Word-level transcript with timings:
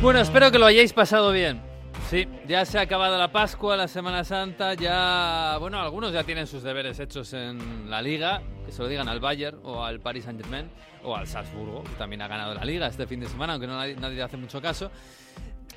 Bueno, 0.00 0.20
espero 0.20 0.52
que 0.52 0.60
lo 0.60 0.66
hayáis 0.66 0.92
pasado 0.92 1.32
bien. 1.32 1.60
Sí, 2.08 2.28
ya 2.46 2.64
se 2.64 2.78
ha 2.78 2.82
acabado 2.82 3.18
la 3.18 3.32
Pascua, 3.32 3.76
la 3.76 3.88
Semana 3.88 4.22
Santa, 4.22 4.74
ya... 4.74 5.56
Bueno, 5.58 5.80
algunos 5.80 6.12
ya 6.12 6.22
tienen 6.22 6.46
sus 6.46 6.62
deberes 6.62 7.00
hechos 7.00 7.32
en 7.32 7.90
la 7.90 8.00
Liga, 8.00 8.40
que 8.64 8.70
se 8.70 8.80
lo 8.80 8.86
digan 8.86 9.08
al 9.08 9.18
Bayern 9.18 9.58
o 9.64 9.84
al 9.84 9.98
Paris 9.98 10.22
Saint-Germain 10.24 10.70
o 11.02 11.16
al 11.16 11.26
Salzburgo, 11.26 11.82
que 11.82 11.90
también 11.98 12.22
ha 12.22 12.28
ganado 12.28 12.54
la 12.54 12.64
Liga 12.64 12.86
este 12.86 13.08
fin 13.08 13.18
de 13.18 13.26
semana, 13.26 13.54
aunque 13.54 13.66
no 13.66 13.74
nadie, 13.76 14.22
hace 14.22 14.36
mucho 14.36 14.62
caso. 14.62 14.92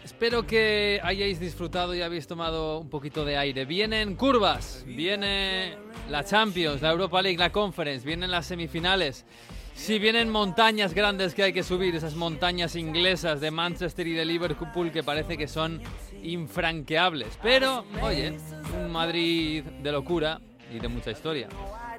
Espero 0.03 0.45
que 0.45 0.99
hayáis 1.03 1.39
disfrutado 1.39 1.95
y 1.95 2.03
habéis 2.03 2.27
tomado 2.27 2.77
un 2.77 2.91
poquito 2.91 3.25
de 3.25 3.37
aire. 3.37 3.65
Vienen 3.65 4.15
curvas, 4.15 4.83
viene 4.85 5.77
la 6.11 6.23
Champions, 6.23 6.83
la 6.83 6.91
Europa 6.91 7.23
League, 7.23 7.39
la 7.39 7.51
Conference, 7.51 8.05
vienen 8.05 8.29
las 8.29 8.45
semifinales. 8.45 9.25
Si 9.73 9.97
vienen 9.99 10.29
montañas 10.29 10.93
grandes 10.93 11.33
que 11.33 11.43
hay 11.43 11.53
que 11.53 11.63
subir, 11.63 11.95
esas 11.95 12.15
montañas 12.15 12.75
inglesas 12.75 13.41
de 13.41 13.51
Manchester 13.51 14.07
y 14.07 14.13
de 14.13 14.25
Liverpool 14.25 14.91
que 14.91 15.03
parece 15.03 15.37
que 15.37 15.47
son 15.47 15.81
infranqueables. 16.21 17.39
Pero, 17.41 17.85
oye, 18.01 18.37
un 18.77 18.91
Madrid 18.91 19.63
de 19.63 19.91
locura 19.91 20.39
y 20.71 20.79
de 20.79 20.87
mucha 20.87 21.11
historia. 21.11 21.49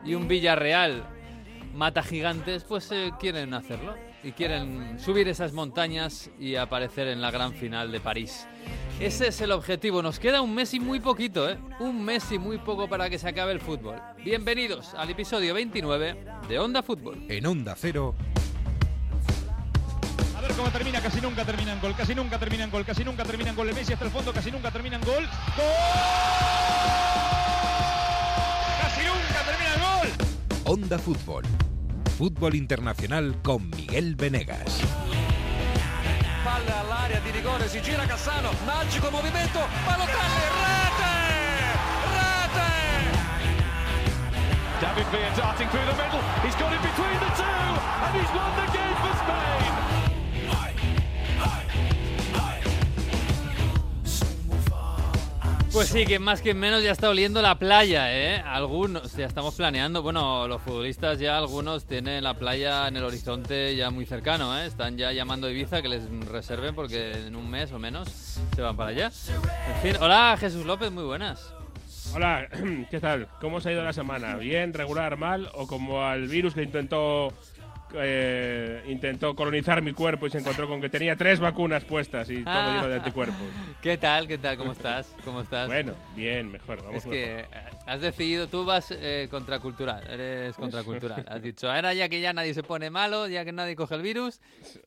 Y 0.05 0.15
un 0.15 0.29
Villarreal 0.29 1.05
mata 1.75 2.03
gigantes, 2.03 2.65
pues 2.65 2.91
eh, 2.93 3.13
quieren 3.19 3.53
hacerlo. 3.55 3.95
Y 4.25 4.33
quieren 4.33 5.01
subir 5.01 5.27
esas 5.27 5.53
montañas 5.53 6.30
y 6.39 6.55
aparecer 6.55 7.09
en 7.09 7.21
la 7.21 7.33
gran 7.33 7.53
final 7.55 7.91
de 7.91 7.99
París. 7.99 8.47
Ese 9.01 9.29
es 9.29 9.41
el 9.41 9.51
objetivo. 9.51 10.01
Nos 10.01 10.21
queda 10.21 10.43
un 10.43 10.55
mes 10.55 10.75
y 10.75 10.80
muy 10.80 11.01
poquito, 11.01 11.51
¿eh? 11.51 11.59
Un 11.80 12.05
mes 12.05 12.30
y 12.30 12.39
muy 12.39 12.59
poco 12.59 12.89
para 12.89 13.11
que 13.11 13.19
se 13.19 13.29
acabe 13.29 13.51
el 13.51 13.61
fútbol. 13.61 14.01
Bienvenidos 14.25 14.95
al 14.95 15.11
episodio 15.11 15.55
29 15.55 16.25
de 16.49 16.59
Onda 16.61 16.85
Fútbol. 16.85 17.27
En 17.29 17.47
Onda 17.47 17.74
Cero. 17.77 18.15
A 20.37 20.41
ver 20.41 20.52
cómo 20.52 20.71
termina, 20.71 21.01
casi 21.01 21.21
nunca 21.21 21.45
termina 21.45 21.73
en 21.73 21.80
gol, 21.80 21.95
casi 21.96 22.15
nunca 22.15 22.39
termina 22.39 22.63
en 22.63 22.71
gol, 22.71 22.85
casi 22.85 23.02
nunca 23.02 23.24
termina 23.24 23.51
en 23.51 23.57
gol. 23.57 23.68
El 23.71 23.74
Messi 23.74 23.93
hasta 23.93 24.05
el 24.05 24.13
fondo, 24.13 24.33
casi 24.33 24.52
nunca 24.52 24.71
termina 24.71 24.96
en 24.96 25.02
gol. 25.02 25.24
¡Gol! 25.57 25.74
Casi 28.83 29.01
nunca 29.05 29.43
termina 29.45 29.74
el 29.74 29.80
gol. 29.80 30.09
Onda 30.65 30.99
Fútbol. 30.99 31.43
Fútbol 32.23 32.54
internacional 32.54 33.34
con 33.42 33.68
Miguel 33.68 34.15
Venegas. 34.15 34.80
Palla 36.45 36.78
all'area 36.78 37.18
di 37.18 37.32
rigore, 37.32 37.68
si 37.68 37.82
gira 37.82 38.06
Cassano, 38.06 38.52
magico 38.65 39.10
movimento, 39.10 39.59
Balotelli, 39.84 40.45
rete! 40.62 41.15
Rete! 42.15 42.70
David 44.78 45.06
Villa 45.10 45.34
darting 45.34 45.68
through 45.68 45.84
the 45.84 45.96
middle. 45.98 46.23
He's 46.46 46.54
got 46.54 46.73
it 46.73 46.80
between 46.80 47.18
the 47.18 47.32
two, 47.34 47.74
and 48.06 48.15
he's 48.15 48.30
won 48.30 48.54
the 48.54 48.62
Pues 55.73 55.88
sí, 55.88 56.04
que 56.04 56.18
más 56.18 56.42
que 56.42 56.52
menos 56.52 56.82
ya 56.82 56.92
está 56.92 57.09
oliendo 57.09 57.40
la 57.40 57.59
playa, 57.59 58.15
¿eh? 58.15 58.42
Algunos, 58.45 59.15
ya 59.16 59.24
estamos 59.24 59.54
planeando. 59.54 60.02
Bueno, 60.02 60.46
los 60.46 60.60
futbolistas 60.60 61.18
ya 61.18 61.38
algunos 61.38 61.87
tienen 61.87 62.23
la 62.24 62.34
playa 62.34 62.88
en 62.88 62.98
el 62.98 63.04
horizonte 63.04 63.74
ya 63.74 63.90
muy 63.90 64.04
cercano, 64.04 64.59
¿eh? 64.59 64.66
Están 64.66 64.98
ya 64.98 65.12
llamando 65.12 65.47
a 65.47 65.50
Ibiza 65.50 65.81
que 65.81 65.88
les 65.88 66.03
reserven 66.26 66.75
porque 66.75 67.12
en 67.12 67.37
un 67.37 67.50
mes 67.50 67.72
o 67.72 67.78
menos 67.78 68.09
se 68.54 68.60
van 68.60 68.76
para 68.76 68.91
allá. 68.91 69.06
En 69.06 69.82
fin, 69.82 69.97
hola 70.03 70.37
Jesús 70.38 70.66
López, 70.66 70.93
muy 70.93 71.04
buenas. 71.04 71.54
Hola, 72.15 72.47
¿qué 72.91 73.00
tal? 73.00 73.28
¿Cómo 73.41 73.56
os 73.56 73.65
ha 73.65 73.72
ido 73.72 73.82
la 73.82 73.94
semana? 73.94 74.37
¿Bien, 74.37 74.75
regular, 74.75 75.16
mal? 75.16 75.50
¿O 75.54 75.66
como 75.66 76.04
al 76.04 76.28
virus 76.28 76.53
que 76.53 76.62
intentó 76.62 77.32
eh, 77.94 78.82
intentó 78.88 79.34
colonizar 79.34 79.82
mi 79.82 79.93
cuerpo 79.93 80.26
y 80.26 80.31
se 80.31 80.38
encontró 80.38 80.69
con 80.69 80.81
que 80.81 80.88
tenía 80.88 81.16
tres 81.16 81.41
vacunas 81.41 81.84
puestas 81.84 82.31
y 82.31 82.43
todo 82.44 82.72
lleno 82.72 82.89
de 82.89 82.94
anticuerpos? 82.99 83.37
¿Qué 83.81 83.97
tal? 83.99 84.27
¿Qué 84.28 84.39
tal? 84.39 84.56
¿Cómo 84.56 84.72
estás? 84.72 85.15
¿Cómo 85.25 85.41
estás? 85.41 85.67
Bueno, 85.67 85.94
bien, 86.15 86.50
mejor. 86.50 86.83
Vamos 86.83 87.05
Es 87.05 87.11
que 87.11 87.41
eh, 87.41 87.47
has 87.87 88.00
decidido, 88.00 88.47
tú 88.49 88.65
vas 88.65 88.91
eh, 88.91 89.28
contracultural, 89.31 90.06
eres 90.09 90.56
contracultural. 90.56 91.25
Has 91.28 91.43
dicho, 91.43 91.71
ahora 91.71 91.94
ya 91.94 92.09
que 92.09 92.21
ya 92.21 92.33
nadie 92.33 92.55
se 92.55 92.62
pone 92.62 92.91
malo, 92.91 93.28
ya 93.28 93.44
que 93.44 93.53
nadie 93.53 93.77
coge 93.77 93.94
el 93.94 94.03
virus, 94.03 94.41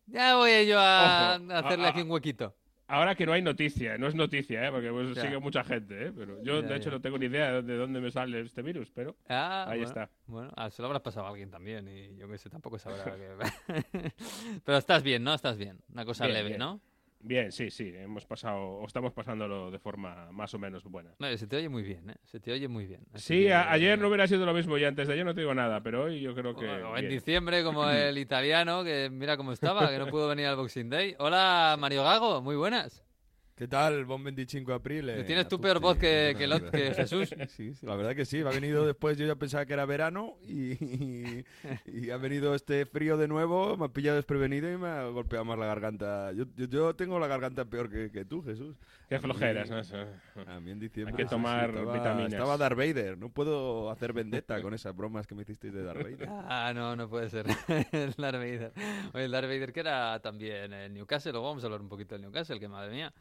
ya 0.07 0.35
voy 0.35 0.65
yo 0.67 0.79
a, 0.79 1.37
Ojo, 1.41 1.53
a 1.53 1.59
hacerle 1.59 1.85
a- 1.85 1.89
aquí 1.89 2.01
un 2.01 2.11
huequito. 2.11 2.55
Ahora 2.87 3.15
que 3.15 3.25
no 3.25 3.33
hay 3.33 3.41
noticia, 3.41 3.97
no 3.97 4.07
es 4.07 4.13
noticia, 4.13 4.67
¿eh? 4.67 4.71
porque 4.71 4.91
pues, 4.91 5.17
sigue 5.17 5.39
mucha 5.39 5.63
gente, 5.63 6.07
¿eh? 6.07 6.13
pero 6.15 6.41
yo 6.43 6.61
de 6.61 6.75
hecho 6.75 6.91
no 6.91 7.01
tengo 7.01 7.17
ni 7.17 7.25
idea 7.25 7.61
de 7.61 7.77
dónde 7.77 7.99
me 7.99 8.11
sale 8.11 8.41
este 8.41 8.61
virus, 8.61 8.91
pero 8.91 9.15
Ah, 9.27 9.63
Ahí 9.67 9.79
bueno, 9.79 9.87
está. 9.87 10.09
Bueno, 10.27 10.51
ah, 10.55 10.69
se 10.69 10.81
lo 10.81 10.87
habrás 10.87 11.01
pasado 11.01 11.25
a 11.25 11.29
alguien 11.29 11.49
también 11.49 11.87
y 11.87 12.15
yo 12.15 12.27
que 12.29 12.37
sé, 12.37 12.49
tampoco 12.49 12.77
sabrá 12.77 13.03
que... 13.15 14.11
Pero 14.65 14.77
estás 14.77 15.01
bien, 15.01 15.23
¿no? 15.23 15.33
Estás 15.33 15.57
bien. 15.57 15.79
Una 15.91 16.05
cosa 16.05 16.25
Bien, 16.25 16.35
leve, 16.37 16.47
bien. 16.49 16.59
¿no? 16.59 16.79
Bien, 17.25 17.51
sí, 17.51 17.69
sí, 17.71 17.91
hemos 17.95 18.25
pasado, 18.25 18.59
o 18.59 18.85
estamos 18.85 19.13
pasándolo 19.13 19.71
de 19.71 19.79
forma 19.79 20.31
más 20.31 20.53
o 20.53 20.59
menos 20.59 20.83
buena. 20.83 21.13
No, 21.19 21.37
se 21.37 21.47
te 21.47 21.57
oye 21.57 21.69
muy 21.69 21.83
bien, 21.83 22.09
¿eh? 22.09 22.15
Se 22.23 22.39
te 22.39 22.51
oye 22.51 22.67
muy 22.67 22.85
bien. 22.85 23.01
Así 23.13 23.33
Sí, 23.35 23.43
que- 23.45 23.53
ayer 23.53 23.97
no 23.99 24.07
hubiera 24.07 24.27
sido 24.27 24.45
lo 24.45 24.53
mismo 24.53 24.77
y 24.77 24.83
antes 24.83 25.07
de 25.07 25.13
ayer 25.13 25.25
no 25.25 25.33
te 25.33 25.41
digo 25.41 25.53
nada, 25.53 25.81
pero 25.81 26.03
hoy 26.03 26.19
yo 26.21 26.33
creo 26.35 26.55
que... 26.55 26.65
O- 26.67 26.97
en 26.97 27.09
diciembre, 27.09 27.63
como 27.63 27.89
el 27.89 28.17
italiano, 28.17 28.83
que 28.83 29.09
mira 29.11 29.37
cómo 29.37 29.51
estaba, 29.51 29.89
que 29.89 29.99
no 29.99 30.07
pudo 30.07 30.27
venir 30.27 30.47
al 30.47 30.55
Boxing 30.55 30.89
Day. 30.89 31.15
Hola, 31.19 31.75
Mario 31.79 32.03
Gago, 32.03 32.41
muy 32.41 32.55
buenas. 32.55 33.04
¿Qué 33.57 33.69
tal? 33.69 34.03
Buon 34.03 34.21
25 34.21 34.73
aprile. 34.73 35.23
Tienes 35.23 35.45
a 35.45 35.47
tu 35.47 35.55
tutti. 35.55 35.63
peor 35.63 35.79
voz 35.79 35.97
que, 35.97 36.35
que, 36.37 36.45
lo- 36.45 36.69
que. 36.71 36.93
Jesús. 36.93 37.29
Sí, 37.47 37.73
sí, 37.73 37.85
la 37.85 37.95
verdad 37.95 38.13
que 38.13 38.25
sí. 38.25 38.43
Me 38.43 38.49
ha 38.49 38.51
venido 38.51 38.85
después, 38.85 39.17
yo 39.17 39.25
ya 39.25 39.35
pensaba 39.35 39.65
que 39.65 39.71
era 39.71 39.85
verano 39.85 40.33
y, 40.45 40.73
y, 40.73 41.45
y 41.85 42.09
ha 42.09 42.17
venido 42.17 42.53
este 42.53 42.85
frío 42.85 43.15
de 43.15 43.29
nuevo, 43.29 43.77
me 43.77 43.85
ha 43.85 43.87
pillado 43.87 44.17
desprevenido 44.17 44.69
y 44.69 44.77
me 44.77 44.89
ha 44.89 45.03
golpeado 45.05 45.45
más 45.45 45.57
la 45.57 45.67
garganta. 45.67 46.33
Yo, 46.33 46.43
yo, 46.57 46.65
yo 46.65 46.95
tengo 46.97 47.17
la 47.17 47.27
garganta 47.27 47.63
peor 47.63 47.89
que, 47.89 48.11
que 48.11 48.25
tú, 48.25 48.43
Jesús. 48.43 48.75
Qué 49.07 49.19
flojeras, 49.19 49.69
¿no? 49.69 49.77
A 50.51 50.59
mí 50.59 50.71
en 50.71 50.79
diciembre. 50.81 51.13
Hay 51.13 51.17
que 51.17 51.23
sí, 51.23 51.29
sí, 51.29 51.35
tomar 51.35 51.69
estaba, 51.69 51.93
vitaminas. 51.93 52.33
Estaba 52.33 52.57
Darth 52.57 52.77
Vader. 52.77 53.17
No 53.17 53.29
puedo 53.29 53.89
hacer 53.89 54.11
vendetta 54.11 54.61
con 54.61 54.73
esas 54.73 54.93
bromas 54.93 55.27
que 55.27 55.35
me 55.35 55.43
hicisteis 55.43 55.73
de 55.73 55.81
Darth 55.83 56.03
Vader. 56.03 56.27
Ah, 56.29 56.73
no, 56.75 56.95
no 56.97 57.07
puede 57.07 57.29
ser. 57.29 57.45
el 57.93 58.13
Darth 58.17 58.35
Vader. 58.35 58.73
Oye, 59.13 59.23
el 59.25 59.31
Darth 59.31 59.47
Vader 59.47 59.71
que 59.71 59.79
era 59.79 60.19
también 60.19 60.73
el 60.73 60.93
Newcastle. 60.93 61.31
Luego 61.31 61.47
vamos 61.47 61.63
a 61.63 61.67
hablar 61.67 61.79
un 61.79 61.87
poquito 61.87 62.15
del 62.15 62.23
Newcastle, 62.23 62.59
que 62.59 62.67
madre 62.67 62.91
mía. 62.91 63.13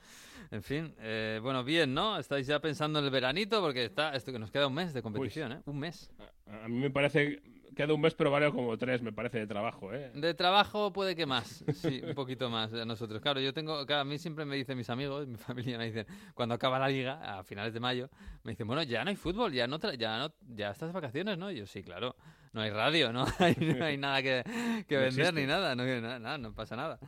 En 0.50 0.62
fin, 0.62 0.95
eh, 0.99 1.39
bueno, 1.43 1.65
bien, 1.65 1.93
¿no? 1.95 2.19
Estáis 2.19 2.47
ya 2.47 2.61
pensando 2.61 2.99
en 2.99 3.05
el 3.05 3.11
veranito 3.11 3.61
porque 3.61 3.84
está 3.84 4.15
esto 4.15 4.33
que 4.33 4.39
nos 4.39 4.50
queda 4.50 4.67
un 4.67 4.75
mes 4.75 4.93
de 4.95 5.03
competición, 5.03 5.53
¿eh? 5.53 5.62
Un 5.67 5.78
mes. 5.78 6.11
A 6.47 6.69
mí 6.69 6.78
me 6.78 6.91
parece 6.91 7.43
queda 7.75 7.93
un 7.93 8.00
mes, 8.00 8.15
pero 8.15 8.31
vale 8.31 8.53
como 8.53 8.78
tres, 8.78 9.03
me 9.03 9.12
parece, 9.12 9.39
de 9.41 9.49
trabajo, 9.49 9.93
¿eh? 9.93 10.12
De 10.15 10.33
trabajo 10.34 10.93
puede 10.93 11.17
que 11.17 11.27
más, 11.27 11.65
sí, 11.75 12.00
un 12.06 12.15
poquito 12.15 12.49
más 12.49 12.71
de 12.71 12.87
nosotros. 12.87 13.21
Claro, 13.21 13.41
yo 13.41 13.53
tengo, 13.53 13.84
claro, 13.84 14.03
a 14.03 14.05
mí 14.05 14.17
siempre 14.17 14.45
me 14.45 14.55
dicen 14.55 14.77
mis 14.78 14.89
amigos, 14.91 15.27
mi 15.27 15.37
familia 15.39 15.77
me 15.77 15.87
dicen, 15.87 16.06
cuando 16.34 16.55
acaba 16.55 16.78
la 16.78 16.89
liga, 16.89 17.39
a 17.39 17.43
finales 17.43 17.75
de 17.75 17.81
mayo, 17.81 18.09
me 18.45 18.53
dicen, 18.53 18.69
bueno, 18.69 18.84
ya 18.84 19.03
no 19.03 19.11
hay 19.11 19.16
fútbol, 19.16 19.53
ya 19.53 19.66
no, 19.66 19.81
tra- 19.81 19.97
ya 19.99 20.19
no, 20.19 20.33
ya 20.55 20.71
estás 20.71 20.89
de 20.89 20.93
vacaciones, 20.93 21.37
¿no? 21.37 21.51
Y 21.51 21.56
yo 21.56 21.66
sí, 21.66 21.83
claro, 21.83 22.15
no 22.53 22.61
hay 22.61 22.71
radio, 22.71 23.12
no 23.12 23.25
hay, 23.41 23.56
no 23.56 23.84
hay 23.84 23.97
nada 23.97 24.22
que, 24.22 24.45
que 24.87 24.95
No 24.95 25.01
vender 25.01 25.06
existe. 25.06 25.33
ni 25.41 25.47
nada, 25.49 25.75
no, 25.75 25.84
nada, 25.84 26.19
nada, 26.21 26.39
no 26.39 26.55
pasa 26.55 26.77
nada. 26.77 27.01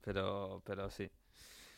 Pero, 0.00 0.62
pero 0.64 0.90
sí. 0.90 1.10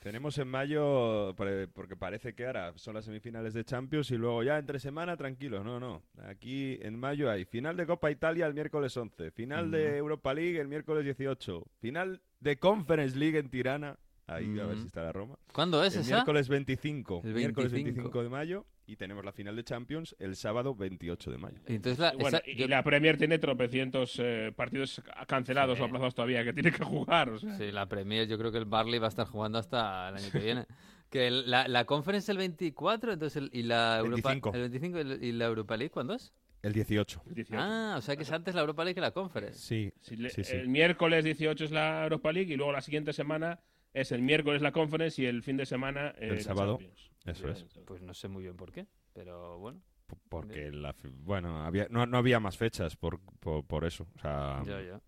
Tenemos 0.06 0.38
en 0.38 0.46
mayo, 0.46 1.34
porque 1.34 1.96
parece 1.98 2.32
que 2.32 2.46
ahora 2.46 2.72
son 2.76 2.94
las 2.94 3.06
semifinales 3.06 3.54
de 3.54 3.64
Champions 3.64 4.08
y 4.12 4.16
luego 4.16 4.44
ya 4.44 4.56
entre 4.56 4.78
semana 4.78 5.16
tranquilos. 5.16 5.64
No, 5.64 5.80
no. 5.80 6.04
Aquí 6.28 6.78
en 6.80 6.96
mayo 6.96 7.28
hay 7.28 7.44
final 7.44 7.76
de 7.76 7.86
Copa 7.88 8.12
Italia 8.12 8.46
el 8.46 8.54
miércoles 8.54 8.96
11, 8.96 9.32
final 9.32 9.72
de 9.72 9.96
Europa 9.96 10.32
League 10.32 10.60
el 10.60 10.68
miércoles 10.68 11.02
18, 11.02 11.66
final 11.80 12.22
de 12.38 12.56
Conference 12.56 13.18
League 13.18 13.36
en 13.36 13.50
Tirana. 13.50 13.98
Ahí 14.28 14.56
a 14.60 14.66
ver 14.66 14.78
si 14.78 14.86
está 14.86 15.02
la 15.02 15.12
Roma. 15.12 15.40
¿Cuándo 15.52 15.82
es 15.82 15.96
El 15.96 16.02
esa? 16.02 16.14
miércoles 16.14 16.48
25, 16.48 17.22
El 17.24 17.34
miércoles 17.34 17.72
25. 17.72 17.96
25 17.96 18.22
de 18.22 18.28
mayo 18.28 18.66
y 18.86 18.96
tenemos 18.96 19.24
la 19.24 19.32
final 19.32 19.56
de 19.56 19.64
Champions 19.64 20.14
el 20.18 20.36
sábado 20.36 20.74
28 20.74 21.30
de 21.30 21.38
mayo. 21.38 21.58
Y 21.66 21.74
Entonces 21.76 21.98
la, 21.98 22.12
Bueno, 22.12 22.28
esa- 22.38 22.42
y 22.48 22.54
yo- 22.56 22.68
la 22.68 22.82
Premier 22.82 23.16
tiene 23.18 23.38
tropecientos 23.38 24.18
eh, 24.22 24.52
partidos 24.54 25.02
cancelados 25.26 25.76
Sí. 25.78 25.82
o 25.82 25.86
aplazados 25.86 26.14
todavía 26.14 26.44
que 26.44 26.52
tiene 26.52 26.70
que 26.72 26.84
jugar. 26.84 27.30
o 27.30 27.38
sea. 27.38 27.56
Sí, 27.58 27.72
la 27.72 27.86
Premier, 27.86 28.28
yo 28.28 28.38
creo 28.38 28.52
que 28.52 28.58
el 28.58 28.64
Barley 28.64 28.98
va 28.98 29.06
a 29.06 29.08
estar 29.08 29.26
jugando 29.26 29.58
hasta 29.58 30.08
el 30.10 30.16
año 30.16 30.30
que 30.30 30.38
viene. 30.38 30.66
Que 31.10 31.28
el- 31.28 31.48
la, 31.48 31.68
la 31.68 31.84
Conference 31.84 32.32
el 32.32 32.38
24, 32.38 33.12
entonces 33.12 33.36
el- 33.36 33.50
y 33.52 33.62
la 33.62 33.98
Europa, 33.98 34.30
25. 34.30 34.52
el 34.54 34.60
25 34.70 35.00
y 35.24 35.30
la 35.32 35.44
Europa 35.46 35.76
League, 35.76 35.90
¿cuándo 35.92 36.14
es? 36.14 36.32
El 36.62 36.72
18. 36.72 37.22
El 37.28 37.34
18. 37.34 37.62
Ah, 37.62 37.94
o 37.96 38.00
sea 38.00 38.16
que 38.16 38.24
es 38.24 38.32
antes 38.32 38.56
la 38.56 38.62
Europa 38.62 38.82
League 38.82 38.96
que 38.96 39.00
la 39.00 39.12
Conference. 39.12 39.60
Sí, 39.60 39.92
le- 40.16 40.30
sí, 40.30 40.42
sí. 40.42 40.56
El 40.56 40.68
miércoles 40.68 41.22
18 41.24 41.64
es 41.64 41.70
la 41.70 42.02
Europa 42.02 42.32
League 42.32 42.52
y 42.52 42.56
luego 42.56 42.72
la 42.72 42.80
siguiente 42.80 43.12
semana 43.12 43.60
es 44.00 44.12
el 44.12 44.22
miércoles 44.22 44.62
la 44.62 44.72
Conference 44.72 45.20
y 45.22 45.26
el 45.26 45.42
fin 45.42 45.56
de 45.56 45.66
semana 45.66 46.08
eh, 46.18 46.28
El 46.28 46.40
sábado. 46.42 46.78
Champions. 46.78 47.10
Eso 47.24 47.48
es. 47.48 47.64
Pues 47.86 48.02
no 48.02 48.14
sé 48.14 48.28
muy 48.28 48.42
bien 48.44 48.56
por 48.56 48.70
qué, 48.70 48.86
pero 49.12 49.58
bueno. 49.58 49.80
P- 50.06 50.16
Porque 50.28 50.70
la, 50.70 50.94
bueno, 51.24 51.64
había, 51.64 51.88
no, 51.90 52.06
no 52.06 52.18
había 52.18 52.38
más 52.38 52.56
fechas 52.56 52.94
por, 52.96 53.18
por, 53.40 53.64
por 53.64 53.84
eso. 53.84 54.06
O 54.16 54.20
sea, 54.20 54.62
Ya, 54.64 54.80
ya. 54.82 55.00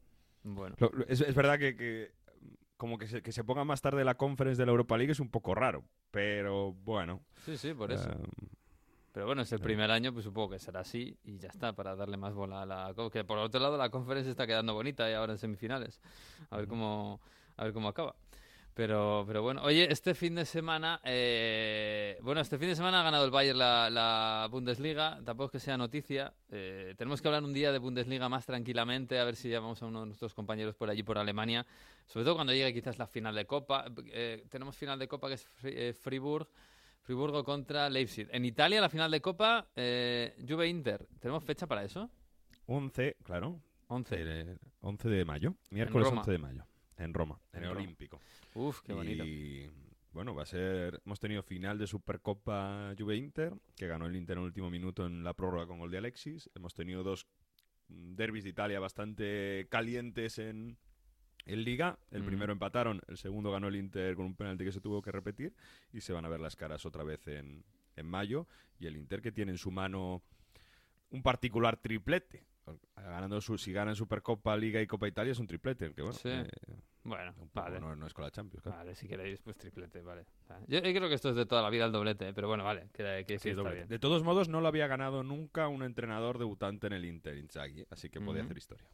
Bueno. 0.42 0.74
Lo- 0.78 0.90
lo- 0.92 1.06
es, 1.06 1.20
es 1.20 1.34
verdad 1.34 1.58
que, 1.58 1.76
que 1.76 2.12
como 2.76 2.98
que 2.98 3.06
se, 3.06 3.22
que 3.22 3.30
se 3.32 3.44
ponga 3.44 3.64
más 3.64 3.80
tarde 3.82 4.04
la 4.04 4.16
conference 4.16 4.60
de 4.60 4.66
la 4.66 4.72
Europa 4.72 4.96
League 4.96 5.12
es 5.12 5.20
un 5.20 5.30
poco 5.30 5.54
raro, 5.54 5.84
pero 6.10 6.72
bueno. 6.72 7.22
Sí, 7.44 7.56
sí, 7.56 7.74
por 7.74 7.92
eso. 7.92 8.08
eh, 8.10 8.16
Pero 9.12 9.26
bueno, 9.26 9.42
es 9.42 9.52
el 9.52 9.60
eh. 9.60 9.62
primer 9.64 9.90
año, 9.90 10.12
pues 10.12 10.24
supongo 10.24 10.50
que 10.50 10.58
será 10.58 10.80
así 10.80 11.16
y 11.24 11.38
ya 11.38 11.48
está, 11.48 11.72
para 11.74 11.94
darle 11.94 12.16
más 12.16 12.34
bola 12.34 12.62
a 12.62 12.66
la... 12.66 12.94
co- 12.94 13.10
Que 13.10 13.22
por 13.24 13.38
otro 13.38 13.60
lado 13.60 13.76
la 13.76 13.90
Conference 13.90 14.30
está 14.30 14.46
quedando 14.46 14.74
bonita 14.74 15.08
y 15.10 15.14
ahora 15.14 15.32
en 15.32 15.38
semifinales. 15.38 16.00
A 16.50 16.56
ver 16.56 16.66
cómo, 16.68 17.20
a 17.56 17.64
ver 17.64 17.72
cómo 17.72 17.88
acaba. 17.88 18.16
Pero, 18.78 19.24
pero 19.26 19.42
bueno, 19.42 19.60
oye, 19.64 19.90
este 19.92 20.14
fin 20.14 20.36
de 20.36 20.44
semana, 20.44 21.00
eh, 21.02 22.16
bueno, 22.22 22.40
este 22.40 22.58
fin 22.58 22.68
de 22.68 22.76
semana 22.76 23.00
ha 23.00 23.02
ganado 23.02 23.24
el 23.24 23.32
Bayern 23.32 23.58
la, 23.58 23.90
la 23.90 24.46
Bundesliga, 24.52 25.18
tampoco 25.24 25.46
es 25.46 25.50
que 25.50 25.58
sea 25.58 25.76
noticia, 25.76 26.32
eh, 26.48 26.94
tenemos 26.96 27.20
que 27.20 27.26
hablar 27.26 27.42
un 27.42 27.52
día 27.52 27.72
de 27.72 27.78
Bundesliga 27.80 28.28
más 28.28 28.46
tranquilamente, 28.46 29.18
a 29.18 29.24
ver 29.24 29.34
si 29.34 29.48
llamamos 29.48 29.82
a 29.82 29.86
uno 29.86 30.02
de 30.02 30.06
nuestros 30.06 30.32
compañeros 30.32 30.76
por 30.76 30.88
allí, 30.90 31.02
por 31.02 31.18
Alemania, 31.18 31.66
sobre 32.06 32.24
todo 32.24 32.36
cuando 32.36 32.52
llegue 32.52 32.72
quizás 32.72 33.00
la 33.00 33.08
final 33.08 33.34
de 33.34 33.46
Copa, 33.46 33.84
eh, 34.12 34.44
tenemos 34.48 34.76
final 34.76 34.96
de 34.96 35.08
Copa 35.08 35.26
que 35.26 35.34
es 35.34 35.48
Fri- 35.60 35.74
eh, 35.74 35.92
Friburg, 35.92 36.46
Friburgo 37.00 37.42
contra 37.42 37.90
Leipzig. 37.90 38.28
En 38.30 38.44
Italia 38.44 38.80
la 38.80 38.88
final 38.88 39.10
de 39.10 39.20
Copa, 39.20 39.66
eh, 39.74 40.36
Juve-Inter, 40.48 41.04
¿tenemos 41.18 41.42
fecha 41.42 41.66
para 41.66 41.82
eso? 41.82 42.08
11, 42.66 43.16
claro. 43.24 43.60
11. 43.88 44.14
eh, 44.16 44.56
11 44.82 45.08
de 45.08 45.24
mayo. 45.24 45.54
Miércoles 45.70 46.06
Roma. 46.10 46.20
11 46.20 46.30
de 46.30 46.38
mayo. 46.38 46.64
En 46.96 47.14
Roma, 47.14 47.40
en, 47.52 47.58
En 47.58 47.64
el 47.64 47.70
Roma. 47.70 47.80
Olímpico. 47.80 48.20
Uf, 48.54 48.80
qué 48.82 48.92
bonito. 48.92 49.24
Y 49.24 49.70
bueno, 50.12 50.34
va 50.34 50.42
a 50.42 50.46
ser. 50.46 51.00
Hemos 51.04 51.20
tenido 51.20 51.42
final 51.42 51.78
de 51.78 51.86
Supercopa 51.86 52.94
Juve 52.98 53.16
Inter, 53.16 53.52
que 53.76 53.86
ganó 53.86 54.06
el 54.06 54.16
Inter 54.16 54.36
en 54.36 54.42
el 54.42 54.46
último 54.46 54.70
minuto 54.70 55.06
en 55.06 55.22
la 55.24 55.34
prórroga 55.34 55.66
con 55.66 55.78
gol 55.78 55.90
de 55.90 55.98
Alexis. 55.98 56.50
Hemos 56.54 56.74
tenido 56.74 57.02
dos 57.02 57.26
derbis 57.88 58.44
de 58.44 58.50
Italia 58.50 58.80
bastante 58.80 59.66
calientes 59.70 60.38
en, 60.38 60.76
en 61.46 61.64
Liga. 61.64 61.98
El 62.10 62.22
Mm. 62.22 62.26
primero 62.26 62.52
empataron, 62.52 63.00
el 63.08 63.16
segundo 63.16 63.50
ganó 63.50 63.68
el 63.68 63.76
Inter 63.76 64.14
con 64.16 64.26
un 64.26 64.34
penalti 64.34 64.64
que 64.64 64.72
se 64.72 64.80
tuvo 64.80 65.02
que 65.02 65.12
repetir. 65.12 65.54
Y 65.92 66.00
se 66.00 66.12
van 66.12 66.24
a 66.24 66.28
ver 66.28 66.40
las 66.40 66.56
caras 66.56 66.84
otra 66.86 67.04
vez 67.04 67.26
en, 67.28 67.64
en 67.96 68.06
mayo. 68.06 68.46
Y 68.80 68.86
el 68.86 68.96
Inter 68.96 69.22
que 69.22 69.32
tiene 69.32 69.52
en 69.52 69.58
su 69.58 69.70
mano 69.70 70.22
un 71.10 71.22
particular 71.22 71.76
triplete. 71.76 72.44
Ganando 72.96 73.40
su, 73.40 73.56
si 73.56 73.72
gana 73.72 73.92
en 73.92 73.96
Supercopa, 73.96 74.54
Liga 74.56 74.82
y 74.82 74.86
Copa 74.86 75.08
Italia 75.08 75.32
es 75.32 75.38
un 75.38 75.46
triplete. 75.46 75.94
Que 75.94 76.02
bueno, 76.02 76.18
Sí. 76.18 76.28
eh, 76.28 76.48
Bueno, 77.08 77.32
un 77.40 77.48
poco 77.48 77.62
vale. 77.66 77.80
no, 77.80 77.96
no 77.96 78.06
es 78.06 78.12
con 78.14 78.24
la 78.24 78.30
Champions. 78.30 78.62
claro. 78.62 78.78
Vale, 78.78 78.94
si 78.94 79.08
queréis, 79.08 79.40
pues 79.40 79.56
triplete, 79.56 80.02
vale. 80.02 80.24
Yo, 80.66 80.78
yo 80.80 80.92
creo 80.94 81.08
que 81.08 81.14
esto 81.14 81.30
es 81.30 81.36
de 81.36 81.46
toda 81.46 81.62
la 81.62 81.70
vida 81.70 81.84
el 81.86 81.92
doblete, 81.92 82.28
¿eh? 82.28 82.32
pero 82.34 82.48
bueno, 82.48 82.64
vale, 82.64 82.88
que, 82.92 83.24
que 83.26 83.38
sí, 83.38 83.44
Sí, 83.44 83.48
está 83.50 83.62
doblete. 83.62 83.76
bien. 83.78 83.88
De 83.88 83.98
todos 83.98 84.22
modos, 84.22 84.48
no 84.48 84.60
lo 84.60 84.68
había 84.68 84.86
ganado 84.86 85.22
nunca 85.22 85.68
un 85.68 85.82
entrenador 85.82 86.38
debutante 86.38 86.86
en 86.88 86.92
el 86.92 87.04
Inter, 87.04 87.36
Inzaghi, 87.38 87.84
así 87.90 88.10
que 88.10 88.20
podía 88.20 88.42
hacer 88.42 88.56
historia. 88.58 88.84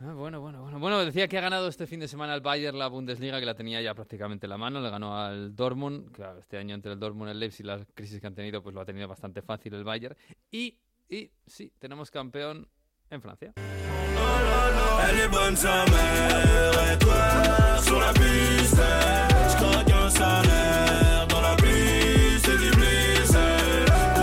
Ah, 0.00 0.14
bueno, 0.14 0.40
bueno, 0.40 0.62
bueno. 0.62 0.80
Bueno, 0.80 1.04
decía 1.04 1.28
que 1.28 1.38
ha 1.38 1.42
ganado 1.42 1.68
este 1.68 1.86
fin 1.86 2.00
de 2.00 2.08
semana 2.08 2.34
el 2.34 2.40
Bayern 2.40 2.76
la 2.78 2.88
Bundesliga, 2.88 3.38
que 3.38 3.46
la 3.46 3.54
tenía 3.54 3.80
ya 3.82 3.94
prácticamente 3.94 4.46
en 4.46 4.50
la 4.50 4.56
mano. 4.58 4.80
Le 4.80 4.90
ganó 4.90 5.16
al 5.16 5.54
Dortmund. 5.54 6.10
Claro, 6.10 6.40
este 6.40 6.58
año 6.58 6.74
entre 6.74 6.92
el 6.92 6.98
Dortmund 6.98 7.28
y 7.28 7.32
el 7.32 7.38
Leipzig, 7.38 7.64
la 7.66 7.84
crisis 7.94 8.20
que 8.20 8.26
han 8.26 8.34
tenido, 8.34 8.62
pues 8.62 8.74
lo 8.74 8.80
ha 8.80 8.84
tenido 8.84 9.06
bastante 9.06 9.42
fácil 9.42 9.74
el 9.74 9.84
Bayern. 9.84 10.16
Y, 10.50 10.76
y 11.08 11.30
sí, 11.46 11.72
tenemos 11.78 12.10
campeón 12.10 12.66
en 13.10 13.22
Francia. 13.22 13.52
Elle 15.08 15.20
est 15.20 15.28
bonne 15.28 15.56
sa 15.56 15.84
mère 15.86 16.92
et 16.92 16.98
toi 16.98 17.78
sur 17.82 17.98
la 18.00 18.12
piste 18.12 18.80
Je 19.50 19.56
crois 19.56 19.84
qu'un 19.84 20.08
salaire 20.10 21.26
dans 21.28 21.40
la 21.40 21.54
pluie 21.56 22.38
c'est 22.44 22.58
du 22.58 22.70
blessé 22.70 23.48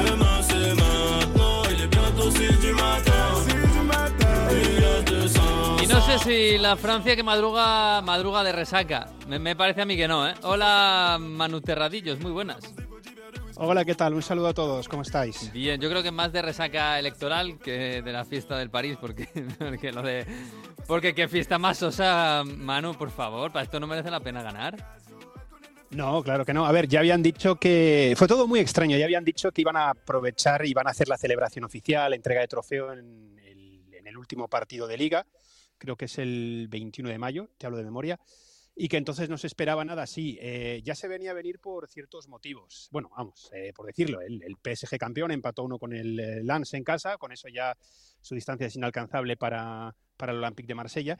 Demain 0.05 0.39
c'est 0.41 0.73
maintenant 0.75 1.63
Il 1.71 1.83
est 1.83 1.87
bientôt 1.87 2.31
6 2.31 2.59
du 2.59 2.71
matin 2.73 3.23
Il 4.51 4.81
y 4.81 4.85
a 4.85 5.01
200 5.01 5.41
Y 5.83 5.87
no 5.87 6.01
sé 6.01 6.17
si 6.19 6.57
la 6.57 6.75
Francia 6.75 7.15
que 7.15 7.23
madruga, 7.23 8.01
madruga 8.01 8.43
de 8.43 8.51
resaca. 8.51 9.07
Me, 9.27 9.37
me 9.39 9.55
parece 9.55 9.81
a 9.81 9.85
mí 9.85 9.95
que 9.95 10.07
no, 10.07 10.27
¿eh? 10.27 10.33
Hola, 10.43 11.17
Manu 11.19 11.61
Terradillos, 11.61 12.19
muy 12.19 12.31
buenas. 12.31 12.57
Hola, 13.61 13.83
¿qué 13.83 13.93
tal? 13.93 14.13
Un 14.13 14.21
saludo 14.21 14.47
a 14.47 14.53
todos, 14.53 14.87
¿cómo 14.87 15.01
estáis? 15.01 15.51
Bien, 15.51 15.81
yo 15.81 15.89
creo 15.89 16.01
que 16.01 16.11
más 16.11 16.31
de 16.31 16.41
resaca 16.41 16.97
electoral 16.97 17.59
que 17.59 18.01
de 18.01 18.11
la 18.13 18.23
fiesta 18.23 18.57
del 18.57 18.69
París, 18.69 18.97
porque, 19.01 19.27
porque 19.59 19.91
lo 19.91 20.01
de. 20.01 20.25
Porque 20.87 21.13
qué 21.13 21.27
fiesta 21.27 21.59
más 21.59 21.77
sosa, 21.77 22.43
Manu, 22.45 22.93
por 22.95 23.11
favor, 23.11 23.51
para 23.51 23.63
esto 23.65 23.77
no 23.77 23.85
merece 23.85 24.09
la 24.09 24.21
pena 24.21 24.41
ganar. 24.41 24.97
No, 25.89 26.23
claro 26.23 26.45
que 26.45 26.53
no. 26.53 26.65
A 26.65 26.71
ver, 26.71 26.87
ya 26.87 26.99
habían 26.99 27.21
dicho 27.21 27.57
que. 27.57 28.13
Fue 28.15 28.29
todo 28.29 28.47
muy 28.47 28.61
extraño. 28.61 28.95
Ya 28.97 29.03
habían 29.03 29.25
dicho 29.25 29.51
que 29.51 29.59
iban 29.59 29.75
a 29.75 29.89
aprovechar 29.89 30.65
y 30.65 30.69
iban 30.69 30.87
a 30.87 30.91
hacer 30.91 31.09
la 31.09 31.17
celebración 31.17 31.65
oficial, 31.65 32.13
entrega 32.13 32.39
de 32.39 32.47
trofeo 32.47 32.93
en 32.93 33.37
el, 33.43 33.93
en 33.93 34.07
el 34.07 34.17
último 34.17 34.47
partido 34.47 34.87
de 34.87 34.95
Liga. 34.95 35.25
Creo 35.77 35.97
que 35.97 36.05
es 36.05 36.17
el 36.17 36.67
21 36.69 37.09
de 37.09 37.17
mayo, 37.17 37.49
te 37.57 37.65
hablo 37.65 37.77
de 37.77 37.83
memoria. 37.83 38.17
Y 38.81 38.87
que 38.87 38.95
entonces 38.95 39.27
no 39.29 39.37
se 39.37 39.47
esperaba 39.47 39.83
nada 39.83 40.03
así. 40.03 40.37
Eh, 40.41 40.81
ya 40.85 40.95
se 40.95 41.09
venía 41.09 41.31
a 41.31 41.33
venir 41.33 41.59
por 41.59 41.89
ciertos 41.89 42.29
motivos. 42.29 42.87
Bueno, 42.91 43.09
vamos, 43.15 43.51
eh, 43.53 43.73
por 43.75 43.85
decirlo, 43.85 44.21
el, 44.21 44.41
el 44.41 44.55
PSG 44.55 44.97
campeón 44.97 45.31
empató 45.31 45.63
uno 45.63 45.77
con 45.77 45.91
el 45.93 46.17
eh, 46.17 46.41
Lens 46.43 46.73
en 46.73 46.85
casa, 46.85 47.17
con 47.17 47.33
eso 47.33 47.49
ya 47.49 47.75
su 48.21 48.35
distancia 48.35 48.67
es 48.67 48.75
inalcanzable 48.77 49.35
para, 49.35 49.93
para 50.15 50.31
el 50.31 50.37
Olympique 50.37 50.67
de 50.67 50.75
Marsella. 50.75 51.17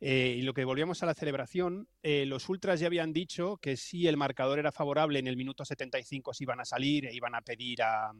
Eh, 0.00 0.36
y 0.38 0.42
lo 0.42 0.54
que 0.54 0.64
volvíamos 0.64 1.02
a 1.02 1.06
la 1.06 1.12
celebración, 1.12 1.88
los 2.02 2.48
ultras 2.48 2.80
ya 2.80 2.86
habían 2.86 3.12
dicho 3.12 3.58
que 3.58 3.76
si 3.76 4.06
el 4.06 4.16
marcador 4.16 4.58
era 4.58 4.72
favorable 4.72 5.18
en 5.18 5.26
el 5.26 5.36
minuto 5.36 5.62
75 5.64 6.32
se 6.32 6.44
iban 6.44 6.60
a 6.60 6.64
salir 6.64 7.04
e 7.04 7.14
iban 7.14 7.34
a 7.34 7.42
pedir 7.42 7.82
a, 7.82 8.12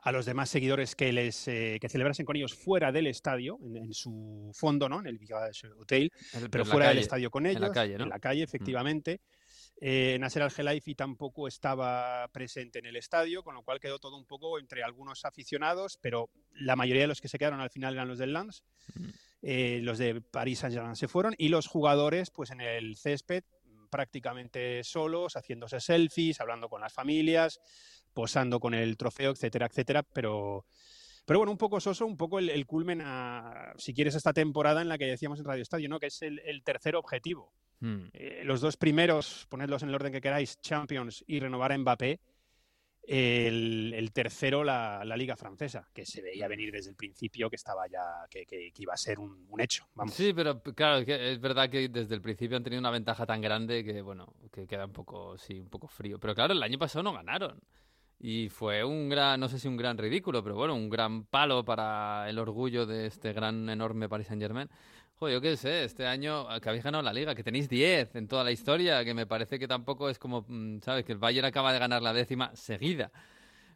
a 0.00 0.12
los 0.12 0.26
demás 0.26 0.48
seguidores 0.48 0.94
que 0.94 1.12
les 1.12 1.48
eh, 1.48 1.78
que 1.80 1.88
celebrasen 1.88 2.24
con 2.24 2.36
ellos 2.36 2.54
fuera 2.54 2.92
del 2.92 3.06
estadio, 3.08 3.58
en, 3.62 3.76
en 3.76 3.92
su 3.94 4.50
fondo, 4.54 4.88
¿no? 4.88 5.00
En 5.00 5.06
el 5.06 5.18
Village 5.18 5.68
Hotel, 5.76 6.10
El- 6.34 6.50
pero 6.50 6.64
en 6.64 6.70
fuera 6.70 6.88
del 6.88 6.98
estadio 6.98 7.30
con 7.30 7.46
en 7.46 7.50
ellos, 7.52 7.62
la 7.62 7.72
calle, 7.72 7.98
¿no? 7.98 8.04
En 8.04 8.10
la 8.10 8.18
calle, 8.20 8.42
efectivamente. 8.42 9.20
Eh, 9.80 10.16
Nasser 10.18 10.42
Al-Khelaifi 10.42 10.96
tampoco 10.96 11.46
estaba 11.46 12.26
presente 12.32 12.80
en 12.80 12.86
el 12.86 12.96
estadio, 12.96 13.44
con 13.44 13.54
lo 13.54 13.62
cual 13.62 13.78
quedó 13.78 13.98
todo 14.00 14.16
un 14.16 14.24
poco 14.24 14.58
entre 14.58 14.82
algunos 14.82 15.24
aficionados, 15.24 15.98
pero 16.00 16.30
la 16.52 16.74
mayoría 16.74 17.02
de 17.02 17.08
los 17.08 17.20
que 17.20 17.28
se 17.28 17.38
quedaron 17.38 17.60
al 17.60 17.70
final 17.70 17.94
eran 17.94 18.08
los 18.08 18.18
del 18.18 18.32
Lens. 18.32 18.64
Mm. 18.94 19.08
Eh, 19.42 19.80
los 19.84 19.98
de 19.98 20.20
París 20.20 20.58
Saint-Germain 20.58 20.96
se 20.96 21.06
fueron 21.06 21.34
y 21.38 21.48
los 21.48 21.68
jugadores, 21.68 22.30
pues 22.30 22.50
en 22.50 22.60
el 22.60 22.96
césped, 22.96 23.44
prácticamente 23.88 24.82
solos, 24.84 25.34
haciéndose 25.36 25.80
selfies, 25.80 26.40
hablando 26.40 26.68
con 26.68 26.80
las 26.80 26.92
familias, 26.92 27.60
posando 28.18 28.58
con 28.58 28.74
el 28.74 28.96
trofeo, 28.96 29.30
etcétera, 29.30 29.66
etcétera, 29.66 30.02
pero... 30.02 30.64
Pero 31.24 31.38
bueno, 31.40 31.52
un 31.52 31.58
poco 31.58 31.78
soso, 31.78 32.04
un 32.06 32.16
poco 32.16 32.38
el, 32.38 32.48
el 32.48 32.64
culmen 32.66 33.00
a, 33.04 33.72
si 33.76 33.92
quieres, 33.92 34.14
esta 34.14 34.32
temporada 34.32 34.80
en 34.80 34.88
la 34.88 34.96
que 34.98 35.04
decíamos 35.04 35.38
en 35.38 35.44
Radio 35.44 35.62
Estadio, 35.62 35.88
¿no? 35.88 36.00
Que 36.00 36.06
es 36.06 36.22
el, 36.22 36.38
el 36.40 36.62
tercer 36.64 36.96
objetivo. 36.96 37.52
Hmm. 37.80 38.06
Eh, 38.14 38.40
los 38.44 38.60
dos 38.60 38.76
primeros, 38.76 39.46
ponedlos 39.50 39.82
en 39.82 39.90
el 39.90 39.94
orden 39.94 40.10
que 40.10 40.22
queráis, 40.22 40.58
Champions 40.62 41.22
y 41.28 41.38
renovar 41.38 41.70
a 41.72 41.78
Mbappé. 41.78 42.18
El, 43.02 43.92
el 43.94 44.10
tercero, 44.12 44.64
la, 44.64 45.02
la 45.04 45.16
Liga 45.16 45.34
Francesa, 45.36 45.88
que 45.94 46.04
se 46.04 46.20
veía 46.20 46.46
venir 46.48 46.70
desde 46.72 46.90
el 46.90 46.96
principio 46.96 47.48
que 47.48 47.56
estaba 47.56 47.86
ya, 47.88 48.26
que, 48.30 48.44
que- 48.44 48.70
que 48.72 48.82
iba 48.82 48.92
a 48.94 48.98
ser 48.98 49.18
un, 49.18 49.46
un 49.48 49.60
hecho. 49.60 49.86
Vamos. 49.94 50.14
Sí, 50.14 50.32
pero 50.34 50.62
claro, 50.62 51.04
que 51.06 51.32
es 51.32 51.40
verdad 51.40 51.70
que 51.70 51.88
desde 51.88 52.14
el 52.14 52.20
principio 52.20 52.56
han 52.58 52.64
tenido 52.64 52.80
una 52.80 52.90
ventaja 52.90 53.24
tan 53.24 53.40
grande 53.40 53.82
que, 53.84 54.02
bueno, 54.02 54.34
que 54.52 54.66
queda 54.66 54.84
un 54.86 54.92
poco, 54.92 55.38
sí, 55.38 55.58
un 55.60 55.68
poco 55.70 55.88
frío. 55.88 56.18
Pero 56.18 56.34
claro, 56.34 56.52
el 56.52 56.62
año 56.62 56.78
pasado 56.78 57.02
no 57.02 57.12
ganaron. 57.14 57.58
Y 58.20 58.48
fue 58.48 58.82
un 58.84 59.08
gran, 59.08 59.38
no 59.38 59.48
sé 59.48 59.58
si 59.60 59.68
un 59.68 59.76
gran 59.76 59.96
ridículo, 59.96 60.42
pero 60.42 60.56
bueno, 60.56 60.74
un 60.74 60.90
gran 60.90 61.24
palo 61.24 61.64
para 61.64 62.28
el 62.28 62.38
orgullo 62.38 62.84
de 62.84 63.06
este 63.06 63.32
gran, 63.32 63.68
enorme 63.68 64.08
Paris 64.08 64.26
Saint-Germain. 64.26 64.68
Joder, 65.14 65.34
yo 65.34 65.40
qué 65.40 65.56
sé, 65.56 65.84
este 65.84 66.06
año 66.06 66.46
que 66.60 66.68
habéis 66.68 66.84
ganado 66.84 67.02
la 67.02 67.12
liga, 67.12 67.34
que 67.34 67.44
tenéis 67.44 67.68
10 67.68 68.14
en 68.16 68.26
toda 68.28 68.42
la 68.44 68.50
historia, 68.50 69.04
que 69.04 69.14
me 69.14 69.26
parece 69.26 69.58
que 69.58 69.68
tampoco 69.68 70.08
es 70.08 70.18
como, 70.18 70.44
mm, 70.48 70.80
¿sabes? 70.80 71.04
Que 71.04 71.12
el 71.12 71.18
Bayern 71.18 71.46
acaba 71.46 71.72
de 71.72 71.78
ganar 71.78 72.02
la 72.02 72.12
décima 72.12 72.54
seguida. 72.56 73.10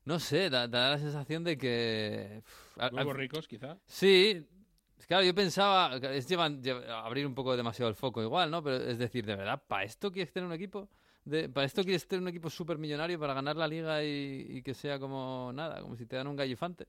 No 0.04 0.18
sé, 0.18 0.50
da, 0.50 0.66
da 0.66 0.90
la 0.90 0.98
sensación 0.98 1.44
de 1.44 1.56
que... 1.56 2.42
Nuevos 2.90 3.14
ricos, 3.16 3.46
quizá. 3.46 3.76
Sí, 3.86 4.44
claro, 5.06 5.24
yo 5.24 5.34
pensaba, 5.34 5.96
es 5.96 6.26
llevan, 6.28 6.60
lle- 6.62 6.84
abrir 6.88 7.26
un 7.26 7.34
poco 7.34 7.56
demasiado 7.56 7.88
el 7.88 7.94
foco 7.94 8.22
igual, 8.22 8.50
¿no? 8.50 8.62
Pero 8.62 8.76
es 8.76 8.98
decir, 8.98 9.24
¿de 9.24 9.36
verdad, 9.36 9.62
para 9.68 9.84
esto 9.84 10.10
quieres 10.10 10.32
tener 10.32 10.48
un 10.48 10.52
equipo? 10.52 10.88
De, 11.24 11.48
¿Para 11.48 11.66
esto 11.66 11.82
quieres 11.84 12.06
tener 12.06 12.22
un 12.22 12.28
equipo 12.28 12.50
súper 12.50 12.78
millonario 12.78 13.18
para 13.18 13.32
ganar 13.34 13.56
la 13.56 13.68
liga 13.68 14.02
y, 14.04 14.46
y 14.48 14.62
que 14.62 14.74
sea 14.74 14.98
como 14.98 15.52
nada, 15.54 15.80
como 15.80 15.96
si 15.96 16.06
te 16.06 16.16
dan 16.16 16.26
un 16.26 16.36
gallifante? 16.36 16.86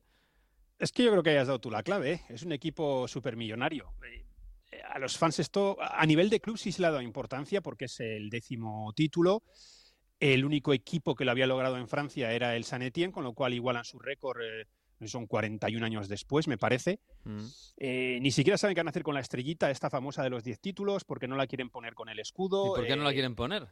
Es 0.79 0.91
que 0.91 1.03
yo 1.03 1.11
creo 1.11 1.23
que 1.23 1.29
hayas 1.29 1.47
dado 1.47 1.59
tú 1.59 1.69
la 1.69 1.83
clave. 1.83 2.13
¿eh? 2.13 2.21
Es 2.29 2.43
un 2.43 2.51
equipo 2.51 3.07
supermillonario. 3.07 3.93
Eh, 4.71 4.81
A 4.91 4.97
los 4.99 5.17
fans 5.17 5.37
esto, 5.39 5.77
a 5.79 6.05
nivel 6.05 6.29
de 6.29 6.39
club 6.39 6.57
sí 6.57 6.71
se 6.71 6.81
le 6.81 6.87
ha 6.87 6.91
dado 6.91 7.03
importancia 7.03 7.61
porque 7.61 7.85
es 7.85 7.99
el 7.99 8.29
décimo 8.29 8.91
título. 8.95 9.43
El 10.19 10.45
único 10.45 10.73
equipo 10.73 11.15
que 11.15 11.25
lo 11.25 11.31
había 11.31 11.47
logrado 11.47 11.77
en 11.77 11.87
Francia 11.87 12.31
era 12.31 12.55
el 12.55 12.63
San 12.63 12.81
Etienne, 12.81 13.13
con 13.13 13.23
lo 13.23 13.33
cual 13.33 13.53
igualan 13.53 13.83
su 13.85 13.99
récord, 13.99 14.39
eh, 14.41 14.65
son 15.07 15.27
41 15.27 15.85
años 15.85 16.07
después, 16.07 16.47
me 16.47 16.57
parece. 16.57 16.99
Mm. 17.25 17.45
Eh, 17.77 18.19
ni 18.21 18.31
siquiera 18.31 18.57
saben 18.57 18.73
qué 18.73 18.79
van 18.79 18.87
a 18.87 18.91
hacer 18.91 19.03
con 19.03 19.13
la 19.15 19.19
estrellita, 19.19 19.69
esta 19.69 19.89
famosa 19.89 20.23
de 20.23 20.29
los 20.29 20.43
10 20.43 20.59
títulos, 20.59 21.03
porque 21.03 21.27
no 21.27 21.35
la 21.35 21.45
quieren 21.45 21.69
poner 21.69 21.93
con 21.93 22.07
el 22.09 22.19
escudo. 22.19 22.67
¿Y 22.67 22.79
por 22.79 22.87
qué 22.87 22.95
no 22.95 23.03
la 23.03 23.11
Eh, 23.11 23.13
quieren 23.13 23.35
poner? 23.35 23.67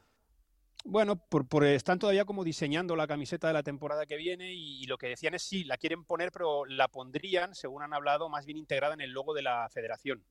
Bueno, 0.86 1.16
por, 1.16 1.48
por- 1.48 1.64
están 1.66 2.00
todavía 2.00 2.26
como 2.26 2.44
diseñando 2.44 2.96
la 2.96 3.08
camiseta 3.08 3.48
de 3.48 3.54
la 3.54 3.64
temporada 3.64 4.06
que 4.06 4.18
viene 4.18 4.54
y, 4.54 4.82
y 4.84 4.86
lo 4.86 4.98
que 4.98 5.08
decían 5.08 5.34
es 5.34 5.44
sí, 5.44 5.64
la 5.64 5.78
quieren 5.78 6.04
poner, 6.06 6.32
pero 6.32 6.66
la 6.66 6.88
pondrían, 6.88 7.54
según 7.56 7.84
han 7.84 7.94
hablado, 7.94 8.30
más 8.30 8.46
bien 8.46 8.58
integrada 8.58 8.94
en 8.94 9.02
el 9.02 9.12
logo 9.12 9.34
de 9.34 9.42
la 9.44 9.68
federación, 9.70 10.24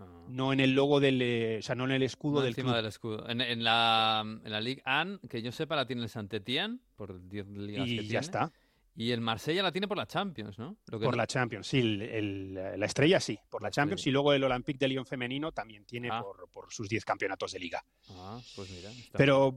Ah. 0.00 0.06
no 0.28 0.52
en 0.52 0.60
el 0.60 0.74
logo 0.76 1.00
del, 1.00 1.20
eh, 1.20 1.56
o 1.58 1.62
sea, 1.62 1.74
no 1.74 1.84
en 1.84 1.90
el 1.90 2.04
escudo 2.04 2.34
No 2.36 2.40
del 2.42 2.50
encima 2.50 2.68
club. 2.68 2.76
del 2.76 2.86
escudo. 2.86 3.28
En, 3.28 3.40
en 3.40 3.64
la, 3.64 4.22
en 4.24 4.48
la 4.52 4.60
Ligue 4.60 4.80
1, 4.86 5.18
que 5.28 5.42
yo 5.42 5.50
sepa, 5.50 5.74
la 5.74 5.86
tiene 5.88 6.02
el 6.02 6.08
Saint-Étienne, 6.08 6.78
por 6.94 7.20
10 7.28 7.48
ligas 7.48 7.84
que 7.84 7.90
Y 7.90 7.94
tiene. 7.98 8.08
ya 8.08 8.20
está. 8.20 8.52
Y 8.94 9.10
el 9.10 9.20
Marsella 9.20 9.62
la 9.64 9.72
tiene 9.72 9.88
por 9.88 9.96
la 9.96 10.06
Champions, 10.06 10.56
¿no? 10.56 10.76
Lo 10.86 11.00
que 11.00 11.04
Por 11.04 11.14
no- 11.14 11.18
la 11.22 11.26
Champions, 11.26 11.66
sí, 11.66 11.80
el- 11.80 12.02
el- 12.02 12.54
la 12.78 12.86
estrella 12.86 13.18
sí, 13.18 13.36
por 13.50 13.60
la 13.60 13.66
La 13.68 13.70
Champions. 13.72 14.00
estrella. 14.00 14.10
Y 14.10 14.12
luego 14.12 14.32
el 14.34 14.44
Olympique 14.44 14.78
de 14.78 14.86
Lyon 14.88 15.04
femenino 15.04 15.50
también 15.50 15.84
tiene 15.84 16.10
Ah. 16.12 16.20
por, 16.22 16.48
por 16.48 16.72
sus 16.72 16.88
10 16.88 17.04
campeonatos 17.04 17.50
de 17.50 17.58
liga. 17.58 17.84
Ah, 18.10 18.40
pues 18.54 18.70
mira. 18.70 18.90
Pero, 19.14 19.52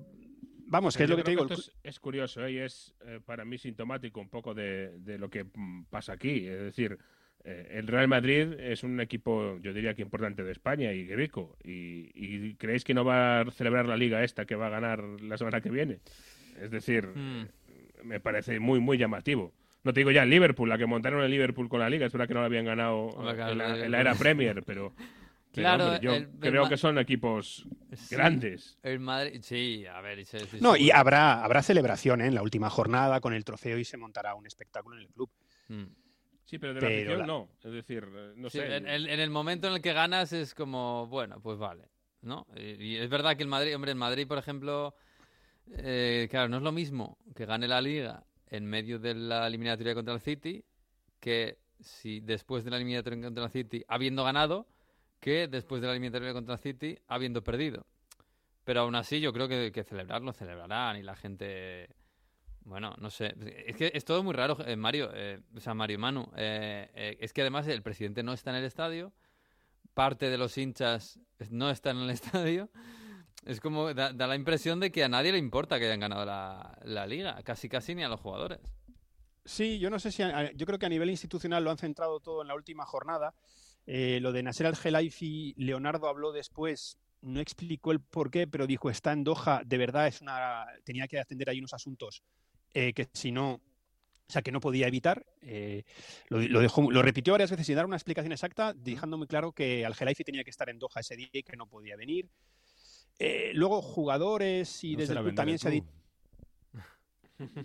vamos, 0.72 0.96
¿qué 0.96 1.04
Pero 1.04 1.06
es 1.06 1.10
lo 1.12 1.18
que 1.18 1.24
te 1.24 1.32
digo? 1.32 1.44
Esto 1.44 1.54
es, 1.54 1.72
es 1.84 2.00
curioso 2.00 2.46
¿eh? 2.46 2.54
y 2.54 2.58
es 2.58 2.96
eh, 3.06 3.20
para 3.24 3.46
mí 3.46 3.58
sintomático 3.58 4.20
un 4.20 4.30
poco 4.30 4.54
de, 4.54 4.98
de 5.00 5.18
lo 5.20 5.30
que 5.30 5.46
pasa 5.90 6.13
aquí. 6.13 6.48
Es 6.48 6.60
decir, 6.62 6.98
eh, 7.44 7.68
el 7.74 7.88
Real 7.88 8.08
Madrid 8.08 8.54
es 8.60 8.84
un 8.84 9.00
equipo, 9.00 9.60
yo 9.62 9.74
diría 9.74 9.94
que 9.94 10.01
importante 10.01 10.44
de 10.44 10.51
España 10.51 10.94
y 10.94 11.13
rico. 11.13 11.58
Y, 11.63 12.10
y 12.16 12.56
creéis 12.56 12.84
que 12.84 12.94
no 12.94 13.04
va 13.06 13.42
a 13.42 13.51
celebrar 13.51 13.88
la 13.88 13.98
liga 13.98 14.24
esta 14.24 14.46
que 14.46 14.56
va 14.56 14.68
a 14.68 14.72
ganar 14.72 15.04
la 15.22 15.38
semana 15.38 15.62
que 15.62 15.70
viene? 15.70 16.00
Es 16.60 16.72
decir, 16.72 17.08
Mm. 17.08 17.48
me 18.04 18.20
parece 18.20 18.60
muy, 18.60 18.80
muy 18.80 18.98
llamativo. 18.98 19.54
No 19.84 19.94
te 19.94 20.01
digo 20.01 20.12
ya 20.12 20.24
el 20.24 20.30
Liverpool, 20.30 20.70
la 20.70 20.78
que 20.78 20.86
montaron 20.86 21.24
el 21.24 21.32
Liverpool 21.32 21.68
con 21.68 21.80
la 21.80 21.90
liga, 21.90 22.06
es 22.06 22.13
verdad 22.13 22.28
que 22.28 22.34
no 22.36 22.42
la 22.42 22.46
habían 22.46 22.66
ganado 22.66 23.10
en 23.20 23.58
la, 23.58 23.86
en 23.86 23.94
era 23.94 24.13
Premier, 24.13 24.62
pero, 24.63 24.94
Claro, 25.51 25.86
hombre, 25.86 26.00
yo 26.01 26.13
el- 26.13 26.24
el 26.24 26.39
creo 26.39 26.70
que 26.70 26.77
son 26.77 26.98
equipos 26.98 27.67
Sí. 27.93 28.15
grandes. 28.15 28.77
El 28.84 29.00
Madrid, 29.00 29.41
sí, 29.43 29.86
a 29.86 30.00
ver. 30.01 30.25
sí, 30.25 30.38
No, 30.62 30.77
y 30.77 30.91
habrá, 30.91 31.43
habrá 31.43 31.62
celebración 31.62 32.22
¿eh? 32.22 32.27
en 32.27 32.36
la 32.36 32.41
última 32.41 32.70
jornada 32.70 33.20
con 33.20 33.34
el 33.34 33.43
trofeo 33.43 33.77
y 33.77 33.84
se 33.84 33.98
montará 33.98 34.34
un 34.36 34.48
espectáculo 34.48 34.96
en 34.98 35.03
el 35.03 35.10
club. 35.10 35.29
Mm. 35.67 35.84
Sí, 36.46 36.58
pero 36.58 36.74
de 36.74 36.81
la 36.81 36.88
Pero 36.88 37.00
afición 37.00 37.20
la- 37.20 37.25
no. 37.25 37.50
Es 37.63 37.72
decir, 37.72 38.08
eh, 38.13 38.34
no 38.36 38.50
Sí, 38.50 38.60
sé. 38.60 38.75
en, 38.77 38.88
en- 38.88 39.08
en 39.10 39.20
el 39.20 39.29
momento 39.29 39.67
en 39.67 39.74
el 39.74 39.81
que 39.81 39.93
ganas 39.93 40.31
es 40.34 40.53
como, 40.55 41.08
bueno, 41.08 41.39
pues 41.41 41.58
vale, 41.58 41.89
¿no? 42.22 42.46
Y, 42.55 42.84
y 42.84 42.96
es 42.98 43.10
verdad 43.10 43.36
que 43.36 43.43
el 43.43 43.50
Madrid, 43.50 43.75
hombre, 43.75 43.91
el 43.91 43.98
Madrid, 43.98 44.27
por 44.27 44.38
ejemplo, 44.38 44.93
eh, 45.74 46.27
claro, 46.29 46.50
no 46.50 46.58
es 46.58 46.63
lo 46.63 46.72
mismo 46.72 47.17
que 47.36 47.46
gane 47.46 47.67
la 47.67 47.81
Liga 47.81 48.24
en 48.48 48.65
medio 48.65 49.00
de 49.00 49.13
la 49.15 49.48
eliminatoria 49.48 49.93
contra 49.93 50.13
el 50.13 50.20
City 50.22 50.63
que 51.20 51.60
si 51.79 52.20
después 52.20 52.63
de 52.63 52.72
la 52.72 52.77
eliminatoria 52.77 53.22
contra 53.22 53.46
el 53.46 53.51
City 53.51 53.84
habiendo 53.88 54.24
ganado 54.24 54.67
que 55.22 55.48
después 55.48 55.80
de 55.82 55.88
la 55.88 55.94
eliminatoria 55.94 56.34
contra 56.34 56.58
City 56.58 56.98
habiendo 57.08 57.42
perdido. 57.44 57.86
Pero 58.66 58.82
aún 58.82 58.96
así 58.96 59.22
yo 59.22 59.32
creo 59.32 59.48
que, 59.48 59.72
que 59.72 59.84
celebrarlo 59.84 60.34
celebrarán 60.34 60.98
y 60.98 61.04
la 61.04 61.16
gente... 61.16 61.96
Bueno, 62.63 62.94
no 63.00 63.10
sé. 63.10 63.34
Es 63.66 63.75
que 63.75 63.92
es 63.94 64.06
todo 64.06 64.22
muy 64.24 64.34
raro, 64.34 64.58
eh, 64.66 64.75
Mario. 64.75 65.10
eh, 65.13 65.40
Mario 65.74 65.98
Manu. 65.98 66.30
eh, 66.36 66.92
eh, 66.94 67.18
es 67.20 67.34
que 67.34 67.42
además 67.42 67.68
el 67.68 67.82
presidente 67.82 68.22
no 68.22 68.34
está 68.34 68.51
en 68.51 68.58
el 68.58 68.66
estadio. 68.66 69.13
Parte 69.94 70.30
de 70.30 70.38
los 70.38 70.58
hinchas 70.58 71.20
no 71.50 71.72
están 71.72 71.98
en 71.98 72.04
el 72.04 72.10
estadio. 72.12 72.70
Es 73.46 73.60
como, 73.60 73.94
da, 73.94 74.12
la 74.12 74.36
impresión 74.36 74.80
de 74.80 74.92
que 74.92 75.04
a 75.04 75.10
nadie 75.10 75.32
le 75.32 75.40
importa 75.40 75.80
que 75.80 75.86
hayan 75.86 76.00
ganado 76.00 76.25
la, 76.25 77.08
liga. 77.08 77.42
Casi, 77.44 77.68
casi 77.68 77.96
ni 77.96 78.04
a 78.04 78.10
los 78.10 78.20
jugadores. 78.20 78.60
Sí, 79.44 79.80
yo 79.80 79.90
no 79.90 79.98
sé 79.98 80.12
si, 80.12 80.22
yo 80.56 80.66
creo 80.68 80.78
que 80.78 80.86
a 80.86 80.90
nivel 80.90 81.10
institucional 81.10 81.63
lo 81.63 81.72
han 81.72 81.80
centrado 81.80 82.20
todo 82.20 82.44
en 82.44 82.48
la 82.48 82.54
última 82.54 82.86
jornada. 82.86 83.34
Eh, 83.86 84.20
lo 84.22 84.32
de 84.32 84.44
Nasser 84.44 84.68
Al-Khelaifi, 84.68 85.56
Leonardo 85.58 86.08
habló 86.08 86.32
después, 86.32 86.98
no 87.22 87.40
explicó 87.40 87.92
el 87.92 88.00
por 88.00 88.32
qué, 88.32 88.48
pero 88.48 88.68
dijo, 88.68 88.90
está 88.90 89.12
en 89.12 89.24
Doha, 89.24 89.62
de 89.66 89.78
verdad 89.78 90.08
es 90.08 90.22
una, 90.22 90.66
tenía 90.84 91.08
que 91.08 91.20
atender 91.20 91.50
ahí 91.50 91.60
unos 91.60 91.74
asuntos 91.74 92.24
eh, 92.74 92.94
que 92.94 93.10
si 93.14 93.32
no, 93.32 93.54
o 93.54 94.32
sea, 94.32 94.42
que 94.42 94.52
no 94.52 94.60
podía 94.62 94.88
evitar. 94.88 95.26
Eh, 95.42 95.84
lo, 96.30 96.40
lo 96.40 96.62
dejó, 96.62 96.90
lo 96.90 97.02
repitió 97.02 97.34
varias 97.34 97.52
veces 97.52 97.66
sin 97.66 97.76
dar 97.76 97.86
una 97.86 97.98
explicación 97.98 98.32
exacta, 98.32 98.74
dejando 98.74 99.18
muy 99.18 99.28
claro 99.28 99.52
que 99.52 99.86
Al-Khelaifi 99.86 100.24
tenía 100.24 100.44
que 100.44 100.52
estar 100.52 100.70
en 100.70 100.80
Doha 100.80 101.02
ese 101.02 101.16
día 101.16 101.30
y 101.34 101.44
que 101.44 101.58
no 101.58 101.68
podía 101.68 101.96
venir. 101.96 102.30
Eh, 103.20 103.52
luego 103.54 103.82
jugadores 103.82 104.84
y 104.84 104.94
No 104.94 105.00
desde 105.00 105.14
el 105.14 105.20
club 105.20 105.36
también 105.36 105.60
se 105.60 105.68
ha 105.68 105.72
dicho 105.72 106.00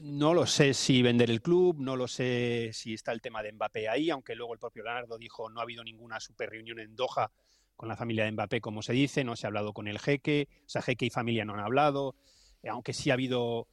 no 0.01 0.35
lo 0.35 0.47
sé 0.47 0.75
si 0.75 1.03
vender 1.03 1.31
el 1.31 1.43
club, 1.43 1.77
no 1.81 1.97
lo 1.97 2.09
sé 2.09 2.71
si 2.73 2.95
está 2.95 3.13
el 3.13 3.21
tema 3.21 3.43
de 3.43 3.53
Mbappé 3.53 3.89
ahí, 3.89 4.11
aunque 4.11 4.35
luego 4.35 4.53
el 4.55 4.59
propio 4.61 4.83
Leonardo 4.85 5.19
dijo 5.19 5.49
no 5.51 5.61
ha 5.61 5.63
habido 5.63 5.85
ninguna 5.85 6.21
super 6.21 6.51
reunión 6.51 6.79
en 6.81 6.95
Doha 6.97 7.31
con 7.77 7.89
la 7.89 7.97
familia 7.97 8.25
de 8.25 8.33
Mbappé, 8.33 8.61
como 8.61 8.83
se 8.83 8.95
dice, 8.95 9.23
no 9.23 9.37
se 9.37 9.47
ha 9.47 9.49
hablado 9.49 9.73
con 9.75 9.87
el 9.87 9.99
jeque, 9.99 10.49
o 10.65 10.69
sea, 10.69 10.81
jeque 10.83 11.07
y 11.07 11.11
familia 11.11 11.45
no 11.45 11.55
han 11.55 11.61
hablado, 11.61 12.15
eh, 12.63 12.69
aunque 12.71 12.93
sí 12.93 13.11
ha 13.11 13.15
habido 13.15 13.69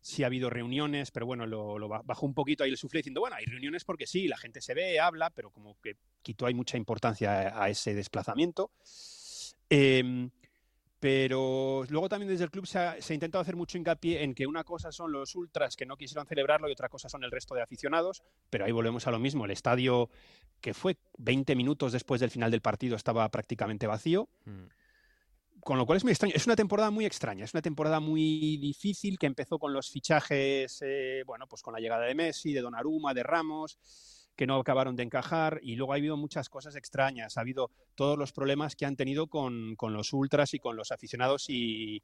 sí 0.00 0.22
ha 0.22 0.26
habido 0.26 0.50
reuniones, 0.50 1.10
pero 1.10 1.24
bueno, 1.24 1.46
lo, 1.46 1.78
lo 1.78 1.88
ba- 1.88 2.02
bajó 2.04 2.26
un 2.26 2.34
poquito 2.34 2.62
ahí 2.62 2.70
el 2.70 2.76
suflé 2.76 2.98
diciendo, 2.98 3.20
bueno, 3.22 3.36
hay 3.36 3.46
reuniones 3.46 3.84
porque 3.84 4.06
sí, 4.06 4.28
la 4.28 4.36
gente 4.36 4.60
se 4.60 4.74
ve, 4.74 5.00
habla, 5.00 5.30
pero 5.30 5.50
como 5.50 5.78
que 5.80 5.96
quitó 6.22 6.44
hay 6.46 6.52
mucha 6.52 6.76
importancia 6.76 7.48
a, 7.48 7.64
a 7.64 7.68
ese 7.70 7.94
desplazamiento. 7.94 8.70
Em, 9.70 10.30
pero 11.04 11.84
luego 11.90 12.08
también 12.08 12.30
desde 12.30 12.44
el 12.44 12.50
club 12.50 12.66
se 12.66 12.78
ha, 12.78 12.98
se 12.98 13.12
ha 13.12 13.14
intentado 13.14 13.42
hacer 13.42 13.56
mucho 13.56 13.76
hincapié 13.76 14.22
en 14.22 14.34
que 14.34 14.46
una 14.46 14.64
cosa 14.64 14.90
son 14.90 15.12
los 15.12 15.34
ultras 15.34 15.76
que 15.76 15.84
no 15.84 15.98
quisieron 15.98 16.26
celebrarlo 16.26 16.66
y 16.66 16.72
otra 16.72 16.88
cosa 16.88 17.10
son 17.10 17.22
el 17.24 17.30
resto 17.30 17.54
de 17.54 17.60
aficionados, 17.60 18.22
pero 18.48 18.64
ahí 18.64 18.72
volvemos 18.72 19.06
a 19.06 19.10
lo 19.10 19.18
mismo, 19.18 19.44
el 19.44 19.50
estadio 19.50 20.08
que 20.62 20.72
fue 20.72 20.96
20 21.18 21.56
minutos 21.56 21.92
después 21.92 22.22
del 22.22 22.30
final 22.30 22.50
del 22.50 22.62
partido 22.62 22.96
estaba 22.96 23.28
prácticamente 23.28 23.86
vacío, 23.86 24.30
Mm. 24.46 24.64
con 25.60 25.76
lo 25.76 25.84
cual 25.84 25.98
es 25.98 26.04
muy 26.04 26.12
extraño, 26.12 26.32
es 26.34 26.46
una 26.46 26.56
temporada 26.56 26.90
muy 26.90 27.04
extraña, 27.04 27.44
es 27.44 27.52
una 27.52 27.60
temporada 27.60 28.00
muy 28.00 28.56
difícil 28.56 29.18
que 29.18 29.26
empezó 29.26 29.58
con 29.58 29.74
los 29.74 29.90
fichajes, 29.90 30.80
eh, 30.80 31.22
bueno, 31.26 31.46
pues 31.46 31.60
con 31.60 31.74
la 31.74 31.80
llegada 31.80 32.06
de 32.06 32.14
Messi, 32.14 32.54
de 32.54 32.62
Donnarumma, 32.62 33.12
de 33.12 33.22
Ramos, 33.24 33.78
que 34.36 34.46
no 34.46 34.56
acabaron 34.56 34.96
de 34.96 35.04
encajar 35.04 35.60
y 35.62 35.76
luego 35.76 35.92
ha 35.92 35.96
habido 35.96 36.16
muchas 36.16 36.48
cosas 36.48 36.76
extrañas, 36.76 37.36
ha 37.36 37.40
habido 37.40 37.70
todos 37.94 38.18
los 38.18 38.32
problemas 38.32 38.76
que 38.76 38.86
han 38.86 38.96
tenido 38.96 39.28
con, 39.28 39.76
con 39.76 39.92
los 39.92 40.12
ultras 40.12 40.54
y 40.54 40.58
con 40.58 40.76
los 40.76 40.90
aficionados 40.92 41.48
y, 41.48 42.02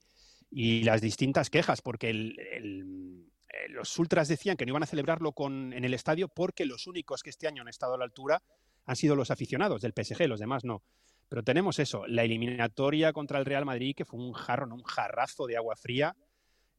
y 0.50 0.82
las 0.82 1.00
distintas 1.00 1.50
quejas, 1.50 1.82
porque 1.82 2.10
eh, 2.10 3.68
los 3.68 3.98
ultras 3.98 4.28
decían 4.28 4.56
que 4.56 4.66
no 4.66 4.70
iban 4.70 4.82
a 4.82 4.86
celebrarlo 4.86 5.32
con, 5.32 5.72
en 5.72 5.84
el 5.84 5.94
estadio 5.94 6.28
porque 6.28 6.66
los 6.66 6.86
únicos 6.86 7.22
que 7.22 7.30
este 7.30 7.48
año 7.48 7.62
han 7.62 7.68
estado 7.68 7.94
a 7.94 7.98
la 7.98 8.04
altura 8.04 8.42
han 8.86 8.96
sido 8.96 9.16
los 9.16 9.30
aficionados 9.30 9.82
del 9.82 9.92
PSG, 9.92 10.26
los 10.26 10.40
demás 10.40 10.64
no. 10.64 10.82
Pero 11.28 11.44
tenemos 11.44 11.78
eso, 11.78 12.06
la 12.08 12.24
eliminatoria 12.24 13.12
contra 13.12 13.38
el 13.38 13.44
Real 13.44 13.64
Madrid, 13.64 13.94
que 13.96 14.04
fue 14.04 14.18
un 14.18 14.32
jarro, 14.32 14.66
un 14.74 14.82
jarrazo 14.82 15.46
de 15.46 15.56
agua 15.56 15.76
fría 15.76 16.16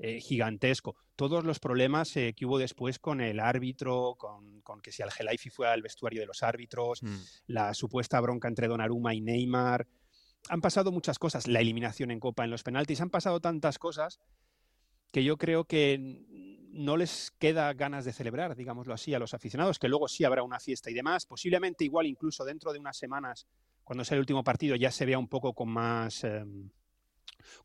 eh, 0.04 0.20
gigantesco. 0.20 0.96
Todos 1.16 1.44
los 1.44 1.60
problemas 1.60 2.18
eh, 2.18 2.34
que 2.36 2.46
hubo 2.48 2.58
después 2.58 2.98
con 2.98 3.22
el 3.22 3.40
árbitro, 3.40 4.16
con, 4.18 4.62
con 4.62 4.82
que 4.82 4.92
si 4.92 5.04
Al-Gelaifi 5.04 5.52
fue 5.52 5.68
al 5.68 5.84
vestuario 5.84 6.22
de 6.22 6.26
los 6.26 6.42
árbitros, 6.42 7.04
Mm. 7.04 7.16
la 7.48 7.74
supuesta 7.76 8.20
bronca 8.20 8.48
entre 8.48 8.68
Donnarumma 8.68 9.14
y 9.14 9.22
Neymar. 9.22 9.88
Han 10.50 10.62
pasado 10.62 10.92
muchas 10.92 11.20
cosas, 11.20 11.48
la 11.48 11.60
eliminación 11.60 12.10
en 12.10 12.20
Copa 12.20 12.44
en 12.44 12.50
los 12.50 12.64
penaltis, 12.64 13.00
han 13.00 13.12
pasado 13.12 13.40
tantas 13.40 13.78
cosas 13.78 14.20
que 15.12 15.24
yo 15.24 15.38
creo 15.38 15.66
que 15.66 16.00
no 16.74 16.98
les 16.98 17.32
queda 17.38 17.72
ganas 17.74 18.06
de 18.06 18.14
celebrar, 18.14 18.56
digámoslo 18.56 18.94
así, 18.94 19.14
a 19.14 19.20
los 19.20 19.34
aficionados, 19.36 19.78
que 19.78 19.88
luego 19.90 20.08
sí 20.08 20.24
habrá 20.24 20.42
una 20.42 20.60
fiesta 20.60 20.90
y 20.90 20.94
demás. 20.96 21.26
Posiblemente 21.28 21.84
igual 21.84 22.08
incluso 22.08 22.44
dentro 22.46 22.74
de 22.74 22.80
unas 22.80 22.98
semanas, 22.98 23.46
cuando 23.84 24.04
sea 24.04 24.16
el 24.16 24.22
último 24.22 24.44
partido, 24.44 24.76
ya 24.76 24.90
se 24.90 25.06
vea 25.06 25.20
un 25.20 25.28
poco 25.28 25.54
con 25.54 25.70
más... 25.70 26.24
eh, 26.24 26.44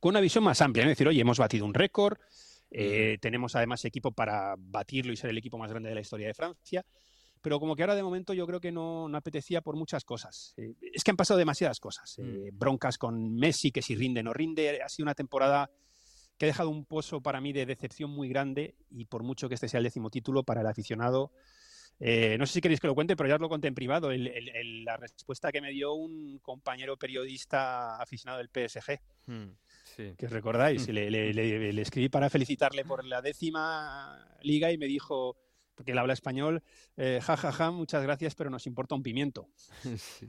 con 0.01 0.11
una 0.11 0.21
visión 0.21 0.45
más 0.45 0.61
amplia, 0.63 0.85
¿no? 0.85 0.91
Es 0.91 0.97
decir, 0.97 1.09
oye, 1.09 1.21
hemos 1.21 1.39
batido 1.39 1.65
un 1.65 1.75
récord, 1.75 2.19
eh, 2.71 3.19
tenemos 3.21 3.55
además 3.57 3.85
equipo 3.85 4.13
para 4.13 4.55
batirlo 4.59 5.13
y 5.13 5.17
ser 5.17 5.31
el 5.31 5.39
equipo 5.39 5.57
más 5.59 5.71
grande 5.71 5.89
de 5.89 5.95
la 5.95 6.01
historia 6.01 6.27
de 6.27 6.35
Francia, 6.35 6.85
pero 7.41 7.61
como 7.61 7.77
que 7.77 7.83
ahora 7.83 7.95
de 7.95 8.03
momento 8.03 8.35
yo 8.35 8.47
creo 8.47 8.61
que 8.61 8.73
no, 8.73 9.09
no 9.09 9.17
apetecía 9.17 9.61
por 9.61 9.77
muchas 9.77 10.05
cosas. 10.05 10.53
Eh, 10.57 10.75
es 10.93 11.05
que 11.05 11.13
han 11.13 11.17
pasado 11.17 11.39
demasiadas 11.39 11.79
cosas. 11.79 12.19
eh, 12.19 12.51
broncas 12.53 12.99
con 12.99 13.35
Messi, 13.37 13.71
que 13.71 13.83
si 13.83 13.95
rinde 13.95 14.23
no 14.23 14.33
rinde, 14.33 14.83
ha 14.83 14.89
sido 14.89 15.05
una 15.05 15.15
temporada 15.15 15.71
que 16.39 16.45
ha 16.45 16.49
dejado 16.49 16.69
un 16.71 16.85
pozo 16.85 17.23
para 17.23 17.41
mí 17.41 17.53
de 17.53 17.65
decepción 17.65 18.11
muy 18.11 18.29
grande 18.29 18.75
y 18.91 19.05
por 19.07 19.23
mucho 19.23 19.49
que 19.49 19.55
este 19.55 19.69
sea 19.69 19.79
el 19.79 19.85
décimo 19.85 20.11
título 20.11 20.43
para 20.43 20.61
el 20.63 20.67
aficionado. 20.67 21.31
eh, 21.99 22.37
no 22.39 22.45
sé 22.45 22.53
si 22.53 22.61
queréis 22.61 22.79
que 22.79 22.89
lo 22.89 22.95
cuente, 22.95 23.17
pero 23.17 23.27
ya 23.31 23.37
os 23.37 23.41
lo 23.41 23.49
conté 23.49 23.69
en 23.69 23.75
privado. 23.75 24.11
el- 24.11 24.27
el- 24.27 24.51
el- 24.51 24.85
la 24.85 24.99
respuesta 24.99 25.51
que 25.51 25.63
me 25.63 25.71
dio 25.71 25.95
un 25.95 26.39
compañero 26.41 26.99
periodista 26.99 27.97
aficionado 27.97 28.37
del 28.37 28.51
PSG, 28.51 29.01
Mm. 29.27 29.51
Sí. 29.97 30.15
que 30.19 30.29
recordáis, 30.29 30.87
le, 30.89 31.11
le- 31.11 31.33
le- 31.35 31.73
le 31.73 31.83
escribí 31.83 32.09
para 32.09 32.29
felicitarle 32.31 32.85
por 32.85 33.05
la 33.05 33.23
décima 33.23 34.27
liga 34.43 34.71
y 34.71 34.79
me 34.79 34.87
dijo, 34.87 35.37
porque 35.77 35.93
él 35.93 35.99
habla 35.99 36.15
español, 36.15 36.63
eh, 36.97 37.21
ja, 37.23 37.37
ja, 37.37 37.53
ja, 37.53 37.71
muchas 37.71 38.03
gracias, 38.03 38.35
pero 38.35 38.51
nos 38.51 38.67
importa 38.67 38.97
un 38.97 39.03
pimiento. 39.05 39.49
Sí. 39.97 40.27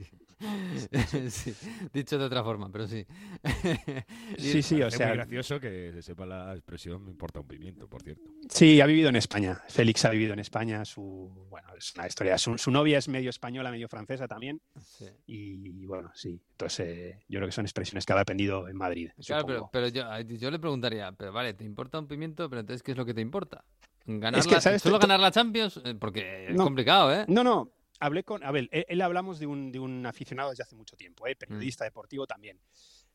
Sí. 1.32 1.54
Dicho 1.94 2.20
de 2.20 2.26
otra 2.26 2.44
forma, 2.44 2.72
pero 2.72 2.88
sí. 2.88 3.04
Y- 4.38 4.42
Sí, 4.42 4.62
sí, 4.62 4.82
o 4.84 4.88
es 4.88 4.94
sea, 4.94 5.08
muy 5.08 5.16
gracioso 5.18 5.60
que 5.60 5.92
se 5.94 6.02
sepa 6.04 6.28
la 6.28 6.54
expresión, 6.54 7.04
me 7.04 7.10
importa 7.10 7.40
un 7.40 7.48
pimiento, 7.48 7.88
por 7.88 8.04
cierto. 8.04 8.30
sí, 8.50 8.80
ha 8.80 8.86
vivido 8.86 9.10
en 9.10 9.16
España. 9.16 9.60
Félix 9.68 10.06
ha 10.06 10.12
vivido 10.12 10.34
en 10.34 10.40
España. 10.40 10.86
Su, 10.86 11.48
bueno, 11.50 11.70
es 11.76 11.94
una 11.96 12.06
historia. 12.06 12.38
Su, 12.38 12.56
su 12.58 12.70
novia 12.70 13.00
es 13.00 13.08
medio 13.08 13.32
española, 13.32 13.72
medio 13.72 13.88
francesa 13.88 14.28
también. 14.28 14.62
sí. 14.80 15.06
Y 15.26 15.86
bueno, 15.88 16.12
sí. 16.14 16.40
Entonces, 16.52 16.88
eh, 16.88 17.20
yo 17.28 17.40
creo 17.40 17.48
que 17.48 17.54
son 17.54 17.66
expresiones 17.66 18.06
que 18.06 18.14
habrá 18.14 18.22
aprendido 18.22 18.68
en 18.68 18.78
Madrid. 18.78 19.10
Claro, 19.26 19.46
pero, 19.48 19.70
pero 19.72 19.88
yo, 19.88 20.04
yo 20.22 20.52
le 20.52 20.60
preguntaría, 20.60 21.12
pero 21.14 21.34
vale, 21.34 21.54
¿te 21.56 21.64
importa 21.64 21.98
un 22.00 22.08
pimiento? 22.08 22.48
Pero 22.50 22.60
entonces, 22.60 22.84
¿qué 22.84 22.92
es 22.92 22.98
lo 22.98 23.06
que 23.06 23.14
te 23.16 23.22
importa? 23.22 23.64
¿Ganar 24.08 24.40
Es 24.40 24.48
que, 24.48 24.56
la- 24.56 24.62
¿sabes? 24.62 24.82
¿Solo 24.82 25.00
ganar 25.00 25.20
la 25.20 25.32
Champions? 25.32 25.82
Eh, 25.84 25.94
Porque 26.00 26.48
es 26.50 26.56
No. 26.56 26.64
complicado, 26.64 27.14
¿eh? 27.14 27.26
No, 27.28 27.44
no. 27.44 27.72
Hablé 28.00 28.24
con. 28.24 28.44
A 28.44 28.52
ver, 28.52 28.70
él, 28.72 28.86
él 28.88 29.02
hablamos 29.02 29.38
de 29.40 29.48
un, 29.48 29.72
de 29.72 29.80
un 29.80 30.06
aficionado 30.06 30.50
desde 30.52 30.64
hace 30.64 30.76
mucho 30.76 30.96
tiempo, 30.96 31.28
¿eh? 31.28 31.36
Mm. 31.36 31.40
periodista 31.40 31.84
deportivo 31.84 32.26
también. 32.26 32.60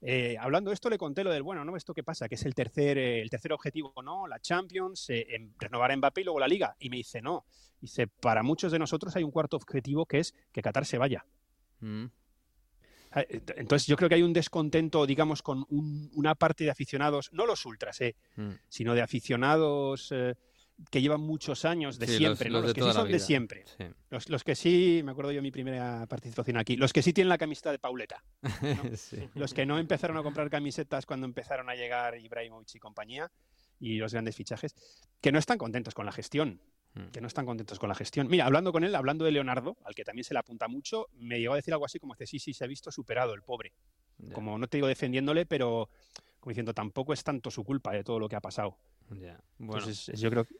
Eh, 0.04 0.36
hablando 0.38 0.70
de 0.70 0.74
esto, 0.74 0.90
le 0.90 0.98
conté 0.98 1.22
lo 1.22 1.30
del, 1.30 1.44
bueno, 1.44 1.64
¿no? 1.64 1.76
¿Esto 1.76 1.94
qué 1.94 2.02
pasa? 2.02 2.28
Que 2.28 2.34
es 2.34 2.44
el 2.44 2.54
tercer, 2.54 2.98
eh, 2.98 3.22
el 3.22 3.30
tercer 3.30 3.52
objetivo, 3.52 3.94
¿no? 4.02 4.26
La 4.26 4.40
Champions, 4.40 5.08
eh, 5.10 5.26
em- 5.30 5.52
renovar 5.58 5.92
a 5.92 5.96
Mbappé 5.96 6.22
y 6.22 6.24
luego 6.24 6.40
la 6.40 6.48
Liga. 6.48 6.74
Y 6.80 6.90
me 6.90 6.96
dice, 6.96 7.22
no. 7.22 7.46
Dice, 7.80 8.08
para 8.08 8.42
muchos 8.42 8.72
de 8.72 8.78
nosotros 8.80 9.14
hay 9.16 9.22
un 9.22 9.30
cuarto 9.30 9.56
objetivo 9.56 10.04
que 10.06 10.18
es 10.18 10.34
que 10.52 10.60
Qatar 10.60 10.84
se 10.84 10.98
vaya. 10.98 11.24
Mm. 11.80 12.06
Ah, 13.12 13.22
ent- 13.28 13.54
Entonces 13.56 13.86
yo 13.86 13.96
creo 13.96 14.08
que 14.08 14.14
hay 14.16 14.22
un 14.22 14.32
descontento, 14.32 15.06
digamos, 15.06 15.42
con 15.42 15.64
un- 15.68 16.10
una 16.14 16.34
parte 16.34 16.64
de 16.64 16.70
aficionados, 16.70 17.28
no 17.32 17.46
los 17.46 17.64
ultras, 17.66 18.00
eh, 18.00 18.16
Mm. 18.36 18.50
sino 18.68 18.94
de 18.94 19.02
aficionados 19.02 20.08
eh, 20.12 20.34
que 20.90 21.00
llevan 21.00 21.20
muchos 21.20 21.64
años 21.64 21.98
de 21.98 22.06
Sí, 22.06 22.12
los- 22.12 22.18
siempre, 22.18 22.50
¿no? 22.50 22.60
los 22.60 22.64
los, 22.64 22.74
de 22.74 22.80
que 22.80 22.86
sí 22.86 22.92
son 22.92 23.12
de 23.12 23.18
siempre. 23.18 23.64
Sí. 23.78 23.84
Los, 24.10 24.28
los 24.28 24.44
que 24.44 24.54
sí, 24.54 25.02
me 25.04 25.12
acuerdo 25.12 25.32
yo 25.32 25.42
mi 25.42 25.50
primera 25.50 26.06
participación 26.06 26.56
aquí, 26.56 26.76
los 26.76 26.92
que 26.92 27.02
sí 27.02 27.12
tienen 27.12 27.28
la 27.28 27.38
camiseta 27.38 27.70
de 27.70 27.78
Pauleta. 27.78 28.22
Sí. 28.96 29.28
Los 29.34 29.54
que 29.54 29.66
no 29.66 29.78
empezaron 29.78 30.16
a 30.16 30.22
comprar 30.22 30.50
camisetas 30.50 31.06
cuando 31.06 31.26
empezaron 31.26 31.68
a 31.70 31.74
llegar 31.74 32.18
Ibrahimovic 32.18 32.74
y 32.74 32.78
compañía 32.78 33.30
y 33.80 33.96
los 33.98 34.12
grandes 34.12 34.36
fichajes, 34.36 34.74
que 35.20 35.32
no 35.32 35.38
están 35.38 35.58
contentos 35.58 35.94
con 35.94 36.06
la 36.06 36.12
gestión. 36.12 36.60
Mm. 36.94 37.06
Que 37.06 37.20
no 37.22 37.26
están 37.26 37.46
contentos 37.46 37.78
con 37.78 37.88
la 37.88 37.94
gestión. 37.94 38.28
Mira, 38.28 38.44
hablando 38.44 38.70
con 38.70 38.84
él, 38.84 38.94
hablando 38.94 39.24
de 39.24 39.32
Leonardo, 39.32 39.78
al 39.84 39.94
que 39.94 40.04
también 40.04 40.24
se 40.24 40.34
le 40.34 40.40
apunta 40.40 40.68
mucho, 40.68 41.08
me 41.14 41.40
llegó 41.40 41.54
a 41.54 41.56
decir 41.56 41.72
algo 41.72 41.86
así 41.86 41.98
como 41.98 42.12
este, 42.12 42.26
sí, 42.26 42.38
sí, 42.38 42.52
se 42.52 42.64
ha 42.64 42.66
visto 42.66 42.92
superado 42.92 43.32
el 43.32 43.40
pobre. 43.42 43.72
Como 44.34 44.58
no 44.58 44.68
te 44.68 44.76
digo 44.76 44.86
defendiéndole, 44.86 45.46
pero 45.46 45.88
como 46.38 46.50
diciendo, 46.50 46.74
tampoco 46.74 47.12
es 47.14 47.24
tanto 47.24 47.50
su 47.50 47.64
culpa 47.64 47.92
de 47.92 48.04
todo 48.04 48.18
lo 48.18 48.28
que 48.28 48.36
ha 48.36 48.40
pasado. 48.42 48.76
Ya. 49.10 49.40
Bueno, 49.58 49.84
Entonces, 49.86 50.18
yo 50.20 50.30
creo 50.30 50.44
que 50.44 50.54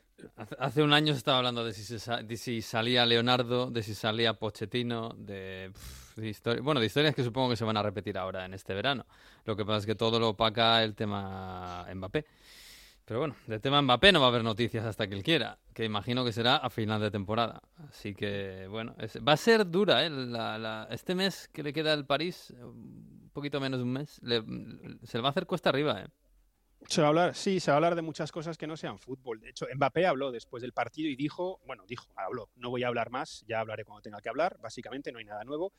hace, 0.59 0.83
un 0.83 0.93
año 0.93 1.13
se 1.13 1.19
estaba 1.19 1.39
hablando 1.39 1.65
de 1.65 1.73
si, 1.73 1.83
se 1.83 1.99
sa- 1.99 2.23
de 2.23 2.37
si 2.37 2.63
salía 2.63 3.05
Leonardo, 3.07 3.71
de 3.71 3.83
si 3.83 3.95
salía 3.95 4.35
Pochettino, 4.35 5.11
de, 5.17 5.71
pf, 5.73 6.21
de 6.55 6.61
bueno, 6.61 6.81
de 6.81 6.87
historias 6.87 7.15
que 7.15 7.25
supongo 7.25 7.51
que 7.51 7.57
se 7.57 7.65
van 7.65 7.77
a 7.77 7.83
repetir 7.83 8.17
ahora 8.19 8.45
en 8.45 8.55
este 8.55 8.75
verano. 8.75 9.07
Lo 9.45 9.57
que 9.57 9.65
pasa 9.65 9.79
es 9.79 9.87
que 9.87 9.95
todo 9.95 10.21
lo 10.21 10.31
opaca 10.31 10.83
el 10.85 10.95
tema 10.95 11.87
Mbappé. 11.93 12.25
Pero 13.05 13.19
bueno, 13.19 13.35
del 13.49 13.61
tema 13.61 13.83
Mbappé 13.83 14.13
no 14.13 14.21
va 14.21 14.27
a 14.27 14.29
haber 14.29 14.45
noticias 14.45 14.85
hasta 14.85 15.09
que 15.09 15.15
él 15.17 15.25
quiera, 15.25 15.59
que 15.75 15.85
imagino 15.85 16.25
que 16.25 16.33
será 16.33 16.57
a 16.57 16.71
final 16.71 17.01
de 17.01 17.11
temporada. 17.11 17.61
Así 17.89 18.15
que, 18.15 18.69
bueno, 18.71 18.95
es- 18.99 19.19
va 19.27 19.33
a 19.33 19.37
ser 19.37 19.69
dura, 19.69 20.07
¿eh? 20.07 20.11
La- 20.11 20.57
la- 20.57 20.87
este 20.91 21.17
mes 21.17 21.49
que 21.53 21.65
le 21.65 21.73
queda 21.73 21.93
al 21.93 22.07
París, 22.07 22.55
un 22.63 23.29
poquito 23.33 23.61
menos 23.61 23.81
de 23.81 23.85
un 23.85 23.93
mes, 23.93 24.21
le- 24.23 24.45
se 25.03 25.19
le 25.19 25.23
va 25.23 25.29
a 25.29 25.31
hacer 25.31 25.47
cuesta 25.47 25.71
arriba, 25.71 26.01
¿eh? 26.01 26.07
Se 26.89 27.01
va 27.01 27.07
a 27.07 27.11
hablar, 27.11 27.35
sí, 27.35 27.61
se 27.61 27.71
va 27.71 27.75
a 27.75 27.79
hablar 27.79 27.95
de 27.95 28.03
muchas 28.03 28.31
cosas 28.33 28.59
que 28.59 28.67
no 28.67 28.77
sean 28.77 28.99
fútbol. 28.99 29.41
De 29.41 29.51
hecho, 29.51 29.67
Mbappé 29.75 30.07
habló 30.07 30.31
después 30.31 30.61
del 30.63 30.73
partido 30.73 31.09
y 31.09 31.17
dijo, 31.17 31.61
bueno, 31.67 31.85
dijo, 31.87 32.07
habló, 32.17 32.51
no 32.57 32.71
voy 32.71 32.83
a 32.83 32.89
hablar 32.89 33.11
más, 33.11 33.45
ya 33.49 33.61
hablaré 33.61 33.85
cuando 33.85 34.03
tenga 34.03 34.21
que 34.21 34.29
hablar, 34.29 34.59
básicamente 34.61 35.13
no 35.13 35.19
hay 35.19 35.25
nada 35.25 35.45
nuevo. 35.45 35.73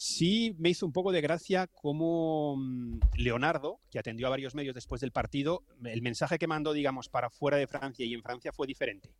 Sí 0.00 0.54
me 0.58 0.68
hizo 0.70 0.86
un 0.86 0.92
poco 0.92 1.10
de 1.10 1.20
gracia 1.20 1.66
cómo 1.66 2.56
mm, 2.56 3.00
Leonardo, 3.16 3.80
que 3.90 3.98
atendió 3.98 4.28
a 4.28 4.30
varios 4.30 4.54
medios 4.54 4.74
después 4.74 5.00
del 5.00 5.10
partido, 5.10 5.64
el 5.84 6.02
mensaje 6.02 6.38
que 6.38 6.46
mandó, 6.46 6.72
digamos, 6.72 7.08
para 7.08 7.30
fuera 7.30 7.56
de 7.56 7.66
Francia 7.66 8.06
y 8.06 8.14
en 8.14 8.22
Francia 8.22 8.52
fue 8.52 8.66
diferente. 8.66 9.10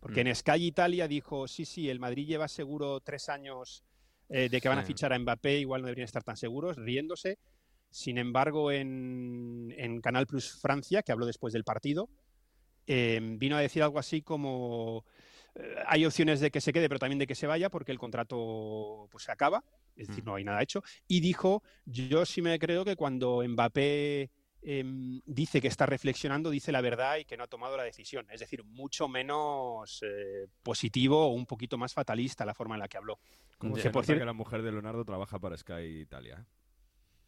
Porque 0.00 0.24
Mm. 0.24 0.28
en 0.28 0.34
Sky 0.34 0.66
Italia 0.66 1.06
dijo, 1.06 1.46
sí, 1.48 1.64
sí, 1.66 1.90
el 1.90 2.00
Madrid 2.00 2.26
lleva 2.26 2.48
seguro 2.48 3.00
tres 3.00 3.28
años 3.28 3.84
eh, 4.28 4.48
de 4.48 4.60
que 4.60 4.68
van 4.68 4.78
a 4.78 4.82
fichar 4.82 5.12
a 5.12 5.18
Mbappé, 5.18 5.58
igual 5.60 5.82
no 5.82 5.86
deberían 5.86 6.06
estar 6.06 6.24
tan 6.24 6.36
seguros, 6.36 6.76
riéndose. 6.76 7.38
Sin 7.96 8.18
embargo, 8.18 8.70
en, 8.70 9.72
en 9.78 10.02
Canal 10.02 10.26
Plus 10.26 10.60
Francia, 10.60 11.02
que 11.02 11.12
habló 11.12 11.24
después 11.24 11.54
del 11.54 11.64
partido, 11.64 12.10
eh, 12.86 13.18
vino 13.22 13.56
a 13.56 13.60
decir 13.60 13.82
algo 13.82 13.98
así 13.98 14.20
como 14.20 15.06
eh, 15.54 15.76
hay 15.86 16.04
opciones 16.04 16.40
de 16.40 16.50
que 16.50 16.60
se 16.60 16.74
quede, 16.74 16.88
pero 16.90 16.98
también 16.98 17.18
de 17.18 17.26
que 17.26 17.34
se 17.34 17.46
vaya, 17.46 17.70
porque 17.70 17.92
el 17.92 17.98
contrato 17.98 19.08
pues, 19.10 19.24
se 19.24 19.32
acaba, 19.32 19.64
es 19.96 20.08
decir, 20.08 20.22
Mm. 20.24 20.26
no 20.26 20.34
hay 20.34 20.44
nada 20.44 20.62
hecho. 20.62 20.82
Y 21.08 21.20
dijo, 21.20 21.62
yo 21.86 22.26
sí 22.26 22.42
me 22.42 22.58
creo 22.58 22.84
que 22.84 22.96
cuando 22.96 23.42
Mbappé 23.48 24.30
em, 24.60 25.22
dice 25.24 25.62
que 25.62 25.68
está 25.68 25.86
reflexionando, 25.86 26.50
dice 26.50 26.72
la 26.72 26.82
verdad 26.82 27.16
y 27.16 27.24
que 27.24 27.38
no 27.38 27.44
ha 27.44 27.48
tomado 27.48 27.78
la 27.78 27.84
decisión. 27.84 28.26
Es 28.30 28.40
decir, 28.40 28.62
mucho 28.62 29.08
menos 29.08 30.02
eh, 30.02 30.48
positivo 30.62 31.28
o 31.28 31.32
un 31.32 31.46
poquito 31.46 31.78
más 31.78 31.94
fatalista 31.94 32.44
la 32.44 32.52
forma 32.52 32.74
en 32.74 32.80
la 32.80 32.88
que 32.88 32.98
habló. 32.98 33.18
Como 33.56 33.76
se 33.78 33.88
por 33.90 34.02
nota 34.02 34.12
cier- 34.12 34.18
que 34.18 34.24
la 34.26 34.32
mujer 34.34 34.60
de 34.62 34.72
Leonardo 34.72 35.02
trabaja 35.04 35.38
para 35.38 35.56
Sky 35.56 36.00
Italia. 36.02 36.44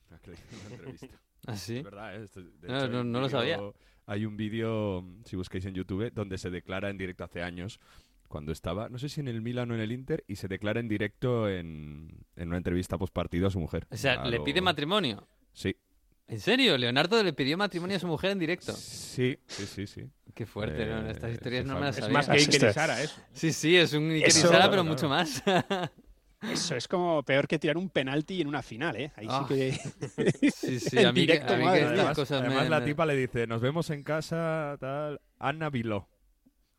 ¿eh? 0.10 0.14
La 0.14 0.18
que 0.18 0.30
le 0.30 0.36
hizo 0.36 0.56
una 0.66 0.74
entrevista. 0.74 1.20
¿Ah, 1.46 1.56
sí? 1.56 1.76
Es 1.78 1.84
verdad, 1.84 2.16
¿eh? 2.16 2.24
Esto- 2.24 2.42
de 2.42 2.68
No, 2.68 2.78
hecho, 2.78 2.88
no- 2.88 3.04
no 3.04 3.20
lo 3.20 3.28
sabía. 3.28 3.58
Hay 4.06 4.24
un 4.24 4.36
vídeo, 4.36 5.04
si 5.24 5.36
busquéis 5.36 5.66
en 5.66 5.74
YouTube, 5.74 6.10
donde 6.12 6.38
se 6.38 6.50
declara 6.50 6.88
en 6.90 6.96
directo 6.98 7.24
hace 7.24 7.42
años, 7.42 7.78
cuando 8.28 8.52
estaba, 8.52 8.88
no 8.88 8.98
sé 8.98 9.08
si 9.08 9.20
en 9.20 9.28
el 9.28 9.40
Milan 9.42 9.70
o 9.70 9.74
en 9.74 9.80
el 9.80 9.92
Inter, 9.92 10.24
y 10.26 10.36
se 10.36 10.48
declara 10.48 10.80
en 10.80 10.88
directo 10.88 11.48
en, 11.48 12.10
en 12.36 12.48
una 12.48 12.56
entrevista 12.58 12.96
post 12.98 13.12
partido 13.14 13.46
a 13.46 13.50
su 13.50 13.60
mujer. 13.60 13.86
O 13.90 13.96
sea, 13.96 14.24
le 14.24 14.38
lo- 14.38 14.44
pide 14.44 14.60
matrimonio. 14.60 15.26
Sí. 15.52 15.76
¿En 16.26 16.40
serio? 16.40 16.76
¿Leonardo 16.76 17.22
le 17.22 17.32
pidió 17.32 17.56
matrimonio 17.56 17.96
a 17.96 18.00
su 18.00 18.06
mujer 18.06 18.32
en 18.32 18.38
directo? 18.38 18.72
Sí, 18.74 19.38
sí, 19.46 19.64
sí, 19.66 19.86
sí. 19.86 20.02
Qué 20.34 20.44
fuerte, 20.44 20.84
¿no? 20.84 21.06
Eh, 21.06 21.10
Estas 21.12 21.32
historias 21.32 21.62
sí, 21.64 21.68
no 21.68 21.74
me 21.76 21.86
las 21.86 21.96
es 21.96 22.04
sabía. 22.04 22.20
Es 22.20 22.26
más 22.28 22.34
que 22.36 22.42
Iker 22.42 22.52
y 22.52 22.56
está- 22.56 22.72
Sara, 22.74 23.02
eso. 23.02 23.20
Sí, 23.32 23.52
sí, 23.52 23.76
es 23.76 23.92
un 23.94 24.10
Iker 24.10 24.28
y 24.28 24.30
Eso- 24.30 24.48
Sara, 24.48 24.68
pero 24.70 24.84
mucho 24.84 25.08
más. 25.08 25.42
Eso 26.42 26.76
es 26.76 26.86
como 26.86 27.22
peor 27.24 27.48
que 27.48 27.58
tirar 27.58 27.76
un 27.76 27.90
penalti 27.90 28.40
en 28.40 28.46
una 28.48 28.62
final, 28.62 28.94
¿eh? 28.96 29.12
Ahí 29.16 29.26
Ah. 29.28 29.44
sí 29.48 29.54
que... 29.54 29.72
Sí, 30.52 30.78
sí, 30.80 30.98
En 30.98 31.06
a 31.06 31.12
mí, 31.12 31.20
que- 31.26 31.32
directo, 31.32 31.54
a 31.54 31.56
mí 31.56 31.64
madre 31.64 31.80
que 31.80 31.84
mía. 31.86 31.90
estas 31.94 32.04
Además, 32.06 32.16
cosas 32.16 32.40
me- 32.42 32.46
además 32.48 32.70
la 32.70 32.80
me- 32.80 32.86
tipa 32.86 33.06
le 33.06 33.16
dice, 33.16 33.46
nos 33.46 33.60
vemos 33.60 33.90
en 33.90 34.02
casa, 34.04 34.76
tal, 34.78 35.20
Ana 35.38 35.68
Viló. 35.70 36.08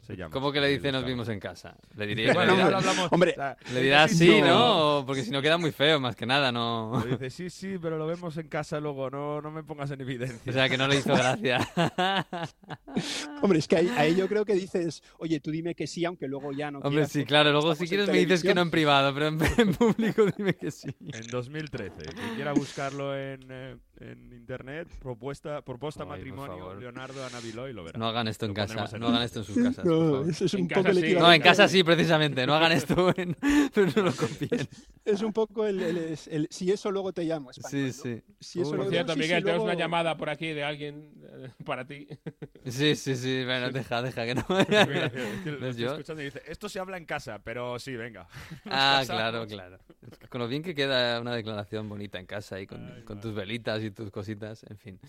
Se 0.10 0.15
llama. 0.17 0.32
¿Cómo 0.34 0.52
que 0.52 0.60
le 0.60 0.69
Sí, 0.69 0.74
dice 0.78 0.91
nos 0.91 1.06
vimos 1.06 1.30
en 1.30 1.39
casa? 1.39 1.76
Le 1.95 2.08
diría, 2.08 2.34
Bueno, 2.34 2.56
le 2.56 2.63
dirá, 2.63 2.78
hablamos. 2.80 3.10
hombre, 3.12 3.32
o 3.32 3.36
sea, 3.36 3.56
le 3.72 3.82
dirá 3.84 4.08
sí, 4.08 4.41
¿no? 4.41 5.04
Porque 5.06 5.22
si 5.24 5.30
no 5.30 5.39
queda 5.39 5.60
muy 5.60 5.72
feo, 5.72 6.00
más 6.00 6.15
que 6.15 6.26
nada, 6.26 6.52
no. 6.52 7.00
Le 7.06 7.12
dice, 7.12 7.30
sí, 7.30 7.50
sí, 7.52 7.78
pero 7.80 7.95
lo 8.00 8.08
vemos 8.08 8.36
en 8.38 8.48
casa 8.48 8.80
luego, 8.80 9.12
no, 9.12 9.39
no 9.39 9.52
me 9.52 9.62
pongas 9.63 9.91
en 9.91 10.02
evidencia. 10.02 10.50
O 10.50 10.54
sea, 10.54 10.67
que 10.67 10.80
no 10.80 10.88
le 10.88 10.95
hizo 10.98 11.13
gracia. 11.13 11.60
Hombre, 13.41 13.60
es 13.60 13.67
que 13.67 13.78
ahí, 13.78 13.91
ahí 13.98 14.15
yo 14.15 14.28
creo 14.28 14.45
que 14.45 14.54
dices, 14.54 15.04
oye, 15.19 15.39
tú 15.39 15.52
dime 15.52 15.76
que 15.76 15.86
sí, 15.88 16.04
aunque 16.06 16.28
luego 16.28 16.52
ya 16.52 16.72
no 16.72 16.80
Hombre, 16.80 16.91
quieras, 16.91 17.12
sí, 17.12 17.24
claro. 17.26 17.52
Luego, 17.52 17.76
si 17.76 17.88
quieres, 17.88 18.08
me 18.08 18.17
dices 18.17 18.41
que 18.41 18.54
no 18.56 18.62
en 18.63 18.69
televisión". 18.69 18.72
privado, 18.72 19.13
pero 19.13 19.28
en, 19.28 19.39
en 19.69 19.74
público 19.76 20.26
dime 20.36 20.56
que 20.56 20.72
sí. 20.72 20.89
En 21.13 21.28
2013, 21.30 22.04
quien 22.15 22.36
quiera 22.36 22.54
buscarlo 22.54 23.15
en, 23.17 23.45
eh, 23.50 23.78
en 24.00 24.34
internet, 24.34 24.88
propuesta, 25.00 25.62
propuesta 25.62 26.04
Ay, 26.04 26.10
matrimonio. 26.10 26.74
Leonardo 26.76 27.24
Ana 27.26 27.39
Viló 27.39 27.69
y 27.69 27.74
lo 27.74 27.84
verá. 27.84 28.00
No 28.00 28.08
hagan 28.08 28.28
esto 28.28 28.45
en 28.45 28.54
casa. 28.54 28.89
en 28.93 29.00
No 29.00 29.08
el- 29.08 29.13
hagan 29.13 29.26
esto 29.26 29.39
en 29.39 29.45
sus 29.45 29.58
casas. 29.63 29.86
No, 29.86 29.98
eso 30.29 30.45
es 30.45 30.53
un 30.53 30.67
poco 30.67 30.88
el 30.89 31.01
sí. 31.01 31.13
No, 31.15 31.31
en 31.33 31.41
casa 31.41 31.67
sí, 31.67 31.83
precisamente. 31.83 32.45
No 32.45 32.53
hagan 32.55 32.71
esto, 32.71 33.13
en... 33.17 33.35
pero 33.73 33.91
no 33.95 34.03
lo 34.03 34.15
copien. 34.15 34.67
Es 35.05 35.21
un 35.21 35.33
poco 35.33 35.65
el, 35.65 35.79
el- 35.81 36.17
el- 36.29 36.47
si 36.51 36.71
eso 36.71 36.91
luego 36.91 37.12
te 37.13 37.23
llamo. 37.23 37.51
Sí, 37.53 37.62
español, 37.62 37.88
¿no? 37.88 37.93
sí. 37.93 38.23
Si 38.39 38.59
eso 38.62 38.69
Por 38.69 38.77
luego- 38.77 38.91
cierto, 38.91 39.13
sí, 39.13 39.19
sí, 39.19 39.23
Miguel, 39.23 39.43
tenemos 39.43 39.57
luego- 39.57 39.63
una 39.65 39.73
llamada 39.73 40.17
por 40.17 40.29
aquí 40.29 40.47
de 40.47 40.63
alguien 40.63 41.12
eh, 41.23 41.49
para 41.65 41.85
ti. 41.85 42.07
Sí, 42.65 42.95
sí, 42.95 43.15
sí. 43.15 43.43
Bueno, 43.45 43.71
deja, 43.71 44.01
deja 44.01 44.25
que 44.25 44.35
no. 44.35 44.45
Es 44.59 44.65
que 44.67 45.51
lo 45.51 45.59
¿Ves 45.59 45.69
estoy 45.71 45.83
yo? 45.85 45.91
escuchando 45.93 46.21
y 46.21 46.25
dice, 46.25 46.41
esto 46.47 46.69
se 46.69 46.79
habla 46.79 46.97
en 46.97 47.05
casa, 47.05 47.39
pero 47.43 47.79
sí, 47.79 47.95
venga. 47.95 48.27
Ah, 48.65 49.01
claro, 49.05 49.47
claro. 49.47 49.79
Es 50.12 50.17
que 50.19 50.27
Con 50.27 50.39
lo 50.41 50.47
bien 50.47 50.62
que 50.62 50.75
queda 50.75 51.19
una 51.21 51.33
declaración 51.33 51.88
bonita 51.89 52.19
en 52.19 52.25
casa 52.25 52.59
y 52.59 52.67
con, 52.67 53.03
con 53.05 53.19
tus 53.21 53.33
velitas 53.33 53.81
y 53.83 53.91
tus 53.91 54.12
cositas, 54.12 54.63
en 54.69 54.77
fin. 54.77 54.99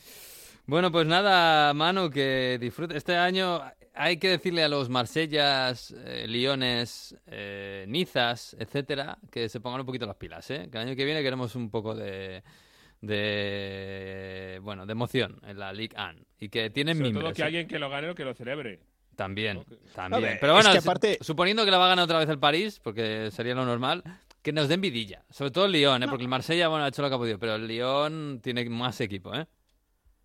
Bueno, 0.67 0.93
pues 0.93 1.07
nada, 1.07 1.75
Manu, 1.75 2.11
que 2.11 2.59
disfrute. 2.61 2.97
Este 2.97 3.17
año 3.17 3.61
hay 3.95 4.19
que 4.19 4.29
decirle 4.29 4.63
a 4.63 4.69
los 4.69 4.89
Marsellas, 4.89 5.93
eh, 6.05 6.27
Liones, 6.29 7.17
eh, 7.27 7.85
Nizas, 7.89 8.55
etcétera, 8.59 9.19
que 9.33 9.49
se 9.49 9.61
pongan 9.61 9.81
un 9.81 9.87
poquito 9.87 10.07
las 10.07 10.17
pilas, 10.17 10.49
¿eh? 10.51 10.69
Que 10.71 10.79
el 10.79 10.87
año 10.89 10.97
que 10.97 11.05
viene 11.05 11.23
queremos 11.23 11.57
un 11.57 11.71
poco 11.71 11.95
de, 11.95 12.43
de 13.01 14.61
bueno, 14.63 14.87
de 14.87 14.93
emoción 14.93 15.41
en 15.47 15.59
la 15.59 15.73
Ligue 15.73 15.97
1 15.99 16.15
y 16.39 16.49
que 16.49 16.71
tienen 16.71 16.97
Sobre 16.97 17.09
mimbres. 17.11 17.25
todo 17.25 17.35
que 17.35 17.43
¿eh? 17.43 17.45
alguien 17.47 17.67
que 17.67 17.79
lo 17.79 17.91
gane 17.91 18.11
o 18.11 18.15
que 18.15 18.25
lo 18.25 18.35
celebre. 18.35 18.81
También, 19.17 19.57
¿no? 19.59 19.65
Que- 19.65 19.77
también. 19.95 20.23
Ver, 20.23 20.39
Pero 20.41 20.55
bueno, 20.55 20.69
es 20.71 20.77
que 20.77 20.81
si- 20.83 20.89
aparte- 20.89 21.19
suponiendo 21.21 21.65
que 21.65 21.71
la 21.71 21.79
va 21.79 21.87
a 21.87 21.89
ganar 21.89 22.05
otra 22.05 22.19
vez 22.21 22.29
el 22.29 22.39
París, 22.39 22.81
porque 22.83 23.31
sería 23.33 23.55
lo 23.55 23.65
normal, 23.67 24.03
que 24.41 24.53
nos 24.53 24.69
den 24.69 24.81
vidilla. 24.81 25.25
Sobre 25.31 25.51
todo 25.51 25.67
el 25.67 25.73
Lyon, 25.73 26.03
¿eh? 26.05 26.07
porque 26.09 26.23
el 26.23 26.29
Marsella, 26.31 26.69
bueno, 26.69 26.85
ha 26.85 26.89
hecho 26.89 27.03
lo 27.03 27.09
que 27.09 27.15
ha 27.17 27.19
podido, 27.19 27.39
pero 27.39 27.57
el 27.57 27.67
Lyon 27.67 28.41
tiene 28.43 28.65
más 28.71 29.01
equipo, 29.01 29.35
¿eh? 29.35 29.47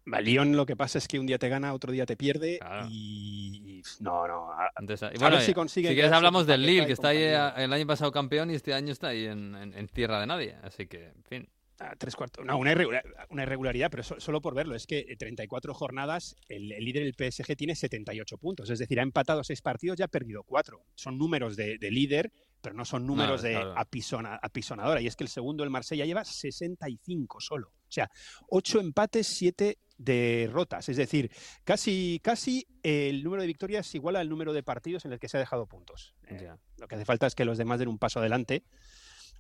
Lyon 0.06 0.56
lo 0.56 0.66
que 0.66 0.76
pasa 0.76 0.98
es 1.00 1.08
que 1.08 1.20
un 1.20 1.26
día 1.26 1.38
te 1.40 1.50
gana, 1.50 1.74
otro 1.74 1.92
día 1.92 2.06
te 2.06 2.16
pierde 2.16 2.60
Claro. 2.60 2.88
y... 2.92 3.82
No, 4.00 4.28
no. 4.28 4.52
a- 4.52 4.72
Entonces, 4.80 5.10
y 5.14 5.18
A 5.18 5.20
bueno, 5.20 5.36
ver 5.38 5.46
si 5.46 5.52
y- 5.52 5.54
consiguen 5.54 5.90
quieres 5.90 6.04
quedarse 6.10 6.16
hablamos 6.18 6.48
del 6.48 6.66
Lille, 6.66 6.86
que 6.88 6.94
está 6.94 7.10
ahí 7.10 7.18
eh, 7.20 7.52
el 7.58 7.72
año 7.74 7.86
pasado 7.88 8.12
campeón 8.12 8.50
y 8.52 8.56
este 8.56 8.74
año 8.74 8.92
está 8.92 9.08
ahí 9.10 9.26
en, 9.26 9.56
en- 9.56 9.74
en 9.74 9.88
tierra 9.88 10.20
de 10.20 10.28
nadie. 10.28 10.56
Así 10.64 10.88
que, 10.88 11.06
en 11.08 11.24
fin. 11.24 11.50
a 11.80 11.96
tres 11.98 12.16
cuartos. 12.16 12.46
No, 12.46 12.58
una, 12.58 12.72
irregular- 12.72 13.04
una 13.30 13.44
irregularidad, 13.44 13.92
pero 13.92 14.02
so- 14.04 14.20
solo 14.20 14.42
por 14.42 14.56
verlo. 14.56 14.76
Es 14.76 14.88
que 14.88 15.00
eh, 15.00 15.18
34 15.18 15.74
jornadas, 15.74 16.36
el, 16.50 16.72
el 16.72 16.84
líder 16.86 17.04
del 17.04 17.14
PSG 17.32 17.56
tiene 17.58 17.76
78 17.76 18.38
puntos. 18.38 18.70
Es 18.70 18.80
decir, 18.80 19.00
ha 19.00 19.04
empatado 19.04 19.44
seis 19.44 19.62
partidos 19.62 20.00
y 20.00 20.04
ha 20.04 20.08
perdido 20.08 20.44
cuatro. 20.44 20.84
Son 20.96 21.18
números 21.18 21.56
de, 21.56 21.78
de 21.78 21.92
líder, 21.92 22.32
pero 22.62 22.74
no 22.76 22.86
son 22.86 23.06
números 23.06 23.42
de 23.44 23.52
claro. 23.52 23.76
apisona- 23.78 24.40
apisonadora. 24.42 25.02
Y 25.02 25.08
es 25.08 25.16
que 25.16 25.26
el 25.26 25.30
segundo, 25.30 25.64
el 25.64 25.70
Marsella, 25.70 26.06
lleva 26.06 26.24
65 26.26 27.40
solo. 27.42 27.68
O 27.68 27.92
sea, 27.96 28.10
ocho 28.50 28.80
empates, 28.80 29.28
siete 29.28 29.78
derrotas. 29.98 30.90
Es 30.90 30.98
decir, 30.98 31.32
casi, 31.64 32.20
casi 32.24 32.68
el 32.84 33.24
número 33.24 33.42
de 33.42 33.48
victorias 33.48 33.94
igual 33.96 34.16
al 34.16 34.30
número 34.30 34.54
de 34.54 34.64
partidos 34.64 35.06
en 35.06 35.14
el 35.14 35.20
que 35.20 35.30
se 35.30 35.38
ha 35.38 35.40
dejado 35.40 35.66
puntos. 35.68 36.14
Eh. 36.28 36.50
Lo 36.78 36.88
que 36.88 36.96
hace 36.96 37.06
falta 37.06 37.28
es 37.28 37.36
que 37.36 37.46
los 37.46 37.58
demás 37.58 37.80
den 37.80 37.88
un 37.88 37.98
paso 37.98 38.20
adelante. 38.20 38.64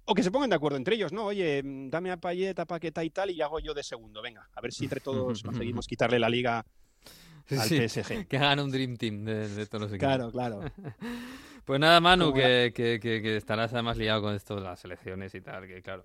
O 0.06 0.13
que 0.13 0.22
se 0.22 0.30
pongan 0.30 0.52
de 0.52 0.56
acuerdo 0.56 0.78
entre 0.78 0.96
ellos, 0.96 1.12
¿no? 1.12 1.26
Oye, 1.26 1.63
mm, 1.63 1.89
dame 1.89 2.12
a 2.12 2.18
Payet, 2.18 2.60
a 2.60 2.65
Paqueta 2.65 3.04
y 3.04 3.10
tal, 3.10 3.32
y 3.32 3.41
hago 3.41 3.60
yo 3.60 3.74
de 3.74 3.84
segundo. 3.84 4.22
Venga, 4.22 4.48
a 4.54 4.62
ver 4.62 4.72
si 4.72 4.84
entre 4.84 5.00
todos 5.02 5.41
conseguimos 5.41 5.88
quitarle 5.88 6.20
la 6.20 6.30
liga 6.30 6.65
al 7.50 7.68
Sí, 7.68 7.88
PSG. 7.88 8.28
Que 8.28 8.38
hagan 8.38 8.60
un 8.60 8.72
Dream 8.72 8.98
Team 8.98 9.26
de, 9.26 9.50
de 9.50 9.65
todos 9.65 9.84
los 9.84 9.91
equipos. 9.91 10.08
Claro, 10.08 10.32
claro. 10.32 10.62
Pues 11.65 11.80
nada, 11.80 11.99
Manu, 11.99 12.32
que, 12.32 12.71
que, 12.75 12.99
que, 12.99 13.23
que 13.23 13.38
estarás 13.38 13.73
además 13.73 13.97
liado 13.97 14.21
con 14.21 14.36
esto 14.36 14.54
de 14.56 14.62
las 14.62 14.86
elecciones 14.86 15.34
y 15.34 15.41
tal, 15.41 15.65
que 15.65 15.82
claro, 15.82 16.04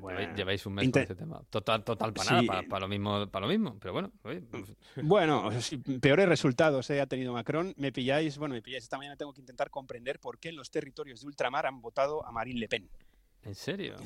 Bueno, 0.00 0.18
lleváis, 0.18 0.36
lleváis 0.36 0.66
un 0.66 0.74
mes 0.74 0.90
con 0.90 1.02
ese 1.02 1.14
tema. 1.14 1.40
Total, 1.48 1.84
total 1.84 2.12
para 2.12 2.30
nada, 2.30 2.40
Sí. 2.40 2.46
para, 2.48 2.62
para 2.68 2.80
lo 2.80 2.88
mismo, 2.88 3.26
para 3.28 3.46
lo 3.46 3.52
mismo, 3.52 3.78
pero 3.80 3.92
bueno, 3.92 4.10
oye, 4.24 4.40
pues, 4.50 4.64
Bueno, 4.96 5.48
peores 6.00 6.28
resultados 6.28 6.90
eh, 6.90 7.00
ha 7.00 7.06
tenido 7.06 7.32
Macron. 7.32 7.72
Me 7.76 7.92
pilláis, 7.92 8.36
bueno, 8.36 8.54
me 8.56 8.62
pilláis 8.62 8.82
esta 8.82 8.98
mañana. 8.98 9.16
Tengo 9.16 9.32
que 9.32 9.40
intentar 9.40 9.70
comprender 9.70 10.18
por 10.18 10.40
qué 10.40 10.48
en 10.48 10.56
los 10.56 10.70
territorios 10.72 11.20
de 11.20 11.28
ultramar 11.28 11.66
han 11.66 11.80
votado 11.80 12.26
a 12.26 12.32
Marine 12.32 12.58
Le 12.58 12.68
Pen. 12.68 12.88
¿En 13.46 13.54
serio? 13.54 13.96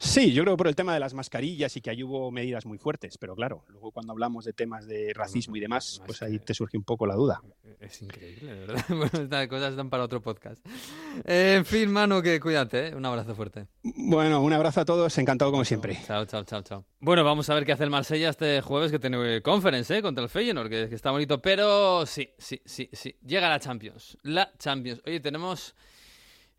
Sí, 0.00 0.32
yo 0.32 0.44
creo 0.44 0.54
que 0.54 0.58
por 0.58 0.68
el 0.68 0.76
tema 0.76 0.94
de 0.94 1.00
las 1.00 1.12
mascarillas 1.12 1.76
y 1.76 1.80
que 1.80 1.90
ahí 1.90 2.04
hubo 2.04 2.30
medidas 2.30 2.64
muy 2.66 2.78
fuertes, 2.78 3.18
pero 3.18 3.34
claro, 3.34 3.64
luego 3.66 3.90
cuando 3.90 4.12
hablamos 4.12 4.44
de 4.44 4.52
temas 4.52 4.86
de 4.86 5.12
racismo 5.12 5.56
y 5.56 5.60
demás, 5.60 5.96
Más 5.98 6.06
pues 6.06 6.22
ahí 6.22 6.38
te 6.38 6.54
surge 6.54 6.76
un 6.76 6.84
poco 6.84 7.04
la 7.04 7.16
duda. 7.16 7.42
Es 7.80 8.00
increíble, 8.00 8.60
¿verdad? 8.60 8.84
Bueno, 8.88 9.24
estas 9.24 9.48
cosas 9.48 9.70
están 9.70 9.90
para 9.90 10.04
otro 10.04 10.22
podcast. 10.22 10.64
Eh, 11.24 11.56
en 11.56 11.64
fin, 11.64 11.90
Manu, 11.90 12.22
que 12.22 12.38
cuídate, 12.38 12.88
¿eh? 12.88 12.94
un 12.94 13.04
abrazo 13.04 13.34
fuerte. 13.34 13.66
Bueno, 13.82 14.40
un 14.40 14.52
abrazo 14.52 14.82
a 14.82 14.84
todos, 14.84 15.18
encantado 15.18 15.50
como 15.50 15.64
siempre. 15.64 15.98
Chao, 16.06 16.24
chao, 16.26 16.44
chao, 16.44 16.62
chao. 16.62 16.84
Bueno, 17.00 17.24
vamos 17.24 17.50
a 17.50 17.54
ver 17.54 17.66
qué 17.66 17.72
hace 17.72 17.82
el 17.82 17.90
Marsella 17.90 18.30
este 18.30 18.60
jueves 18.60 18.92
que 18.92 19.00
tiene 19.00 19.42
conference, 19.42 19.96
¿eh? 19.96 20.00
Contra 20.00 20.22
el 20.22 20.30
Feyenoord, 20.30 20.68
que, 20.68 20.88
que 20.88 20.94
está 20.94 21.10
bonito. 21.10 21.42
Pero 21.42 22.06
sí, 22.06 22.30
sí, 22.38 22.62
sí, 22.64 22.88
sí. 22.92 23.16
Llega 23.26 23.48
la 23.48 23.58
Champions. 23.58 24.16
La 24.22 24.52
Champions. 24.58 25.02
Oye, 25.04 25.18
tenemos... 25.18 25.74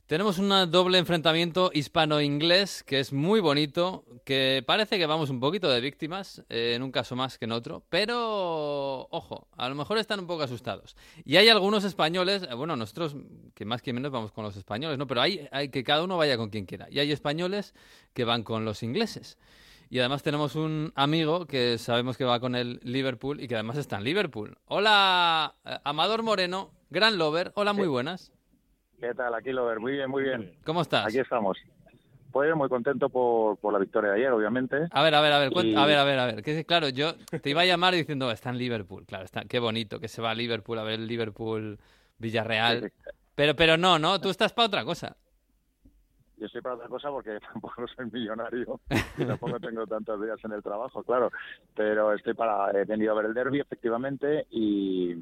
Tenemos 0.10 0.40
un 0.40 0.50
doble 0.72 0.98
enfrentamiento 0.98 1.70
hispano-inglés 1.72 2.82
que 2.82 3.00
es 3.00 3.14
muy 3.14 3.42
bonito, 3.42 4.06
que 4.26 4.64
parece 4.66 4.98
que 4.98 5.06
vamos 5.06 5.30
un 5.30 5.40
poquito 5.40 5.70
de 5.70 5.80
víctimas, 5.82 6.44
eh, 6.50 6.74
en 6.74 6.82
un 6.82 6.92
caso 6.92 7.16
más 7.16 7.38
que 7.38 7.46
en 7.46 7.52
otro, 7.52 7.84
pero 7.90 9.08
ojo, 9.12 9.48
a 9.56 9.70
lo 9.70 9.76
mejor 9.76 10.00
están 10.00 10.20
un 10.20 10.26
poco 10.26 10.42
asustados. 10.42 10.98
Y 11.26 11.38
hay 11.38 11.48
algunos 11.50 11.84
españoles, 11.84 12.42
eh, 12.42 12.56
bueno, 12.56 12.76
nosotros 12.76 13.18
que 13.54 13.66
más 13.66 13.84
que 13.84 13.94
menos 13.94 14.12
vamos 14.12 14.32
con 14.32 14.44
los 14.44 14.58
españoles, 14.58 14.98
¿no? 14.98 15.06
Pero 15.06 15.22
hay, 15.22 15.48
hay 15.52 15.70
que 15.70 15.84
cada 15.84 16.04
uno 16.04 16.18
vaya 16.18 16.38
con 16.38 16.50
quien 16.50 16.66
quiera. 16.66 16.88
Y 16.90 16.98
hay 16.98 17.12
españoles 17.12 17.76
que 18.16 18.24
van 18.24 18.42
con 18.42 18.66
los 18.66 18.82
ingleses. 18.82 19.38
Y 19.92 20.00
además 20.00 20.24
tenemos 20.24 20.56
un 20.56 20.92
amigo 20.96 21.46
que 21.46 21.78
sabemos 21.78 22.18
que 22.18 22.26
va 22.26 22.40
con 22.40 22.56
el 22.56 22.80
Liverpool 22.82 23.40
y 23.42 23.48
que 23.48 23.54
además 23.54 23.78
está 23.78 23.98
en 23.98 24.06
Liverpool. 24.06 24.58
Hola, 24.66 25.54
eh, 25.66 25.78
Amador 25.84 26.24
Moreno, 26.24 26.72
gran 26.90 27.20
lover. 27.20 27.52
Hola, 27.54 27.74
muy 27.74 27.88
buenas. 27.88 28.32
¿Qué 29.00 29.14
tal? 29.14 29.34
Aquí, 29.34 29.52
Lover. 29.52 29.80
Muy 29.80 29.94
bien, 29.94 30.10
muy 30.10 30.24
bien. 30.24 30.52
¿Cómo 30.66 30.82
estás? 30.82 31.06
Aquí 31.06 31.20
estamos. 31.20 31.58
Pues 32.32 32.54
muy 32.56 32.70
contento 32.70 33.10
por, 33.10 33.58
por 33.58 33.74
la 33.74 33.80
victoria 33.80 34.12
de 34.12 34.18
ayer, 34.18 34.32
obviamente. 34.32 34.88
A 34.92 35.02
ver, 35.02 35.16
a 35.16 35.22
ver, 35.22 35.34
a 35.34 35.40
ver, 35.40 35.52
Y- 35.66 35.76
a 35.76 35.86
ver, 35.86 35.98
a 35.98 36.04
ver, 36.04 36.20
a 36.20 36.26
ver. 36.28 36.44
Que, 36.44 36.64
claro, 36.66 36.90
yo 36.90 37.14
te 37.42 37.50
iba 37.50 37.62
a 37.62 37.66
llamar 37.66 37.94
diciendo, 37.96 38.30
está 38.32 38.50
en 38.52 38.58
Liverpool. 38.58 39.06
Claro, 39.06 39.26
está, 39.26 39.46
qué 39.46 39.60
bonito 39.60 40.00
que 40.00 40.08
se 40.08 40.22
va 40.22 40.32
a 40.32 40.36
Liverpool 40.36 40.78
a 40.78 40.84
ver 40.84 40.96
el 41.00 41.08
Liverpool 41.08 41.80
Villarreal. 42.20 42.92
Pero, 43.34 43.56
pero 43.56 43.78
no, 43.78 43.98
no, 43.98 44.20
tú 44.22 44.30
estás 44.30 44.54
para 44.54 44.68
otra 44.68 44.86
cosa. 44.86 45.16
Yo 46.38 46.46
estoy 46.46 46.62
para 46.62 46.76
otra 46.76 46.88
cosa 46.88 47.10
porque 47.10 47.40
tampoco 47.54 47.88
soy 47.96 48.06
millonario 48.12 48.80
y 49.18 49.26
tampoco 49.26 49.60
tengo 49.60 49.88
tantos 49.88 50.22
días 50.24 50.38
en 50.44 50.52
el 50.52 50.62
trabajo, 50.62 51.04
claro. 51.04 51.32
Pero 51.76 52.14
estoy 52.14 52.34
para. 52.36 52.70
He 52.80 52.86
venido 52.86 53.14
a 53.14 53.16
ver 53.16 53.26
el 53.26 53.34
derby, 53.34 53.60
efectivamente, 53.60 54.46
y, 54.52 55.16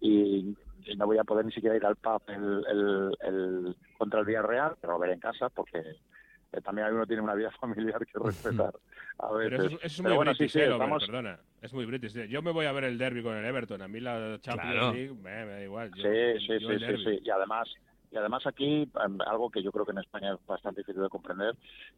y, 0.00 0.56
y 0.88 0.96
no 0.96 1.06
voy 1.06 1.18
a 1.18 1.24
poder 1.24 1.44
ni 1.44 1.52
siquiera 1.52 1.76
ir 1.76 1.84
al 1.86 1.96
pub 1.96 2.22
el, 2.28 2.64
el, 2.68 3.16
el- 3.20 3.76
contra 3.96 4.20
el 4.20 4.26
Villarreal, 4.26 4.76
pero 4.80 4.94
lo 4.94 4.98
veré 4.98 5.14
en 5.14 5.20
casa 5.20 5.48
porque 5.50 5.78
eh, 5.80 6.60
también 6.62 6.92
uno 6.92 7.06
tiene 7.06 7.22
una 7.22 7.34
vida 7.34 7.50
familiar 7.60 8.04
que 8.06 8.18
respetar. 8.18 8.74
A 9.18 9.28
Pero 9.30 9.38
veces. 9.38 9.58
eso, 9.58 9.66
es- 9.66 9.72
eso 9.72 9.86
es 9.86 9.96
Pero 9.98 10.08
muy 10.10 10.16
bueno, 10.16 10.32
sí, 10.32 10.38
british, 10.38 10.52
sí, 10.52 10.58
eh, 10.60 10.66
Lover, 10.66 10.82
estamos- 10.82 11.06
perdona. 11.06 11.38
Es 11.60 11.72
muy 11.74 11.84
british. 11.86 12.16
eh. 12.16 12.28
Yo 12.28 12.40
me 12.42 12.52
voy 12.52 12.66
a 12.66 12.72
ver 12.72 12.84
el 12.84 12.98
derby 12.98 13.22
con 13.22 13.36
el 13.36 13.44
Everton. 13.44 13.82
A 13.82 13.88
mí 13.88 13.98
la 14.00 14.38
Champions 14.40 14.72
Claro. 14.76 14.92
League 14.92 15.12
me, 15.14 15.44
me 15.44 15.52
da 15.52 15.62
igual. 15.62 15.90
Yo- 15.94 16.02
Sí, 16.02 16.46
sí, 16.46 16.58
yo 16.60 16.68
sí, 16.70 16.78
sí, 16.86 17.04
sí. 17.04 17.20
Y 17.24 17.30
además, 17.30 17.68
y 18.10 18.16
además 18.16 18.46
aquí, 18.46 18.82
em, 19.04 19.20
algo 19.26 19.50
que 19.50 19.62
yo 19.62 19.70
creo 19.72 19.84
que 19.84 19.92
en 19.92 19.98
España 19.98 20.32
es 20.34 20.46
bastante 20.46 20.80
difícil 20.80 21.02
de 21.02 21.08
comprender, 21.08 21.56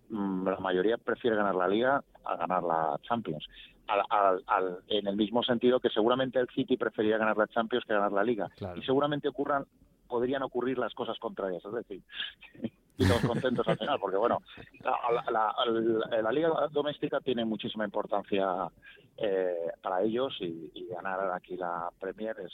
mm, 0.09 0.49
la 0.49 0.59
mayoría 0.59 0.97
prefiere 0.99 1.37
ganar 1.37 1.55
la 1.55 1.69
Liga 1.69 2.03
a 2.25 2.37
ganar 2.37 2.63
la 2.63 2.99
Champions. 3.03 3.47
Al- 3.87 4.03
al- 4.09 4.43
al- 4.47 4.79
en 4.89 5.07
el 5.07 5.17
mismo 5.17 5.43
sentido 5.43 5.81
que 5.81 5.91
seguramente 5.91 6.39
el 6.39 6.49
City 6.49 6.77
prefería 6.77 7.19
ganar 7.19 7.37
la 7.37 7.47
Champions 7.49 7.85
que 7.85 7.95
ganar 7.95 8.13
la 8.13 8.25
Liga. 8.25 8.49
Claro. 8.57 8.79
Y 8.79 8.85
seguramente 8.85 9.29
ocurran 9.29 9.65
podrían 10.09 10.43
ocurrir 10.43 10.77
las 10.77 10.93
cosas 10.93 11.17
contrarias, 11.21 11.65
es 11.65 11.73
decir, 11.73 12.03
y 12.99 13.07
todos 13.07 13.25
contentos 13.25 13.67
al 13.69 13.79
final, 13.79 13.97
porque 14.01 14.17
bueno, 14.17 14.43
la, 14.81 15.23
la- 15.31 15.55
la- 16.11 16.23
la 16.23 16.33
liga 16.33 16.49
doméstica 16.73 17.21
tiene 17.21 17.45
muchísima 17.45 17.85
importancia 17.85 18.69
eh, 19.17 19.71
para 19.81 20.03
ellos 20.03 20.37
y, 20.41 20.69
y 20.75 20.87
ganar 20.89 21.31
aquí 21.33 21.57
la 21.57 21.91
Premier 22.01 22.37
es 22.41 22.53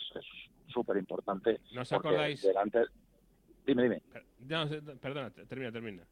súper 0.69 0.99
importante. 0.99 1.61
¿No 1.73 1.81
os 1.81 1.93
acordáis? 1.93 2.43
Delante... 2.43 2.85
Dime, 3.67 3.83
dime. 3.83 4.03
No, 4.41 4.67
perdona, 5.01 5.31
te- 5.31 5.47
termina, 5.47 5.73
termina. 5.73 6.03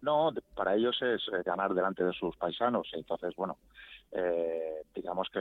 No, 0.00 0.32
para 0.54 0.74
ellos 0.76 0.96
es 1.02 1.22
eh, 1.32 1.42
ganar 1.44 1.74
delante 1.74 2.04
de 2.04 2.12
sus 2.12 2.36
paisanos. 2.36 2.88
Entonces, 2.92 3.34
bueno, 3.36 3.58
eh, 4.12 4.82
digamos 4.94 5.28
que, 5.32 5.40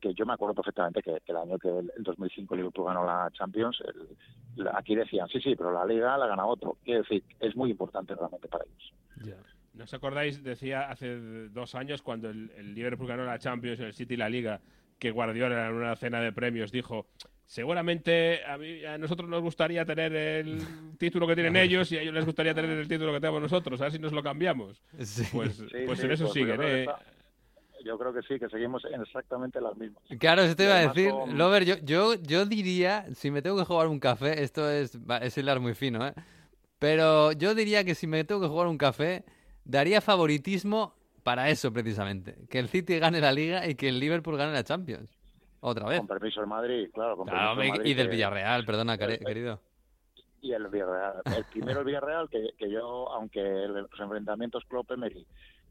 que 0.00 0.14
yo 0.14 0.24
me 0.26 0.32
acuerdo 0.32 0.54
perfectamente 0.54 1.02
que, 1.02 1.20
que 1.24 1.32
el 1.32 1.38
año 1.38 1.58
que 1.58 1.68
el, 1.68 1.92
el 1.96 2.02
2005 2.02 2.56
Liverpool 2.56 2.86
ganó 2.86 3.04
la 3.04 3.30
Champions, 3.32 3.78
el- 3.86 4.64
la- 4.64 4.76
aquí 4.78 4.94
decían, 4.96 5.28
sí, 5.28 5.40
sí, 5.40 5.54
pero 5.54 5.72
la 5.72 5.84
Liga 5.84 6.16
la 6.18 6.26
gana 6.26 6.46
otro. 6.46 6.78
Quiero 6.82 7.02
decir, 7.02 7.22
es 7.38 7.54
muy 7.54 7.70
importante 7.70 8.14
realmente 8.14 8.48
para 8.48 8.64
ellos. 8.64 8.94
¿No 9.74 9.84
os 9.84 9.94
acordáis? 9.94 10.42
Decía 10.42 10.90
hace 10.90 11.16
dos 11.50 11.74
años 11.74 12.02
cuando 12.02 12.28
el, 12.28 12.50
el 12.56 12.74
Liverpool 12.74 13.06
ganó 13.06 13.24
la 13.24 13.38
Champions, 13.38 13.78
el 13.80 13.92
City 13.94 14.16
la 14.16 14.28
Liga, 14.28 14.60
que 15.00 15.10
Guardiola 15.10 15.66
en 15.66 15.72
una 15.74 15.96
cena 15.96 16.20
de 16.20 16.32
premios 16.32 16.70
dijo 16.70 17.06
seguramente 17.46 18.44
a, 18.44 18.56
mí- 18.56 18.84
a 18.84 18.96
nosotros 18.98 19.28
nos 19.28 19.42
gustaría 19.42 19.84
tener 19.84 20.14
el 20.14 20.62
título 20.98 21.26
que 21.26 21.34
tienen 21.34 21.56
ellos 21.56 21.90
y 21.90 21.96
a 21.98 22.02
ellos 22.02 22.14
les 22.14 22.24
gustaría 22.24 22.54
tener 22.54 22.70
el 22.78 22.86
título 22.86 23.12
que 23.12 23.20
tenemos 23.20 23.42
nosotros, 23.42 23.80
a 23.80 23.84
ver 23.84 23.92
si 23.92 23.98
nos 23.98 24.12
lo 24.12 24.22
cambiamos. 24.22 24.80
Sí. 25.00 25.24
Pues, 25.32 25.56
Sí, 25.56 25.66
pues 25.86 25.98
sí, 25.98 26.06
en 26.06 26.12
eso 26.12 26.24
pues 26.24 26.34
yo 26.34 26.40
siguen, 26.40 26.56
creo 26.56 26.68
que 26.68 26.74
¿eh? 26.74 26.80
está- 26.82 27.00
Yo 27.84 27.98
creo 27.98 28.12
que 28.12 28.20
sí, 28.22 28.38
que 28.38 28.48
seguimos 28.50 28.84
en 28.84 29.00
exactamente 29.00 29.60
las 29.60 29.74
mismas. 29.76 30.02
Claro, 30.18 30.42
eso 30.42 30.54
te 30.54 30.64
iba 30.64 30.74
a 30.76 30.86
decir, 30.88 31.10
con- 31.10 31.36
Lover, 31.36 31.64
yo, 31.64 31.76
yo, 31.82 32.14
yo 32.14 32.44
diría, 32.46 33.06
si 33.14 33.30
me 33.30 33.40
tengo 33.42 33.56
que 33.56 33.64
jugar 33.64 33.88
un 33.88 33.98
café, 33.98 34.42
esto 34.42 34.70
es, 34.70 34.96
es 35.22 35.38
hilar 35.38 35.58
muy 35.60 35.74
fino, 35.74 36.06
¿eh? 36.06 36.12
Pero 36.78 37.32
yo 37.32 37.54
diría 37.54 37.82
que 37.84 37.94
si 37.94 38.06
me 38.06 38.22
tengo 38.24 38.40
que 38.42 38.48
jugar 38.48 38.66
un 38.68 38.78
café, 38.78 39.24
daría 39.64 40.00
favoritismo 40.00 40.94
para 41.22 41.48
eso 41.50 41.72
precisamente. 41.72 42.36
Que 42.48 42.58
el 42.58 42.68
City 42.68 42.98
gane 42.98 43.20
la 43.20 43.32
Liga 43.32 43.66
y 43.66 43.74
que 43.74 43.88
el 43.88 43.98
Liverpool 43.98 44.36
gane 44.36 44.52
la 44.52 44.64
Champions. 44.64 45.10
Otra 45.60 45.86
vez. 45.86 45.98
Con 45.98 46.06
permiso 46.08 46.40
del 46.40 46.48
Madrid, 46.48 46.88
claro. 46.92 47.16
Con 47.16 47.26
Claro, 47.28 47.54
permiso 47.56 47.60
del 47.60 47.68
hombre, 47.70 47.78
Madrid, 47.78 47.90
y 47.90 47.94
del 47.94 48.06
que- 48.06 48.12
Villarreal, 48.12 48.64
perdona, 48.64 48.96
querido. 48.98 49.60
y 50.42 50.52
el 50.52 50.68
Villarreal. 50.68 51.14
El 51.36 51.44
primero 51.44 51.80
el 51.80 51.86
Villarreal, 51.86 52.28
que, 52.30 52.48
que 52.58 52.70
yo, 52.70 53.10
aunque 53.12 53.42
los 53.42 53.88
enfrentamientos 54.00 54.64
Klopp-Emery, 54.66 55.26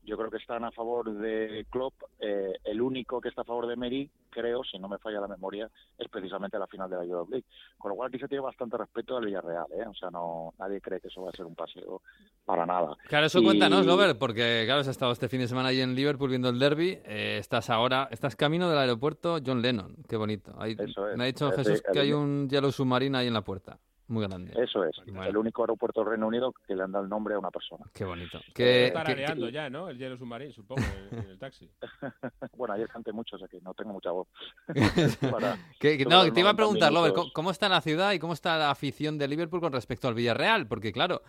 yo 0.09 0.17
creo 0.17 0.31
que 0.31 0.37
están 0.37 0.63
a 0.65 0.71
favor 0.71 1.13
de 1.13 1.67
Klopp, 1.69 1.93
eh, 2.19 2.53
el 2.63 2.81
único 2.81 3.21
que 3.21 3.29
está 3.29 3.41
a 3.41 3.45
favor 3.45 3.67
de 3.67 3.75
Emery, 3.75 4.09
creo, 4.31 4.63
si 4.63 4.79
no 4.79 4.89
me 4.89 4.97
falla 4.97 5.21
la 5.21 5.27
memoria, 5.27 5.69
es 5.99 6.07
precisamente 6.09 6.57
la 6.57 6.65
final 6.65 6.89
de 6.89 6.95
la 6.97 7.03
Europa 7.03 7.29
League. 7.31 7.45
Con 7.77 7.89
lo 7.89 7.95
cual 7.95 8.09
aquí 8.09 8.17
se 8.17 8.27
tiene 8.27 8.43
bastante 8.43 8.75
respeto 8.75 9.15
al 9.17 9.25
Villarreal, 9.25 9.67
¿eh? 9.71 9.85
O 9.87 9.93
sea, 9.93 10.09
no 10.09 10.53
nadie 10.57 10.81
cree 10.81 10.99
que 10.99 11.09
eso 11.09 11.21
va 11.21 11.29
a 11.29 11.33
ser 11.33 11.45
un 11.45 11.53
paseo 11.55 12.01
para 12.43 12.65
nada. 12.65 12.97
Claro, 13.07 13.27
eso 13.27 13.39
Y- 13.39 13.43
cuéntanos, 13.45 13.85
Lover, 13.85 14.17
porque 14.17 14.63
claro, 14.65 14.81
has 14.81 14.87
estado 14.87 15.11
este 15.11 15.29
fin 15.29 15.41
de 15.41 15.47
semana 15.47 15.69
ahí 15.69 15.79
en 15.81 15.93
Liverpool 15.93 16.29
viendo 16.29 16.49
el 16.49 16.57
derby. 16.57 16.97
eh, 17.05 17.37
estás 17.39 17.69
ahora, 17.69 18.07
estás 18.11 18.35
camino 18.35 18.67
del 18.69 18.79
aeropuerto 18.79 19.37
John 19.45 19.61
Lennon. 19.61 19.95
Qué 20.07 20.17
bonito. 20.17 20.53
Ahí- 20.57 20.75
Eso 20.79 21.07
es. 21.07 21.17
me 21.17 21.23
ha 21.25 21.27
dicho 21.27 21.49
Es 21.49 21.55
Jesús 21.55 21.83
el- 21.85 21.93
que 21.93 21.99
hay 21.99 22.13
un 22.13 22.49
hielo 22.49 22.71
submarino 22.71 23.17
ahí 23.19 23.27
en 23.27 23.33
la 23.33 23.41
puerta. 23.43 23.77
Muy 24.09 24.25
grande. 24.27 24.51
Eso 24.61 24.83
es, 24.83 24.95
Bueno. 25.05 25.23
el 25.23 25.37
único 25.37 25.61
aeropuerto 25.61 26.01
del 26.01 26.09
Reino 26.09 26.27
Unido 26.27 26.51
que 26.67 26.75
le 26.75 26.81
han 26.83 26.91
dado 26.91 27.03
el 27.05 27.09
nombre 27.09 27.35
a 27.35 27.39
una 27.39 27.51
persona. 27.51 27.85
Qué 27.93 28.03
bonito. 28.03 28.39
Que, 28.55 28.87
Está 28.87 28.99
que- 29.01 29.05
tarareando 29.05 29.49
ya, 29.49 29.69
¿no? 29.69 29.87
El 29.87 29.97
hielo 29.99 30.17
submarino, 30.17 30.51
supongo, 30.51 30.81
en, 31.11 31.19
en 31.19 31.29
el 31.29 31.37
taxi. 31.39 31.69
Bueno, 32.57 32.73
ayer 32.73 32.87
canté 32.89 33.13
mucho, 33.13 33.35
o 33.35 33.39
sea 33.39 33.47
que 33.47 33.61
no 33.61 33.73
tengo 33.75 33.93
mucha 33.93 34.11
voz. 34.11 34.27
Para- 35.31 35.57
que- 35.79 36.03
no, 36.05 36.21
te 36.31 36.39
iba 36.39 36.49
a 36.49 36.53
90 36.53 36.55
preguntar, 36.55 36.91
Lover. 36.91 37.13
¿cómo, 37.13 37.31
cómo 37.33 37.51
está 37.51 37.69
la 37.69 37.81
ciudad 37.81 38.11
y 38.13 38.19
cómo 38.19 38.33
está 38.33 38.57
la 38.57 38.71
afición 38.71 39.17
de 39.17 39.27
Liverpool 39.27 39.61
con 39.61 39.71
respecto 39.71 40.07
al 40.07 40.15
Villarreal? 40.15 40.67
Porque 40.67 40.91
claro, 40.91 41.21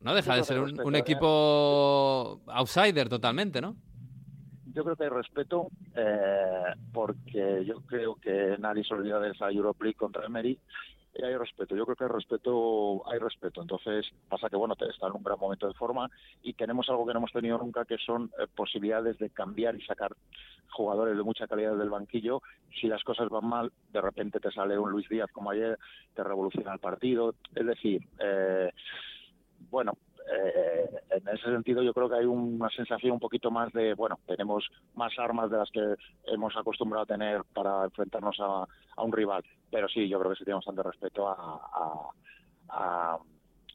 no 0.00 0.12
deja 0.14 0.34
de 0.34 0.42
ser 0.44 0.58
un, 0.60 0.94
¿eh? 0.94 0.98
equipo 0.98 2.40
outsider 2.48 3.08
totalmente, 3.08 3.60
¿no? 3.60 3.76
Yo 4.74 4.84
creo 4.84 4.96
que 4.96 5.04
hay 5.04 5.10
respeto, 5.10 5.68
eh, 5.94 6.74
porque 6.92 7.64
yo 7.64 7.80
creo 7.82 8.16
que 8.16 8.56
nadie 8.58 8.84
se 8.84 8.94
olvida 8.94 9.18
de 9.18 9.30
esa 9.30 9.48
Europa 9.50 9.84
League 9.84 9.96
contra 9.96 10.26
Emery. 10.26 10.58
Hay 11.24 11.36
respeto, 11.36 11.74
yo 11.74 11.84
creo 11.84 11.96
que 11.96 12.04
hay 12.04 12.10
respeto, 12.10 13.02
hay 13.10 13.18
respeto. 13.18 13.60
Entonces, 13.60 14.06
pasa 14.28 14.48
que, 14.48 14.56
bueno, 14.56 14.74
está 14.78 15.08
en 15.08 15.12
un 15.14 15.22
gran 15.22 15.38
momento 15.38 15.66
de 15.66 15.74
forma 15.74 16.08
y 16.42 16.52
tenemos 16.52 16.88
algo 16.88 17.06
que 17.06 17.12
no 17.12 17.18
hemos 17.18 17.32
tenido 17.32 17.58
nunca, 17.58 17.84
que 17.84 17.98
son 17.98 18.30
eh, 18.38 18.46
posibilidades 18.54 19.18
de 19.18 19.30
cambiar 19.30 19.74
y 19.74 19.82
sacar 19.82 20.14
jugadores 20.70 21.16
de 21.16 21.22
mucha 21.22 21.48
calidad 21.48 21.76
del 21.76 21.90
banquillo. 21.90 22.40
Si 22.80 22.86
las 22.86 23.02
cosas 23.02 23.28
van 23.30 23.46
mal, 23.46 23.72
de 23.92 24.00
repente 24.00 24.38
te 24.38 24.52
sale 24.52 24.78
un 24.78 24.90
Luis 24.92 25.08
Díaz 25.08 25.30
como 25.32 25.50
ayer, 25.50 25.76
te 26.14 26.22
revoluciona 26.22 26.72
el 26.72 26.78
partido. 26.78 27.34
Es 27.54 27.66
decir, 27.66 28.00
eh, 28.20 28.70
bueno, 29.70 29.94
eh, 30.32 30.90
en 31.10 31.28
ese 31.28 31.44
sentido 31.44 31.82
yo 31.82 31.92
creo 31.94 32.08
que 32.08 32.16
hay 32.16 32.24
una 32.26 32.68
sensación 32.70 33.12
un 33.12 33.20
poquito 33.20 33.50
más 33.50 33.72
de, 33.72 33.94
bueno, 33.94 34.18
tenemos 34.26 34.68
más 34.94 35.12
armas 35.18 35.50
de 35.50 35.56
las 35.58 35.70
que 35.70 35.94
hemos 36.26 36.56
acostumbrado 36.56 37.04
a 37.04 37.06
tener 37.06 37.42
para 37.54 37.84
enfrentarnos 37.84 38.36
a, 38.40 38.66
a 38.96 39.02
un 39.02 39.12
rival. 39.12 39.42
Pero 39.70 39.88
sí, 39.88 40.08
yo 40.08 40.18
creo 40.18 40.32
que 40.32 40.38
sí 40.38 40.44
tenemos 40.44 40.64
bastante 40.64 40.88
respeto 40.88 41.28
a, 41.28 41.34
a- 41.34 42.10
a- 42.70 43.18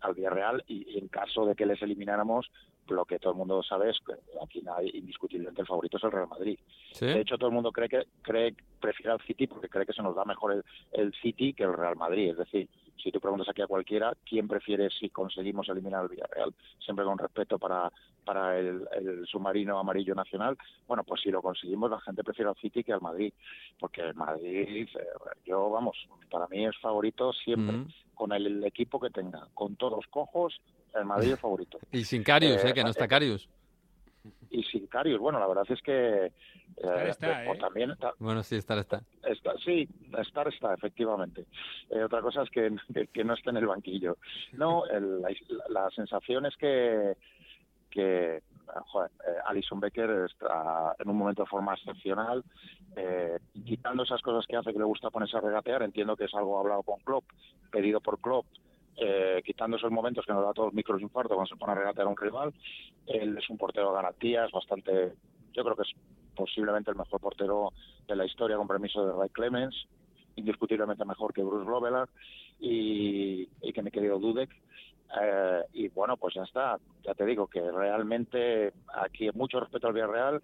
al 0.01 0.13
Villarreal 0.15 0.63
y, 0.67 0.95
y 0.95 0.97
en 0.99 1.07
caso 1.07 1.45
de 1.45 1.55
que 1.55 1.65
les 1.65 1.81
elimináramos, 1.81 2.51
lo 2.89 3.05
que 3.05 3.19
todo 3.19 3.31
el 3.31 3.37
mundo 3.37 3.63
sabe 3.63 3.89
es 3.89 3.97
que 4.05 4.11
aquí 4.43 4.61
nadie, 4.61 4.91
indiscutiblemente 4.93 5.61
el 5.61 5.67
favorito 5.67 5.95
es 5.95 6.03
el 6.03 6.11
Real 6.11 6.27
Madrid. 6.27 6.59
Sí. 6.91 7.05
De 7.05 7.21
hecho, 7.21 7.37
todo 7.37 7.47
el 7.47 7.53
mundo 7.55 7.71
cree 7.71 7.87
que 7.87 8.03
cree 8.21 8.53
prefiere 8.81 9.13
al 9.13 9.21
City 9.21 9.47
porque 9.47 9.69
cree 9.69 9.85
que 9.85 9.93
se 9.93 10.01
nos 10.03 10.13
da 10.13 10.25
mejor 10.25 10.51
el, 10.51 10.63
el 10.91 11.13
City 11.21 11.53
que 11.53 11.63
el 11.63 11.73
Real 11.73 11.95
Madrid. 11.95 12.31
Es 12.31 12.37
decir, 12.37 12.67
si 13.03 13.11
tú 13.11 13.19
preguntas 13.19 13.49
aquí 13.49 13.61
a 13.61 13.67
cualquiera, 13.67 14.13
¿quién 14.25 14.47
prefiere 14.47 14.89
si 14.89 15.09
conseguimos 15.09 15.67
eliminar 15.67 16.01
al 16.01 16.07
Villarreal? 16.09 16.53
Siempre 16.79 17.03
con 17.03 17.17
respeto 17.17 17.59
para, 17.59 17.91
para 18.23 18.57
el, 18.57 18.87
el 18.93 19.27
submarino 19.27 19.77
amarillo 19.77 20.15
nacional. 20.15 20.57
Bueno, 20.87 21.03
pues 21.03 21.21
si 21.21 21.29
lo 21.29 21.41
conseguimos, 21.41 21.91
la 21.91 21.99
gente 21.99 22.23
prefiere 22.23 22.49
al 22.49 22.55
City 22.55 22.83
que 22.83 22.93
al 22.93 23.01
Madrid. 23.01 23.33
Porque 23.79 24.01
el 24.01 24.13
Madrid, 24.15 24.87
eh, 24.95 25.05
yo, 25.45 25.69
vamos, 25.69 25.97
para 26.31 26.47
mí 26.47 26.65
es 26.65 26.77
favorito 26.79 27.33
siempre, 27.33 27.75
Mm. 27.77 27.87
con 28.15 28.31
el, 28.31 28.47
el 28.47 28.63
equipo 28.63 28.99
que 28.99 29.09
tenga. 29.09 29.47
Con 29.53 29.75
todos 29.75 30.05
cojos, 30.07 30.59
el 30.95 31.05
Madrid 31.05 31.33
es 31.33 31.39
favorito. 31.39 31.77
Y 31.91 32.05
sin 32.05 32.23
Carius, 32.23 32.63
Eh, 32.63 32.69
eh, 32.69 32.73
que 32.73 32.83
no 32.83 32.89
está 32.89 33.05
eh, 33.05 33.09
Carius. 33.09 33.49
Y 34.49 34.63
sin 34.63 34.87
Carius, 34.87 35.19
bueno, 35.19 35.39
la 35.39 35.47
verdad 35.47 35.65
es 35.69 35.81
que... 35.81 36.31
Estar 36.77 36.97
eh, 37.05 37.09
está, 37.09 37.45
¿eh? 37.45 37.57
también 37.59 37.91
está, 37.91 38.13
Bueno, 38.19 38.41
sí, 38.43 38.55
estar 38.55 38.77
está. 38.77 39.01
Está, 39.23 39.55
sí, 39.57 39.87
estar 40.17 40.47
está, 40.47 40.73
efectivamente. 40.73 41.45
Eh, 41.89 42.03
otra 42.03 42.21
cosa 42.21 42.43
es 42.43 42.49
que, 42.49 42.75
que, 42.93 43.07
que 43.13 43.23
no 43.23 43.33
esté 43.33 43.49
en 43.49 43.57
el 43.57 43.67
banquillo. 43.67 44.17
No, 44.53 44.85
el- 44.85 45.21
la, 45.21 45.29
la 45.69 45.89
sensación 45.91 46.45
es 46.45 46.55
que, 46.57 47.15
que 47.89 48.41
joder, 48.87 49.11
eh, 49.27 49.35
Alison 49.45 49.79
Becker 49.79 50.09
está 50.25 50.95
en 50.99 51.09
un 51.09 51.17
momento 51.17 51.43
de 51.43 51.49
forma 51.49 51.73
excepcional, 51.75 52.43
eh, 52.95 53.37
quitando 53.65 54.03
esas 54.03 54.21
cosas 54.21 54.45
que 54.47 54.55
hace 54.55 54.71
que 54.71 54.79
le 54.79 54.85
gusta 54.85 55.09
ponerse 55.09 55.37
a 55.37 55.41
regatear, 55.41 55.83
entiendo 55.83 56.15
que 56.15 56.25
es 56.25 56.33
algo 56.33 56.59
hablado 56.59 56.83
con 56.83 56.99
Klopp, 57.01 57.25
pedido 57.71 57.99
por 58.01 58.19
Klopp, 58.19 58.45
eh, 58.97 59.41
quitando 59.45 59.77
esos 59.77 59.91
momentos 59.91 60.25
que 60.25 60.33
nos 60.33 60.43
da 60.43 60.53
todos 60.53 60.73
micros 60.73 61.01
infarto 61.01 61.35
cuando 61.35 61.49
se 61.53 61.55
pone 61.55 61.73
a 61.73 61.75
regatear 61.75 62.07
a 62.07 62.09
un 62.09 62.17
rival. 62.17 62.53
Él 63.07 63.37
es 63.37 63.49
un 63.49 63.57
portero 63.57 63.89
de 63.89 63.95
garantías, 63.95 64.51
bastante, 64.51 65.13
yo 65.53 65.63
creo 65.63 65.75
que 65.75 65.83
es 65.83 65.93
posiblemente 66.35 66.91
el 66.91 66.97
mejor 66.97 67.19
portero 67.19 67.73
de 68.07 68.15
la 68.15 68.25
historia 68.25 68.57
con 68.57 68.67
permiso 68.67 69.05
de 69.05 69.13
Ray 69.13 69.29
Clemens, 69.29 69.87
indiscutiblemente 70.35 71.05
mejor 71.05 71.33
que 71.33 71.43
Bruce 71.43 71.65
Grovelar 71.65 72.09
y, 72.59 73.47
y 73.61 73.73
que 73.73 73.83
mi 73.83 73.91
querido 73.91 74.19
Dudek. 74.19 74.49
Eh, 75.21 75.61
y 75.73 75.87
bueno, 75.89 76.17
pues 76.17 76.33
ya 76.33 76.43
está. 76.43 76.77
Ya 77.03 77.13
te 77.13 77.25
digo 77.25 77.47
que 77.47 77.61
realmente 77.71 78.73
aquí 78.95 79.25
hay 79.25 79.33
mucho 79.33 79.59
respeto 79.59 79.87
al 79.87 79.93
Villarreal 79.93 80.41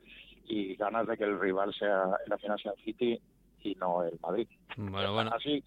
y 0.47 0.75
ganas 0.75 1.07
de 1.07 1.17
que 1.17 1.23
el 1.23 1.39
rival 1.39 1.73
sea 1.73 2.03
en 2.23 2.29
la 2.29 2.37
final 2.37 2.59
sea 2.59 2.73
el 2.73 2.83
City 2.83 3.19
y 3.61 3.75
no 3.75 4.03
el 4.03 4.19
Madrid. 4.21 4.47
Bueno, 4.77 5.13
bueno. 5.13 5.31
Así, 5.33 5.63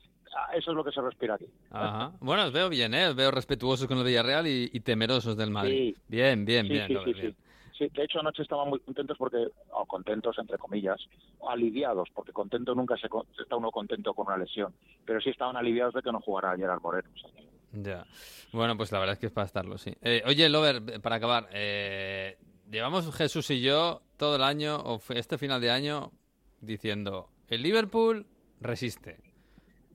eso 0.54 0.70
es 0.70 0.76
lo 0.76 0.84
que 0.84 0.92
se 0.92 1.00
respira 1.00 1.34
aquí. 1.34 1.46
Ajá. 1.70 2.12
Bueno, 2.20 2.44
os 2.44 2.52
veo 2.52 2.68
bien, 2.68 2.94
¿eh? 2.94 3.08
Os 3.08 3.14
veo 3.14 3.30
respetuosos 3.30 3.86
con 3.86 3.98
el 3.98 4.04
Villarreal 4.04 4.46
y, 4.46 4.70
y 4.72 4.80
temerosos 4.80 5.36
del 5.36 5.50
Madrid. 5.50 5.94
Sí. 5.94 6.02
Bien, 6.08 6.44
bien, 6.44 6.66
sí, 6.66 6.72
bien. 6.72 6.86
sí, 6.88 6.94
Robert, 6.94 7.14
sí, 7.14 7.20
bien. 7.20 7.32
sí. 7.34 7.42
Sí, 7.78 7.88
de 7.94 8.04
hecho 8.04 8.20
anoche 8.20 8.42
estaban 8.42 8.68
muy 8.68 8.78
contentos 8.80 9.16
porque, 9.18 9.48
o 9.72 9.86
contentos 9.86 10.36
entre 10.38 10.58
comillas, 10.58 11.00
aliviados, 11.48 12.08
porque 12.14 12.30
contento 12.32 12.74
nunca 12.74 12.96
se 12.96 13.08
está 13.40 13.56
uno 13.56 13.70
contento 13.70 14.12
con 14.14 14.26
una 14.26 14.36
lesión, 14.36 14.74
pero 15.06 15.20
sí 15.20 15.30
estaban 15.30 15.56
aliviados 15.56 15.94
de 15.94 16.02
que 16.02 16.12
no 16.12 16.20
jugara 16.20 16.54
Gerard 16.56 16.82
Moreno. 16.82 17.08
o 17.14 17.18
sea 17.18 17.30
que- 17.34 17.48
Ya. 17.82 18.04
Bueno, 18.52 18.76
pues 18.76 18.92
la 18.92 18.98
verdad 18.98 19.14
es 19.14 19.18
que 19.18 19.26
es 19.26 19.32
para 19.32 19.46
estarlo, 19.46 19.78
sí. 19.78 19.94
Eh, 20.02 20.22
oye, 20.26 20.48
Lover, 20.50 21.00
para 21.00 21.16
acabar, 21.16 21.48
eh, 21.52 22.36
llevamos 22.70 23.12
Jesús 23.16 23.50
y 23.50 23.62
yo 23.62 24.02
todo 24.18 24.36
el 24.36 24.42
año, 24.42 24.76
o 24.76 25.00
este 25.08 25.38
final 25.38 25.60
de 25.60 25.70
año, 25.70 26.12
diciendo, 26.60 27.30
el 27.48 27.62
Liverpool 27.62 28.26
resiste. 28.60 29.18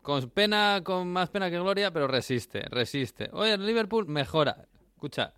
Con 0.07 0.29
pena, 0.29 0.79
con 0.85 1.11
más 1.11 1.29
pena 1.29 1.49
que 1.49 1.59
gloria, 1.59 1.91
pero 1.91 2.07
resiste, 2.07 2.61
resiste. 2.69 3.29
Oye, 3.33 3.55
el 3.55 3.65
Liverpool 3.65 4.07
mejora. 4.07 4.55
Escucha, 4.93 5.33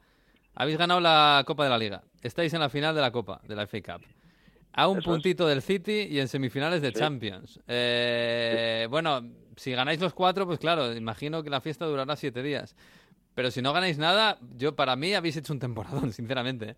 habéis 0.54 0.78
ganado 0.78 1.00
la 1.00 1.44
Copa 1.44 1.64
de 1.64 1.72
la 1.72 1.78
Liga. 1.80 2.04
Estáis 2.22 2.54
en 2.54 2.60
la 2.60 2.70
final 2.70 2.94
de 2.94 3.02
la 3.02 3.10
Copa, 3.12 3.42
de 3.48 3.56
la 3.56 3.66
FA 3.66 3.82
Cup. 3.82 4.06
A 4.74 4.88
un 4.88 5.00
Eso 5.00 5.10
es. 5.10 5.16
puntito 5.16 5.48
del 5.48 5.64
City 5.64 6.06
y 6.12 6.20
en 6.20 6.28
semifinales 6.28 6.84
de 6.84 6.90
Sí. 6.90 7.00
Champions. 7.00 7.60
Eh, 7.68 8.86
Bueno, 8.92 9.22
si 9.56 9.72
ganáis 9.72 10.00
los 10.02 10.14
cuatro, 10.14 10.46
pues 10.46 10.60
claro, 10.60 10.94
imagino 10.96 11.42
que 11.42 11.50
la 11.50 11.62
fiesta 11.62 11.88
durará 11.88 12.16
siete 12.16 12.44
días. 12.44 12.76
Pero 13.34 13.50
si 13.50 13.64
no 13.64 13.74
ganáis 13.74 13.98
nada, 13.98 14.38
yo 14.56 14.76
para 14.76 14.96
mí 14.96 15.16
habéis 15.16 15.36
hecho 15.38 15.52
un 15.52 15.60
temporadón, 15.60 16.12
sinceramente. 16.14 16.70
¿eh? 16.70 16.76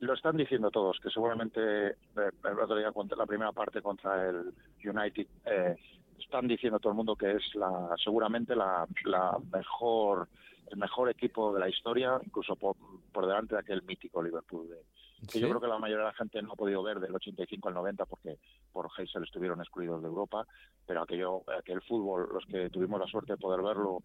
Lo 0.00 0.14
están 0.14 0.36
diciendo 0.36 0.72
todos, 0.72 0.98
que 1.00 1.08
seguramente 1.10 1.60
eh, 1.90 1.94
el 2.16 2.58
otro 2.58 2.74
día 2.76 2.90
contra 2.90 3.16
la 3.16 3.26
primera 3.26 3.52
parte 3.52 3.80
contra 3.80 4.28
el 4.28 4.52
United 4.84 5.26
eh, 5.44 5.76
están 6.20 6.48
diciendo 6.48 6.78
todo 6.78 6.92
el 6.92 6.96
mundo 6.96 7.16
que 7.16 7.32
es 7.32 7.54
la 7.54 7.94
seguramente 8.02 8.54
la, 8.54 8.86
la 9.04 9.38
mejor 9.52 10.28
el 10.70 10.76
mejor 10.76 11.10
equipo 11.10 11.52
de 11.52 11.60
la 11.60 11.68
historia, 11.68 12.20
incluso 12.24 12.54
por, 12.54 12.76
por 13.12 13.26
delante 13.26 13.56
de 13.56 13.60
aquel 13.60 13.82
mítico 13.82 14.22
Liverpool 14.22 14.68
de, 14.68 14.76
que 15.20 15.32
¿Sí? 15.32 15.40
yo 15.40 15.48
creo 15.48 15.60
que 15.60 15.66
la 15.66 15.78
mayoría 15.78 16.04
de 16.04 16.10
la 16.10 16.16
gente 16.16 16.40
no 16.40 16.52
ha 16.52 16.56
podido 16.56 16.82
ver 16.82 16.98
del 16.98 17.14
85 17.14 17.68
al 17.68 17.74
90 17.74 18.06
porque 18.06 18.38
por 18.72 18.88
Heysel 18.96 19.24
estuvieron 19.24 19.60
excluidos 19.60 20.00
de 20.00 20.08
Europa, 20.08 20.46
pero 20.86 21.02
aquello, 21.02 21.42
aquel 21.58 21.82
fútbol, 21.82 22.28
los 22.32 22.46
que 22.46 22.70
tuvimos 22.70 22.98
la 23.00 23.06
suerte 23.06 23.34
de 23.34 23.38
poder 23.38 23.62
verlo, 23.62 24.02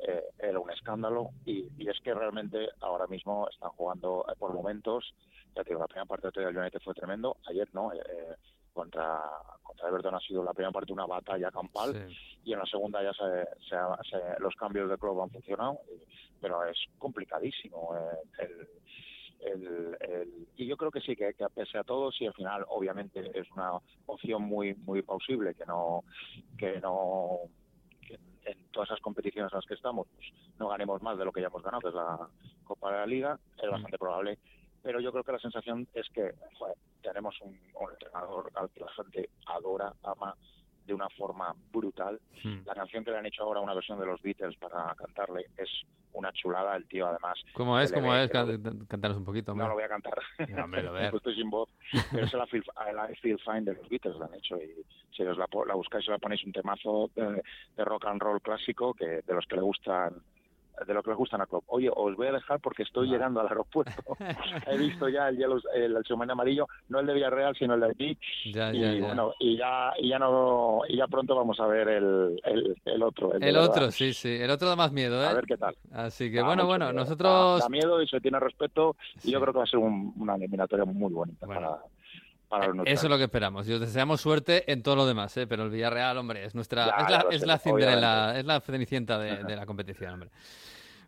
eh, 0.00 0.22
era 0.38 0.60
un 0.60 0.70
escándalo 0.70 1.30
y, 1.44 1.68
y 1.78 1.88
es 1.88 1.98
que 2.00 2.12
realmente 2.14 2.68
ahora 2.80 3.06
mismo 3.06 3.48
están 3.48 3.70
jugando 3.70 4.26
eh, 4.28 4.34
por 4.38 4.52
momentos, 4.52 5.14
ya 5.56 5.64
te 5.64 5.70
digo, 5.70 5.80
la 5.80 5.88
primera 5.88 6.04
parte 6.04 6.28
del 6.38 6.56
United 6.56 6.80
fue 6.84 6.94
tremendo, 6.94 7.38
ayer 7.48 7.68
no, 7.72 7.92
eh, 7.92 8.02
eh, 8.06 8.34
contra, 8.82 9.20
contra 9.64 9.88
Everton 9.88 10.14
ha 10.14 10.20
sido 10.20 10.44
la 10.44 10.52
primera 10.52 10.70
parte 10.70 10.92
una 10.92 11.04
batalla 11.06 11.50
campal 11.50 11.92
Sí. 12.08 12.16
y 12.44 12.52
en 12.52 12.60
la 12.60 12.66
segunda 12.66 13.02
ya 13.02 13.12
se, 13.12 13.44
se 13.68 13.76
se- 14.08 14.40
los 14.40 14.54
cambios 14.54 14.88
de 14.88 14.96
club 14.96 15.20
han 15.20 15.30
funcionado, 15.30 15.80
pero 16.40 16.64
es 16.64 16.78
complicadísimo 16.96 17.96
eh, 17.96 18.18
el, 18.38 18.68
el- 19.50 19.96
el- 20.00 20.48
y 20.56 20.66
yo 20.68 20.76
creo 20.76 20.92
que 20.92 21.00
sí, 21.00 21.16
que, 21.16 21.34
que 21.34 21.44
pese 21.52 21.76
a 21.78 21.82
todo, 21.82 22.12
sí, 22.12 22.24
al 22.26 22.34
final 22.34 22.64
obviamente 22.68 23.18
es 23.36 23.50
una 23.50 23.72
opción 24.06 24.42
muy 24.42 24.74
muy 24.74 25.02
plausible 25.02 25.54
que 25.56 25.66
no 25.66 26.04
que 26.56 26.80
no 26.80 27.40
que 28.06 28.14
en, 28.14 28.22
en 28.44 28.64
todas 28.70 28.90
esas 28.90 29.00
competiciones 29.00 29.52
en 29.52 29.56
las 29.56 29.66
que 29.66 29.74
estamos 29.74 30.06
pues, 30.14 30.28
no 30.60 30.68
ganemos 30.68 31.02
más 31.02 31.18
de 31.18 31.24
lo 31.24 31.32
que 31.32 31.40
ya 31.40 31.48
hemos 31.48 31.62
ganado, 31.64 31.80
que 31.80 31.88
es 31.88 31.94
la 31.94 32.28
Copa 32.62 32.92
de 32.92 32.98
la 32.98 33.06
Liga, 33.06 33.38
es 33.60 33.68
bastante 33.70 33.98
probable. 33.98 34.38
Pero 34.82 35.00
yo 35.00 35.10
creo 35.10 35.24
que 35.24 35.32
la 35.32 35.38
sensación 35.40 35.88
es 35.92 36.06
que 36.10 36.34
joder, 36.58 36.76
tenemos 37.02 37.40
un, 37.40 37.58
un 37.80 37.90
entrenador 37.92 38.50
al 38.54 38.70
que 38.70 38.80
la 38.80 38.88
gente 38.92 39.30
adora, 39.46 39.92
ama 40.02 40.34
de 40.86 40.94
una 40.94 41.08
forma 41.10 41.54
brutal. 41.70 42.18
Hmm. 42.42 42.60
La 42.64 42.74
canción 42.74 43.04
que 43.04 43.10
le 43.10 43.18
han 43.18 43.26
hecho 43.26 43.42
ahora, 43.42 43.60
una 43.60 43.74
versión 43.74 44.00
de 44.00 44.06
los 44.06 44.22
Beatles 44.22 44.56
para 44.56 44.94
cantarle, 44.94 45.46
es 45.58 45.68
una 46.14 46.32
chulada. 46.32 46.74
El 46.76 46.86
tío, 46.88 47.06
además, 47.06 47.38
¿Cómo 47.52 47.78
es? 47.78 47.92
¿Cómo 47.92 48.10
ve 48.12 48.24
es? 48.24 48.30
Can- 48.30 48.86
Cantaros 48.86 49.18
un 49.18 49.24
poquito, 49.26 49.52
hombre. 49.52 49.64
no 49.64 49.68
lo 49.68 49.74
voy 49.74 49.84
a 49.84 49.88
cantar. 49.88 50.18
Lo 50.48 50.68
ver. 50.92 51.10
Pues 51.10 51.20
estoy 51.20 51.34
sin 51.34 51.50
voz. 51.50 51.68
Pero 52.10 52.24
es 52.24 52.32
la 52.32 52.46
Feel, 52.46 52.64
la 52.94 53.08
Feel 53.20 53.38
Fine 53.38 53.60
de 53.62 53.74
los 53.74 53.86
Beatles, 53.90 54.16
la 54.16 54.26
han 54.26 54.34
hecho. 54.34 54.56
Y 54.56 54.82
si 55.14 55.22
os 55.24 55.36
la, 55.36 55.46
la 55.66 55.74
buscáis 55.74 56.06
y 56.08 56.10
la 56.10 56.18
ponéis 56.18 56.42
un 56.44 56.52
temazo 56.52 57.10
de, 57.14 57.42
de 57.76 57.84
rock 57.84 58.06
and 58.06 58.22
roll 58.22 58.40
clásico 58.40 58.94
que 58.94 59.20
de 59.20 59.34
los 59.34 59.44
que 59.46 59.56
le 59.56 59.62
gustan 59.62 60.14
de 60.86 60.94
lo 60.94 61.02
que 61.02 61.10
les 61.10 61.18
gustan 61.18 61.40
a 61.40 61.46
Klopp. 61.46 61.64
Oye, 61.68 61.90
os 61.94 62.14
voy 62.16 62.26
a 62.28 62.32
dejar 62.32 62.60
porque 62.60 62.82
estoy 62.82 63.08
llegando 63.08 63.40
al 63.40 63.48
aeropuerto. 63.48 63.92
He 64.66 64.76
visto 64.78 65.08
ya 65.08 65.28
el 65.28 65.36
hielo, 65.36 65.58
el, 65.74 65.96
el 65.96 66.30
amarillo, 66.30 66.66
no 66.88 67.00
el 67.00 67.06
de 67.06 67.14
Villarreal, 67.14 67.54
sino 67.56 67.74
el 67.74 67.80
de 67.80 67.86
aquí. 67.90 68.18
Ya, 68.52 68.72
y 68.72 68.80
ya, 68.80 68.92
ya. 68.94 69.06
bueno, 69.06 69.32
y 69.40 69.56
ya, 69.56 69.92
y 69.98 70.08
ya 70.08 70.18
no, 70.18 70.80
y 70.88 70.96
ya 70.96 71.06
pronto 71.06 71.34
vamos 71.36 71.58
a 71.60 71.66
ver 71.66 71.88
el, 71.88 72.40
el, 72.44 72.76
el 72.84 73.02
otro. 73.02 73.32
El, 73.34 73.40
verdad. 73.40 73.64
otro, 73.64 73.90
sí, 73.90 74.12
sí. 74.12 74.36
El 74.40 74.50
otro 74.50 74.68
da 74.68 74.76
más 74.76 74.92
miedo, 74.92 75.22
¿eh? 75.22 75.26
A 75.26 75.34
ver 75.34 75.44
qué 75.46 75.56
tal. 75.56 75.74
Así 75.92 76.30
que 76.30 76.42
bueno, 76.42 76.66
bueno, 76.66 76.86
miedo. 76.86 77.00
nosotros... 77.00 77.58
Da, 77.60 77.64
da 77.64 77.68
miedo 77.68 78.02
y 78.02 78.08
se 78.08 78.20
tiene 78.20 78.38
respeto 78.40 78.96
Sí. 79.18 79.30
y 79.30 79.32
yo 79.32 79.40
creo 79.40 79.52
que 79.52 79.58
va 79.58 79.64
a 79.64 79.68
ser 79.68 79.78
un- 79.80 80.12
una 80.18 80.34
eliminatoria 80.36 80.84
muy 80.84 81.12
bonita 81.12 81.46
Bueno. 81.46 81.60
para, 81.70 81.82
para 82.48 82.68
los 82.68 82.86
Eso 82.86 83.06
es 83.06 83.10
lo 83.10 83.18
que 83.18 83.24
esperamos. 83.24 83.68
Y 83.68 83.72
os 83.72 83.80
deseamos 83.80 84.20
suerte 84.20 84.70
en 84.70 84.82
todo 84.82 84.96
lo 84.96 85.06
demás, 85.06 85.36
¿eh? 85.36 85.46
Pero 85.46 85.64
el 85.64 85.70
Villarreal, 85.70 86.16
hombre, 86.18 86.44
es 86.44 86.54
nuestra... 86.54 86.86
Ya, 86.86 87.04
es 87.04 87.10
la, 87.10 87.26
es 87.30 87.40
sé, 87.40 87.46
la 87.46 87.58
Cinderella, 87.58 88.12
obviamente. 88.14 88.40
es 88.40 88.46
la 88.46 88.60
cenicienta 88.60 89.18
de, 89.18 89.36
de 89.44 89.56
la 89.56 89.66
competición, 89.66 90.14
hombre. 90.14 90.30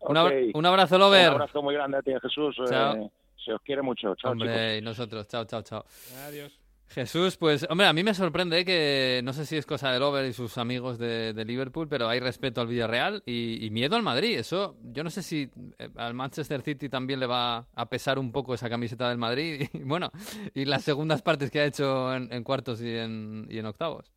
Un, 0.01 0.17
abra- 0.17 0.35
un 0.53 0.65
abrazo, 0.65 0.95
Un 0.95 1.01
Lover. 1.01 1.27
abrazo 1.29 1.61
muy 1.61 1.73
grande 1.75 1.97
a 1.97 2.01
ti, 2.01 2.11
Jesús. 2.21 2.55
Chao. 2.69 2.95
Eh, 2.95 3.09
se 3.43 3.53
os 3.53 3.61
quiere 3.61 3.81
mucho. 3.81 4.07
Chao, 4.15 4.15
chicos. 4.15 4.31
hombre, 4.31 4.77
y 4.77 4.81
nosotros. 4.81 5.27
Chao, 5.27 5.45
chao, 5.45 5.61
chao. 5.61 5.85
Adiós. 6.27 6.60
Jesús, 6.93 7.37
pues, 7.37 7.65
hombre, 7.69 7.87
a 7.87 7.93
mí 7.93 8.03
me 8.03 8.13
sorprende 8.13 8.65
que 8.65 9.21
no 9.23 9.31
sé 9.33 9.45
si 9.45 9.55
es 9.55 9.65
cosa 9.65 9.91
de 9.91 9.99
Lover 9.99 10.25
y 10.25 10.33
sus 10.33 10.57
amigos 10.57 10.97
de, 10.99 11.31
de 11.33 11.45
Liverpool, 11.45 11.87
pero 11.87 12.09
hay 12.09 12.19
respeto 12.19 12.59
al 12.61 12.67
Villarreal 12.67 13.23
y, 13.25 13.65
y 13.65 13.69
miedo 13.69 13.95
al 13.95 14.03
Madrid. 14.03 14.37
Eso, 14.37 14.75
yo 14.83 15.03
no 15.03 15.09
sé 15.09 15.23
si 15.23 15.49
eh, 15.79 15.89
al 15.95 16.13
Manchester 16.13 16.61
City 16.61 16.89
también 16.89 17.19
le 17.21 17.27
va 17.27 17.65
a 17.73 17.89
pesar 17.89 18.19
un 18.19 18.31
poco 18.33 18.53
esa 18.53 18.69
camiseta 18.69 19.07
del 19.09 19.17
Madrid 19.17 19.67
y 19.73 19.77
bueno, 19.83 20.11
y 20.53 20.65
las 20.65 20.83
segundas 20.83 21.21
partes 21.21 21.49
que 21.49 21.61
ha 21.61 21.65
hecho 21.65 22.13
en, 22.13 22.31
en 22.31 22.43
cuartos 22.43 22.81
y 22.81 22.89
en, 22.97 23.47
y 23.49 23.57
en 23.57 23.65
octavos. 23.67 24.11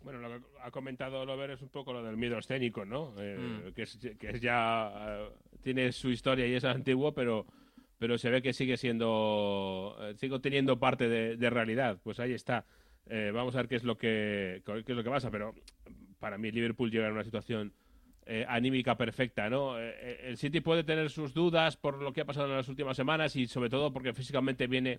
Bueno, 0.00 0.20
lo 0.20 0.28
que 0.28 0.44
ha 0.62 0.70
comentado 0.70 1.26
Lover 1.26 1.50
es 1.50 1.60
un 1.62 1.68
poco 1.68 1.92
lo 1.92 2.02
del 2.02 2.16
miedo 2.16 2.38
escénico, 2.38 2.84
¿no? 2.84 3.12
Eh, 3.18 3.36
Mm. 3.38 3.72
que, 3.74 3.82
es, 3.82 3.98
que 4.18 4.30
es 4.30 4.40
ya 4.40 4.90
eh, 4.96 5.28
tiene 5.62 5.90
su 5.92 6.10
historia 6.10 6.46
y 6.46 6.54
es 6.54 6.64
antiguo, 6.64 7.12
pero 7.12 7.44
pero 7.98 8.18
se 8.18 8.30
ve 8.30 8.42
que 8.42 8.52
sigue 8.52 8.76
siendo, 8.76 9.96
eh, 10.00 10.14
sigo 10.16 10.40
teniendo 10.40 10.78
parte 10.78 11.08
de, 11.08 11.50
realidad. 11.50 11.98
Pues 12.02 12.20
ahí 12.20 12.32
está. 12.32 12.64
Eh, 13.08 13.30
vamos 13.32 13.54
a 13.54 13.58
ver 13.58 13.68
qué 13.68 13.76
es 13.76 13.84
lo 13.84 13.96
que 13.96 14.62
qué 14.64 14.92
es 14.92 14.96
lo 14.96 15.04
que 15.04 15.10
pasa, 15.10 15.30
pero 15.30 15.54
para 16.18 16.38
mí 16.38 16.50
Liverpool 16.50 16.90
llega 16.90 17.06
en 17.06 17.12
una 17.12 17.24
situación 17.24 17.72
eh, 18.28 18.44
anímica 18.48 18.96
perfecta, 18.96 19.48
¿no? 19.48 19.78
Eh, 19.78 20.18
el 20.24 20.36
City 20.36 20.60
puede 20.60 20.82
tener 20.82 21.10
sus 21.10 21.32
dudas 21.32 21.76
por 21.76 22.02
lo 22.02 22.12
que 22.12 22.22
ha 22.22 22.24
pasado 22.24 22.48
en 22.48 22.56
las 22.56 22.68
últimas 22.68 22.96
semanas 22.96 23.36
y 23.36 23.46
sobre 23.46 23.70
todo 23.70 23.92
porque 23.92 24.12
físicamente 24.12 24.66
viene 24.66 24.98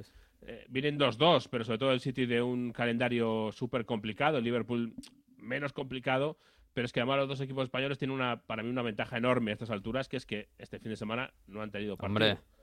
vienen 0.69 0.97
2-2, 0.97 1.49
pero 1.51 1.65
sobre 1.65 1.79
todo 1.79 1.91
el 1.91 1.99
City 1.99 2.25
de 2.25 2.41
un 2.41 2.71
calendario 2.71 3.51
súper 3.51 3.85
complicado, 3.85 4.37
el 4.37 4.45
Liverpool 4.45 4.93
menos 5.37 5.73
complicado, 5.73 6.37
pero 6.73 6.85
es 6.85 6.93
que 6.93 7.01
además 7.01 7.17
los 7.17 7.27
dos 7.27 7.41
equipos 7.41 7.65
españoles 7.65 7.97
tienen 7.97 8.15
una 8.15 8.43
para 8.43 8.63
mí 8.63 8.69
una 8.69 8.81
ventaja 8.81 9.17
enorme 9.17 9.51
a 9.51 9.55
estas 9.55 9.71
alturas, 9.71 10.07
que 10.07 10.15
es 10.15 10.25
que 10.25 10.47
este 10.57 10.79
fin 10.79 10.91
de 10.91 10.95
semana 10.95 11.33
no 11.47 11.61
han 11.61 11.71
tenido 11.71 11.97
partido. 11.97 12.29
Hombre. 12.29 12.56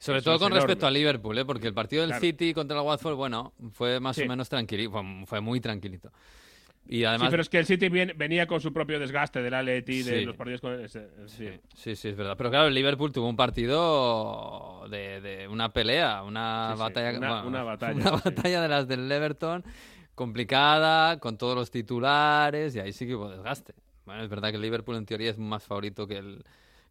Sobre 0.00 0.22
todo 0.22 0.38
con 0.38 0.46
enorme. 0.48 0.60
respecto 0.66 0.86
a 0.86 0.90
Liverpool, 0.90 1.38
¿eh? 1.38 1.44
porque 1.44 1.66
el 1.68 1.74
partido 1.74 2.00
del 2.02 2.10
Claro. 2.10 2.20
City 2.22 2.54
contra 2.54 2.78
el 2.80 2.84
Watford, 2.86 3.14
bueno, 3.16 3.52
fue 3.72 4.00
más 4.00 4.16
Sí. 4.16 4.22
o 4.22 4.26
menos 4.26 4.48
tranquilito, 4.48 4.90
fue, 5.26 5.40
muy 5.40 5.60
tranquilito. 5.60 6.10
Y 6.88 7.04
además, 7.04 7.26
sí, 7.28 7.30
pero 7.30 7.42
es 7.42 7.48
que 7.50 7.58
el 7.58 7.66
City 7.66 7.88
venía 7.88 8.46
con 8.46 8.60
su 8.60 8.72
propio 8.72 8.98
desgaste 8.98 9.42
del 9.42 9.52
Atleti, 9.54 10.02
de 10.02 10.20
Sí. 10.20 10.24
los 10.24 10.34
partidos 10.36 10.60
con... 10.62 10.88
sí. 10.88 11.50
sí, 11.76 11.94
sí, 11.94 12.08
es 12.08 12.16
verdad. 12.16 12.34
Pero 12.36 12.50
claro, 12.50 12.66
el 12.68 12.74
Liverpool 12.74 13.12
tuvo 13.12 13.28
un 13.28 13.36
partido 13.36 14.86
de, 14.90 15.20
de 15.20 15.46
una 15.48 15.72
pelea, 15.72 16.22
una 16.22 16.74
batalla, 16.76 17.18
una- 17.18 17.28
bueno, 17.42 17.48
una 17.48 17.62
batalla, 17.64 17.94
una 17.94 18.18
sí. 18.18 18.22
batalla 18.24 18.62
de 18.62 18.68
las 18.68 18.88
del 18.88 19.12
Everton, 19.12 19.62
complicada, 20.14 21.18
con 21.20 21.36
todos 21.38 21.54
los 21.54 21.70
titulares, 21.70 22.74
y 22.74 22.80
ahí 22.80 22.92
sí 22.92 23.06
que 23.06 23.14
hubo 23.14 23.28
desgaste. 23.30 23.74
Bueno, 24.06 24.22
es 24.22 24.28
verdad 24.28 24.50
que 24.50 24.56
el 24.56 24.62
Liverpool 24.62 24.96
en 24.96 25.06
teoría 25.06 25.30
es 25.30 25.38
más 25.38 25.62
favorito 25.62 26.06
que 26.06 26.16
el, 26.18 26.42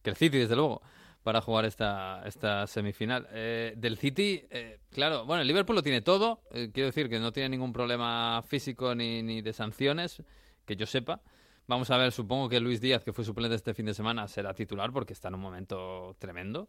que 0.02 0.10
el 0.12 0.16
City, 0.16 0.38
desde 0.38 0.56
luego, 0.56 0.82
para 1.30 1.42
jugar 1.42 1.66
esta, 1.66 2.24
esta 2.26 2.66
semifinal. 2.66 3.28
Eh, 3.32 3.76
del 3.78 3.98
City, 3.98 4.48
eh, 4.50 4.80
claro, 4.90 5.28
bueno, 5.28 5.44
el 5.44 5.48
Liverpool 5.48 5.76
lo 5.76 5.84
tiene 5.84 6.02
todo, 6.02 6.42
eh, 6.50 6.72
quiero 6.74 6.88
decir 6.88 7.08
que 7.08 7.20
no 7.20 7.32
tiene 7.32 7.50
ningún 7.50 7.72
problema 7.72 8.42
físico 8.42 8.96
ni, 8.96 9.22
ni 9.22 9.44
de 9.44 9.54
sanciones, 9.54 10.24
que 10.66 10.76
yo 10.76 10.88
sepa. 10.88 11.22
Vamos 11.68 11.92
a 11.92 11.98
ver, 11.98 12.12
supongo 12.12 12.50
que 12.50 12.60
Luis 12.60 12.82
Díaz, 12.82 13.04
que 13.04 13.14
fue 13.14 13.24
suplente 13.24 13.56
este 13.56 13.76
fin 13.76 13.86
de 13.86 13.94
semana, 13.94 14.28
será 14.28 14.56
titular 14.56 14.92
porque 14.92 15.14
está 15.14 15.28
en 15.28 15.36
un 15.36 15.42
momento 15.42 16.16
tremendo. 16.18 16.68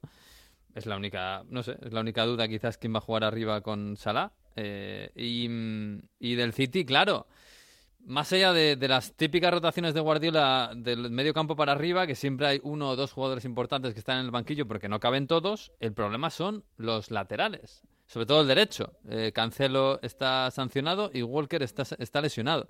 Es 0.75 0.85
la 0.85 0.99
única, 0.99 1.43
no 1.49 1.63
sé, 1.63 1.79
es 1.81 1.95
la 1.95 2.03
única 2.03 2.27
duda 2.27 2.47
quizás 2.47 2.77
quién 2.77 2.93
va 2.93 2.99
a 2.99 3.01
jugar 3.01 3.25
arriba 3.25 3.63
con 3.63 3.97
Salah. 3.97 4.31
Eh, 4.57 5.11
y, 5.15 5.49
y 6.19 6.35
del 6.35 6.53
City, 6.53 6.85
claro, 6.85 7.27
más 8.05 8.33
allá 8.33 8.53
de, 8.53 8.77
las 8.89 9.15
típicas 9.15 9.53
rotaciones 9.53 9.95
de 9.95 10.01
Guardiola 10.01 10.73
del 10.75 11.11
medio 11.11 11.35
campo 11.35 11.57
para 11.57 11.73
arriba, 11.73 12.07
que 12.07 12.15
siempre 12.15 12.47
hay 12.47 12.61
uno 12.63 12.91
o 12.91 12.97
dos 12.97 13.13
jugadores 13.13 13.45
importantes 13.45 13.95
que 13.95 14.01
están 14.01 14.19
en 14.19 14.27
el 14.27 14.31
banquillo 14.31 14.67
porque 14.67 14.89
no 14.89 15.01
caben 15.01 15.27
todos, 15.27 15.73
el 15.81 15.93
problema 15.93 16.31
son 16.31 16.65
los 16.77 17.11
laterales, 17.11 17.83
sobre 18.07 18.27
todo 18.27 18.41
el 18.41 18.49
derecho. 18.49 18.95
Eh, 19.09 19.33
Cancelo 19.33 20.01
está 20.03 20.51
sancionado 20.51 21.11
y 21.13 21.23
Walker 21.23 21.63
está, 21.63 21.85
está 21.99 22.21
lesionado. 22.21 22.69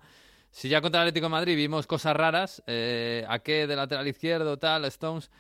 Si 0.51 0.69
ya 0.69 0.81
contra 0.81 1.01
el 1.03 1.09
Atlético 1.09 1.27
de 1.27 1.31
Madrid 1.31 1.57
vimos 1.57 1.87
cosas 1.87 2.17
raras, 2.17 2.63
eh, 2.67 3.25
a 3.29 3.39
qué 3.39 3.67
de 3.67 3.77
lateral 3.77 4.07
izquierdo, 4.09 4.59
tal, 4.59 4.85
Stones, 4.87 5.31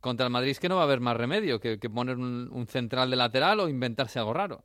contra 0.00 0.26
el 0.26 0.32
Madrid 0.32 0.52
es 0.52 0.60
que 0.60 0.68
no 0.68 0.76
va 0.76 0.82
a 0.82 0.84
haber 0.84 1.00
más 1.00 1.16
remedio 1.16 1.58
que, 1.58 1.78
que 1.80 1.90
poner 1.90 2.16
un, 2.16 2.48
un 2.52 2.66
central 2.68 3.10
de 3.10 3.16
lateral 3.16 3.60
o 3.60 3.68
inventarse 3.68 4.20
algo 4.20 4.32
raro. 4.32 4.64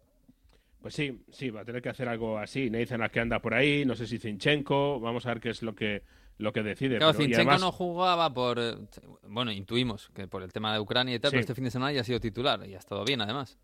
Pues 0.86 0.94
sí, 0.94 1.20
sí, 1.32 1.50
va 1.50 1.62
a 1.62 1.66
tener 1.66 1.82
que 1.82 1.90
hacer 1.90 2.08
algo 2.08 2.38
así. 2.38 2.70
Nathan 2.70 3.10
que 3.12 3.20
anda 3.20 3.40
por 3.42 3.56
ahí, 3.56 3.86
no 3.86 3.96
sé 3.96 4.06
si 4.06 4.20
Zinchenko, 4.20 5.00
vamos 5.00 5.26
a 5.26 5.30
ver 5.30 5.40
qué 5.40 5.50
es 5.50 5.64
lo 5.64 5.74
que, 5.74 6.04
lo 6.38 6.54
que 6.54 6.62
decide. 6.62 6.98
Claro, 7.00 7.14
pero- 7.14 7.24
Zinchenko 7.24 7.50
además- 7.50 7.62
no 7.62 7.72
jugaba 7.72 8.32
por. 8.32 8.60
eh, 8.60 8.76
Bueno, 9.28 9.52
intuimos 9.52 10.12
que 10.14 10.28
por 10.28 10.44
el 10.44 10.54
tema 10.54 10.72
de 10.72 10.80
Ucrania 10.80 11.16
y 11.16 11.20
tal, 11.20 11.32
Sí. 11.32 11.38
pero 11.38 11.42
este 11.42 11.56
fin 11.56 11.64
de 11.64 11.72
semana 11.72 11.92
ya 11.92 12.02
ha 12.02 12.04
sido 12.04 12.20
titular 12.20 12.64
y 12.70 12.76
ha 12.76 12.78
estado 12.78 13.04
bien 13.04 13.20
además. 13.20 13.58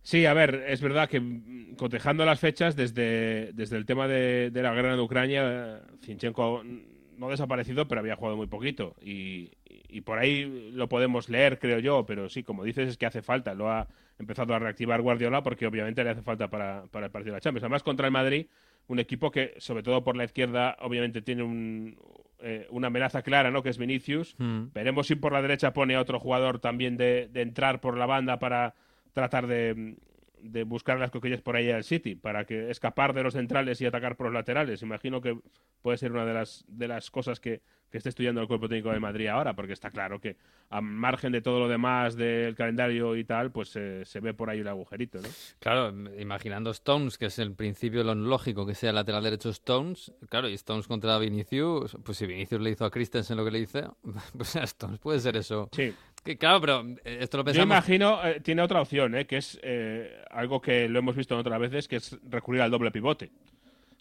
Sí, 0.00 0.24
a 0.24 0.32
ver, 0.32 0.64
es 0.68 0.80
verdad 0.80 1.06
que 1.06 1.20
mm, 1.20 1.74
cotejando 1.76 2.24
las 2.24 2.40
fechas 2.40 2.74
desde, 2.76 3.52
desde 3.52 3.76
el 3.76 3.84
tema 3.84 4.08
de, 4.08 4.50
de 4.50 4.62
la 4.62 4.72
guerra 4.72 4.96
de 4.96 5.02
Ucrania, 5.02 5.42
eh, 5.46 5.80
Zinchenko 6.02 6.62
no 6.64 7.26
ha 7.26 7.30
desaparecido, 7.30 7.86
pero 7.86 8.00
había 8.00 8.16
jugado 8.16 8.38
muy 8.38 8.46
poquito. 8.46 8.96
Y, 9.02 9.50
y 9.94 10.00
por 10.00 10.18
ahí 10.18 10.72
lo 10.72 10.88
podemos 10.88 11.28
leer, 11.28 11.60
creo 11.60 11.78
yo, 11.78 12.04
pero 12.04 12.28
sí, 12.28 12.42
como 12.42 12.64
dices, 12.64 12.88
es 12.88 12.98
que 12.98 13.06
hace 13.06 13.22
falta. 13.22 13.54
Lo 13.54 13.70
ha 13.70 13.86
empezado 14.18 14.52
a 14.52 14.58
reactivar 14.58 15.00
Guardiola 15.00 15.44
porque 15.44 15.68
obviamente 15.68 16.02
le 16.02 16.10
hace 16.10 16.22
falta 16.22 16.48
para, 16.48 16.86
para 16.90 17.06
el 17.06 17.12
partido 17.12 17.32
de 17.32 17.36
la 17.36 17.40
Champions. 17.40 17.62
Además, 17.62 17.84
contra 17.84 18.06
el 18.06 18.12
Madrid, 18.12 18.46
un 18.88 18.98
equipo 18.98 19.30
que, 19.30 19.54
sobre 19.58 19.84
todo 19.84 20.02
por 20.02 20.16
la 20.16 20.24
izquierda, 20.24 20.76
obviamente 20.80 21.22
tiene 21.22 21.44
un, 21.44 21.96
eh, 22.40 22.66
una 22.70 22.88
amenaza 22.88 23.22
clara, 23.22 23.52
¿no? 23.52 23.62
Que 23.62 23.68
es 23.68 23.78
Vinicius. 23.78 24.34
Mm. 24.38 24.72
Veremos 24.74 25.06
si 25.06 25.14
por 25.14 25.32
la 25.32 25.42
derecha 25.42 25.72
pone 25.72 25.94
a 25.94 26.00
otro 26.00 26.18
jugador 26.18 26.58
también 26.58 26.96
de, 26.96 27.28
de 27.32 27.42
entrar 27.42 27.80
por 27.80 27.96
la 27.96 28.06
banda 28.06 28.40
para 28.40 28.74
tratar 29.12 29.46
de, 29.46 29.94
de 30.42 30.64
buscar 30.64 30.98
las 30.98 31.12
coquillas 31.12 31.40
por 31.40 31.54
ahí 31.54 31.70
al 31.70 31.84
City, 31.84 32.16
para 32.16 32.44
que 32.46 32.68
escapar 32.70 33.14
de 33.14 33.22
los 33.22 33.34
centrales 33.34 33.80
y 33.80 33.86
atacar 33.86 34.16
por 34.16 34.26
los 34.26 34.34
laterales. 34.34 34.82
Imagino 34.82 35.20
que 35.20 35.38
puede 35.82 35.98
ser 35.98 36.10
una 36.10 36.26
de 36.26 36.34
las, 36.34 36.64
de 36.66 36.88
las 36.88 37.12
cosas 37.12 37.38
que, 37.38 37.62
que 37.94 37.98
esté 37.98 38.08
estudiando 38.08 38.40
el 38.40 38.48
cuerpo 38.48 38.68
técnico 38.68 38.90
de 38.90 38.98
Madrid 38.98 39.28
ahora, 39.28 39.54
porque 39.54 39.72
está 39.72 39.88
claro 39.88 40.20
que 40.20 40.36
a 40.68 40.80
margen 40.80 41.30
de 41.30 41.40
todo 41.40 41.60
lo 41.60 41.68
demás 41.68 42.16
del 42.16 42.56
calendario 42.56 43.14
y 43.14 43.22
tal, 43.22 43.52
pues 43.52 43.76
eh, 43.76 44.02
se 44.04 44.18
ve 44.18 44.34
por 44.34 44.50
ahí 44.50 44.58
el 44.58 44.66
agujerito, 44.66 45.20
¿no? 45.20 45.28
Claro, 45.60 45.94
imaginando 46.18 46.72
Stones, 46.72 47.18
que 47.18 47.26
es 47.26 47.38
el 47.38 47.54
principio 47.54 48.02
lo 48.02 48.16
lógico 48.16 48.66
que 48.66 48.74
sea 48.74 48.92
lateral 48.92 49.22
derecho 49.22 49.48
Stones, 49.50 50.10
claro, 50.28 50.48
y 50.48 50.54
Stones 50.54 50.88
contra 50.88 51.16
Vinicius, 51.20 51.96
pues 52.02 52.18
si 52.18 52.26
Vinicius 52.26 52.60
le 52.60 52.70
hizo 52.70 52.84
a 52.84 52.90
Christensen 52.90 53.36
lo 53.36 53.44
que 53.44 53.52
le 53.52 53.60
hizo, 53.60 53.96
pues 54.36 54.56
a 54.56 54.64
Stones 54.64 54.98
puede 54.98 55.20
ser 55.20 55.36
eso. 55.36 55.68
Sí. 55.70 55.94
Que, 56.24 56.36
claro, 56.36 56.60
pero 56.60 56.84
eh, 57.04 57.18
esto 57.20 57.36
lo 57.36 57.42
Yo 57.42 57.44
pensamos. 57.44 57.66
imagino, 57.66 58.26
eh, 58.26 58.40
tiene 58.40 58.62
otra 58.62 58.80
opción, 58.80 59.14
eh, 59.14 59.24
que 59.26 59.36
es 59.36 59.60
eh, 59.62 60.20
algo 60.32 60.60
que 60.60 60.88
lo 60.88 60.98
hemos 60.98 61.14
visto 61.14 61.34
en 61.34 61.40
otras 61.40 61.60
veces, 61.60 61.86
que 61.86 61.94
es 61.96 62.18
recurrir 62.28 62.60
al 62.62 62.72
doble 62.72 62.90
pivote 62.90 63.30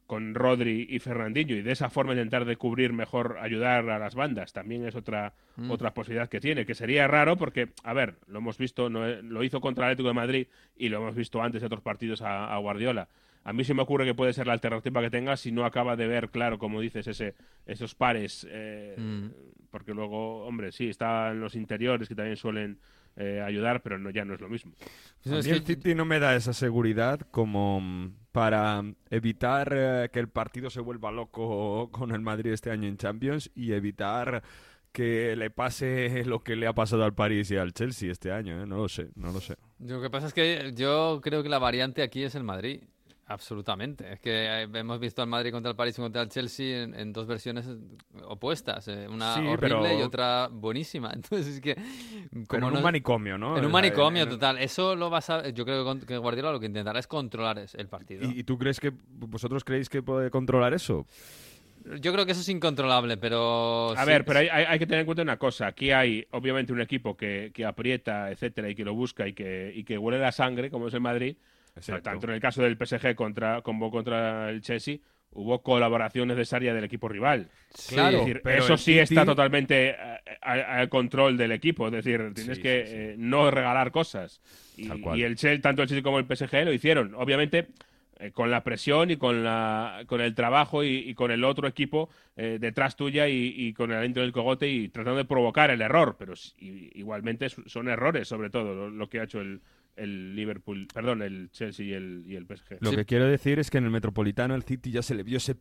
con 0.08 0.36
Rodri 0.36 0.86
y 0.90 1.00
Fernandinho 1.00 1.56
y 1.56 1.62
de 1.62 1.72
esa 1.72 1.90
forma 1.90 2.14
intentar 2.14 2.46
de 2.46 2.56
cubrir 2.58 2.92
mejor, 2.94 3.38
ayudar 3.42 3.90
a 3.90 4.00
las 4.00 4.16
bandas. 4.16 4.54
También 4.54 4.86
es 4.86 4.96
otra, 4.96 5.34
Mm. 5.56 5.72
otra 5.72 5.94
posibilidad 5.94 6.28
que 6.30 6.40
tiene, 6.40 6.66
que 6.66 6.76
sería 6.76 7.08
raro 7.08 7.38
porque, 7.38 7.70
a 7.84 7.94
ver, 7.94 8.16
lo 8.28 8.40
hemos 8.40 8.58
visto, 8.58 8.90
no, 8.90 9.08
lo 9.08 9.44
hizo 9.44 9.62
contra 9.62 9.86
el 9.86 9.92
Atlético 9.92 10.10
de 10.10 10.14
Madrid 10.16 10.48
y 10.76 10.90
lo 10.90 10.98
hemos 10.98 11.16
visto 11.16 11.42
antes 11.42 11.62
de 11.62 11.68
otros 11.68 11.82
partidos 11.82 12.22
a, 12.22 12.54
a 12.54 12.58
Guardiola. 12.58 13.08
A 13.46 13.52
mí 13.54 13.64
se 13.66 13.74
me 13.74 13.82
ocurre 13.82 14.06
que 14.06 14.14
puede 14.16 14.32
ser 14.34 14.48
la 14.48 14.54
alternativa 14.54 15.02
que 15.02 15.10
tenga 15.10 15.36
si 15.38 15.52
no 15.52 15.66
acaba 15.66 15.96
de 15.96 16.08
ver 16.08 16.30
claro, 16.30 16.58
como 16.60 16.80
dices, 16.82 17.08
ese, 17.08 17.36
esos 17.66 17.94
pares. 17.96 18.48
eh, 18.50 18.96
Mm. 18.98 19.28
Porque 19.70 19.94
luego, 19.96 20.46
hombre, 20.46 20.72
sí, 20.72 20.90
están 20.90 21.40
los 21.40 21.56
interiores 21.56 22.08
que 22.08 22.14
también 22.14 22.38
suelen 22.38 22.78
eh, 23.16 23.42
ayudar, 23.46 23.82
pero 23.82 24.00
no, 24.00 24.10
ya 24.10 24.26
no 24.26 24.34
es 24.34 24.42
lo 24.42 24.50
mismo. 24.50 24.74
A 25.26 25.30
mí 25.30 25.50
el 25.50 25.66
City 25.66 25.96
no 25.96 26.06
me 26.06 26.20
da 26.20 26.36
esa 26.36 26.54
seguridad 26.54 27.20
como 27.32 27.80
mm, 27.80 28.16
para 28.32 28.84
evitar 29.10 29.74
eh, 29.76 30.10
que 30.12 30.20
el 30.20 30.30
partido 30.30 30.70
se 30.70 30.82
vuelva 30.82 31.12
loco 31.12 31.90
con 31.92 32.12
el 32.12 32.22
Madrid 32.22 32.52
este 32.52 32.72
año 32.72 32.88
en 32.88 32.98
Champions 32.98 33.52
y 33.56 33.74
evitar 33.74 34.44
que 34.92 35.36
le 35.36 35.50
pase 35.50 36.24
lo 36.26 36.44
que 36.44 36.56
le 36.56 36.68
ha 36.68 36.74
pasado 36.74 37.04
al 37.04 37.14
París 37.16 37.50
y 37.52 37.58
al 37.58 37.74
Chelsea 37.74 38.12
este 38.12 38.32
año. 38.32 38.62
¿eh? 38.62 38.66
No 38.66 38.78
lo 38.78 38.88
sé, 38.88 39.10
no 39.16 39.32
lo 39.32 39.42
sé. 39.42 39.56
Lo 39.80 40.02
que 40.02 40.10
pasa 40.10 40.28
es 40.28 40.34
que 40.34 40.72
yo 40.76 41.20
creo 41.22 41.44
que 41.44 41.50
la 41.50 41.60
variante 41.60 42.04
aquí 42.04 42.24
es 42.24 42.36
el 42.36 42.44
Madrid. 42.44 42.84
Absolutamente. 43.26 44.14
Es 44.14 44.20
que 44.20 44.32
eh, 44.64 44.68
hemos 44.74 45.00
visto 45.00 45.22
al 45.22 45.30
Madrid 45.30 45.52
contra 45.52 45.70
el 45.72 45.76
París 45.78 45.98
y 45.98 46.02
contra 46.02 46.22
el 46.22 46.30
Chelsea 46.30 46.84
en, 46.84 46.94
en 46.94 47.14
dos 47.14 47.26
versiones 47.26 47.66
opuestas. 48.26 48.88
eh, 48.90 49.08
Una 49.10 49.34
Sí, 49.36 49.40
horrible 49.48 49.58
pero- 49.90 50.00
y 50.00 50.02
otra 50.02 50.50
buenísima. 50.52 51.12
Entonces 51.14 51.48
es 51.56 51.62
que... 51.62 51.76
Pero 51.76 52.46
como 52.48 52.68
en 52.68 52.74
no- 52.74 52.80
un 52.80 52.84
manicomio, 52.84 53.38
¿no? 53.38 53.58
En 53.58 53.64
un 53.64 53.70
Eh, 53.70 53.74
manicomio, 53.74 54.24
en- 54.24 54.30
total. 54.30 54.58
Eso 54.60 54.96
lo 54.96 55.10
vas 55.10 55.30
a... 55.30 55.50
Yo 55.50 55.64
creo 55.66 56.00
que 56.06 56.18
Guardiola 56.18 56.52
lo 56.52 56.60
que 56.60 56.66
intentará 56.66 57.00
es 57.00 57.08
controlar 57.08 57.66
el 57.74 57.88
partido. 57.88 58.26
¿Y, 58.30 58.40
y 58.40 58.44
tú 58.44 58.58
crees 58.58 58.80
que 58.80 58.92
vosotros 59.08 59.64
creéis 59.64 59.88
que 59.90 60.04
puede 60.04 60.30
controlar 60.30 60.74
eso? 60.74 61.08
Yo 62.00 62.14
creo 62.14 62.26
que 62.26 62.32
eso 62.34 62.42
es 62.42 62.50
incontrolable, 62.50 63.18
pero... 63.18 63.92
A 63.92 64.02
sí- 64.04 64.08
ver, 64.08 64.26
pero 64.26 64.40
hay, 64.40 64.48
hay- 64.50 64.66
hay 64.66 64.80
que 64.80 64.86
tener 64.86 65.02
en 65.02 65.06
cuenta 65.06 65.22
una 65.22 65.38
cosa. 65.38 65.68
Aquí 65.68 65.92
hay, 65.92 66.26
obviamente, 66.32 66.72
un 66.74 66.82
equipo 66.82 67.16
que, 67.16 67.52
que 67.54 67.66
aprieta, 67.66 68.32
etcétera, 68.32 68.70
y 68.70 68.76
que 68.76 68.84
lo 68.86 68.94
busca 68.94 69.28
y 69.28 69.34
que, 69.34 69.72
y 69.74 69.84
que 69.86 69.98
huele 69.98 70.20
la 70.20 70.32
sangre, 70.34 70.70
como 70.70 70.88
es 70.90 70.94
el 70.94 71.02
Madrid. 71.02 71.36
Exacto. 71.76 72.04
Tanto 72.04 72.28
en 72.28 72.34
el 72.34 72.40
caso 72.42 72.62
del 72.62 72.78
PSG 72.78 73.16
contra, 73.16 73.62
como 73.62 73.90
contra 73.92 74.50
el 74.50 74.62
Chelsea, 74.62 74.98
hubo 75.32 75.64
colaboración 75.64 76.28
necesaria 76.28 76.74
del 76.74 76.84
equipo 76.84 77.08
rival. 77.10 77.50
Claro, 77.88 78.18
es 78.20 78.26
decir, 78.26 78.42
pero 78.44 78.64
eso 78.64 78.78
sí 78.78 78.84
City- 78.94 79.00
está 79.00 79.26
totalmente 79.26 79.90
eh, 79.92 79.96
al 80.42 80.90
control 80.90 81.38
del 81.38 81.52
equipo. 81.52 81.88
Es 81.88 81.94
decir, 81.94 82.32
tienes 82.36 82.58
Sí, 82.58 82.62
que 82.62 82.84
sí, 82.86 82.92
sí. 82.92 82.96
eh, 82.98 83.16
no 83.18 83.50
regalar 83.50 83.92
cosas. 83.92 84.42
Y, 84.78 84.88
Tal 84.88 85.02
cual. 85.02 85.18
y 85.20 85.24
el 85.24 85.36
Chelsea, 85.36 85.62
tanto 85.62 85.82
el 85.82 85.88
Chelsea 85.88 86.04
como 86.04 86.20
el 86.20 86.26
PSG 86.26 86.64
lo 86.66 86.74
hicieron. 86.74 87.16
Obviamente 87.16 87.70
eh, 88.20 88.32
con 88.32 88.52
la 88.52 88.64
presión 88.64 89.10
y 89.10 89.18
con 89.18 89.44
la 89.44 90.04
con 90.06 90.22
el 90.22 90.36
trabajo 90.36 90.84
y, 90.84 90.90
y 91.10 91.16
con 91.16 91.32
el 91.32 91.44
otro 91.44 91.68
equipo 91.68 92.10
eh, 92.36 92.58
detrás 92.62 92.96
tuya 92.96 93.28
y, 93.28 93.54
y 93.58 93.74
con 93.74 93.92
el 93.92 93.98
aliento 93.98 94.22
del 94.22 94.32
cogote 94.32 94.70
y 94.70 94.90
tratando 94.90 95.18
de 95.18 95.26
provocar 95.26 95.72
el 95.72 95.82
error, 95.82 96.16
pero 96.20 96.34
igualmente 96.60 97.48
son 97.50 97.88
errores 97.90 98.28
sobre 98.28 98.50
todo 98.50 98.76
lo, 98.76 98.90
lo 98.90 99.10
que 99.10 99.20
ha 99.20 99.24
hecho 99.24 99.42
el, 99.42 99.62
el 99.96 100.36
Liverpool, 100.36 100.88
perdón, 100.94 101.22
el 101.22 101.50
Chelsea 101.52 101.86
y 101.86 101.94
el, 101.94 102.24
y 102.26 102.36
el 102.36 102.46
PSG. 102.46 102.78
Lo 102.82 102.90
Sí. 102.92 102.96
que 102.98 103.06
quiero 103.06 103.26
decir 103.28 103.60
es 103.60 103.70
que 103.70 103.78
en 103.78 103.86
el 103.86 103.92
Metropolitano 103.92 104.56
el 104.56 104.64
City 104.64 104.92
ya 104.92 105.02
se 105.02 105.16
le 105.16 105.24
vio 105.24 105.38
ese 105.38 105.56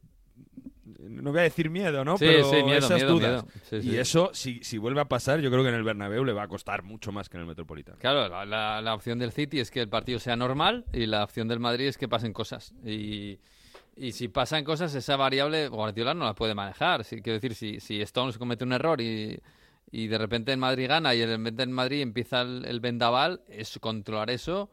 no 0.99 1.31
voy 1.31 1.41
a 1.41 1.43
decir 1.45 1.71
miedo, 1.71 2.05
¿no? 2.05 2.17
Sí, 2.19 2.25
Pero 2.27 2.45
sí, 2.51 2.63
miedo, 2.65 2.79
esas 2.79 2.93
miedo, 3.03 3.13
dudas. 3.13 3.45
miedo. 3.45 3.59
Sí, 3.69 3.77
y 3.77 3.83
sí. 3.93 3.99
eso, 3.99 4.31
si, 4.35 4.61
si 4.65 4.79
vuelve 4.79 5.01
a 5.01 5.05
pasar, 5.07 5.41
yo 5.41 5.51
creo 5.51 5.63
que 5.63 5.69
en 5.69 5.75
el 5.75 5.83
Bernabéu 5.85 6.25
le 6.25 6.33
va 6.33 6.45
a 6.45 6.49
costar 6.49 6.83
mucho 6.83 7.13
más 7.13 7.29
que 7.29 7.37
en 7.37 7.43
el 7.43 7.47
Metropolitano. 7.47 7.99
Claro, 7.99 8.29
la, 8.29 8.45
la- 8.45 8.81
la 8.83 8.95
opción 8.95 9.19
del 9.19 9.33
City 9.33 9.61
es 9.61 9.71
que 9.71 9.81
el 9.81 9.89
partido 9.89 10.19
sea 10.19 10.37
normal 10.37 10.85
y 10.93 11.07
la 11.07 11.25
opción 11.25 11.49
del 11.49 11.61
Madrid 11.61 11.87
es 11.87 11.99
que 11.99 12.09
pasen 12.09 12.33
cosas. 12.33 12.75
Y, 12.85 13.39
y 13.97 14.13
si 14.13 14.29
pasan 14.29 14.65
cosas, 14.65 14.95
esa 14.95 15.17
variable 15.17 15.69
Guardiola 15.69 16.15
no 16.15 16.25
la 16.25 16.35
puede 16.35 16.55
manejar. 16.55 17.05
Sí, 17.05 17.21
quiero 17.21 17.35
decir, 17.35 17.55
si, 17.55 17.79
si 17.81 18.01
Stones 18.03 18.39
comete 18.39 18.65
un 18.65 18.73
error 18.73 19.01
y, 19.01 19.39
y 19.93 20.09
de 20.09 20.19
repente 20.19 20.51
el 20.53 20.59
Madrid 20.59 20.89
gana 20.89 21.15
y 21.15 21.19
de 21.21 21.27
repente 21.27 21.63
en 21.63 21.71
Madrid 21.73 22.01
empieza 22.01 22.41
el, 22.41 22.65
el 22.65 22.81
vendaval, 22.81 23.43
es 23.49 23.79
controlar 23.79 24.31
eso. 24.31 24.71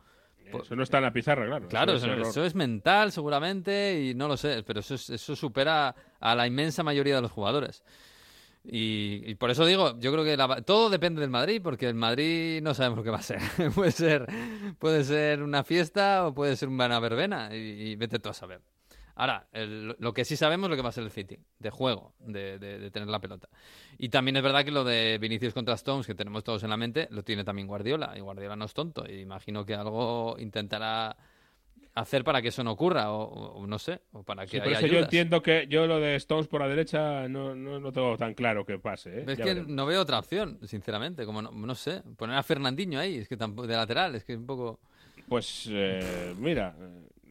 pues- 0.52 0.64
Eso 0.66 0.76
no 0.76 0.82
está 0.84 0.98
en 0.98 1.04
la 1.04 1.14
pizarra, 1.14 1.46
claro. 1.46 1.68
Claro, 1.68 1.92
Eso 1.94 1.98
eso, 1.98 2.06
es 2.08 2.12
error. 2.20 2.28
eso 2.30 2.44
es 2.46 2.56
mental 2.56 3.12
seguramente 3.12 4.02
y 4.02 4.16
no 4.16 4.28
lo 4.28 4.38
sé, 4.38 4.64
pero 4.66 4.80
eso, 4.80 4.96
es- 4.96 5.10
eso 5.12 5.36
supera 5.36 5.94
a 6.20 6.36
la 6.36 6.48
inmensa 6.48 6.82
mayoría 6.84 7.16
de 7.18 7.22
los 7.22 7.32
jugadores. 7.32 7.84
Y, 8.64 9.22
y 9.26 9.36
por 9.36 9.50
eso 9.52 9.66
digo, 9.66 9.98
yo 10.00 10.12
creo 10.12 10.24
que 10.24 10.36
la- 10.36 10.62
todo 10.62 10.90
depende 10.90 11.22
del 11.22 11.30
Madrid, 11.30 11.62
porque 11.64 11.88
el 11.88 11.96
Madrid 11.96 12.62
no 12.62 12.74
sabemos 12.74 13.04
que 13.04 13.10
va 13.10 13.18
a 13.20 13.22
ser. 13.22 13.40
puede 13.76 13.92
ser 13.92 14.26
puede 14.80 15.04
ser 15.04 15.44
una 15.44 15.64
fiesta 15.64 16.28
o 16.28 16.34
puede 16.34 16.56
ser 16.56 16.68
una 16.70 17.00
verbena 17.00 17.50
y, 17.56 17.58
y 17.58 17.96
vete 17.96 18.20
tú 18.20 18.30
a 18.30 18.34
saber. 18.34 18.62
Ahora, 19.20 19.48
el- 19.52 19.96
lo 20.00 20.14
que 20.14 20.24
sí 20.24 20.38
sabemos 20.38 20.68
es 20.68 20.70
lo 20.72 20.76
que 20.78 20.82
va 20.82 20.90
a 20.90 20.94
ser 20.94 21.04
el 21.04 21.12
City, 21.12 21.38
de 21.60 21.70
juego, 21.70 22.14
de, 22.20 22.58
de- 22.58 22.80
de 22.80 22.90
tener 22.90 23.10
la 23.10 23.20
pelota. 23.20 23.50
Y 23.98 24.08
también 24.08 24.38
es 24.38 24.44
verdad 24.44 24.64
que 24.64 24.72
lo 24.72 24.86
de 24.86 25.18
Vinicius 25.20 25.54
contra 25.54 25.74
Stones, 25.76 26.08
que 26.08 26.16
tenemos 26.16 26.44
todos 26.46 26.64
en 26.64 26.70
la 26.70 26.78
mente, 26.78 27.08
lo 27.12 27.22
tiene 27.24 27.44
también 27.44 27.68
Guardiola. 27.68 28.14
Y 28.16 28.22
Guardiola 28.22 28.56
no 28.56 28.64
es 28.64 28.74
tonto. 28.74 29.04
Y 29.10 29.20
imagino 29.20 29.66
que 29.66 29.76
algo 29.76 30.38
intentará 30.40 31.18
hacer 31.96 32.24
para 32.24 32.42
que 32.42 32.48
eso 32.48 32.64
no 32.64 32.72
ocurra, 32.72 33.12
o, 33.12 33.24
o- 33.60 33.68
no 33.68 33.78
sé, 33.78 34.00
o 34.14 34.24
para 34.24 34.44
que 34.46 34.52
Sí, 34.52 34.58
por 34.60 34.68
haya 34.68 34.78
eso 34.78 34.88
yo 34.88 34.94
ayudas. 34.94 35.06
entiendo 35.06 35.42
que 35.42 35.68
yo 35.68 35.86
lo 35.86 36.00
de 36.00 36.16
Stones 36.16 36.48
por 36.48 36.62
la 36.62 36.70
derecha 36.70 37.28
no, 37.28 37.54
no, 37.56 37.80
no 37.82 37.92
tengo 37.92 38.16
tan 38.18 38.34
claro 38.36 38.66
que 38.66 38.80
pase. 38.80 39.10
¿eh? 39.20 39.26
Es 39.28 39.38
Ya 39.38 39.44
que 39.44 39.50
veremos. 39.56 39.70
no 39.72 39.86
veo 39.86 40.02
otra 40.02 40.20
opción, 40.20 40.60
sinceramente. 40.66 41.26
Como 41.26 41.42
no, 41.42 41.52
no 41.52 41.76
sé, 41.76 42.04
poner 42.16 42.38
a 42.38 42.44
Fernandinho 42.44 43.00
ahí, 43.00 43.18
es 43.18 43.28
que 43.28 43.36
tampoco, 43.36 43.68
de 43.68 43.76
lateral, 43.76 44.16
es 44.16 44.24
que 44.24 44.32
es 44.34 44.40
un 44.40 44.46
poco. 44.46 44.80
Pues 45.28 45.68
eh, 45.70 46.34
mira, 46.38 46.74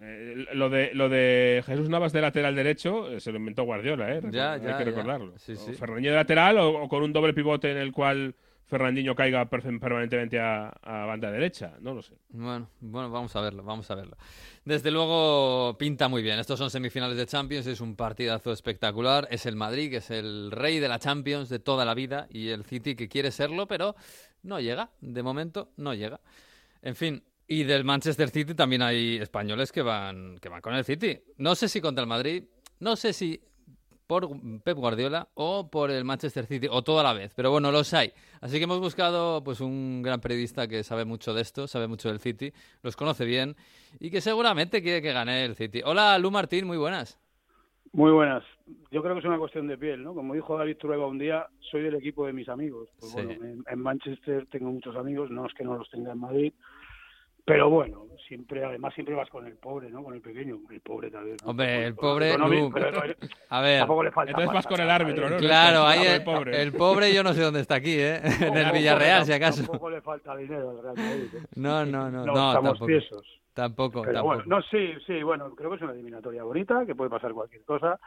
eh, 0.01 0.47
lo 0.55 0.69
de 0.71 0.91
lo 0.95 1.09
de 1.09 1.63
Jesús 1.67 1.89
Navas 1.89 2.13
de 2.13 2.21
lateral 2.21 2.55
derecho 2.55 3.11
eh, 3.11 3.21
se 3.21 3.33
lo 3.33 3.39
inventó 3.39 3.65
Guardiola, 3.65 4.15
¿eh? 4.15 4.21
Ya, 4.31 4.53
Hay 4.53 4.61
ya, 4.63 4.79
que 4.79 4.85
recordarlo. 4.85 5.35
Sí, 5.39 5.57
sí. 5.57 5.73
Fernandinho 5.75 6.11
de 6.13 6.17
lateral 6.17 6.59
o, 6.59 6.83
o 6.85 6.89
con 6.89 7.03
un 7.03 7.13
doble 7.13 7.35
pivote 7.35 7.71
en 7.71 7.79
el 7.79 7.93
cual 7.93 8.35
Fernandinho 8.67 9.15
caiga 9.15 9.49
per- 9.49 9.63
permanentemente 9.81 10.39
a, 10.39 10.69
a 10.69 11.07
banda 11.07 11.31
derecha, 11.31 11.73
no 11.81 11.95
lo 11.95 12.03
sé. 12.03 12.15
Bueno, 12.29 12.69
bueno, 12.81 13.11
vamos 13.11 13.35
a 13.35 13.41
verlo, 13.41 13.63
vamos 13.63 13.91
a 13.91 13.95
verlo. 13.95 14.17
Desde 14.65 14.91
luego 14.91 15.79
pinta 15.79 16.07
muy 16.09 16.23
bien. 16.23 16.39
Estos 16.39 16.59
son 16.59 16.69
semifinales 16.71 17.17
de 17.17 17.25
Champions, 17.25 17.67
es 17.67 17.81
un 17.81 17.97
partidazo 17.97 18.53
espectacular. 18.53 19.27
Es 19.31 19.47
el 19.47 19.57
Madrid, 19.57 19.89
que 19.91 19.97
es 19.97 20.11
el 20.11 20.51
rey 20.51 20.81
de 20.81 20.89
la 20.89 20.99
Champions 20.99 21.49
de 21.49 21.59
toda 21.61 21.87
la 21.87 21.95
vida, 21.95 22.27
y 22.31 22.49
el 22.51 22.63
City 22.65 22.95
que 22.95 23.09
quiere 23.09 23.31
serlo, 23.31 23.67
pero 23.67 23.97
no 24.43 24.61
llega. 24.61 24.91
De 25.01 25.23
momento 25.23 25.71
no 25.79 25.95
llega. 25.95 26.21
En 26.83 26.95
fin, 26.95 27.23
y 27.49 27.65
del 27.65 27.83
Manchester 27.85 28.29
City 28.29 28.55
también 28.55 28.83
hay 28.83 29.17
españoles 29.17 29.73
que 29.73 29.83
van, 29.83 30.39
que 30.39 30.49
van 30.51 30.61
con 30.61 30.75
el 30.75 30.85
City. 30.85 31.19
No 31.39 31.55
sé 31.55 31.69
si 31.69 31.81
contra 31.81 32.03
el 32.03 32.09
Madrid, 32.09 32.45
no 32.79 32.95
sé 32.95 33.13
si 33.15 33.41
por 34.07 34.29
Pep 34.63 34.77
Guardiola 34.77 35.29
o 35.35 35.69
por 35.71 35.91
el 35.91 36.05
Manchester 36.05 36.47
City, 36.47 36.67
o 36.71 36.83
todo 36.83 37.01
a 37.01 37.03
la 37.03 37.13
vez, 37.13 37.33
pero 37.35 37.51
bueno, 37.51 37.71
los 37.73 37.93
hay. 37.93 38.13
Así 38.41 38.57
que 38.59 38.65
hemos 38.65 38.81
buscado 38.81 39.43
pues 39.45 39.61
un 39.61 40.01
gran 40.03 40.21
periodista 40.21 40.67
que 40.69 40.83
sabe 40.85 41.05
mucho 41.05 41.35
de 41.35 41.43
esto, 41.43 41.67
sabe 41.67 41.89
mucho 41.89 42.09
del 42.09 42.19
City, 42.21 42.53
los 42.83 42.97
conoce 42.97 43.25
bien 43.27 43.57
y 44.01 44.11
que 44.11 44.21
seguramente 44.21 44.83
quiere 44.83 45.03
que 45.03 45.13
gane 45.13 45.45
el 45.45 45.57
City. 45.57 45.83
Hola, 45.85 46.19
Lu 46.19 46.31
Martín, 46.31 46.67
muy 46.67 46.77
buenas. 46.79 47.19
Muy 47.93 48.11
buenas. 48.13 48.45
Yo 48.91 49.03
creo 49.03 49.15
que 49.15 49.21
es 49.21 49.25
una 49.27 49.39
cuestión 49.39 49.67
de 49.67 49.79
piel, 49.79 50.03
¿no? 50.03 50.13
Como 50.15 50.35
dijo 50.35 50.57
David 50.59 50.77
Trueba 50.77 51.07
un 51.07 51.19
día, 51.19 51.47
soy 51.71 51.83
del 51.83 51.95
equipo 51.95 52.27
de 52.27 52.35
mis 52.35 52.49
amigos. 52.49 52.89
Pues 53.01 53.13
Sí. 53.13 53.17
bueno, 53.23 53.45
en, 53.45 53.65
en 53.67 53.79
Manchester 53.81 54.47
tengo 54.51 54.71
muchos 54.71 54.95
amigos, 54.97 55.31
no 55.31 55.47
es 55.47 55.55
que 55.55 55.65
no 55.65 55.77
los 55.77 55.89
tenga 55.91 56.13
en 56.13 56.19
Madrid, 56.21 56.53
pero 57.49 57.71
bueno, 57.71 58.05
siempre, 58.29 58.65
además 58.65 58.95
siempre 58.95 59.15
vas 59.15 59.29
con 59.31 59.47
el 59.47 59.57
pobre, 59.57 59.91
¿no? 59.91 60.05
Con 60.05 60.15
el 60.15 60.21
pequeño, 60.21 60.59
el 60.71 60.81
pobre 60.81 61.11
tal 61.11 61.25
vez. 61.25 61.37
¿no? 61.43 61.51
Hombre, 61.51 61.87
el 61.87 61.95
pobre, 61.95 62.37
pero 62.73 63.01
a 63.49 63.61
ver, 63.61 63.79
tampoco 63.81 64.03
le 64.05 64.13
falta 64.13 64.31
Entonces 64.31 64.55
vas 64.55 64.67
con 64.67 64.81
el 64.81 64.91
árbitro, 64.91 65.31
¿no? 65.31 65.37
claro, 65.39 65.87
ahí 65.87 66.07
el 66.07 66.13
el, 66.15 66.25
pobre. 66.25 66.63
el 66.63 66.73
pobre 66.73 67.15
yo 67.15 67.23
no 67.23 67.33
sé 67.33 67.43
dónde 67.43 67.61
está 67.61 67.77
aquí, 67.77 67.95
¿eh? 67.99 68.21
En 68.41 68.57
el 68.57 68.71
Villarreal, 68.73 69.25
si 69.25 69.33
acaso. 69.33 69.63
Tampoco 69.63 69.91
le 69.91 70.01
falta 70.03 70.37
dinero 70.37 70.71
al 70.71 70.83
Real 70.83 70.97
Madrid. 70.97 71.35
¿eh? 71.35 71.47
No, 71.57 71.85
no, 71.87 72.11
no, 72.11 72.25
No, 72.25 72.33
no, 72.35 72.49
estamos 72.49 72.55
tampoco. 72.71 72.87
tiesos. 72.87 73.41
Tampoco, 73.55 74.03
Pero 74.03 74.15
tampoco. 74.15 74.35
bueno, 74.37 74.43
no, 74.47 74.63
sí, 74.63 74.93
sí, 75.07 75.23
bueno, 75.23 75.55
creo 75.57 75.71
que 75.71 75.77
es 75.77 75.83
una 75.83 75.93
eliminatoria 75.93 76.45
bonita, 76.45 76.85
que 76.87 76.95
puede 76.95 77.11
pasar 77.11 77.33
cualquier 77.33 77.65
cosa 77.65 77.99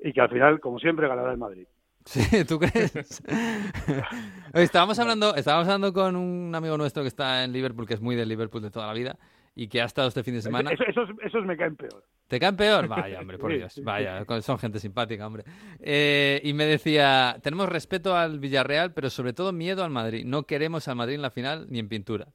y 0.00 0.12
que 0.12 0.20
al 0.20 0.28
final, 0.30 0.58
como 0.60 0.78
siempre, 0.78 1.06
ganará 1.06 1.30
el 1.30 1.38
Madrid. 1.38 1.66
Sí, 2.08 2.42
¿tú 2.48 2.58
crees? 2.58 3.22
Estábamos 4.54 4.98
hablando, 4.98 5.34
estábamos 5.34 5.68
hablando 5.68 5.92
con 5.92 6.16
un 6.16 6.54
amigo 6.54 6.78
nuestro 6.78 7.02
que 7.02 7.08
está 7.08 7.44
en 7.44 7.52
Liverpool, 7.52 7.86
que 7.86 7.94
es 7.94 8.00
muy 8.00 8.16
del 8.16 8.28
Liverpool 8.30 8.62
de 8.62 8.70
toda 8.70 8.86
la 8.86 8.94
vida, 8.94 9.18
y 9.54 9.68
que 9.68 9.82
ha 9.82 9.84
estado 9.84 10.08
este 10.08 10.22
fin 10.22 10.32
de 10.34 10.40
semana. 10.40 10.70
Eso- 10.70 10.84
esos, 10.84 11.10
esos 11.22 11.44
me 11.44 11.54
caen 11.56 11.76
peor. 11.76 12.02
¿Te 12.26 12.40
caen 12.40 12.56
peor? 12.56 12.88
Vaya, 12.88 13.20
hombre, 13.20 13.36
por 13.38 13.52
Dios. 13.52 13.78
Vaya, 13.84 14.24
son 14.40 14.58
gente 14.58 14.78
simpática, 14.78 15.26
hombre. 15.26 15.44
Eh, 15.80 16.40
y 16.44 16.54
me 16.54 16.64
decía, 16.64 17.36
tenemos 17.42 17.68
respeto 17.68 18.16
al 18.16 18.38
Villarreal, 18.38 18.92
pero 18.94 19.10
sobre 19.10 19.34
todo 19.34 19.52
miedo 19.52 19.84
al 19.84 19.90
Madrid. 19.90 20.24
No 20.24 20.44
queremos 20.44 20.88
al 20.88 20.96
Madrid 20.96 21.16
en 21.16 21.22
la 21.22 21.30
final 21.30 21.66
ni 21.68 21.78
en 21.78 21.88
pintura. 21.90 22.28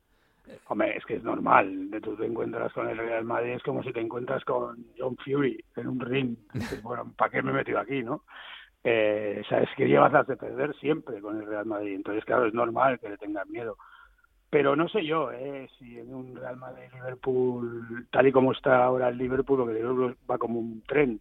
Hombre, 0.67 0.95
es 0.97 1.05
que 1.05 1.15
es 1.15 1.23
normal. 1.23 1.89
Tú 2.03 2.15
te 2.15 2.25
encuentras 2.27 2.71
con 2.73 2.87
el 2.89 2.97
Real 2.97 3.23
Madrid, 3.25 3.53
es 3.53 3.63
como 3.63 3.81
si 3.81 3.91
te 3.91 4.01
encuentras 4.01 4.43
con 4.45 4.85
John 4.97 5.15
Fury 5.25 5.63
en 5.77 5.87
un 5.87 5.99
ring. 5.99 6.35
Bueno, 6.83 7.11
¿para 7.17 7.31
qué 7.31 7.41
me 7.41 7.49
he 7.51 7.55
metido 7.55 7.79
aquí, 7.79 8.03
no? 8.03 8.23
Eh, 8.83 9.41
sabes 9.49 9.69
que 9.77 9.87
llevas 9.87 10.27
de 10.27 10.35
perder 10.35 10.75
siempre 10.77 11.21
con 11.21 11.39
el 11.39 11.47
Real 11.47 11.65
Madrid. 11.65 11.95
Entonces, 11.95 12.25
claro, 12.25 12.45
es 12.45 12.53
normal 12.53 12.99
que 12.99 13.09
le 13.09 13.17
tengan 13.17 13.49
miedo. 13.49 13.77
Pero 14.49 14.75
no 14.75 14.87
sé 14.89 15.05
yo, 15.05 15.31
eh, 15.31 15.67
si 15.79 15.97
en 15.97 16.13
un 16.13 16.35
Real 16.35 16.57
Madrid-Liverpool, 16.57 18.07
tal 18.11 18.27
y 18.27 18.31
como 18.31 18.51
está 18.51 18.83
ahora 18.83 19.09
el 19.09 19.17
Liverpool, 19.17 19.57
porque 19.59 19.71
el 19.73 19.77
Liverpool 19.79 20.17
va 20.29 20.37
como 20.37 20.59
un 20.59 20.81
tren. 20.83 21.19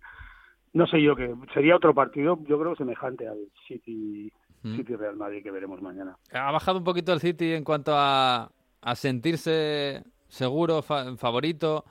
No 0.75 0.87
sé 0.87 1.01
yo, 1.03 1.15
que 1.17 1.35
sería 1.55 1.77
otro 1.77 1.95
partido, 1.95 2.39
yo 2.47 2.59
creo, 2.59 2.75
semejante 2.77 3.29
al 3.29 3.39
City, 3.67 4.31
Mm. 4.65 4.77
City 4.77 4.95
Real 4.95 5.17
Madrid 5.17 5.43
que 5.43 5.51
veremos 5.51 5.83
mañana. 5.83 6.17
Ha 6.33 6.53
bajado 6.53 6.79
un 6.79 6.85
poquito 6.85 7.13
el 7.13 7.19
City 7.19 7.53
en 7.53 7.65
cuanto 7.65 7.93
a, 7.97 8.49
a 8.81 8.95
sentirse 8.95 10.05
seguro, 10.29 10.83
fa- 10.83 11.17
favorito. 11.17 11.85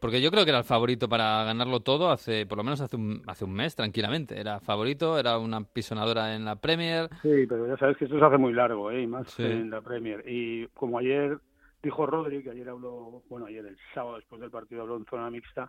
Porque 0.00 0.20
yo 0.20 0.30
creo 0.30 0.44
que 0.44 0.50
era 0.50 0.58
el 0.60 0.64
favorito 0.64 1.08
para 1.08 1.42
ganarlo 1.44 1.80
todo 1.80 2.10
hace, 2.10 2.46
por 2.46 2.58
lo 2.58 2.64
menos 2.64 2.80
hace 2.80 2.94
un, 2.96 3.22
hace 3.26 3.44
un 3.44 3.52
mes, 3.52 3.74
tranquilamente. 3.74 4.38
Era 4.40 4.60
favorito, 4.60 5.18
era 5.18 5.38
una 5.38 5.62
pisonadora 5.64 6.36
en 6.36 6.44
la 6.44 6.54
Premier. 6.56 7.08
Sí, 7.22 7.46
pero 7.48 7.66
ya 7.66 7.76
sabes 7.76 7.96
que 7.96 8.04
esto 8.04 8.18
se 8.18 8.24
hace 8.24 8.38
muy 8.38 8.52
largo, 8.52 8.90
¿eh? 8.92 9.02
y 9.02 9.06
más 9.08 9.28
Sí. 9.30 9.42
en 9.42 9.70
la 9.70 9.80
Premier. 9.80 10.22
Y 10.26 10.68
como 10.68 10.98
ayer 10.98 11.38
dijo 11.82 12.06
Rodri, 12.06 12.42
que 12.44 12.50
ayer 12.50 12.68
habló, 12.68 13.22
bueno, 13.28 13.46
ayer 13.46 13.66
el 13.66 13.76
sábado 13.92 14.16
después 14.16 14.40
del 14.40 14.50
partido 14.50 14.82
habló 14.82 14.96
en 14.96 15.04
zona 15.06 15.30
mixta, 15.30 15.68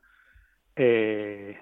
eh, 0.76 1.58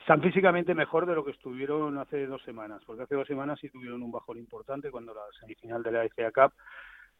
están 0.00 0.22
físicamente 0.22 0.74
mejor 0.74 1.04
de 1.06 1.14
lo 1.14 1.24
que 1.24 1.32
estuvieron 1.32 1.98
hace 1.98 2.26
dos 2.26 2.42
semanas, 2.42 2.82
porque 2.86 3.02
hace 3.02 3.14
dos 3.14 3.26
semanas 3.26 3.58
sí 3.60 3.68
tuvieron 3.68 4.02
un 4.02 4.10
bajón 4.12 4.38
importante 4.38 4.90
cuando 4.90 5.12
la 5.12 5.20
semifinal 5.40 5.82
de 5.82 5.92
la 5.92 6.04
FA 6.04 6.30
Cup 6.32 6.54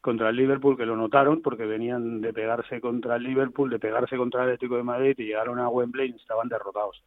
contra 0.00 0.28
el 0.30 0.36
Liverpool, 0.36 0.76
que 0.76 0.86
lo 0.86 0.96
notaron 0.96 1.42
porque 1.42 1.66
venían 1.66 2.20
de 2.20 2.32
pegarse 2.32 2.80
contra 2.80 3.16
el 3.16 3.24
Liverpool, 3.24 3.70
de 3.70 3.78
pegarse 3.78 4.16
contra 4.16 4.42
el 4.42 4.50
Atlético 4.50 4.76
de 4.76 4.82
Madrid 4.84 5.14
y 5.18 5.24
llegaron 5.26 5.58
a 5.58 5.68
Wembley 5.68 6.10
y 6.10 6.16
estaban 6.16 6.48
derrotados. 6.48 7.02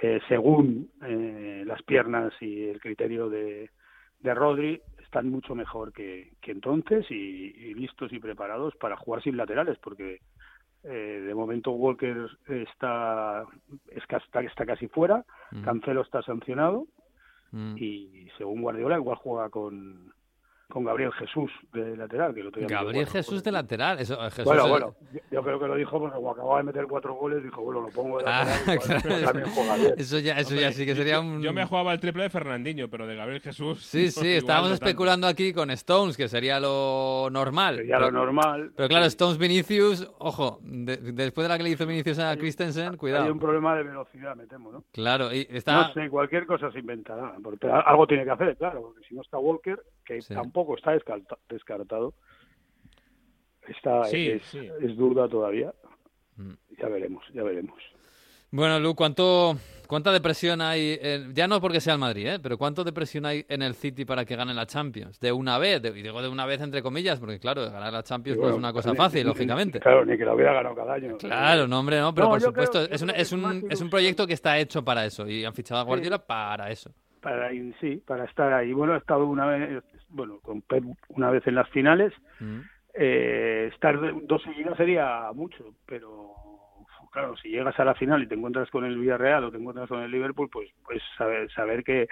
Eh, 0.00 0.20
según 0.28 0.90
eh, 1.04 1.64
las 1.66 1.82
piernas 1.82 2.32
y 2.40 2.64
el 2.68 2.80
criterio 2.80 3.28
de, 3.28 3.70
de 4.20 4.34
Rodri, 4.34 4.80
están 5.02 5.30
mucho 5.30 5.54
mejor 5.54 5.92
que, 5.92 6.32
que 6.40 6.52
entonces 6.52 7.10
y, 7.10 7.14
y 7.14 7.74
listos 7.74 8.12
y 8.12 8.18
preparados 8.18 8.76
para 8.76 8.96
jugar 8.96 9.22
sin 9.22 9.36
laterales, 9.36 9.78
porque 9.78 10.20
eh, 10.84 11.22
de 11.26 11.34
momento 11.34 11.70
Walker 11.72 12.28
está, 12.46 13.44
es 13.90 14.02
está, 14.02 14.40
está 14.42 14.66
casi 14.66 14.88
fuera, 14.88 15.24
Mm. 15.50 15.62
Cancelo 15.62 16.02
está 16.02 16.20
sancionado 16.22 16.86
Mm. 17.52 17.76
y 17.78 18.28
según 18.36 18.60
Guardiola 18.60 18.96
igual 18.96 19.16
juega 19.16 19.48
con, 19.48 20.12
con 20.70 20.84
Gabriel 20.84 21.10
Jesús 21.12 21.50
de 21.72 21.96
lateral. 21.96 22.34
Que 22.34 22.40
el 22.40 22.48
otro 22.48 22.60
día 22.60 22.66
metió 22.66 22.76
Gabriel 22.78 23.04
cuatro 23.06 23.18
Jesús 23.22 23.42
de 23.42 23.52
lateral. 23.52 23.98
Eso, 24.00 24.14
eh, 24.22 24.30
Jesús 24.30 24.44
bueno, 24.44 24.62
es- 24.64 24.68
bueno, 24.70 24.94
yo, 25.30 25.42
creo 25.42 25.58
que 25.58 25.66
lo 25.66 25.74
dijo 25.76 25.98
porque 25.98 26.16
acababa 26.16 26.58
de 26.58 26.64
meter 26.64 26.86
cuatro 26.86 27.14
goles, 27.14 27.42
dijo, 27.42 27.62
bueno, 27.62 27.80
lo 27.80 27.88
pongo 27.88 28.18
de 28.18 28.24
Ah, 28.26 28.44
lateral, 28.44 28.74
igual, 28.84 29.02
claro. 29.02 29.24
también 29.24 29.48
juega 29.54 29.76
bien. 29.76 29.94
Eso 29.96 30.18
ya, 30.18 30.38
eso 30.38 30.54
ya 30.54 30.70
sí 30.72 30.84
que 30.84 30.94
sería 30.94 31.14
yo- 31.14 31.20
un... 31.22 31.40
Yo 31.42 31.52
me 31.54 31.64
jugaba 31.64 31.92
el 31.94 32.00
triple 32.00 32.24
de 32.24 32.30
Fernandinho, 32.30 32.88
pero 32.90 33.06
de 33.06 33.16
Gabriel 33.16 33.40
Jesús. 33.40 33.82
Sí, 33.82 34.10
sí, 34.10 34.34
estábamos 34.34 34.70
tanto. 34.70 34.84
especulando 34.84 35.26
aquí 35.26 35.54
con 35.54 35.70
Stones, 35.70 36.16
que 36.18 36.28
sería 36.28 36.60
lo 36.60 37.28
normal. 37.30 37.76
Sería 37.76 37.98
lo 37.98 38.10
normal. 38.10 38.72
Pero 38.76 38.88
claro, 38.90 39.06
Stones 39.06 39.38
Vinicius, 39.38 40.10
ojo, 40.18 40.58
de- 40.62 40.98
después 40.98 41.46
de 41.46 41.48
la 41.48 41.56
que 41.56 41.64
le 41.64 41.70
hizo 41.70 41.86
Vinicius 41.86 42.18
a 42.18 42.36
Christensen, 42.36 42.90
Hay 42.90 42.96
cuidado. 42.98 43.32
un 43.32 43.38
problema 43.38 43.74
de 43.74 43.84
velocidad, 43.84 44.36
me 44.36 44.46
temo, 44.46 44.70
¿no? 44.70 44.84
Claro, 44.92 45.32
y 45.32 45.46
está... 45.50 45.88
No 45.88 45.94
sé, 45.94 46.10
cualquier 46.10 46.44
cosa 46.46 46.70
se 46.70 46.78
inventará. 46.80 47.34
porque 47.42 47.66
algo 47.68 48.06
tiene 48.06 48.24
que 48.24 48.30
hacer, 48.32 48.54
claro, 48.58 48.82
porque 48.82 49.00
si 49.08 49.14
no 49.14 49.22
está 49.22 49.38
Walker, 49.38 49.80
que 50.08 50.22
Sí. 50.22 50.32
tampoco 50.34 50.74
está 50.76 50.92
descarta- 50.92 51.36
descartado, 51.50 52.14
está, 53.68 54.04
Sí, 54.04 54.28
es, 54.30 54.42
sí. 54.44 54.68
es 54.80 54.96
duda 54.96 55.28
todavía. 55.28 55.72
Mm. 56.36 56.52
Ya 56.80 56.88
veremos, 56.88 57.24
ya 57.34 57.42
veremos. 57.42 57.78
Bueno, 58.50 58.80
Lu, 58.80 58.94
¿cuánto, 58.94 59.58
¿cuánta 59.86 60.10
depresión 60.10 60.62
hay? 60.62 60.98
en- 61.02 61.34
ya 61.34 61.46
no 61.46 61.60
porque 61.60 61.80
sea 61.82 61.92
el 61.92 61.98
Madrid, 61.98 62.26
¿eh? 62.26 62.38
pero 62.42 62.56
¿cuánto 62.56 62.82
depresión 62.82 63.26
hay 63.26 63.44
en 63.46 63.60
el 63.60 63.74
City 63.74 64.06
para 64.06 64.24
que 64.24 64.36
gane 64.36 64.54
la 64.54 64.64
Champions? 64.64 65.20
De 65.20 65.30
una 65.32 65.58
vez, 65.58 65.82
de- 65.82 65.90
y 65.90 66.00
digo 66.02 66.22
de 66.22 66.28
una 66.28 66.46
vez 66.46 66.62
entre 66.62 66.80
comillas, 66.82 67.20
porque 67.20 67.38
claro, 67.38 67.70
ganar 67.70 67.92
la 67.92 68.02
Champions 68.02 68.38
no 68.38 68.48
es 68.48 68.54
una 68.54 68.72
cosa 68.72 68.92
ni- 68.92 68.96
fácil, 68.96 69.24
ni- 69.24 69.28
lógicamente. 69.28 69.80
Claro, 69.80 70.06
ni 70.06 70.16
que 70.16 70.24
la 70.24 70.32
hubiera 70.34 70.54
ganado 70.54 70.74
cada 70.74 70.94
año. 70.94 71.18
Claro, 71.18 71.68
no, 71.68 71.80
hombre, 71.80 72.00
no, 72.00 72.14
pero 72.14 72.28
No, 72.28 72.30
por 72.30 72.38
creo- 72.38 72.48
supuesto, 72.50 72.82
es, 72.90 73.02
un, 73.02 73.10
es, 73.10 73.32
un, 73.32 73.66
es 73.70 73.80
un 73.82 73.90
proyecto 73.90 74.26
que 74.26 74.32
está 74.32 74.56
hecho 74.58 74.82
para 74.82 75.04
eso 75.04 75.28
y 75.28 75.44
han 75.44 75.52
fichado 75.52 75.80
a 75.80 75.84
Guardiola 75.84 76.18
para 76.18 76.70
eso. 76.70 76.90
Para 77.20 77.50
sí, 77.80 77.96
para 78.06 78.24
estar 78.24 78.50
ahí. 78.54 78.72
Bueno, 78.72 78.94
he 78.94 78.98
estado 78.98 79.26
una 79.26 79.44
vez, 79.46 79.82
bueno, 80.08 80.40
con 80.40 80.62
Pep 80.62 80.84
una 81.08 81.30
vez 81.30 81.46
en 81.46 81.54
las 81.54 81.68
finales. 81.70 82.12
Mm. 82.40 82.60
Eh, 82.94 83.70
estar 83.72 83.98
dos 84.26 84.42
seguidas 84.42 84.76
sería 84.76 85.30
mucho, 85.34 85.74
pero 85.86 86.34
claro, 87.12 87.36
si 87.36 87.48
llegas 87.48 87.78
a 87.78 87.84
la 87.84 87.94
final 87.94 88.22
y 88.22 88.26
te 88.26 88.34
encuentras 88.34 88.70
con 88.70 88.84
el 88.84 88.98
Villarreal 88.98 89.44
o 89.44 89.50
te 89.50 89.58
encuentras 89.58 89.88
con 89.88 90.02
el 90.02 90.10
Liverpool, 90.10 90.48
pues 90.50 90.68
pues 90.84 91.02
saber, 91.16 91.50
saber 91.52 91.84
que, 91.84 92.08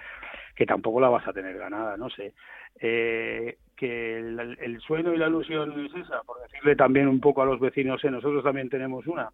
que 0.55 0.67
tampoco 0.67 1.01
la 1.01 1.09
vas 1.09 1.27
a 1.27 1.33
tener 1.33 1.57
ganada, 1.59 1.97
no 1.97 2.09
sé. 2.11 2.35
Eh, 2.81 3.59
que 3.77 4.19
el, 4.19 4.59
el 4.61 4.81
sueño 4.81 5.13
y 5.13 5.19
la 5.19 5.29
ilusión 5.29 5.85
es 5.85 5.95
esa, 5.95 6.23
por 6.23 6.41
decirle 6.43 6.77
también 6.77 7.09
un 7.09 7.21
poco 7.21 7.43
a 7.43 7.47
los 7.47 7.61
vecinos, 7.61 8.03
eh, 8.05 8.11
nosotros 8.11 8.43
también 8.43 8.71
tenemos 8.71 9.07
una, 9.07 9.31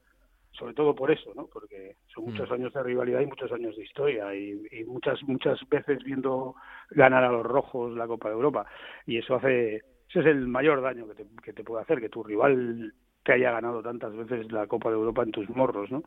sobre 0.53 0.75
todo 0.75 0.95
por 0.95 1.11
eso, 1.11 1.33
¿no? 1.35 1.47
Porque 1.47 1.97
son 2.15 2.25
muchos 2.25 2.51
Mm. 2.51 2.55
años 2.55 2.73
de 2.73 2.83
rivalidad 2.83 3.21
y 3.21 3.27
muchos 3.27 3.51
años 3.53 3.77
de 3.77 3.85
historia 3.85 4.35
y, 4.35 4.63
y 4.71 4.85
muchas 4.85 5.23
muchas 5.25 5.59
veces 5.69 6.03
viendo 6.05 6.55
ganar 6.91 7.25
a 7.25 7.33
los 7.33 7.45
rojos 7.45 7.97
la 7.97 8.07
Copa 8.07 8.29
de 8.29 8.35
Europa 8.35 8.67
y 9.07 9.19
eso 9.19 9.37
hace 9.37 9.77
ese 10.09 10.21
es 10.21 10.27
el 10.27 10.47
mayor 10.47 10.83
daño 10.83 11.09
que 11.09 11.15
te, 11.15 11.27
que 11.43 11.53
te 11.55 11.65
puede 11.65 11.83
hacer 11.83 12.01
que 12.01 12.11
tu 12.11 12.23
rival 12.23 12.93
te 13.23 13.33
haya 13.33 13.53
ganado 13.53 13.83
tantas 13.83 14.15
veces 14.15 14.53
la 14.53 14.67
Copa 14.67 14.91
de 14.91 14.97
Europa 14.97 15.23
en 15.23 15.33
tus 15.33 15.49
morros, 15.49 15.91
¿no? 15.91 16.03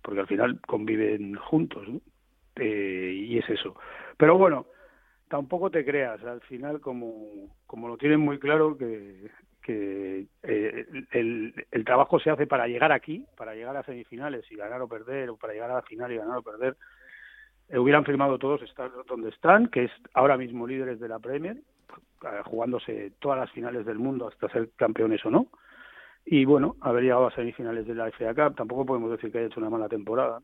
Porque 0.00 0.20
al 0.20 0.26
final 0.26 0.60
conviven 0.60 1.34
juntos, 1.34 1.88
¿no? 1.88 2.00
Eh, 2.56 3.12
y 3.14 3.38
es 3.38 3.48
eso. 3.48 3.74
Pero 4.16 4.36
bueno, 4.38 4.66
tampoco 5.28 5.70
te 5.70 5.84
creas, 5.84 6.22
al 6.24 6.40
final 6.42 6.80
como, 6.80 7.56
como 7.66 7.88
lo 7.88 7.96
tienen 7.96 8.20
muy 8.20 8.38
claro 8.38 8.76
que, 8.76 9.30
que 9.62 10.26
eh, 10.42 10.86
el, 11.12 11.66
el 11.70 11.84
trabajo 11.84 12.18
se 12.18 12.30
hace 12.30 12.46
para 12.46 12.66
llegar 12.66 12.92
aquí, 12.92 13.24
para 13.36 13.54
llegar 13.54 13.76
a 13.76 13.84
semifinales 13.84 14.44
y 14.50 14.56
ganar 14.56 14.82
o 14.82 14.88
perder, 14.88 15.30
o 15.30 15.36
para 15.36 15.52
llegar 15.52 15.70
a 15.70 15.76
la 15.76 15.82
final 15.82 16.12
y 16.12 16.16
ganar 16.16 16.38
o 16.38 16.42
perder, 16.42 16.76
eh, 17.68 17.78
hubieran 17.78 18.04
firmado 18.04 18.38
todos 18.38 18.60
estar 18.62 18.90
donde 19.06 19.30
están, 19.30 19.68
que 19.68 19.84
es 19.84 19.90
ahora 20.14 20.36
mismo 20.36 20.66
líderes 20.66 21.00
de 21.00 21.08
la 21.08 21.18
Premier, 21.18 21.56
eh, 21.56 22.42
jugándose 22.44 23.12
todas 23.18 23.38
las 23.38 23.50
finales 23.52 23.86
del 23.86 23.98
mundo 23.98 24.28
hasta 24.28 24.48
ser 24.48 24.70
campeones 24.76 25.24
o 25.24 25.30
no. 25.30 25.46
Y 26.24 26.44
bueno, 26.44 26.76
haber 26.80 27.04
llegado 27.04 27.26
a 27.26 27.34
semifinales 27.34 27.86
de 27.86 27.94
la 27.94 28.10
FA 28.12 28.34
Cup, 28.34 28.56
tampoco 28.56 28.86
podemos 28.86 29.10
decir 29.10 29.32
que 29.32 29.38
haya 29.38 29.46
hecho 29.46 29.60
una 29.60 29.70
mala 29.70 29.88
temporada. 29.88 30.40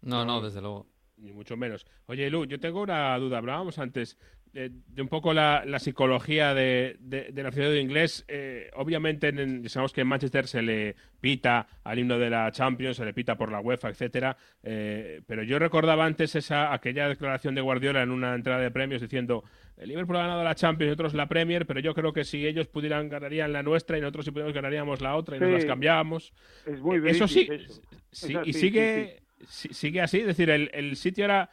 No, 0.00 0.24
no, 0.24 0.40
desde 0.40 0.60
luego. 0.60 0.86
Ni 1.16 1.32
mucho 1.32 1.56
menos. 1.56 1.86
Oye, 2.06 2.28
Lu, 2.28 2.44
yo 2.44 2.58
tengo 2.58 2.82
una 2.82 3.16
duda. 3.18 3.38
Hablábamos 3.38 3.78
antes 3.78 4.18
de, 4.54 4.70
de 4.86 5.02
un 5.02 5.08
poco 5.08 5.34
la, 5.34 5.64
la 5.66 5.80
psicología 5.80 6.54
de, 6.54 6.96
de, 7.00 7.32
de 7.32 7.42
la 7.42 7.50
ciudad 7.50 7.70
de 7.70 7.80
inglés. 7.80 8.24
Eh, 8.28 8.70
obviamente, 8.76 9.28
en, 9.28 9.68
sabemos 9.68 9.92
que 9.92 10.02
en 10.02 10.06
Manchester 10.06 10.46
se 10.46 10.62
le 10.62 10.94
pita 11.20 11.66
al 11.82 11.98
himno 11.98 12.18
de 12.20 12.30
la 12.30 12.50
Champions, 12.52 12.96
se 12.98 13.04
le 13.04 13.12
pita 13.12 13.36
por 13.36 13.50
la 13.50 13.60
UEFA, 13.60 13.88
etcétera. 13.88 14.36
Eh, 14.62 15.22
pero 15.26 15.42
yo 15.42 15.58
recordaba 15.58 16.06
antes 16.06 16.36
esa 16.36 16.72
aquella 16.72 17.08
declaración 17.08 17.56
de 17.56 17.60
Guardiola 17.62 18.02
en 18.02 18.10
una 18.12 18.34
entrada 18.36 18.60
de 18.62 18.70
premios 18.70 19.02
diciendo 19.02 19.42
el 19.76 19.88
Liverpool 19.88 20.16
ha 20.18 20.20
ganado 20.20 20.44
la 20.44 20.54
Champions 20.54 20.90
y 20.90 20.92
otros 20.92 21.14
la 21.14 21.26
Premier, 21.26 21.66
pero 21.66 21.80
yo 21.80 21.92
creo 21.92 22.12
que 22.12 22.22
si 22.22 22.46
ellos 22.46 22.68
pudieran 22.68 23.08
ganarían 23.08 23.52
la 23.52 23.64
nuestra 23.64 23.98
y 23.98 24.00
nosotros 24.00 24.24
si 24.24 24.30
pudiéramos 24.30 24.54
ganaríamos 24.54 25.00
la 25.00 25.16
otra 25.16 25.36
y 25.36 25.40
nos 25.40 25.50
las 25.50 25.64
cambiábamos. 25.64 26.32
Es 26.64 26.80
muy 26.80 27.02
Eso 27.10 27.26
sí, 27.26 27.48
eso. 27.50 27.82
sí, 28.12 28.36
Es 28.36 28.46
y 28.46 28.52
sigue, 28.52 29.22
si- 29.48 29.74
sigue 29.74 30.00
así, 30.00 30.20
es 30.20 30.26
decir, 30.28 30.48
el, 30.48 30.70
el 30.72 30.94
City 30.94 31.22
ahora 31.22 31.50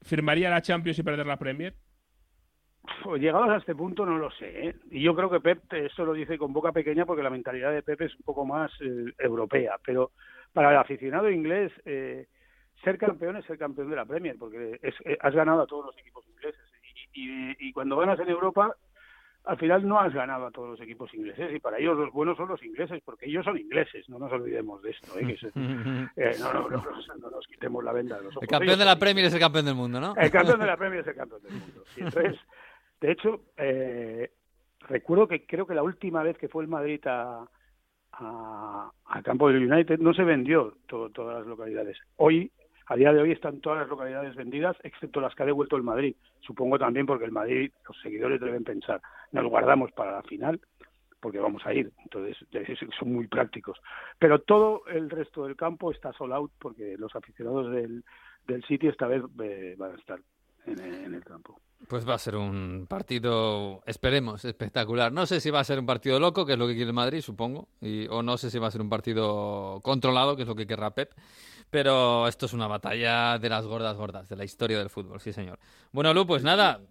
firmaría 0.00 0.50
la 0.50 0.60
Champions 0.60 0.98
y 0.98 1.04
perder 1.04 1.26
la 1.26 1.38
Premier. 1.38 1.74
Pues 3.04 3.22
llegados 3.22 3.48
a 3.48 3.56
este 3.58 3.74
punto 3.74 4.04
no 4.04 4.18
lo 4.18 4.30
sé. 4.32 4.68
¿eh? 4.68 4.74
Y 4.90 5.02
yo 5.02 5.14
creo 5.14 5.30
que 5.30 5.40
Pep 5.40 5.72
eso 5.72 6.04
lo 6.04 6.12
dice 6.12 6.36
con 6.36 6.52
boca 6.52 6.72
pequeña 6.72 7.06
porque 7.06 7.22
la 7.22 7.30
mentalidad 7.30 7.72
de 7.72 7.82
Pep 7.82 8.00
es 8.02 8.14
un 8.16 8.22
poco 8.22 8.44
más 8.44 8.72
eh, 8.80 9.12
europea. 9.18 9.76
Pero 9.84 10.10
para 10.52 10.70
el 10.70 10.76
aficionado 10.76 11.30
inglés, 11.30 11.72
eh, 11.84 12.26
ser 12.82 12.98
campeón 12.98 13.36
es 13.36 13.44
ser 13.44 13.56
campeón 13.58 13.88
de 13.90 13.96
la 13.96 14.04
Premier 14.04 14.36
porque 14.38 14.78
es- 14.82 14.94
eh, 15.04 15.16
has 15.20 15.34
ganado 15.34 15.62
a 15.62 15.66
todos 15.66 15.86
los 15.86 15.98
equipos 15.98 16.24
ingleses. 16.28 16.60
Y, 17.14 17.30
y- 17.52 17.56
y 17.68 17.72
cuando 17.72 17.96
ganas 17.96 18.18
en 18.18 18.28
Europa, 18.28 18.74
al 19.44 19.58
final 19.58 19.86
no 19.88 19.98
has 20.00 20.12
ganado 20.12 20.46
a 20.46 20.50
todos 20.50 20.70
los 20.70 20.80
equipos 20.80 21.12
ingleses. 21.14 21.54
Y 21.54 21.60
para 21.60 21.78
ellos 21.78 21.96
los 21.96 22.12
buenos 22.12 22.36
son 22.36 22.48
los 22.48 22.62
ingleses 22.64 23.00
porque 23.04 23.26
ellos 23.26 23.44
son 23.44 23.58
ingleses. 23.58 24.08
No 24.08 24.18
nos 24.18 24.32
olvidemos 24.32 24.82
de 24.82 24.90
esto. 24.90 25.18
¿eh? 25.18 25.26
Que 25.26 25.36
se- 25.36 25.52
no, 26.40 26.52
no, 26.52 26.68
no, 26.68 26.76
no, 26.78 27.16
no 27.20 27.30
nos 27.30 27.46
quitemos 27.46 27.82
la 27.84 27.92
venda 27.92 28.16
de 28.18 28.24
los 28.24 28.32
ojos. 28.32 28.42
El 28.42 28.48
campeón 28.48 28.68
Ellos 28.70 28.78
de 28.80 28.84
la 28.84 28.98
Premier 28.98 29.26
es 29.26 29.34
el 29.34 29.40
campeón 29.40 29.64
del 29.66 29.74
mundo, 29.76 30.00
¿no? 30.00 30.14
el 30.16 30.30
campeón 30.32 30.58
de 30.58 30.66
la 30.66 30.76
Premier 30.76 31.00
es 31.00 31.06
el 31.06 31.14
campeón 31.14 31.42
del 31.42 31.52
mundo. 31.52 31.84
Y 31.96 32.00
entonces, 32.00 32.36
de 33.02 33.12
hecho, 33.12 33.40
eh, 33.58 34.30
recuerdo 34.88 35.28
que 35.28 35.44
creo 35.44 35.66
que 35.66 35.74
la 35.74 35.82
última 35.82 36.22
vez 36.22 36.38
que 36.38 36.48
fue 36.48 36.62
el 36.62 36.68
Madrid 36.70 37.00
a, 37.06 37.44
a, 38.12 38.90
campo 39.22 39.48
del 39.48 39.70
United 39.70 39.98
no 39.98 40.14
se 40.14 40.24
vendió 40.24 40.76
to- 40.86 41.10
todas 41.10 41.38
las 41.38 41.46
localidades. 41.46 41.98
Hoy, 42.16 42.50
a 42.86 42.96
día 42.96 43.12
de 43.12 43.20
hoy, 43.20 43.32
están 43.32 43.60
todas 43.60 43.80
las 43.80 43.88
localidades 43.88 44.34
vendidas, 44.36 44.76
excepto 44.82 45.20
las 45.20 45.34
que 45.34 45.42
ha 45.42 45.46
devuelto 45.46 45.76
el 45.76 45.82
Madrid. 45.82 46.14
Supongo 46.40 46.78
también 46.78 47.06
porque 47.06 47.24
el 47.24 47.32
Madrid, 47.32 47.70
los 47.86 48.00
seguidores 48.00 48.40
deben 48.40 48.64
pensar, 48.64 49.00
nos 49.32 49.44
guardamos 49.46 49.92
para 49.92 50.12
la 50.12 50.22
final 50.22 50.60
porque 51.20 51.38
vamos 51.38 51.64
a 51.64 51.72
ir. 51.72 51.92
Entonces, 52.02 52.36
es- 52.50 52.78
son 52.98 53.12
muy 53.12 53.28
prácticos. 53.28 53.78
Pero 54.18 54.40
todo 54.40 54.82
el 54.86 55.08
resto 55.08 55.44
del 55.46 55.54
campo 55.56 55.92
está 55.92 56.12
sold 56.12 56.32
out 56.32 56.50
porque 56.58 56.96
los 56.98 57.14
aficionados 57.14 57.70
del, 57.72 58.04
del 58.46 58.64
City 58.64 58.88
esta 58.88 59.06
vez 59.06 59.22
eh, 59.42 59.76
van 59.78 59.92
a 59.92 59.98
estar 59.98 60.18
en, 60.66 60.80
en 60.80 61.14
el 61.14 61.24
campo. 61.24 61.60
Pues 61.88 62.08
va 62.08 62.14
a 62.14 62.18
ser 62.18 62.36
un 62.36 62.86
partido, 62.88 63.82
esperemos, 63.86 64.44
espectacular. 64.44 65.12
No 65.12 65.26
sé 65.26 65.40
si 65.40 65.50
va 65.50 65.60
a 65.60 65.64
ser 65.64 65.80
un 65.80 65.86
partido 65.86 66.20
loco, 66.20 66.46
que 66.46 66.52
es 66.52 66.58
lo 66.58 66.66
que 66.66 66.74
quiere 66.74 66.88
el 66.88 66.94
Madrid, 66.94 67.20
supongo, 67.20 67.68
y, 67.80 68.06
o 68.08 68.22
no 68.22 68.38
sé 68.38 68.50
si 68.50 68.58
va 68.58 68.68
a 68.68 68.70
ser 68.70 68.80
un 68.80 68.88
partido 68.88 69.80
controlado, 69.82 70.36
que 70.36 70.42
es 70.42 70.48
lo 70.48 70.54
que 70.54 70.66
querrá 70.66 70.94
Pep. 70.94 71.12
Pero 71.70 72.28
esto 72.28 72.44
es 72.44 72.52
una 72.52 72.66
batalla 72.66 73.38
de 73.38 73.48
las 73.48 73.66
gordas 73.66 73.96
gordas, 73.96 74.28
de 74.28 74.36
la 74.36 74.44
historia 74.44 74.78
del 74.78 74.90
fútbol, 74.90 75.20
sí 75.20 75.32
señor. 75.32 75.58
Bueno, 75.90 76.12
Lu, 76.12 76.26
pues 76.26 76.44
nada, 76.44 76.82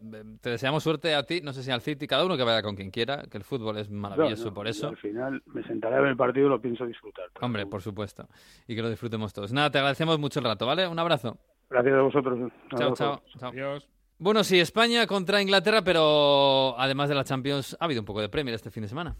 te 0.41 0.49
deseamos 0.49 0.81
suerte 0.81 1.13
a 1.13 1.23
ti, 1.23 1.39
no 1.41 1.53
sé 1.53 1.61
si 1.61 1.69
al 1.69 1.81
City, 1.81 2.07
cada 2.07 2.25
uno 2.25 2.35
que 2.35 2.43
vaya 2.43 2.63
con 2.63 2.75
quien 2.75 2.89
quiera, 2.89 3.23
que 3.29 3.37
el 3.37 3.43
fútbol 3.43 3.77
es 3.77 3.91
maravilloso 3.91 4.45
No, 4.45 4.49
no, 4.49 4.53
por 4.55 4.67
eso. 4.67 4.87
Al 4.87 4.97
final 4.97 5.43
me 5.45 5.63
sentaré 5.63 5.97
a 5.97 6.01
ver 6.01 6.09
el 6.09 6.17
partido 6.17 6.47
y 6.47 6.49
lo 6.49 6.59
pienso 6.59 6.87
disfrutar. 6.87 7.25
Hombre, 7.41 7.67
por 7.67 7.83
supuesto. 7.83 8.27
Y 8.67 8.75
que 8.75 8.81
lo 8.81 8.89
disfrutemos 8.89 9.31
todos. 9.33 9.53
Nada, 9.53 9.69
te 9.69 9.77
agradecemos 9.77 10.17
mucho 10.17 10.39
el 10.39 10.45
rato, 10.45 10.65
¿vale? 10.65 10.87
Un 10.87 10.97
abrazo. 10.97 11.37
Gracias 11.71 11.95
a 11.95 12.01
vosotros. 12.01 12.51
Chao, 12.77 12.93
chao. 12.93 13.21
chao. 13.39 13.49
Adiós. 13.49 13.87
Bueno, 14.19 14.43
sí, 14.43 14.59
España 14.59 15.07
contra 15.07 15.41
Inglaterra, 15.41 15.81
pero 15.83 16.77
además 16.77 17.09
de 17.09 17.15
la 17.15 17.23
Champions 17.23 17.75
ha 17.79 17.85
habido 17.85 18.01
un 18.01 18.05
poco 18.05 18.21
de 18.21 18.29
Premier 18.29 18.53
este 18.53 18.69
fin 18.69 18.83
de 18.83 18.89
semana. 18.89 19.15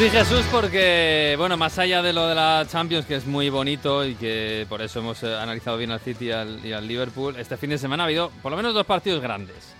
Sí, 0.00 0.08
Jesús, 0.08 0.46
porque, 0.50 1.34
bueno, 1.36 1.58
más 1.58 1.78
allá 1.78 2.00
de 2.00 2.14
lo 2.14 2.26
de 2.26 2.34
la 2.34 2.64
Champions, 2.66 3.04
que 3.04 3.16
es 3.16 3.26
muy 3.26 3.50
bonito 3.50 4.02
y 4.02 4.14
que 4.14 4.64
por 4.66 4.80
eso 4.80 5.00
hemos 5.00 5.22
eh, 5.22 5.36
analizado 5.36 5.76
bien 5.76 5.90
al 5.90 6.00
City 6.00 6.28
y 6.28 6.30
al, 6.30 6.64
y 6.64 6.72
al 6.72 6.88
Liverpool, 6.88 7.36
este 7.36 7.58
fin 7.58 7.68
de 7.68 7.76
semana 7.76 8.04
ha 8.04 8.06
habido 8.06 8.30
por 8.40 8.50
lo 8.50 8.56
menos 8.56 8.72
dos 8.72 8.86
partidos 8.86 9.20
grandes. 9.20 9.74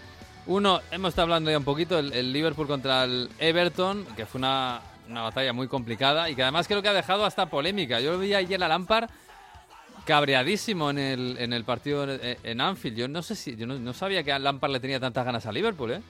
Uno, 0.45 0.83
hemos 0.91 1.09
estado 1.09 1.23
hablando 1.23 1.51
ya 1.51 1.57
un 1.57 1.65
poquito, 1.65 1.99
el, 1.99 2.13
el 2.13 2.35
Liverpool 2.35 2.67
contra 2.67 3.05
el 3.05 3.31
Everton, 3.39 4.05
que 4.15 4.27
fue 4.27 4.41
una, 4.41 4.83
una 5.09 5.23
batalla 5.23 5.55
muy 5.55 5.69
complicada 5.69 6.29
y 6.29 6.35
que 6.35 6.43
además 6.43 6.69
creo 6.69 6.83
que 6.83 6.91
ha 6.91 6.93
dejado 6.93 7.25
hasta 7.25 7.47
polémica. 7.47 7.99
Yo 8.01 8.19
vi 8.19 8.35
ayer 8.35 8.63
a 8.63 8.69
Lampard 8.69 9.09
cabreadísimo 10.05 10.91
en 10.91 10.99
el, 10.99 11.37
en 11.39 11.55
el 11.55 11.65
partido 11.65 12.05
en, 12.05 12.37
en 12.43 12.61
Anfield. 12.61 12.99
Yo 12.99 13.09
no 13.09 13.23
sé 13.23 13.35
si, 13.35 13.57
yo 13.57 13.67
no, 13.67 13.79
no 13.79 13.95
sabía 13.95 14.23
que 14.23 14.33
a 14.33 14.39
Lampard 14.39 14.73
le 14.73 14.81
tenía 14.81 15.01
tantas 15.01 15.25
ganas 15.25 15.47
a 15.47 15.53
Liverpool, 15.53 15.93
¿eh? 15.93 16.03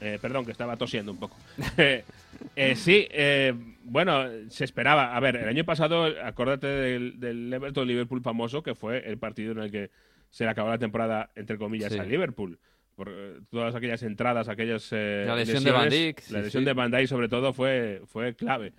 Eh, 0.00 0.18
perdón, 0.20 0.46
que 0.46 0.52
estaba 0.52 0.76
tosiendo 0.76 1.12
un 1.12 1.18
poco. 1.18 1.36
Eh, 2.56 2.74
sí, 2.74 3.06
eh, 3.10 3.52
bueno, 3.84 4.24
se 4.48 4.64
esperaba. 4.64 5.14
A 5.14 5.20
ver, 5.20 5.36
el 5.36 5.48
año 5.48 5.64
pasado, 5.64 6.06
acuérdate 6.24 6.66
del, 6.66 7.20
del 7.20 7.52
Everton-Liverpool 7.52 8.22
famoso, 8.22 8.62
que 8.62 8.74
fue 8.74 9.06
el 9.06 9.18
partido 9.18 9.52
en 9.52 9.58
el 9.58 9.70
que 9.70 9.90
se 10.30 10.44
le 10.44 10.50
acabó 10.50 10.70
la 10.70 10.78
temporada, 10.78 11.30
entre 11.36 11.58
comillas, 11.58 11.92
Sí. 11.92 11.98
al 11.98 12.08
Liverpool. 12.08 12.58
Por 12.96 13.08
eh, 13.10 13.40
todas 13.50 13.74
aquellas 13.74 14.02
entradas, 14.02 14.48
aquellas. 14.48 14.88
eh, 14.92 15.24
La 15.26 15.36
lesión 15.36 15.62
de 15.64 15.70
Van 15.70 15.88
Dijk, 15.90 16.30
La 16.30 16.40
lesión 16.40 16.62
sí. 16.62 16.64
de 16.66 16.72
Van 16.72 16.90
Dijk, 16.90 17.06
sobre 17.08 17.28
todo, 17.28 17.52
fue, 17.52 18.00
fue 18.06 18.34
clave 18.34 18.72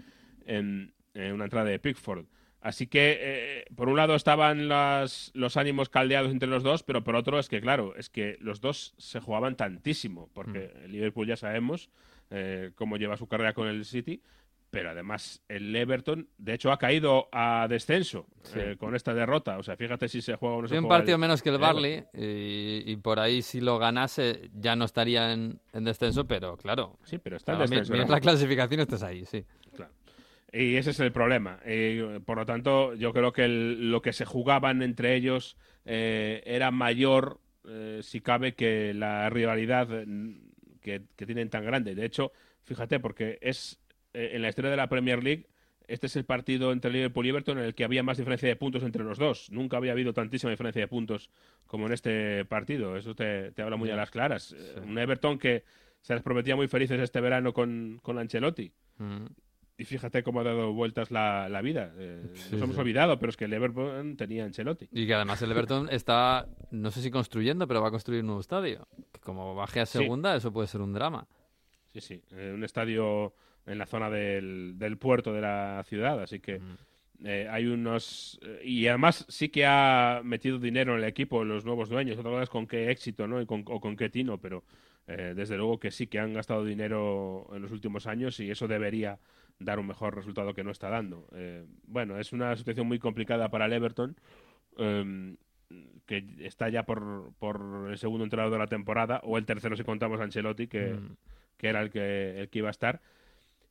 en, 0.48 0.92
en 1.14 1.34
una 1.34 1.44
entrada 1.46 1.70
de 1.70 1.78
Pickford. 1.80 2.26
Así 2.62 2.86
que, 2.86 3.18
eh, 3.20 3.66
por 3.76 3.90
un 3.90 3.98
lado, 3.98 4.14
estaban 4.16 4.68
las- 4.68 5.32
los 5.34 5.58
ánimos 5.58 5.90
caldeados 5.90 6.32
entre 6.32 6.48
los 6.48 6.62
dos, 6.62 6.84
pero 6.84 7.04
por 7.04 7.16
otro 7.16 7.40
es 7.40 7.50
que, 7.50 7.60
claro, 7.60 7.96
es 7.96 8.10
que 8.10 8.38
los 8.40 8.62
dos 8.62 8.94
se 8.98 9.20
jugaban 9.20 9.56
tantísimo, 9.56 10.30
porque 10.34 10.72
Mm. 10.76 10.84
el 10.86 10.92
Liverpool 10.92 11.28
ya 11.28 11.36
sabemos 11.38 11.90
eh, 12.34 12.72
cómo 12.76 12.96
lleva 12.96 13.18
su 13.18 13.28
carrera 13.28 13.52
con 13.54 13.68
el 13.68 13.84
City, 13.84 14.22
pero 14.70 14.92
además 14.92 15.44
el 15.50 15.76
Everton, 15.76 16.30
de 16.38 16.54
hecho, 16.54 16.72
ha 16.72 16.78
caído 16.78 17.28
a 17.34 17.68
descenso 17.70 18.26
Sí. 18.44 18.58
eh, 18.58 18.76
con 18.80 18.96
esta 18.96 19.14
derrota. 19.14 19.58
O 19.58 19.64
sea, 19.64 19.76
fíjate 19.76 20.08
si 20.08 20.22
se 20.22 20.36
juega 20.38 20.56
o 20.56 20.62
no 20.62 20.68
se 20.70 20.76
Tiene 20.76 20.80
un 20.80 20.88
juega 20.88 21.00
partido 21.00 21.16
el- 21.16 21.20
menos 21.22 21.42
que 21.42 21.50
el 21.50 21.58
Barley 21.58 22.06
y, 22.14 22.84
y 22.90 22.96
por 22.96 23.20
ahí 23.20 23.42
si 23.42 23.60
lo 23.60 23.80
ganase 23.80 24.50
ya 24.54 24.78
no 24.78 24.86
estaría 24.86 25.34
en, 25.34 25.60
en 25.74 25.84
descenso, 25.84 26.26
pero 26.26 26.56
claro. 26.56 26.98
Sí, 27.04 27.18
pero 27.18 27.36
está 27.36 27.52
en 27.52 27.58
Claro, 27.58 27.70
descenso, 27.70 27.92
miras 27.92 28.08
¿no? 28.08 28.14
la 28.16 28.22
clasificación 28.22 28.80
estás 28.80 29.04
ahí, 29.04 29.26
sí. 29.26 29.44
Claro. 29.76 29.92
Y 30.54 30.76
ese 30.76 30.90
es 30.92 31.00
el 31.00 31.12
problema. 31.12 31.60
Por 32.26 32.38
lo 32.38 32.46
tanto, 32.46 32.94
yo 32.96 33.14
creo 33.14 33.32
que 33.32 33.46
el- 33.46 33.90
lo 33.92 34.02
que 34.02 34.14
se 34.14 34.26
jugaban 34.26 34.82
entre 34.82 35.16
ellos 35.16 35.58
eh, 35.86 36.44
era 36.46 36.72
mayor, 36.72 37.40
eh, 37.68 38.00
si 38.04 38.22
cabe, 38.22 38.54
que 38.54 38.94
la 38.94 39.30
rivalidad 39.30 39.88
mm, 40.06 40.34
que, 40.82 41.04
que 41.16 41.26
tienen 41.26 41.50
tan 41.50 41.64
grande. 41.66 41.96
De 41.96 42.06
hecho, 42.06 42.32
fíjate, 42.64 43.00
porque 43.00 43.40
es 43.42 43.80
eh, 44.14 44.32
en 44.34 44.42
la 44.42 44.50
historia 44.50 44.70
de 44.72 44.78
la 44.78 44.90
Premier 44.90 45.24
League, 45.24 45.48
este 45.88 46.08
es 46.08 46.16
el 46.16 46.26
partido 46.26 46.72
entre 46.72 46.92
Liverpool 46.92 47.26
y 47.26 47.30
Everton 47.30 47.58
en 47.58 47.66
el 47.66 47.74
que 47.76 47.84
había 47.84 48.04
más 48.04 48.18
diferencia 48.18 48.48
de 48.48 48.56
puntos 48.56 48.84
entre 48.84 49.04
los 49.04 49.18
dos. 49.18 49.50
Nunca 49.52 49.78
había 49.78 49.92
habido 49.94 50.14
tantísima 50.14 50.52
diferencia 50.52 50.82
de 50.82 50.88
puntos 50.88 51.30
como 51.66 51.88
en 51.88 51.94
este 51.94 52.46
partido. 52.46 52.96
Eso 52.98 53.16
te, 53.16 53.52
te 53.52 53.62
habla 53.62 53.76
muy 53.78 53.90
a 53.90 53.96
las 53.96 54.12
claras. 54.12 54.54
Un 54.84 54.98
Everton 54.98 55.38
que 55.40 55.64
se 56.02 56.14
les 56.14 56.24
prometía 56.24 56.56
muy 56.56 56.68
felices 56.68 57.00
este 57.00 57.20
verano 57.22 57.54
con, 57.54 58.00
con 58.04 58.18
Ancelotti. 58.20 58.72
Mm. 59.00 59.26
Y 59.82 59.86
fíjate 59.86 60.22
cómo 60.22 60.42
ha 60.42 60.44
dado 60.44 60.74
vueltas 60.74 61.10
la, 61.10 61.50
la 61.50 61.62
vida. 61.64 61.92
Eh, 61.98 62.22
Sí, 62.36 62.50
nos 62.54 62.62
hemos 62.62 62.78
olvidado, 62.78 63.18
pero 63.18 63.32
es 63.32 63.38
que 63.38 63.46
el 63.46 63.54
Everton 63.54 64.16
tenía 64.16 64.46
Ancelotti. 64.46 64.88
Y 64.92 65.08
que 65.08 65.16
además 65.16 65.42
el 65.42 65.52
Everton 65.52 65.90
está, 65.90 66.48
no 66.70 66.92
sé 66.92 67.02
si 67.02 67.10
construyendo, 67.10 67.68
pero 67.68 67.82
va 67.82 67.88
a 67.88 67.92
construir 67.92 68.22
un 68.22 68.28
nuevo 68.28 68.42
estadio. 68.42 68.88
Que 69.12 69.20
como 69.22 69.56
baje 69.56 69.80
a 69.80 69.86
Sí. 69.88 69.98
segunda, 69.98 70.36
eso 70.36 70.54
puede 70.54 70.68
ser 70.68 70.82
un 70.82 70.94
drama. 70.94 71.28
Sí, 71.94 72.00
sí. 72.00 72.22
eh, 72.32 72.52
un 72.54 72.64
estadio 72.64 73.34
en 73.66 73.80
la 73.80 73.88
zona 73.88 74.10
del, 74.12 74.74
del 74.78 74.98
puerto 75.00 75.34
de 75.34 75.42
la 75.42 75.84
ciudad, 75.88 76.22
así 76.22 76.40
que 76.40 76.60
eh, 77.24 77.48
hay 77.50 77.66
unos... 77.66 78.40
eh, 78.44 78.62
y 78.64 78.86
además 78.88 79.26
sí 79.30 79.50
que 79.50 79.66
ha 79.66 80.22
metido 80.24 80.60
dinero 80.60 80.94
en 80.94 81.00
el 81.00 81.06
equipo 81.10 81.44
los 81.44 81.66
nuevos 81.66 81.90
dueños. 81.90 82.20
Otra 82.20 82.44
es 82.44 82.50
con 82.50 82.68
qué 82.68 82.92
éxito, 82.92 83.28
¿no? 83.28 83.42
Y 83.42 83.46
con, 83.48 83.64
o 83.68 83.80
con 83.82 83.96
qué 83.96 84.10
tino, 84.10 84.38
pero 84.40 84.64
eh, 85.08 85.34
desde 85.36 85.58
luego 85.58 85.80
que 85.80 85.90
sí 85.92 86.06
que 86.08 86.20
han 86.20 86.34
gastado 86.34 86.64
dinero 86.64 87.48
en 87.54 87.64
los 87.64 87.72
últimos 87.72 88.06
años 88.08 88.40
y 88.40 88.50
eso 88.52 88.68
debería 88.68 89.20
dar 89.64 89.80
un 89.80 89.88
mejor 89.88 90.16
resultado 90.16 90.54
que 90.54 90.64
no 90.64 90.72
está 90.72 90.90
dando. 90.90 91.28
Eh, 91.34 91.66
bueno, 91.88 92.18
es 92.20 92.34
una 92.34 92.56
situación 92.56 92.88
muy 92.88 93.00
complicada 93.00 93.50
para 93.50 93.66
el 93.66 93.74
Everton. 93.74 94.16
em, 94.78 95.38
que 96.06 96.26
está 96.40 96.68
ya 96.70 96.84
por, 96.84 97.32
por 97.40 97.88
el 97.90 97.98
segundo 97.98 98.24
entrenador 98.26 98.52
de 98.52 98.60
la 98.60 98.68
temporada, 98.68 99.22
o 99.24 99.38
el 99.38 99.46
tercero 99.46 99.76
si 99.78 99.84
contamos 99.84 100.20
a 100.20 100.24
Ancelotti, 100.24 100.68
que, 100.68 100.94
Mm. 100.94 101.16
que 101.58 101.68
era 101.68 101.82
el 101.82 101.90
que, 101.90 102.42
el 102.42 102.50
que 102.50 102.60
iba 102.60 102.68
a 102.68 102.72
estar. 102.72 103.02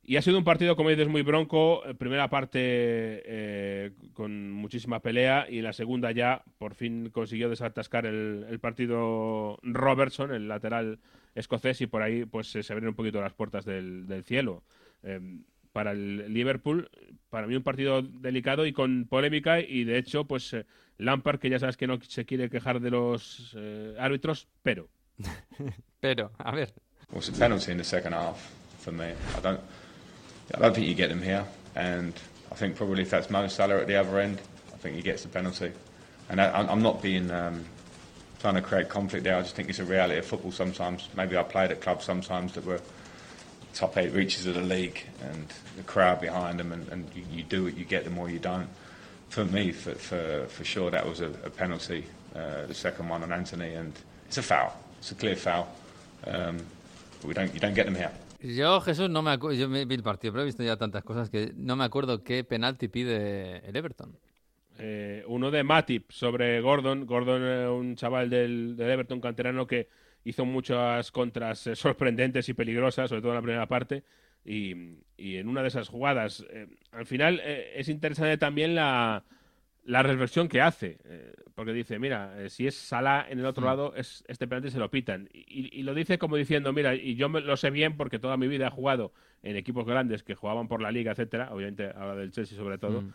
Y 0.03 0.15
ha 0.15 0.23
sido 0.23 0.39
un 0.39 0.43
partido, 0.43 0.75
como 0.75 0.89
dices, 0.89 1.07
muy 1.07 1.21
bronco. 1.21 1.85
Eh, 1.85 1.93
Primera 1.93 2.27
parte 2.27 2.59
eh, 2.63 3.91
con 4.13 4.49
muchísima 4.51 4.99
pelea 4.99 5.45
y 5.47 5.61
la 5.61 5.73
segunda 5.73 6.11
ya 6.11 6.43
por 6.57 6.73
fin 6.73 7.09
consiguió 7.11 7.49
desatascar 7.49 8.07
el, 8.07 8.45
el 8.49 8.59
partido 8.59 9.59
Robertson, 9.61 10.33
el 10.33 10.47
lateral 10.47 10.97
escocés, 11.35 11.81
y 11.81 11.87
por 11.87 12.01
ahí 12.01 12.25
pues 12.25 12.47
se 12.47 12.63
se 12.63 12.73
abrieron 12.73 12.93
un 12.93 12.95
poquito 12.95 13.21
las 13.21 13.33
puertas 13.33 13.63
del, 13.63 14.07
del 14.07 14.23
cielo. 14.23 14.63
Eh, 15.03 15.19
para 15.73 15.91
el 15.91 16.33
Liverpool, 16.33 16.89
para 17.29 17.47
mí 17.47 17.55
un 17.55 17.63
partido 17.63 18.01
delicado 18.01 18.65
y 18.65 18.73
con 18.73 19.05
polémica 19.05 19.59
y 19.59 19.83
de 19.83 19.97
hecho 19.97 20.25
pues 20.25 20.53
eh, 20.53 20.65
Lampard, 20.97 21.39
que 21.39 21.49
ya 21.49 21.59
sabes 21.59 21.77
que 21.77 21.87
no 21.87 21.99
se 22.01 22.25
quiere 22.25 22.49
quejar 22.49 22.79
de 22.79 22.91
los 22.91 23.53
eh, 23.55 23.95
árbitros, 23.99 24.47
pero... 24.63 24.89
Pero, 26.01 26.31
a 26.39 26.49
ver. 26.49 26.73
Well, 27.11 27.19
it's 27.19 27.29
a 27.29 27.33
penalty 27.33 27.71
in 27.71 27.77
the 27.77 27.83
second 27.83 28.13
half 28.13 28.51
for 28.79 28.91
me. 28.91 29.13
I 29.37 29.39
don't, 29.39 29.59
I 30.55 30.59
don't 30.59 30.73
think 30.73 30.87
you 30.87 30.95
get 30.95 31.09
them 31.09 31.21
here, 31.21 31.45
and 31.75 32.13
I 32.51 32.55
think 32.55 32.75
probably 32.75 33.03
if 33.03 33.11
that's 33.11 33.29
Mo 33.29 33.47
Salah 33.47 33.81
at 33.81 33.87
the 33.87 33.95
other 33.95 34.19
end, 34.19 34.41
I 34.73 34.77
think 34.77 34.95
he 34.95 35.01
gets 35.03 35.21
the 35.21 35.29
penalty. 35.29 35.71
And 36.29 36.41
I, 36.41 36.49
I'm 36.51 36.69
I'm 36.69 36.81
not 36.81 37.01
being 37.01 37.29
um, 37.29 37.65
trying 38.39 38.55
to 38.55 38.61
create 38.61 38.89
conflict 38.89 39.23
there. 39.23 39.37
I 39.37 39.41
just 39.41 39.55
think 39.55 39.69
it's 39.69 39.79
a 39.79 39.85
reality 39.85 40.17
of 40.17 40.25
football. 40.25 40.51
Sometimes, 40.51 41.07
maybe 41.15 41.37
I 41.37 41.43
played 41.43 41.71
at 41.71 41.81
clubs 41.81 42.05
sometimes 42.05 42.53
that 42.53 42.65
were 42.65 42.81
top 43.73 43.97
eight 43.97 44.13
reaches 44.13 44.45
of 44.45 44.55
the 44.55 44.61
league, 44.61 45.05
and 45.21 45.47
the 45.77 45.83
crowd 45.83 46.19
behind 46.21 46.59
them, 46.59 46.71
and, 46.71 46.87
and 46.89 47.09
you, 47.15 47.23
you 47.31 47.43
do 47.43 47.67
it, 47.67 47.75
you 47.75 47.85
get 47.85 48.03
them, 48.03 48.17
or 48.17 48.29
you 48.29 48.39
don't. 48.39 48.69
For 49.29 49.45
me, 49.45 49.71
for 49.71 49.95
for, 49.95 50.47
for 50.47 50.63
sure, 50.63 50.91
that 50.91 51.07
was 51.07 51.21
a, 51.21 51.27
a 51.45 51.49
penalty. 51.49 52.05
Uh, 52.35 52.65
the 52.65 52.73
second 52.73 53.09
one 53.09 53.23
on 53.23 53.31
Anthony, 53.31 53.73
and 53.73 53.93
it's 54.27 54.37
a 54.37 54.41
foul. 54.41 54.73
It's 54.99 55.11
a 55.11 55.15
clear 55.15 55.35
foul. 55.35 55.67
Um, 56.25 56.57
but 57.19 57.27
we 57.27 57.33
don't, 57.33 57.53
you 57.53 57.59
don't 57.59 57.73
get 57.73 57.85
them 57.85 57.95
here. 57.95 58.11
Yo, 58.39 58.79
Jesús, 58.81 59.09
no 59.09 59.21
me 59.21 59.31
acuerdo. 59.31 59.57
Yo 59.57 59.67
me 59.67 59.85
vi 59.85 59.95
el 59.95 60.01
partido, 60.01 60.33
pero 60.33 60.43
he 60.43 60.45
visto 60.45 60.63
ya 60.63 60.75
tantas 60.77 61.03
cosas 61.03 61.29
que 61.29 61.51
no 61.55 61.75
me 61.75 61.83
acuerdo 61.83 62.23
qué 62.23 62.43
penalti 62.43 62.87
pide 62.87 63.67
el 63.67 63.75
Everton. 63.75 64.17
Eh, 64.79 65.23
uno 65.27 65.51
de 65.51 65.63
Matip 65.63 66.11
sobre 66.11 66.59
Gordon. 66.61 67.05
Gordon, 67.05 67.41
eh, 67.43 67.67
un 67.67 67.95
chaval 67.95 68.29
del, 68.29 68.75
del 68.75 68.89
Everton 68.89 69.21
canterano 69.21 69.67
que 69.67 69.89
hizo 70.23 70.45
muchas 70.45 71.11
contras 71.11 71.67
eh, 71.67 71.75
sorprendentes 71.75 72.47
y 72.49 72.53
peligrosas, 72.53 73.09
sobre 73.09 73.21
todo 73.21 73.31
en 73.31 73.35
la 73.37 73.41
primera 73.41 73.67
parte. 73.67 74.03
Y, 74.43 74.73
y 75.17 75.35
en 75.37 75.47
una 75.47 75.61
de 75.61 75.67
esas 75.67 75.87
jugadas, 75.87 76.45
eh, 76.49 76.67
al 76.91 77.05
final 77.05 77.39
eh, 77.43 77.73
es 77.75 77.89
interesante 77.89 78.37
también 78.37 78.73
la, 78.75 79.23
la 79.85 80.01
reflexión 80.03 80.47
que 80.47 80.61
hace. 80.61 80.97
eh, 81.05 81.33
porque 81.53 81.73
dice, 81.73 81.99
mira, 81.99 82.33
si 82.49 82.65
es 82.65 82.75
Salah 82.75 83.27
en 83.29 83.37
el 83.39 83.45
otro 83.45 83.65
lado, 83.65 83.93
es, 83.95 84.23
este 84.27 84.47
penalti 84.47 84.71
se 84.71 84.79
lo 84.79 84.89
pitan. 84.89 85.29
Y, 85.33 85.69
y 85.79 85.83
lo 85.83 85.93
dice 85.93 86.17
como 86.17 86.37
diciendo, 86.37 86.73
mira, 86.73 86.95
y 86.95 87.15
yo 87.15 87.29
me- 87.29 87.41
lo 87.41 87.55
sé 87.55 87.69
bien 87.69 87.97
porque 87.97 88.17
toda 88.17 88.35
mi 88.37 88.47
vida 88.47 88.67
he 88.67 88.71
jugado 88.71 89.13
en 89.43 89.55
equipos 89.57 89.85
grandes 89.85 90.23
que 90.23 90.33
jugaban 90.35 90.67
por 90.67 90.81
la 90.81 90.91
liga, 90.91 91.11
etcétera, 91.11 91.49
obviamente 91.53 91.85
habla 91.87 92.15
del 92.15 92.31
Chelsea 92.31 92.57
sobre 92.57 92.77
todo 92.79 93.01
Mm. 93.01 93.13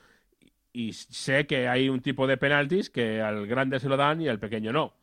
y 0.72 0.92
sé 0.92 1.46
que 1.46 1.66
hay 1.68 1.88
un 1.88 2.00
tipo 2.02 2.26
de 2.26 2.36
penaltis 2.36 2.90
que 2.90 3.20
al 3.20 3.46
grande 3.46 3.80
se 3.80 3.88
lo 3.88 3.96
dan 3.96 4.20
y 4.20 4.28
al 4.28 4.38
pequeño 4.38 4.72
no. 4.72 4.94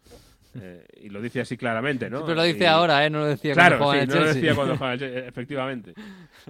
Eh, 0.55 0.85
y 1.01 1.09
lo 1.09 1.21
dice 1.21 1.41
así 1.41 1.57
claramente, 1.57 2.09
¿no? 2.09 2.17
Sí, 2.19 2.23
pero 2.27 2.35
lo 2.35 2.43
dice 2.43 2.63
Y- 2.63 2.67
ahora, 2.67 3.05
¿eh? 3.05 3.09
No 3.09 3.19
lo 3.19 3.25
decía 3.25 3.53
claro, 3.53 3.77
cuando 3.79 3.85
jugaba 3.85 4.01
sí, 4.05 4.07
no 4.07 4.19
lo 4.25 4.33
decía 4.33 4.55
cuando 4.55 4.75
jugaba 4.77 4.93
efectivamente. 5.27 5.93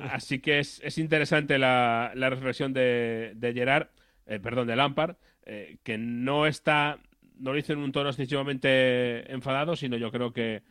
Así 0.02 0.40
que 0.40 0.60
es, 0.60 0.82
es 0.84 0.98
interesante 0.98 1.58
la, 1.58 2.12
la 2.16 2.30
reflexión 2.30 2.74
de, 2.74 3.34
de 3.36 3.54
Gerard, 3.54 3.88
eh, 4.26 4.40
perdón, 4.40 4.68
de 4.68 4.76
Lampard, 4.76 5.16
eh, 5.46 5.78
que 5.84 5.98
no 5.98 6.46
está, 6.48 7.00
no 7.40 7.52
lo 7.52 7.56
dice 7.56 7.74
en 7.74 7.80
un 7.80 7.92
tono 7.92 8.10
excesivamente 8.10 9.32
enfadado, 9.32 9.76
sino 9.76 9.96
yo 9.98 10.12
creo 10.12 10.34
que 10.34 10.64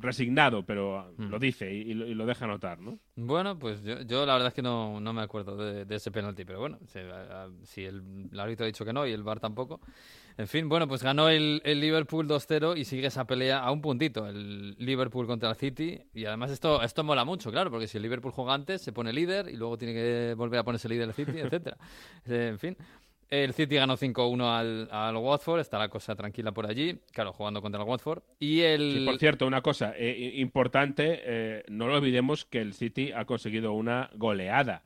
resignado, 0.00 0.64
pero 0.64 1.12
Mm. 1.18 1.28
lo 1.28 1.38
dice 1.38 1.72
y, 1.72 1.82
y 1.90 1.94
lo, 1.94 2.06
y 2.06 2.14
lo 2.14 2.26
deja 2.26 2.46
notar, 2.46 2.80
¿no? 2.80 2.98
Bueno, 3.16 3.58
pues 3.58 3.82
yo, 3.84 4.00
yo 4.02 4.26
la 4.26 4.32
verdad 4.32 4.48
es 4.48 4.54
que 4.54 4.62
no, 4.62 4.98
no 5.00 5.12
me 5.12 5.22
acuerdo 5.22 5.56
de, 5.56 5.84
de 5.84 5.94
ese 5.96 6.10
penalti, 6.10 6.44
pero 6.44 6.58
bueno, 6.60 6.78
si, 6.86 6.98
a- 6.98 7.44
a- 7.44 7.50
si 7.62 7.84
el, 7.84 8.02
el 8.32 8.40
árbitro 8.40 8.64
ha 8.64 8.66
dicho 8.66 8.84
que 8.84 8.92
no 8.92 9.06
y 9.06 9.12
el 9.12 9.22
VAR 9.22 9.38
tampoco. 9.40 9.80
En 10.36 10.48
fin, 10.48 10.68
bueno, 10.68 10.88
pues 10.88 11.02
ganó 11.02 11.28
el, 11.28 11.62
el 11.64 11.80
Liverpool 11.80 12.26
2-0 12.26 12.76
y 12.76 12.84
sigue 12.84 13.06
esa 13.06 13.24
pelea 13.24 13.60
a 13.60 13.70
un 13.70 13.80
puntito, 13.80 14.26
el 14.26 14.74
Liverpool 14.78 15.28
contra 15.28 15.48
el 15.48 15.56
City. 15.56 16.00
Y 16.12 16.24
además 16.24 16.50
esto, 16.50 16.82
esto 16.82 17.04
mola 17.04 17.24
mucho, 17.24 17.52
claro, 17.52 17.70
porque 17.70 17.86
si 17.86 17.98
el 17.98 18.02
Liverpool 18.02 18.32
juega 18.32 18.52
antes, 18.52 18.82
se 18.82 18.92
pone 18.92 19.12
líder 19.12 19.48
y 19.48 19.56
luego 19.56 19.78
tiene 19.78 19.94
que 19.94 20.34
volver 20.36 20.58
a 20.58 20.64
ponerse 20.64 20.88
líder 20.88 21.08
el 21.08 21.14
City, 21.14 21.32
etcétera. 21.38 21.76
Eh, 22.26 22.48
en 22.50 22.58
fin. 22.58 22.76
El 23.30 23.54
City 23.54 23.76
ganó 23.76 23.96
5-1 23.96 24.42
al, 24.44 24.88
al 24.90 25.16
Watford, 25.16 25.60
está 25.60 25.78
la 25.78 25.88
cosa 25.88 26.14
tranquila 26.14 26.52
por 26.52 26.66
allí, 26.66 26.98
claro, 27.12 27.32
jugando 27.32 27.62
contra 27.62 27.80
el 27.82 27.88
Watford. 27.88 28.22
Y 28.38 28.60
el... 28.60 28.98
Sí, 28.98 29.04
por 29.04 29.18
cierto, 29.18 29.46
una 29.46 29.62
cosa 29.62 29.94
eh, 29.96 30.32
importante, 30.36 31.20
eh, 31.24 31.64
no 31.68 31.86
lo 31.86 31.94
olvidemos 31.94 32.44
que 32.44 32.60
el 32.60 32.74
City 32.74 33.12
ha 33.12 33.24
conseguido 33.24 33.72
una 33.72 34.10
goleada, 34.14 34.82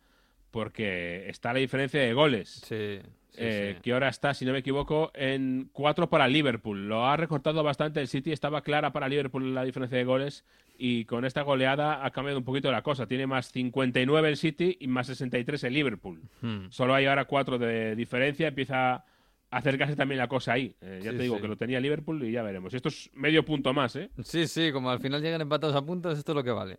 porque 0.50 1.28
está 1.28 1.52
la 1.52 1.58
diferencia 1.58 2.00
de 2.00 2.14
goles. 2.14 2.62
Sí, 2.64 3.00
eh, 3.38 3.72
sí. 3.76 3.82
que 3.82 3.92
ahora 3.92 4.08
está, 4.08 4.34
si 4.34 4.44
no 4.44 4.52
me 4.52 4.58
equivoco, 4.58 5.10
en 5.14 5.70
4 5.72 6.08
para 6.10 6.28
Liverpool. 6.28 6.88
Lo 6.88 7.06
ha 7.06 7.16
recortado 7.16 7.62
bastante 7.62 8.00
el 8.00 8.08
City, 8.08 8.32
estaba 8.32 8.62
clara 8.62 8.92
para 8.92 9.08
Liverpool 9.08 9.54
la 9.54 9.64
diferencia 9.64 9.96
de 9.98 10.04
goles 10.04 10.44
y 10.76 11.04
con 11.06 11.24
esta 11.24 11.42
goleada 11.42 12.04
ha 12.04 12.10
cambiado 12.10 12.38
un 12.38 12.44
poquito 12.44 12.70
la 12.70 12.82
cosa. 12.82 13.06
Tiene 13.06 13.26
más 13.26 13.50
59 13.50 14.28
el 14.28 14.36
City 14.36 14.76
y 14.80 14.86
más 14.88 15.06
63 15.08 15.64
el 15.64 15.74
Liverpool. 15.74 16.20
Hmm. 16.40 16.66
Solo 16.70 16.94
hay 16.94 17.06
ahora 17.06 17.24
4 17.24 17.58
de 17.58 17.96
diferencia, 17.96 18.48
empieza 18.48 18.94
a 18.94 19.04
acercarse 19.50 19.96
también 19.96 20.18
la 20.18 20.28
cosa 20.28 20.52
ahí. 20.52 20.74
Eh, 20.82 21.00
ya 21.02 21.10
Sí, 21.12 21.16
te 21.16 21.22
digo 21.22 21.36
sí. 21.36 21.42
que 21.42 21.48
lo 21.48 21.56
tenía 21.56 21.80
Liverpool 21.80 22.22
y 22.22 22.32
ya 22.32 22.42
veremos. 22.42 22.74
Esto 22.74 22.90
es 22.90 23.10
medio 23.14 23.44
punto 23.44 23.72
más, 23.72 23.96
¿eh? 23.96 24.10
Sí, 24.22 24.46
sí, 24.46 24.70
como 24.72 24.90
al 24.90 25.00
final 25.00 25.22
llegan 25.22 25.40
empatados 25.40 25.74
a 25.74 25.80
puntos, 25.84 26.18
esto 26.18 26.32
es 26.32 26.36
lo 26.36 26.44
que 26.44 26.50
vale. 26.50 26.78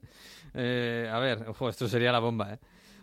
Eh, 0.54 1.10
a 1.12 1.18
ver, 1.20 1.46
ojo, 1.48 1.68
esto 1.68 1.88
sería 1.88 2.12
la 2.12 2.20
bomba, 2.20 2.54
¿eh? 2.54 2.60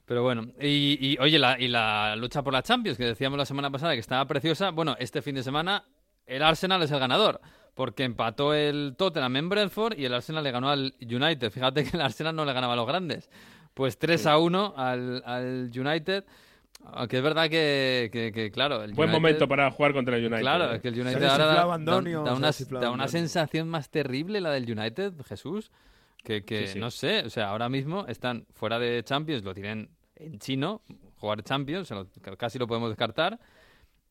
Pero 0.06 0.22
bueno, 0.22 0.46
y, 0.60 0.96
y, 1.00 1.18
oye, 1.20 1.38
la, 1.38 1.58
y 1.60 1.68
la 1.68 2.14
lucha 2.16 2.42
por 2.42 2.52
la 2.52 2.62
Champions, 2.62 2.96
que 2.96 3.04
decíamos 3.04 3.36
la 3.38 3.44
semana 3.44 3.70
pasada 3.70 3.92
que 3.94 4.00
estaba 4.00 4.24
preciosa, 4.26 4.70
bueno, 4.70 4.96
este 4.98 5.20
fin 5.20 5.34
de 5.34 5.42
semana 5.42 5.84
el 6.26 6.42
Arsenal 6.42 6.80
es 6.82 6.90
el 6.92 6.98
ganador, 7.00 7.40
porque 7.74 8.04
empató 8.04 8.54
el 8.54 8.94
Tottenham 8.96 9.36
en 9.36 9.48
Brentford 9.48 9.98
y 9.98 10.04
el 10.04 10.14
Arsenal 10.14 10.44
le 10.44 10.50
ganó 10.52 10.70
al 10.70 10.94
United. 11.00 11.50
Fíjate 11.50 11.84
que 11.84 11.96
el 11.96 12.00
Arsenal 12.02 12.34
no 12.36 12.44
le 12.44 12.52
ganaba 12.52 12.72
a 12.72 12.76
los 12.76 12.86
grandes. 12.86 13.28
Pues 13.74 13.98
3 13.98 14.26
a 14.26 14.38
1 14.38 14.74
al, 14.76 15.22
al 15.26 15.70
United. 15.76 16.24
Aunque 16.92 17.16
es 17.16 17.22
verdad 17.22 17.50
que, 17.50 18.08
que- 18.12 18.30
que, 18.32 18.50
claro, 18.52 18.84
el 18.84 18.92
Buen 18.94 19.08
United- 19.10 19.20
momento 19.20 19.48
para 19.48 19.70
jugar 19.72 19.92
contra 19.92 20.16
el 20.16 20.22
United. 20.26 20.40
Claro, 20.40 20.70
¿eh? 20.72 20.76
es 20.76 20.82
que 20.82 20.88
el 20.88 21.00
United 21.00 21.24
ahora 21.24 21.46
da, 21.46 21.54
da- 21.78 21.96
una, 21.98 22.52
da 22.80 22.90
una 22.92 23.08
sensación 23.08 23.68
más 23.68 23.90
terrible 23.90 24.40
la 24.40 24.50
del 24.52 24.70
United, 24.70 25.12
Jesús, 25.26 25.72
que, 26.22 26.44
que 26.44 26.68
Sí, 26.68 26.72
sí. 26.74 26.78
no 26.78 26.90
sé, 26.92 27.20
o 27.26 27.30
sea, 27.30 27.48
ahora 27.50 27.68
mismo 27.68 28.06
están 28.06 28.46
fuera 28.54 28.78
de 28.78 29.02
Champions, 29.04 29.42
lo 29.44 29.52
tienen 29.52 29.90
en 30.16 30.38
chino, 30.38 30.82
jugar 31.16 31.42
Champions, 31.42 31.92
casi 32.38 32.58
lo 32.58 32.66
podemos 32.66 32.90
descartar. 32.90 33.38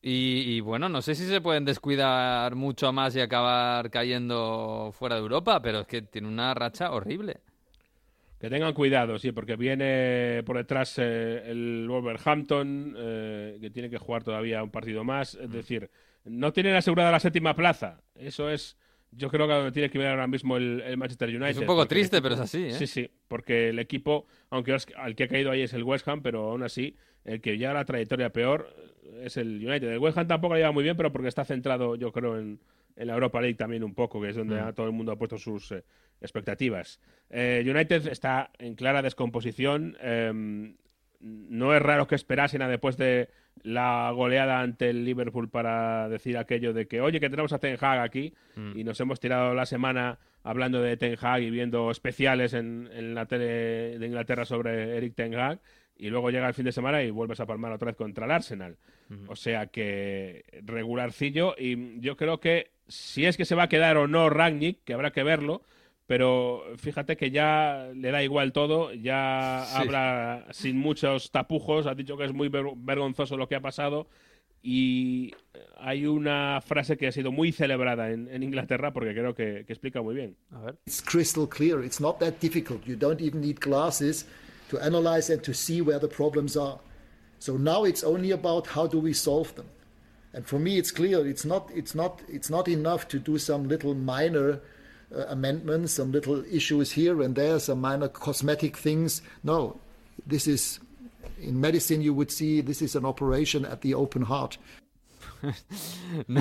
Y, 0.02 0.56
y, 0.56 0.60
bueno, 0.60 0.88
no 0.88 1.02
sé 1.02 1.14
si 1.14 1.26
se 1.26 1.40
pueden 1.40 1.64
descuidar 1.64 2.54
mucho 2.54 2.92
más 2.92 3.16
y 3.16 3.20
acabar 3.20 3.90
cayendo 3.90 4.92
fuera 4.96 5.16
de 5.16 5.22
Europa, 5.22 5.60
pero 5.60 5.80
es 5.80 5.86
que 5.86 6.02
tiene 6.02 6.28
una 6.28 6.54
racha 6.54 6.92
horrible. 6.92 7.40
Que 8.38 8.50
tengan 8.50 8.74
cuidado, 8.74 9.18
sí, 9.18 9.32
porque 9.32 9.56
viene 9.56 10.42
por 10.44 10.58
detrás 10.58 10.98
eh, 10.98 11.42
el 11.46 11.86
Wolverhampton, 11.88 12.94
eh, 12.96 13.58
que 13.60 13.70
tiene 13.70 13.88
que 13.88 13.98
jugar 13.98 14.22
todavía 14.22 14.62
un 14.62 14.70
partido 14.70 15.04
más. 15.04 15.34
Es 15.34 15.50
decir, 15.50 15.90
no 16.24 16.52
tienen 16.52 16.74
asegurada 16.74 17.10
la 17.10 17.20
séptima 17.20 17.54
plaza. 17.54 18.02
Eso 18.14 18.50
es, 18.50 18.76
yo 19.16 19.28
creo 19.30 19.46
que 19.46 19.52
a 19.52 19.56
donde 19.56 19.72
tiene 19.72 19.88
que 19.90 19.98
ver 19.98 20.08
ahora 20.08 20.26
mismo 20.26 20.56
el, 20.56 20.80
el 20.82 20.96
Manchester 20.96 21.28
United. 21.30 21.48
Es 21.48 21.58
un 21.58 21.66
poco 21.66 21.86
triste, 21.86 22.16
equipo- 22.18 22.22
pero 22.22 22.34
es 22.34 22.40
así, 22.40 22.64
¿eh? 22.66 22.72
Sí, 22.72 22.86
sí, 22.86 23.10
porque 23.28 23.70
el 23.70 23.78
equipo, 23.78 24.26
aunque 24.50 24.76
al 24.96 25.14
que 25.16 25.24
ha 25.24 25.28
caído 25.28 25.50
ahí 25.50 25.62
es 25.62 25.72
el 25.74 25.82
West 25.84 26.06
Ham, 26.08 26.22
pero 26.22 26.50
aún 26.50 26.62
así, 26.62 26.96
el 27.24 27.40
que 27.40 27.58
lleva 27.58 27.74
la 27.74 27.84
trayectoria 27.84 28.30
peor 28.30 28.68
es 29.22 29.36
el 29.36 29.56
United. 29.66 29.88
El 29.92 29.98
West 29.98 30.18
Ham 30.18 30.26
tampoco 30.26 30.54
lo 30.54 30.58
lleva 30.60 30.72
muy 30.72 30.84
bien, 30.84 30.96
pero 30.96 31.10
porque 31.12 31.28
está 31.28 31.44
centrado, 31.44 31.96
yo 31.96 32.12
creo, 32.12 32.38
en, 32.38 32.60
en 32.96 33.06
la 33.06 33.14
Europa 33.14 33.40
League 33.40 33.56
también 33.56 33.82
un 33.84 33.94
poco, 33.94 34.20
que 34.20 34.28
es 34.30 34.36
donde 34.36 34.60
Mm. 34.60 34.74
todo 34.74 34.86
el 34.86 34.92
mundo 34.92 35.12
ha 35.12 35.16
puesto 35.16 35.38
sus 35.38 35.72
eh, 35.72 35.82
expectativas. 36.20 37.00
Eh, 37.30 37.64
United 37.66 38.06
está 38.08 38.50
en 38.58 38.74
clara 38.74 39.02
descomposición. 39.02 39.96
No 41.20 41.74
es 41.74 41.82
raro 41.82 42.06
que 42.06 42.14
esperasen 42.14 42.62
a 42.62 42.68
después 42.68 42.96
de 42.96 43.28
la 43.62 44.10
goleada 44.14 44.60
ante 44.60 44.90
el 44.90 45.04
Liverpool 45.04 45.48
para 45.48 46.08
decir 46.08 46.36
aquello 46.36 46.72
de 46.72 46.86
que, 46.86 47.00
oye, 47.00 47.20
que 47.20 47.30
tenemos 47.30 47.52
a 47.52 47.58
Ten 47.58 47.76
Hag 47.80 48.00
aquí 48.00 48.34
Mm. 48.56 48.78
y 48.78 48.84
nos 48.84 48.98
hemos 49.00 49.20
tirado 49.20 49.52
la 49.54 49.66
semana 49.66 50.18
hablando 50.42 50.80
de 50.80 50.96
Ten 50.96 51.16
Hag 51.20 51.42
y 51.42 51.50
viendo 51.50 51.90
especiales 51.90 52.54
en, 52.54 52.88
en 52.92 53.14
la 53.14 53.26
tele 53.26 53.98
de 53.98 54.06
Inglaterra 54.06 54.44
sobre 54.44 54.96
Eric 54.96 55.14
Ten 55.14 55.34
Hag 55.34 55.58
y 55.98 56.08
luego 56.10 56.30
llega 56.30 56.46
el 56.48 56.54
fin 56.54 56.64
de 56.66 56.72
semana 56.72 57.02
y 57.02 57.10
vuelves 57.10 57.40
a 57.40 57.46
palmar 57.46 57.72
otra 57.72 57.86
vez 57.86 57.96
contra 57.96 58.24
el 58.26 58.30
Arsenal. 58.30 58.76
O 59.28 59.36
sea 59.36 59.66
que 59.68 60.44
regularcillo 60.64 61.54
y 61.58 62.00
yo 62.00 62.16
creo 62.16 62.40
que 62.40 62.70
si 62.88 63.24
es 63.26 63.36
que 63.36 63.44
se 63.44 63.54
va 63.54 63.64
a 63.64 63.68
quedar 63.68 63.96
o 63.96 64.06
no 64.06 64.30
Ragnick, 64.30 64.84
que 64.84 64.94
habrá 64.94 65.10
que 65.12 65.22
verlo, 65.22 65.62
pero 66.06 66.62
fíjate 66.76 67.16
que 67.16 67.30
ya 67.30 67.90
le 67.94 68.10
da 68.10 68.22
igual 68.22 68.52
todo, 68.52 68.92
ya 68.94 69.64
Sí. 69.68 69.76
habla 69.78 70.46
sin 70.52 70.78
muchos 70.78 71.30
tapujos, 71.30 71.86
ha 71.86 71.94
dicho 71.94 72.16
que 72.16 72.24
es 72.24 72.32
muy 72.32 72.48
ver- 72.48 72.74
vergonzoso 72.76 73.36
lo 73.36 73.48
que 73.48 73.56
ha 73.56 73.60
pasado 73.60 74.06
y 74.62 75.32
hay 75.78 76.06
una 76.06 76.60
frase 76.64 76.96
que 76.96 77.06
ha 77.08 77.12
sido 77.12 77.30
muy 77.32 77.52
celebrada 77.52 78.10
en, 78.10 78.28
en 78.28 78.42
Inglaterra 78.42 78.92
porque 78.92 79.12
creo 79.14 79.34
que, 79.34 79.64
que 79.66 79.72
explica 79.72 80.02
muy 80.02 80.14
bien. 80.14 80.36
A 80.52 80.60
ver. 80.60 80.76
It's 80.86 81.02
crystal 81.02 81.48
clear. 81.48 81.84
It's 81.84 82.00
not 82.00 82.18
that 82.18 82.34
difficult. 82.40 82.84
You 82.86 82.96
don't 82.96 83.20
even 83.20 83.40
need 83.40 83.58
glasses 83.60 84.26
to 84.70 84.78
analyze 84.80 85.32
and 85.32 85.42
to 85.42 85.52
see 85.54 85.80
where 85.80 86.00
the 86.00 86.08
problems 86.08 86.56
are. 86.56 86.78
So 87.38 87.58
now 87.58 87.84
it's 87.86 88.02
only 88.02 88.32
about 88.32 88.66
how 88.74 88.88
do 88.88 88.98
we 89.00 89.12
solve 89.12 89.54
them. 89.54 89.66
And 90.32 90.44
for 90.46 90.58
me, 90.58 90.78
it's 90.78 90.90
clear. 90.90 91.26
It's 91.26 91.44
not. 91.44 91.70
It's 91.74 91.94
not. 91.94 92.20
It's 92.28 92.50
not 92.50 92.66
enough 92.68 93.06
to 93.08 93.18
do 93.18 93.38
some 93.38 93.68
little 93.68 93.94
minor 93.94 94.60
uh, 95.14 95.24
amendments, 95.28 95.92
some 95.94 96.10
little 96.12 96.42
issues 96.50 96.92
here 96.92 97.22
and 97.22 97.34
there, 97.34 97.58
some 97.58 97.80
minor 97.80 98.08
cosmetic 98.08 98.76
things. 98.76 99.22
No, 99.42 99.76
this 100.26 100.46
is. 100.46 100.80
In 101.40 101.60
medicine, 101.60 102.00
you 102.00 102.14
would 102.14 102.30
see 102.30 102.62
this 102.62 102.80
is 102.80 102.96
an 102.96 103.04
operation 103.04 103.64
at 103.66 103.80
the 103.82 103.94
open 103.94 104.22
heart. 104.22 104.56
No, 106.28 106.40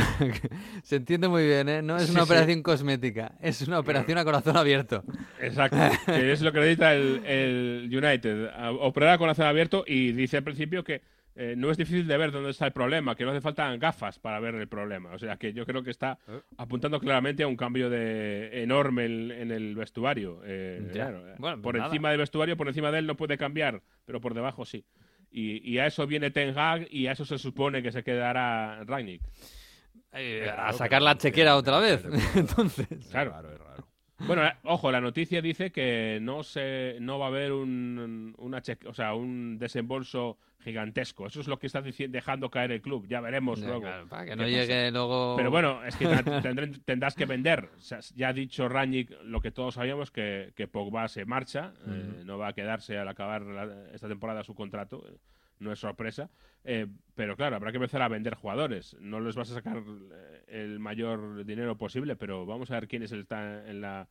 se 0.83 0.95
entiende 0.97 1.27
muy 1.27 1.45
bien, 1.45 1.67
¿eh? 1.69 1.81
No 1.81 1.97
es 1.97 2.09
una 2.09 2.21
Sí, 2.21 2.25
sí. 2.27 2.31
operación 2.31 2.63
cosmética, 2.63 3.33
es 3.41 3.61
una 3.67 3.79
operación 3.79 4.17
a 4.17 4.23
corazón 4.23 4.55
abierto. 4.57 5.03
Exacto, 5.41 5.77
que 6.05 6.31
es 6.31 6.41
lo 6.41 6.51
que 6.53 6.59
necesita 6.59 6.93
el, 6.93 7.25
el 7.25 7.89
United. 7.91 8.47
a- 8.55 8.71
Operar 8.71 9.17
con 9.17 9.25
corazón 9.25 9.45
abierto 9.47 9.83
y 9.85 10.11
dice 10.13 10.37
al 10.37 10.43
principio 10.43 10.83
que 10.83 11.01
eh, 11.35 11.53
no 11.57 11.69
es 11.69 11.77
difícil 11.77 12.07
de 12.07 12.17
ver 12.17 12.31
dónde 12.31 12.51
está 12.51 12.65
el 12.67 12.71
problema, 12.71 13.15
que 13.15 13.25
no 13.25 13.31
hace 13.31 13.41
falta 13.41 13.75
gafas 13.77 14.19
para 14.19 14.39
ver 14.39 14.55
el 14.55 14.67
problema. 14.67 15.11
O 15.13 15.19
sea 15.19 15.35
que 15.37 15.51
yo 15.53 15.65
creo 15.65 15.83
que 15.83 15.91
está 15.91 16.17
apuntando 16.57 16.99
claramente 16.99 17.43
a 17.43 17.47
un 17.47 17.57
cambio 17.57 17.89
de 17.89 18.63
enorme 18.63 19.05
en, 19.05 19.31
en 19.31 19.51
el 19.51 19.75
vestuario. 19.75 20.41
Eh, 20.45 20.89
claro, 20.93 21.27
eh, 21.27 21.35
Bueno, 21.37 21.57
pues 21.57 21.63
por 21.63 21.75
nada. 21.75 21.87
encima 21.87 22.09
del 22.09 22.19
vestuario, 22.19 22.55
por 22.57 22.67
encima 22.67 22.91
de 22.91 22.99
él 22.99 23.07
no 23.07 23.15
puede 23.15 23.37
cambiar, 23.37 23.81
pero 24.05 24.21
por 24.21 24.33
debajo 24.33 24.63
sí. 24.65 24.85
Y, 25.31 25.69
y 25.69 25.79
a 25.79 25.87
eso 25.87 26.07
viene 26.07 26.31
Ten 26.31 26.57
Hag 26.57 26.87
y 26.89 27.07
a 27.07 27.11
eso 27.11 27.25
se 27.25 27.37
supone 27.37 27.83
que 27.83 27.91
se 27.91 28.03
quedará 28.03 28.83
Rangnick. 28.85 29.21
Eh, 30.13 30.49
a 30.49 30.71
sacar 30.71 31.01
la 31.01 31.17
chequera 31.17 31.57
otra 31.57 31.79
vez. 31.79 32.05
Entonces, 32.35 32.87
Claro. 33.11 33.33
Bueno, 34.19 34.43
ojo, 34.63 34.91
la 34.91 35.01
noticia 35.01 35.41
dice 35.41 35.71
que 35.71 36.19
no 36.21 36.41
se 36.43 36.97
no 37.01 37.19
va 37.19 37.25
a 37.25 37.29
haber 37.29 37.51
un 37.51 38.33
una 38.37 38.61
cheque- 38.61 38.87
o 38.87 38.93
sea, 38.93 39.13
un 39.13 39.57
desembolso 39.59 40.37
gigantesco. 40.63 41.27
Eso 41.27 41.41
es 41.41 41.47
lo 41.47 41.59
que 41.59 41.67
está 41.67 41.81
dejando 41.81 42.49
caer 42.49 42.71
el 42.71 42.81
club. 42.81 43.05
Ya 43.07 43.19
veremos 43.21 43.59
Ya, 43.59 43.67
luego. 43.67 43.81
claro, 43.81 44.07
para 44.07 44.25
que 44.25 44.35
no 44.35 44.43
pasa. 44.43 44.49
llegue 44.49 44.91
luego- 44.91 45.35
Pero 45.37 45.51
bueno, 45.51 45.83
es 45.83 45.95
que 45.97 46.05
tendrás 46.85 47.13
que 47.15 47.25
vender. 47.25 47.69
O 47.77 47.81
sea, 47.81 47.99
ya 48.15 48.29
ha 48.29 48.33
dicho 48.33 48.67
Rangnick 48.69 49.11
lo 49.23 49.41
que 49.41 49.51
todos 49.51 49.75
sabíamos 49.75 50.11
que, 50.11 50.53
que 50.55 50.67
Pogba 50.67 51.07
se 51.07 51.25
marcha, 51.25 51.73
eh, 51.85 52.23
no 52.25 52.37
va 52.37 52.47
a 52.47 52.53
quedarse 52.53 52.97
al 52.97 53.07
acabar 53.09 53.41
la- 53.43 53.89
esta 53.93 54.07
temporada 54.07 54.43
su 54.43 54.55
contrato. 54.55 55.03
No 55.59 55.71
es 55.71 55.79
sorpresa. 55.79 56.29
Eh, 56.63 56.87
pero 57.15 57.35
claro, 57.35 57.55
habrá 57.55 57.71
que 57.71 57.77
empezar 57.77 58.01
a 58.01 58.07
vender 58.07 58.35
jugadores. 58.35 58.95
No 58.99 59.19
les 59.19 59.35
vas 59.35 59.51
a 59.51 59.55
sacar 59.55 59.77
eh, 59.77 60.43
el 60.47 60.79
mayor 60.79 61.45
dinero 61.45 61.77
posible, 61.77 62.15
pero 62.15 62.45
vamos 62.45 62.71
a 62.71 62.75
ver 62.75 62.87
quién 62.87 63.03
es 63.03 63.11
el 63.11 63.21
está 63.21 63.67
en 63.67 63.81
la, 63.81 64.07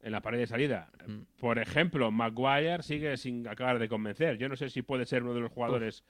en 0.00 0.12
la 0.12 0.20
pared 0.20 0.38
de 0.38 0.46
salida. 0.46 0.90
Por 1.38 1.58
ejemplo, 1.58 2.10
Maguire 2.10 2.82
sigue 2.82 3.16
sin 3.16 3.46
acabar 3.46 3.78
de 3.78 3.88
convencer. 3.88 4.38
Yo 4.38 4.48
no 4.48 4.56
sé 4.56 4.70
si 4.70 4.82
puede 4.82 5.06
ser 5.06 5.22
uno 5.22 5.34
de 5.34 5.40
los 5.40 5.52
jugadores 5.52 6.04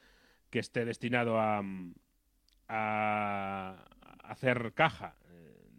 que 0.50 0.60
esté 0.60 0.84
destinado 0.84 1.38
a, 1.38 1.62
a 2.68 3.84
hacer 4.22 4.72
caja. 4.74 5.16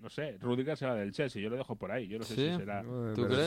No 0.02 0.10
sé, 0.10 0.38
Rudiger 0.39 0.78
se 0.78 0.86
va 0.86 0.95
del 0.95 1.12
Chelsea, 1.12 1.41
yo 1.41 1.50
lo 1.50 1.58
dejo 1.58 1.76
por 1.76 1.91
ahí. 1.91 2.08
Yo 2.08 2.18
no 2.18 2.24
sé 2.24 2.36
¿Sí? 2.36 2.50
si 2.50 2.56
será, 2.58 2.84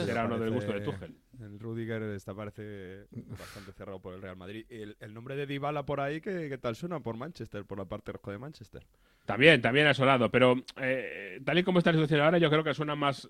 será 0.05 0.27
uno 0.27 0.39
del 0.39 0.51
gusto 0.51 0.73
de 0.73 0.81
Tuchel. 0.81 1.15
El 1.41 1.59
Rudiger 1.59 2.03
está 2.03 2.35
parece 2.35 3.07
bastante 3.11 3.73
cerrado 3.73 4.01
por 4.01 4.15
el 4.15 4.23
Real 4.23 4.37
Madrid. 4.37 4.67
El, 4.69 4.97
el 5.01 5.15
nombre 5.15 5.35
de 5.35 5.47
Dybala 5.47 5.85
por 5.85 6.01
ahí, 6.01 6.21
¿qué, 6.21 6.49
qué 6.49 6.59
tal 6.59 6.77
suena 6.77 7.01
por 7.01 7.17
Manchester, 7.17 7.65
por 7.65 7.79
la 7.79 7.87
parte 7.87 8.13
roja 8.13 8.33
de 8.33 8.39
Manchester? 8.39 8.87
También, 9.25 9.63
también 9.63 9.87
ha 9.87 9.95
sonado, 9.95 10.31
pero 10.31 10.57
eh, 10.81 11.41
tal 11.45 11.57
y 11.57 11.63
como 11.63 11.79
está 11.79 11.93
la 11.93 11.97
situación 11.99 12.21
ahora, 12.21 12.39
yo 12.39 12.51
creo 12.51 12.65
que 12.65 12.75
suena 12.75 12.97
más, 12.97 13.29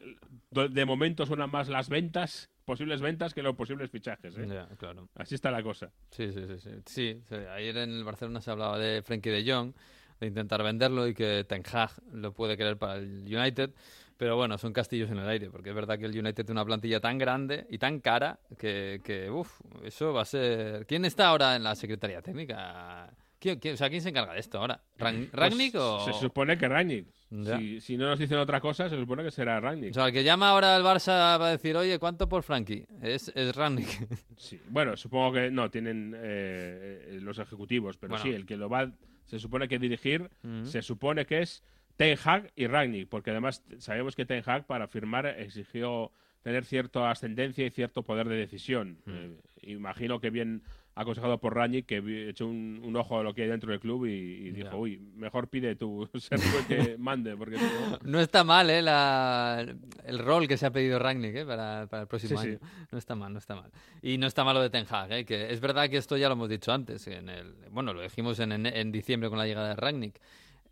de 0.51 0.85
momento 0.87 1.27
suenan 1.27 1.51
más 1.51 1.69
las 1.69 1.91
ventas, 1.91 2.51
posibles 2.65 3.03
ventas, 3.03 3.35
que 3.35 3.43
los 3.43 3.55
posibles 3.55 3.91
fichajes. 3.91 4.37
¿eh? 4.39 4.47
Ya, 4.49 4.69
claro. 4.79 5.09
Así 5.15 5.35
está 5.35 5.51
la 5.51 5.63
cosa. 5.63 5.93
Sí, 6.11 6.33
sí, 6.33 6.47
sí, 6.47 6.59
sí. 6.59 6.71
Sí, 6.87 7.23
sí, 7.29 7.35
Ayer 7.35 7.77
en 7.77 7.91
el 7.91 8.05
Barcelona 8.05 8.41
se 8.41 8.51
hablaba 8.51 8.79
de 8.79 9.03
Frenkie 9.03 9.31
de 9.31 9.53
Jong, 9.53 9.75
de 10.23 10.29
intentar 10.29 10.63
venderlo 10.63 11.07
y 11.09 11.15
que 11.15 11.45
Ten 11.49 11.63
Hag 11.71 11.91
lo 12.13 12.33
puede 12.33 12.57
querer 12.57 12.77
para 12.79 12.97
el 12.97 13.25
United. 13.27 13.71
Pero 14.17 14.37
bueno, 14.37 14.57
son 14.57 14.73
castillos 14.73 15.11
en 15.11 15.19
el 15.19 15.29
aire, 15.29 15.51
porque 15.51 15.71
es 15.71 15.75
verdad 15.75 15.99
que 15.99 16.05
el 16.07 16.17
United 16.17 16.45
tiene 16.45 16.53
una 16.61 16.65
plantilla 16.65 17.01
tan 17.01 17.19
grande 17.19 17.67
y 17.69 17.79
tan 17.79 17.99
cara 17.99 18.39
que, 18.57 19.01
que 19.03 19.29
uff, 19.29 19.61
eso 19.83 20.13
va 20.13 20.23
a 20.23 20.25
ser... 20.25 20.87
¿Quién 20.87 21.05
está 21.05 21.27
ahora 21.27 21.57
en 21.57 21.65
la 21.65 21.75
Secretaría 21.75 22.23
Técnica? 22.23 23.11
¿Quién, 23.41 23.59
quién- 23.59 23.75
o 23.75 23.77
sea, 23.77 23.91
¿quién 23.91 24.01
se 24.01 24.11
encarga 24.11 24.35
de 24.35 24.39
esto 24.39 24.59
ahora? 24.61 24.81
¿Ran- 24.97 25.27
Pues 25.29 25.33
¿Ragnick 25.33 25.75
o...? 25.75 26.05
Se 26.05 26.13
supone 26.13 26.57
que 26.57 26.69
Rangnick. 26.69 27.09
Si, 27.59 27.81
si 27.81 27.97
no 27.97 28.07
nos 28.07 28.19
dicen 28.21 28.39
otra 28.39 28.61
cosa, 28.61 28.89
se 28.89 28.97
supone 28.97 29.25
que 29.25 29.33
será 29.33 29.59
Rangnick. 29.59 29.91
O 29.91 29.95
sea, 29.95 30.07
el 30.07 30.13
que 30.13 30.23
llama 30.23 30.51
ahora 30.51 30.77
al 30.77 30.85
Barça 30.85 31.41
va 31.41 31.49
a 31.49 31.51
decir, 31.51 31.77
oye, 31.77 31.99
¿cuánto 31.99 32.29
por 32.29 32.45
Frankie? 32.45 32.87
Es, 33.01 33.33
es 33.35 33.57
Rangnick. 33.57 33.89
Sí, 34.37 34.61
bueno, 34.69 34.97
supongo 34.97 35.33
que 35.33 35.51
no, 35.51 35.69
tienen 35.69 36.15
eh, 36.17 37.09
eh, 37.15 37.19
los 37.21 37.39
ejecutivos, 37.41 37.97
pero 37.97 38.11
Bueno. 38.11 38.23
sí, 38.25 38.31
el 38.31 38.47
que 38.47 38.57
lo 38.57 38.69
va, 38.69 38.89
se 39.27 39.39
supone 39.39 39.69
que 39.69 39.79
dirigir, 39.79 40.31
se 40.65 40.83
supone 40.83 41.27
que 41.27 41.41
es 41.41 41.63
Ten 41.97 42.19
Hag 42.23 42.53
y 42.57 42.67
Ragnick, 42.67 43.09
porque 43.09 43.31
además 43.31 43.63
sabemos 43.79 44.17
que 44.17 44.25
Ten 44.25 44.43
Hag 44.45 44.67
para 44.67 44.89
firmar 44.89 45.27
exigió 45.27 46.13
tener 46.43 46.65
cierta 46.65 47.11
ascendencia 47.11 47.65
y 47.67 47.71
cierto 47.71 48.03
poder 48.03 48.29
de 48.29 48.37
decisión. 48.37 48.99
Eh, 49.07 49.37
imagino 49.63 50.21
que 50.21 50.31
bien 50.31 50.63
aconsejado 50.95 51.39
por 51.39 51.55
Ragnick, 51.55 51.87
que 51.87 52.29
echó 52.29 52.47
un, 52.47 52.81
un 52.85 52.95
ojo 52.97 53.19
a 53.19 53.23
lo 53.23 53.33
que 53.35 53.43
hay 53.43 53.49
dentro 53.49 53.71
del 53.71 53.81
club 53.81 54.05
y, 54.07 54.11
y 54.11 54.51
dijo, 54.51 54.77
uy, 54.77 54.99
mejor 55.17 55.49
pide 55.49 55.75
tú 55.77 56.09
ser 56.19 56.39
que 56.69 56.97
mande, 56.99 57.37
porque 57.37 57.57
no- 57.57 57.99
No 58.03 58.21
está 58.21 58.45
mal, 58.45 58.69
¿eh? 58.69 58.83
La, 58.83 59.65
el 60.05 60.19
rol 60.19 60.47
que 60.47 60.57
se 60.57 60.67
ha 60.67 60.71
pedido 60.71 60.99
Ragnick 60.99 61.35
¿eh? 61.37 61.45
para, 61.47 61.87
para 61.87 62.03
el 62.03 62.09
próximo 62.09 62.39
Sí, 62.41 62.47
sí. 62.47 62.51
año. 62.53 62.59
No 62.91 62.99
está 62.99 63.15
mal, 63.15 63.33
no 63.33 63.39
está 63.39 63.55
mal. 63.57 63.71
Y 64.03 64.19
no 64.19 64.27
está 64.27 64.45
mal 64.45 64.55
lo 64.55 64.61
de 64.63 64.71
Ten 64.71 64.87
Hag, 64.89 65.13
¿eh? 65.13 65.25
que 65.25 65.51
es 65.53 65.61
verdad 65.61 65.89
que 65.89 65.97
esto 65.97 66.17
ya 66.17 66.29
lo 66.29 66.35
hemos 66.35 66.49
dicho 66.49 66.73
antes. 66.73 67.07
En 67.07 67.29
el, 67.29 67.55
bueno, 67.71 67.95
lo 67.95 68.03
dijimos 68.03 68.39
en, 68.41 68.53
en, 68.53 68.67
en 68.67 68.93
diciembre 68.93 69.29
con 69.31 69.39
la 69.39 69.47
llegada 69.47 69.69
de 69.71 69.77
Ragnick. 69.77 70.17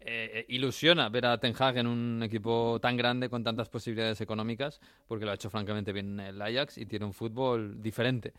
Eh, 0.03 0.31
eh, 0.33 0.45
ilusiona 0.49 1.11
ver 1.11 1.27
a 1.27 1.37
Ten 1.39 1.55
Hag 1.59 1.77
en 1.77 1.87
un 1.87 2.23
equipo 2.23 2.79
tan 2.81 2.97
grande 2.97 3.29
con 3.29 3.45
tantas 3.45 3.69
posibilidades 3.69 4.19
económicas, 4.23 4.81
porque 5.07 5.27
lo 5.27 5.31
ha 5.31 5.35
hecho 5.35 5.51
francamente 5.51 5.93
bien 5.93 6.19
el 6.21 6.41
Ajax 6.41 6.79
y 6.79 6.87
tiene 6.87 7.05
un 7.05 7.13
fútbol 7.13 7.83
diferente. 7.83 8.33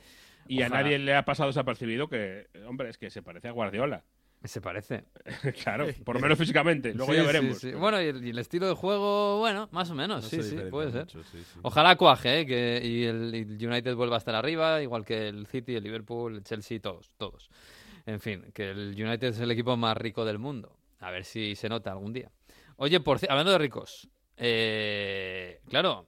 Y 0.52 0.58
Ojalá. 0.64 0.80
a 0.80 0.84
nadie 0.84 1.00
le 1.00 1.16
ha 1.16 1.24
pasado 1.24 1.48
desapercibido 1.48 2.10
que, 2.10 2.48
hombre, 2.68 2.90
es 2.90 2.98
que 2.98 3.10
se 3.10 3.22
parece 3.24 3.48
a 3.48 3.52
Guardiola. 3.52 4.04
Se 4.44 4.60
parece. 4.60 5.06
claro, 5.64 5.88
por 6.04 6.16
lo 6.16 6.22
menos 6.22 6.38
físicamente. 6.38 6.94
Luego 6.94 7.14
Sí, 7.14 7.18
ya 7.20 7.24
veremos. 7.26 7.60
sí. 7.60 7.72
Bueno, 7.72 8.02
y 8.02 8.08
el, 8.08 8.26
y 8.26 8.32
el 8.32 8.40
estilo 8.40 8.68
de 8.68 8.74
juego, 8.74 9.40
bueno, 9.40 9.70
más 9.72 9.90
o 9.92 9.96
menos, 9.96 10.24
No 10.24 10.30
sí, 10.30 10.44
sí, 10.44 10.58
puede 10.70 10.92
ser. 10.92 11.02
mucho, 11.06 11.24
sí, 11.24 11.38
sí. 11.42 11.60
Ojalá 11.62 11.96
cuaje, 11.96 12.40
¿eh? 12.42 12.46
Que, 12.46 12.82
y 12.84 13.04
el, 13.06 13.34
y 13.34 13.40
el 13.64 13.66
United 13.70 13.96
vuelva 13.96 14.16
a 14.16 14.18
estar 14.18 14.36
arriba, 14.36 14.82
igual 14.82 15.06
que 15.06 15.30
el 15.30 15.46
City, 15.48 15.76
el 15.76 15.84
Liverpool, 15.84 16.36
el 16.36 16.44
Chelsea, 16.44 16.82
todos, 16.82 17.14
todos. 17.18 17.50
En 18.06 18.20
fin, 18.20 18.44
que 18.54 18.72
el 18.72 18.94
United 18.98 19.30
es 19.30 19.40
el 19.40 19.52
equipo 19.52 19.78
más 19.78 19.96
rico 19.96 20.26
del 20.26 20.38
mundo. 20.40 20.76
A 21.00 21.12
ver 21.12 21.24
si 21.24 21.56
se 21.56 21.70
nota 21.70 21.92
algún 21.92 22.12
día. 22.12 22.30
Oye, 22.76 23.00
por 23.00 23.20
hablando 23.30 23.52
de 23.54 23.58
ricos, 23.60 24.10
eh, 24.36 25.62
claro, 25.70 26.08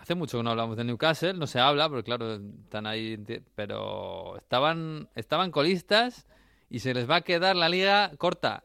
hace 0.00 0.14
mucho 0.14 0.38
que 0.38 0.44
no 0.44 0.50
hablamos 0.50 0.76
de 0.76 0.84
Newcastle, 0.84 1.34
no 1.34 1.46
se 1.46 1.60
habla, 1.60 1.88
porque 1.88 2.04
claro, 2.04 2.34
están 2.64 2.86
ahí, 2.86 3.16
pero 3.54 4.36
estaban, 4.38 5.08
estaban 5.14 5.50
colistas 5.50 6.26
y 6.68 6.80
se 6.80 6.94
les 6.94 7.08
va 7.08 7.16
a 7.16 7.20
quedar 7.20 7.54
la 7.56 7.68
liga 7.68 8.12
corta 8.16 8.64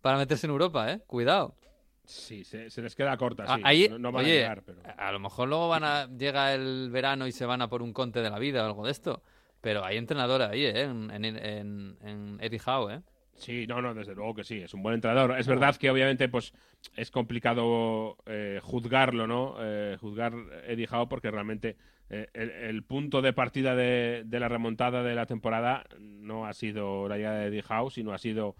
para 0.00 0.16
meterse 0.18 0.46
en 0.46 0.52
Europa, 0.52 0.90
¿eh? 0.90 1.00
Cuidado. 1.06 1.54
Sí, 2.04 2.42
se, 2.42 2.70
se 2.70 2.82
les 2.82 2.96
queda 2.96 3.16
corta, 3.16 3.44
Ah, 3.46 3.56
sí. 3.56 3.62
ahí, 3.64 3.88
no, 3.88 3.98
no 3.98 4.10
van 4.12 4.24
oye, 4.24 4.32
a 4.32 4.40
llegar, 4.40 4.62
pero... 4.64 4.80
a 4.96 5.12
lo 5.12 5.20
mejor 5.20 5.48
luego 5.48 5.68
van 5.68 5.84
a 5.84 6.06
llega 6.08 6.54
el 6.54 6.90
verano 6.90 7.26
y 7.26 7.32
se 7.32 7.46
van 7.46 7.62
a 7.62 7.68
por 7.68 7.82
un 7.82 7.92
conte 7.92 8.20
de 8.20 8.30
la 8.30 8.38
vida 8.38 8.62
o 8.62 8.66
algo 8.66 8.84
de 8.84 8.90
esto. 8.90 9.22
Pero 9.60 9.84
hay 9.84 9.98
entrenador 9.98 10.40
ahí, 10.42 10.64
¿eh? 10.64 10.80
En, 10.84 11.10
en, 11.10 11.24
en, 11.24 11.96
en 12.02 12.38
Eddie 12.40 12.60
Howe, 12.66 12.94
¿eh? 12.94 13.00
Sí, 13.40 13.66
no, 13.66 13.82
no, 13.82 13.94
desde 13.94 14.14
luego 14.14 14.34
que 14.34 14.44
sí, 14.44 14.58
es 14.58 14.72
un 14.74 14.82
buen 14.82 14.94
entrenador. 14.94 15.38
Es 15.38 15.46
verdad 15.46 15.76
que 15.76 15.90
obviamente 15.90 16.28
pues 16.28 16.52
es 16.94 17.10
complicado 17.10 18.16
eh, 18.26 18.60
juzgarlo, 18.62 19.26
¿no? 19.26 19.56
Eh, 19.60 19.96
juzgar 20.00 20.32
Eddie 20.66 20.88
Howe 20.90 21.08
porque 21.08 21.30
realmente 21.30 21.76
eh, 22.10 22.28
el, 22.34 22.50
el 22.50 22.82
punto 22.82 23.22
de 23.22 23.32
partida 23.32 23.74
de, 23.74 24.22
de 24.24 24.40
la 24.40 24.48
remontada 24.48 25.02
de 25.02 25.14
la 25.14 25.26
temporada 25.26 25.84
no 25.98 26.46
ha 26.46 26.52
sido 26.52 27.08
la 27.08 27.16
llegada 27.16 27.40
de 27.40 27.46
Eddie 27.46 27.64
Howe, 27.68 27.90
sino 27.90 28.12
ha 28.12 28.18
sido 28.18 28.56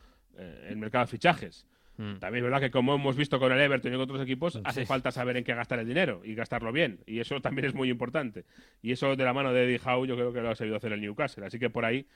el 0.68 0.78
mercado 0.78 1.04
de 1.04 1.10
fichajes. 1.10 1.66
Mm. 2.00 2.18
También 2.18 2.42
es 2.42 2.50
verdad 2.50 2.60
que 2.60 2.70
como 2.70 2.94
hemos 2.94 3.14
visto 3.14 3.38
con 3.38 3.52
el 3.52 3.60
Everton 3.60 3.92
y 3.92 3.96
con 3.96 4.04
otros 4.04 4.22
equipos, 4.22 4.58
hace 4.64 4.86
falta 4.86 5.10
saber 5.10 5.36
en 5.36 5.44
qué 5.44 5.54
gastar 5.54 5.80
el 5.80 5.86
dinero 5.86 6.22
y 6.24 6.34
gastarlo 6.34 6.72
bien. 6.72 7.00
Y 7.04 7.20
eso 7.20 7.42
también 7.42 7.66
es 7.66 7.74
muy 7.74 7.90
importante. 7.90 8.46
Y 8.80 8.92
eso 8.92 9.16
de 9.16 9.24
la 9.24 9.34
mano 9.34 9.52
de 9.52 9.64
Eddie 9.64 9.80
Howe 9.84 10.06
yo 10.06 10.16
creo 10.16 10.32
que 10.32 10.40
lo 10.40 10.48
ha 10.48 10.54
sabido 10.54 10.76
hacer 10.76 10.94
el 10.94 11.02
Newcastle. 11.02 11.44
Así 11.44 11.58
que 11.58 11.68
por 11.68 11.84
ahí, 11.84 12.06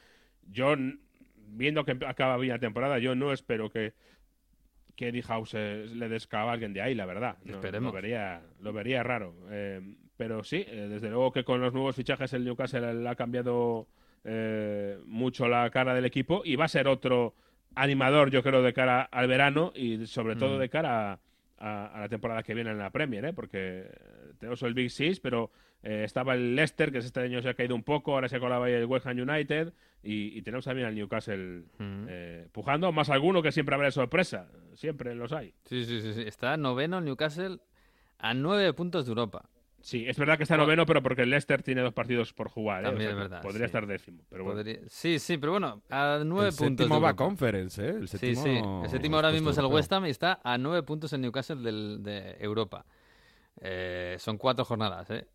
yo, 0.48 0.74
viendo 1.48 1.84
que 1.84 1.96
acaba 2.06 2.36
bien 2.38 2.52
la 2.54 2.58
temporada, 2.58 2.98
yo 2.98 3.14
no 3.14 3.32
espero 3.32 3.70
que, 3.70 3.92
que 4.96 5.08
Eddie 5.08 5.24
Howe 5.28 5.46
se- 5.46 5.86
le 5.86 6.08
descaba 6.08 6.50
a 6.50 6.54
alguien 6.54 6.72
de 6.72 6.82
ahí, 6.82 6.94
la 6.94 7.06
verdad. 7.06 7.36
No, 7.44 7.54
Esperemos. 7.54 7.92
Lo 7.92 8.00
vería, 8.00 8.42
lo 8.60 8.72
vería 8.72 9.02
raro. 9.02 9.34
Eh, 9.50 9.80
pero 10.16 10.44
sí, 10.44 10.64
eh, 10.68 10.86
desde 10.88 11.10
luego 11.10 11.32
que 11.32 11.44
con 11.44 11.60
los 11.60 11.72
nuevos 11.72 11.96
fichajes 11.96 12.32
el 12.32 12.44
Newcastle 12.44 12.94
le 12.94 13.08
ha 13.08 13.16
cambiado 13.16 13.88
eh, 14.24 14.98
mucho 15.06 15.48
la 15.48 15.68
cara 15.70 15.94
del 15.94 16.04
equipo 16.04 16.42
y 16.44 16.56
va 16.56 16.64
a 16.66 16.68
ser 16.68 16.86
otro 16.88 17.34
animador, 17.74 18.30
yo 18.30 18.42
creo, 18.42 18.62
de 18.62 18.72
cara 18.72 19.02
al 19.02 19.26
verano 19.26 19.72
y 19.74 20.06
sobre 20.06 20.36
todo 20.36 20.56
Mm. 20.56 20.60
de 20.60 20.68
cara 20.68 21.18
a, 21.58 21.86
a 21.86 22.00
la 22.00 22.08
temporada 22.08 22.42
que 22.44 22.54
viene 22.54 22.70
en 22.70 22.78
la 22.78 22.90
Premier, 22.90 23.24
¿eh? 23.24 23.32
porque 23.32 23.84
tenemos 24.38 24.62
el 24.62 24.74
Big 24.74 24.90
Six, 24.90 25.18
pero 25.20 25.50
eh, 25.84 26.02
estaba 26.04 26.34
el 26.34 26.56
Leicester, 26.56 26.90
que 26.90 26.98
este 26.98 27.20
año 27.20 27.40
se 27.42 27.48
ha 27.50 27.54
caído 27.54 27.74
un 27.76 27.84
poco, 27.84 28.14
ahora 28.14 28.28
se 28.28 28.40
colaba 28.40 28.66
ahí 28.66 28.72
el 28.72 28.86
West 28.86 29.06
Ham 29.06 29.18
United 29.18 29.72
y, 30.02 30.36
y 30.36 30.42
tenemos 30.42 30.64
también 30.64 30.88
al 30.88 30.94
Newcastle 30.94 31.64
eh, 31.78 32.48
pujando, 32.52 32.90
más 32.90 33.10
alguno 33.10 33.42
que 33.42 33.52
siempre 33.52 33.74
habrá 33.74 33.86
de 33.88 33.92
sorpresa, 33.92 34.48
siempre 34.74 35.14
los 35.14 35.32
hay. 35.32 35.54
Sí, 35.66 35.84
sí, 35.84 36.00
sí, 36.00 36.14
sí. 36.14 36.22
Está 36.22 36.56
noveno 36.56 36.98
el 36.98 37.04
Newcastle 37.04 37.58
a 38.18 38.34
nueve 38.34 38.72
puntos 38.72 39.04
de 39.04 39.10
Europa. 39.10 39.44
Sí, 39.82 40.06
es 40.08 40.16
verdad 40.18 40.38
que 40.38 40.44
está 40.44 40.56
noveno, 40.56 40.86
pero 40.86 41.02
porque 41.02 41.20
el 41.22 41.28
Leicester 41.28 41.62
tiene 41.62 41.82
dos 41.82 41.92
partidos 41.92 42.32
por 42.32 42.48
jugar. 42.48 42.80
¿eh? 42.80 42.86
También 42.86 43.10
O 43.10 43.12
sea 43.12 43.22
es 43.24 43.28
verdad, 43.30 43.42
Podría 43.42 43.58
sí. 43.58 43.64
estar 43.66 43.86
décimo, 43.86 44.22
pero 44.30 44.44
bueno. 44.44 44.60
Podría- 44.60 44.80
Sí, 44.88 45.18
sí, 45.18 45.36
pero 45.36 45.52
bueno, 45.52 45.82
a 45.90 46.22
nueve 46.24 46.48
El 46.48 46.56
puntos. 46.56 46.86
séptimo 46.86 46.94
de 46.94 47.00
va. 47.02 47.14
Conference, 47.14 47.84
¿eh? 47.86 47.90
El 47.90 48.08
Sí, 48.08 48.16
séptimo, 48.16 48.42
sí. 48.44 48.84
El 48.84 48.90
séptimo 48.90 49.16
ahora 49.16 49.30
mismo 49.30 49.50
es 49.50 49.58
el 49.58 49.66
West 49.66 49.92
Ham 49.92 50.06
y 50.06 50.08
está 50.10 50.40
a 50.42 50.56
nueve 50.56 50.82
puntos 50.84 51.12
el 51.12 51.20
Newcastle 51.20 51.56
del, 51.56 52.02
de 52.02 52.34
Europa. 52.40 52.86
Eh, 53.60 54.16
son 54.18 54.38
cuatro 54.38 54.64
jornadas, 54.64 55.10
¿eh? 55.10 55.26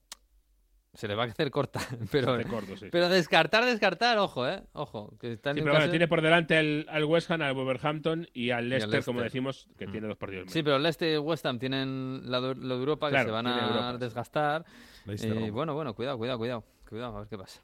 Se 0.93 1.07
le 1.07 1.13
va 1.15 1.23
a 1.23 1.27
hacer 1.27 1.51
corta, 1.51 1.79
pero, 2.11 2.33
hace 2.33 2.45
corto, 2.45 2.75
sí. 2.75 2.87
pero 2.91 3.09
descartar, 3.09 3.63
descartar, 3.63 4.17
ojo, 4.17 4.47
¿eh? 4.47 4.63
Ojo, 4.73 5.13
que 5.19 5.33
está 5.33 5.51
el 5.51 5.57
Sí, 5.57 5.61
pero 5.61 5.75
bueno, 5.75 5.89
tiene 5.89 6.07
por 6.07 6.21
delante 6.21 6.57
al, 6.57 6.87
al 6.89 7.05
West 7.05 7.29
Ham, 7.29 7.41
al 7.43 7.53
Wolverhampton 7.53 8.27
y 8.33 8.49
al 8.49 8.69
Leicester, 8.69 9.03
como 9.03 9.19
Leicester. 9.19 9.23
decimos, 9.43 9.67
que 9.77 9.85
tiene 9.87 10.07
dos 10.07 10.17
partidos 10.17 10.41
menos. 10.45 10.53
Sí, 10.53 10.63
pero 10.63 10.77
el 10.77 10.83
Leicester 10.83 11.09
y 11.09 11.13
el 11.13 11.19
West 11.19 11.45
Ham 11.45 11.59
tienen 11.59 12.23
la 12.25 12.41
de, 12.41 12.55
lo 12.55 12.75
de 12.75 12.79
Europa 12.79 13.11
que 13.11 13.23
se 13.23 13.29
van 13.31 13.45
a 13.47 13.67
Europa, 13.67 13.97
desgastar. 13.99 14.65
Leicester, 15.05 15.35
Y 15.35 15.39
Roma. 15.39 15.51
bueno, 15.51 15.73
bueno, 15.75 15.93
cuidado, 15.93 16.17
cuidado, 16.17 16.39
cuidado. 16.39 16.63
Cuidado, 16.89 17.15
a 17.17 17.19
ver 17.19 17.29
qué 17.29 17.37
pasa. 17.37 17.61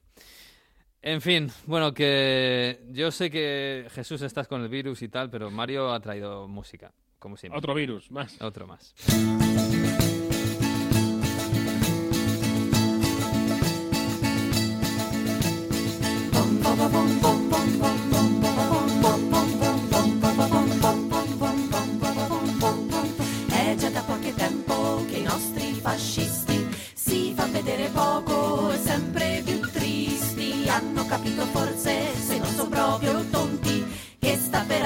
En 1.01 1.19
fin, 1.21 1.49
bueno, 1.65 1.93
que 1.93 2.79
yo 2.91 3.11
sé 3.11 3.29
que 3.31 3.87
Jesús 3.91 4.21
estás 4.21 4.47
con 4.47 4.61
el 4.61 4.69
virus 4.69 5.01
y 5.01 5.07
tal, 5.09 5.29
pero 5.31 5.49
Mario 5.51 5.91
ha 5.91 5.99
traído 5.99 6.47
música, 6.47 6.93
como 7.19 7.37
siempre. 7.37 7.57
Otro 7.57 7.73
virus, 7.73 8.11
más. 8.11 8.39
Otro 8.41 8.67
más. 8.67 8.93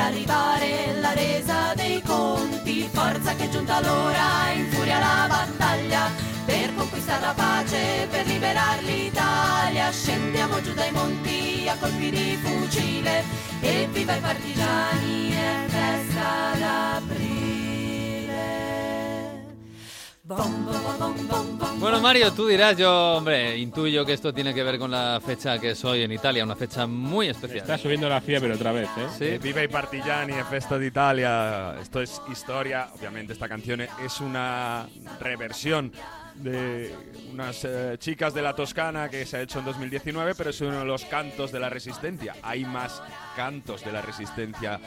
Arrivare 0.10 1.00
la 1.00 1.14
resa 1.14 1.74
dei 1.76 2.02
conti. 2.02 2.90
Forza 2.92 3.36
che 3.36 3.46
è 3.46 3.50
giunta 3.50 3.80
l'ora, 3.82 4.52
infuria 4.54 5.00
la 5.00 5.28
battaglia 5.28 6.10
per 6.46 6.74
conquistare 6.76 7.22
la 7.22 7.34
pace, 7.36 8.08
per 8.10 8.26
liberare 8.26 8.82
l'Italia. 8.82 9.92
Scendiamo 9.92 10.62
giù 10.62 10.74
dai 10.74 10.92
monti 10.92 11.68
a 11.68 11.76
colpi 11.80 12.10
di 12.10 12.38
fucile 12.42 13.24
e 13.62 13.88
viva 13.92 14.16
i 14.16 14.20
partigiani, 14.20 15.32
è 15.32 15.66
festa 15.68 16.58
d'aprile. 16.58 17.49
Bueno, 21.80 22.00
Mario, 22.02 22.32
tú 22.34 22.46
dirás, 22.46 22.78
yo, 22.78 23.16
hombre, 23.16 23.58
intuyo 23.58 24.06
que 24.06 24.14
esto 24.14 24.32
tiene 24.32 24.54
que 24.54 24.62
ver 24.62 24.78
con 24.78 24.92
la 24.92 25.20
fecha 25.26 25.58
que 25.58 25.72
es 25.72 25.84
hoy 25.84 26.04
en 26.04 26.12
Italia, 26.12 26.44
una 26.44 26.56
fecha 26.56 26.86
muy 26.86 27.30
especial. 27.30 27.62
Está 27.62 27.80
subiendo 27.80 28.08
la 28.08 28.22
fiebre 28.22 28.54
otra 28.54 28.72
vez, 28.72 28.90
¿eh? 28.98 29.08
Sí. 29.18 29.26
Eh, 29.26 29.40
Viva 29.42 29.64
i 29.64 29.68
partigiani 29.68 30.34
e 30.38 30.44
festa 30.44 30.78
d'Italia. 30.78 31.80
Esto 31.82 32.02
es 32.02 32.22
historia. 32.32 32.90
Obviamente 32.94 33.34
esta 33.34 33.50
canción 33.50 33.82
es 33.82 34.22
una 34.22 34.88
reversión 35.20 35.92
de 36.36 36.94
unas 37.34 37.66
eh, 37.66 37.96
chicas 37.98 38.34
de 38.34 38.44
la 38.44 38.54
Toscana 38.54 39.10
que 39.10 39.26
se 39.26 39.38
ha 39.38 39.42
hecho 39.42 39.60
en 39.60 39.66
2019, 39.66 40.36
pero 40.36 40.52
es 40.52 40.62
uno 40.62 40.80
de 40.80 40.86
los 40.86 41.06
cantos 41.06 41.52
de 41.52 41.60
la 41.60 41.70
resistencia. 41.70 42.36
Hay 42.44 42.66
más 42.66 43.02
cantos 43.36 43.84
de 43.84 43.92
la 43.92 44.02
resistencia 44.02 44.80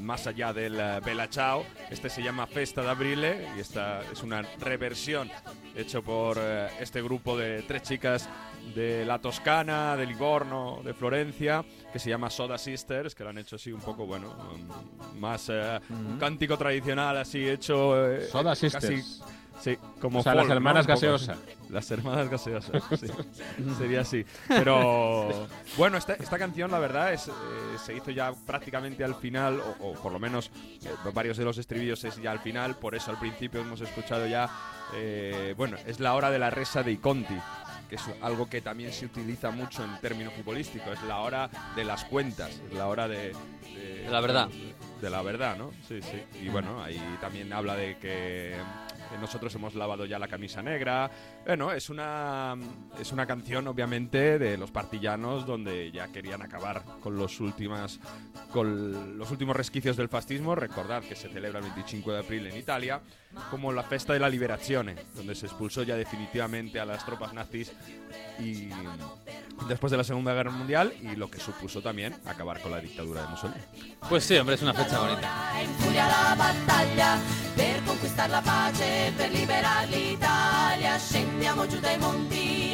más 0.00 0.26
allá 0.26 0.52
del 0.52 0.78
eh, 0.78 1.00
Bella 1.04 1.28
Ciao. 1.28 1.64
Este 1.90 2.08
se 2.10 2.22
llama 2.22 2.46
Festa 2.46 2.82
d'Aprile 2.82 3.48
y 3.56 3.60
esta 3.60 4.02
es 4.12 4.22
una 4.22 4.42
reversión 4.60 5.30
hecho 5.76 6.02
por 6.02 6.36
eh, 6.40 6.68
este 6.80 7.02
grupo 7.02 7.36
de 7.36 7.62
tres 7.62 7.82
chicas 7.82 8.28
de 8.74 9.04
la 9.06 9.18
Toscana, 9.18 9.96
de 9.96 10.06
Livorno, 10.06 10.80
de 10.84 10.92
Florencia, 10.94 11.64
que 11.92 11.98
se 11.98 12.10
llama 12.10 12.28
Soda 12.30 12.58
Sisters, 12.58 13.14
que 13.14 13.24
lo 13.24 13.30
han 13.30 13.38
hecho 13.38 13.56
así 13.56 13.72
un 13.72 13.80
poco, 13.80 14.06
bueno, 14.06 14.36
um, 15.14 15.18
más 15.20 15.48
eh, 15.48 15.80
un 15.88 16.18
cántico 16.18 16.58
tradicional 16.58 17.16
así 17.16 17.48
hecho... 17.48 18.10
eh, 18.10 18.26
Soda 18.30 18.50
casi- 18.52 18.68
Sisters. 18.70 19.22
Sí, 19.60 19.78
como 20.00 20.20
O 20.20 20.22
sea, 20.22 20.34
las 20.34 20.46
folk, 20.46 20.48
¿no? 20.48 20.54
hermanas 20.54 20.86
Un 20.86 20.94
poco 20.94 21.00
gaseosa. 21.00 21.32
así. 21.32 21.40
Las 21.70 21.90
hermanas 21.90 22.28
gaseosas, 22.30 22.82
sí. 22.98 23.06
Sería 23.78 24.00
así. 24.00 24.24
Pero 24.48 25.48
bueno, 25.76 25.96
esta, 25.98 26.14
esta 26.14 26.38
canción, 26.38 26.70
la 26.70 26.78
verdad, 26.78 27.12
es, 27.12 27.28
eh, 27.28 27.32
se 27.84 27.94
hizo 27.94 28.10
ya 28.10 28.32
prácticamente 28.46 29.04
al 29.04 29.14
final, 29.14 29.60
o, 29.60 29.90
o 29.90 29.92
por 29.94 30.12
lo 30.12 30.18
menos 30.18 30.50
eh, 30.84 30.88
varios 31.14 31.36
de 31.36 31.44
los 31.44 31.58
estribillos 31.58 32.02
es 32.04 32.16
ya 32.20 32.32
al 32.32 32.40
final, 32.40 32.76
por 32.76 32.94
eso 32.94 33.10
al 33.10 33.18
principio 33.18 33.60
hemos 33.60 33.80
escuchado 33.80 34.26
ya, 34.26 34.50
eh, 34.94 35.54
bueno, 35.56 35.76
es 35.86 36.00
la 36.00 36.14
hora 36.14 36.30
de 36.30 36.38
la 36.38 36.50
resa 36.50 36.82
de 36.82 36.98
Conti 36.98 37.36
que 37.88 37.96
es 37.96 38.02
algo 38.22 38.48
que 38.48 38.60
también 38.60 38.92
se 38.92 39.04
utiliza 39.04 39.50
mucho 39.50 39.82
en 39.84 40.00
términos 40.00 40.32
futbolísticos, 40.34 40.92
es 40.92 41.02
la 41.08 41.18
hora 41.18 41.50
de 41.74 41.82
las 41.82 42.04
cuentas, 42.04 42.48
es 42.68 42.72
la 42.72 42.86
hora 42.86 43.08
de... 43.08 43.32
De, 43.74 44.04
De 44.04 44.10
la 44.10 44.20
verdad. 44.20 44.48
De 45.00 45.10
la 45.10 45.22
verdad, 45.22 45.56
¿no? 45.56 45.72
Sí, 45.88 46.00
sí. 46.00 46.22
Y 46.40 46.48
bueno, 46.50 46.80
ahí 46.84 47.02
también 47.20 47.52
habla 47.52 47.74
de 47.74 47.98
que 47.98 48.54
nosotros 49.18 49.54
hemos 49.54 49.74
lavado 49.74 50.04
ya 50.04 50.18
la 50.18 50.28
camisa 50.28 50.62
negra. 50.62 51.10
Bueno, 51.44 51.72
es 51.72 51.90
una, 51.90 52.56
es 53.00 53.12
una 53.12 53.26
canción, 53.26 53.66
obviamente, 53.68 54.38
de 54.38 54.56
los 54.56 54.70
partillanos 54.70 55.46
donde 55.46 55.90
ya 55.90 56.08
querían 56.08 56.42
acabar 56.42 56.82
con 57.00 57.16
los, 57.16 57.40
últimas, 57.40 58.00
con 58.52 59.18
los 59.18 59.30
últimos 59.30 59.56
resquicios 59.56 59.96
del 59.96 60.08
fascismo. 60.08 60.54
Recordad 60.54 61.02
que 61.02 61.16
se 61.16 61.28
celebra 61.28 61.58
el 61.58 61.64
25 61.64 62.12
de 62.12 62.18
abril 62.18 62.46
en 62.46 62.56
Italia 62.56 63.00
como 63.50 63.72
la 63.72 63.82
Festa 63.82 64.12
de 64.12 64.18
la 64.20 64.28
Liberazione, 64.28 64.96
donde 65.14 65.34
se 65.34 65.46
expulsó 65.46 65.82
ya 65.82 65.96
definitivamente 65.96 66.80
a 66.80 66.84
las 66.84 67.04
tropas 67.06 67.32
nazis 67.32 67.72
y 68.38 68.68
después 69.68 69.90
de 69.90 69.96
la 69.98 70.04
Segunda 70.04 70.32
Guerra 70.34 70.50
Mundial 70.50 70.92
y 71.00 71.14
lo 71.16 71.30
que 71.30 71.38
supuso 71.38 71.80
también 71.82 72.16
acabar 72.26 72.60
con 72.60 72.70
la 72.72 72.80
dictadura 72.80 73.22
de 73.22 73.28
Mussolini. 73.28 73.60
Pues 74.08 74.24
sí, 74.24 74.36
hombre, 74.36 74.54
es 74.56 74.62
una 74.62 74.72
fecha 74.74 74.98
bonita. 74.98 75.52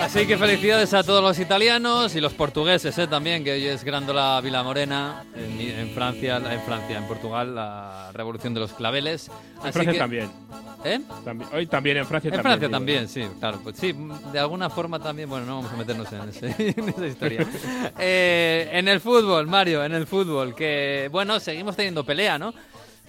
Así 0.00 0.26
que 0.26 0.36
felicidades 0.38 0.94
a 0.94 1.02
todos 1.02 1.22
los 1.22 1.38
italianos 1.38 2.14
y 2.14 2.20
los 2.20 2.32
portugueses 2.34 2.96
¿eh? 2.98 3.07
también, 3.07 3.42
que 3.44 3.52
hoy 3.52 3.66
es 3.66 3.82
Grándola 3.82 4.40
Vila 4.42 4.62
Morena, 4.62 5.24
en, 5.34 5.61
en 5.61 5.90
Francia, 5.94 6.36
en 6.36 6.61
Francia, 6.62 6.98
en 6.98 7.04
Portugal, 7.09 7.54
la 7.54 8.11
revolución 8.12 8.54
de 8.54 8.61
los 8.61 8.72
claveles. 8.72 9.28
En 9.28 9.61
Así 9.62 9.72
Francia 9.72 9.92
que- 9.92 9.98
también. 9.98 10.45
¿Eh? 10.84 11.01
También- 11.24 11.51
Hoy 11.53 11.66
también 11.66 11.97
en 11.97 12.07
Francia 12.07 12.28
En 12.28 12.34
también. 12.34 12.42
Francia 12.42 12.68
digo. 12.68 12.78
también, 12.78 13.09
sí, 13.09 13.24
claro. 13.40 13.59
Pues 13.62 13.76
sí, 13.76 13.94
de 14.32 14.38
alguna 14.38 14.70
forma 14.70 14.99
también, 15.01 15.28
bueno, 15.28 15.44
no 15.47 15.57
vamos 15.57 15.72
a 15.72 15.76
meternos 15.76 16.12
en, 16.12 16.28
ese- 16.28 16.55
en 16.78 16.88
esa 16.88 17.07
historia. 17.07 17.47
Eh, 17.99 18.68
en 18.72 18.88
el 18.88 19.01
fútbol, 19.01 19.47
Mario, 19.47 19.84
en 19.84 19.92
el 19.94 20.07
fútbol, 20.07 20.55
que 20.55 21.09
bueno, 21.11 21.40
seguimos 21.40 21.74
teniendo 21.76 22.05
pelea, 22.05 22.38
¿no? 22.38 22.53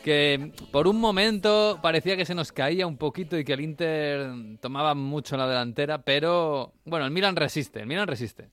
Que 0.04 0.52
por 0.72 0.88
un 0.88 1.00
momento 1.00 1.80
parecía 1.82 2.16
que 2.16 2.26
se 2.26 2.34
nos 2.34 2.52
caía 2.52 2.88
un 2.88 2.98
poquito 2.98 3.38
y 3.38 3.44
que 3.44 3.54
el 3.54 3.62
Inter 3.62 4.30
tomaba 4.62 4.94
mucho 4.96 5.36
la 5.36 5.48
delantera, 5.48 6.02
pero 6.02 6.74
bueno, 6.86 7.06
el 7.06 7.12
Milan 7.12 7.36
resiste, 7.36 7.82
el 7.82 7.88
Milan 7.88 8.08
resiste. 8.08 8.50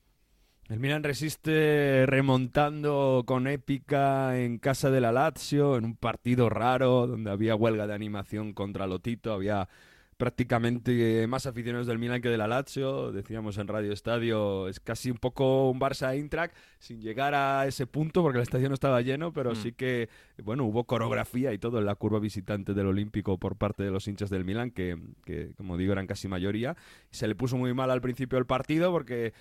El 0.67 0.79
Milan 0.79 1.03
resiste 1.03 2.05
remontando 2.07 3.21
con 3.27 3.45
épica 3.45 4.39
en 4.39 4.57
casa 4.57 4.89
de 4.89 4.99
la 4.99 5.11
Lazio, 5.11 5.77
en 5.77 5.85
un 5.85 5.95
partido 5.95 6.49
raro 6.49 7.05
donde 7.05 7.29
había 7.29 7.55
huelga 7.55 7.85
de 7.85 7.93
animación 7.93 8.51
contra 8.53 8.87
Lotito, 8.87 9.31
había 9.31 9.69
prácticamente 10.17 11.27
más 11.27 11.45
aficionados 11.45 11.85
del 11.85 11.99
Milan 11.99 12.19
que 12.19 12.29
de 12.29 12.37
la 12.39 12.47
Lazio, 12.47 13.11
decíamos 13.11 13.59
en 13.59 13.67
Radio 13.67 13.91
Estadio, 13.91 14.67
es 14.67 14.79
casi 14.79 15.11
un 15.11 15.17
poco 15.17 15.69
un 15.69 15.79
Barça 15.79 16.15
Eintracht 16.15 16.55
sin 16.79 16.99
llegar 16.99 17.35
a 17.35 17.67
ese 17.67 17.85
punto 17.85 18.23
porque 18.23 18.37
el 18.39 18.43
estadio 18.43 18.67
no 18.69 18.73
estaba 18.73 19.01
lleno, 19.01 19.33
pero 19.33 19.51
Mm. 19.51 19.55
sí 19.57 19.71
que 19.73 20.09
bueno, 20.43 20.63
hubo 20.63 20.85
coreografía 20.85 21.53
y 21.53 21.59
todo 21.59 21.77
en 21.77 21.85
la 21.85 21.93
curva 21.95 22.17
visitante 22.19 22.73
del 22.73 22.87
Olímpico 22.87 23.37
por 23.37 23.55
parte 23.55 23.83
de 23.83 23.91
los 23.91 24.07
hinchas 24.07 24.31
del 24.31 24.45
Milan 24.45 24.71
que, 24.71 24.97
que 25.25 25.51
como 25.57 25.77
digo 25.77 25.91
eran 25.91 26.07
casi 26.07 26.27
mayoría, 26.27 26.75
se 27.11 27.27
le 27.27 27.35
puso 27.35 27.55
muy 27.57 27.73
mal 27.75 27.91
al 27.91 28.01
principio 28.01 28.37
del 28.37 28.47
partido 28.47 28.91
porque 28.91 29.33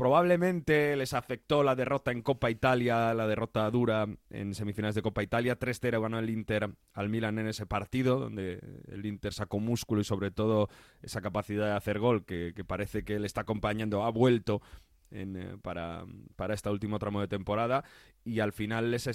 Probablemente 0.00 0.96
les 0.96 1.12
afectó 1.12 1.62
la 1.62 1.76
derrota 1.76 2.10
en 2.10 2.22
Copa 2.22 2.50
Italia, 2.50 3.12
la 3.12 3.26
derrota 3.26 3.70
dura 3.70 4.06
en 4.30 4.54
semifinales 4.54 4.94
de 4.94 5.02
Copa 5.02 5.22
Italia. 5.22 5.58
3-0 5.58 6.00
ganó 6.00 6.18
el 6.18 6.30
Inter 6.30 6.70
al 6.94 7.10
Milan 7.10 7.38
en 7.38 7.48
ese 7.48 7.66
partido, 7.66 8.18
donde 8.18 8.60
el 8.88 9.04
Inter 9.04 9.34
sacó 9.34 9.60
músculo 9.60 10.00
y 10.00 10.04
sobre 10.04 10.30
todo 10.30 10.70
esa 11.02 11.20
capacidad 11.20 11.66
de 11.66 11.72
hacer 11.72 11.98
gol 11.98 12.24
que, 12.24 12.54
parece 12.66 13.04
que 13.04 13.18
le 13.18 13.26
está 13.26 13.42
acompañando, 13.42 14.02
ha 14.02 14.10
vuelto 14.10 14.62
en, 15.10 15.36
eh, 15.36 15.58
para, 15.60 16.06
para 16.34 16.54
este 16.54 16.70
último 16.70 16.98
tramo 16.98 17.20
de 17.20 17.28
temporada. 17.28 17.84
Y 18.24 18.40
al 18.40 18.54
final 18.54 18.94
ese, 18.94 19.10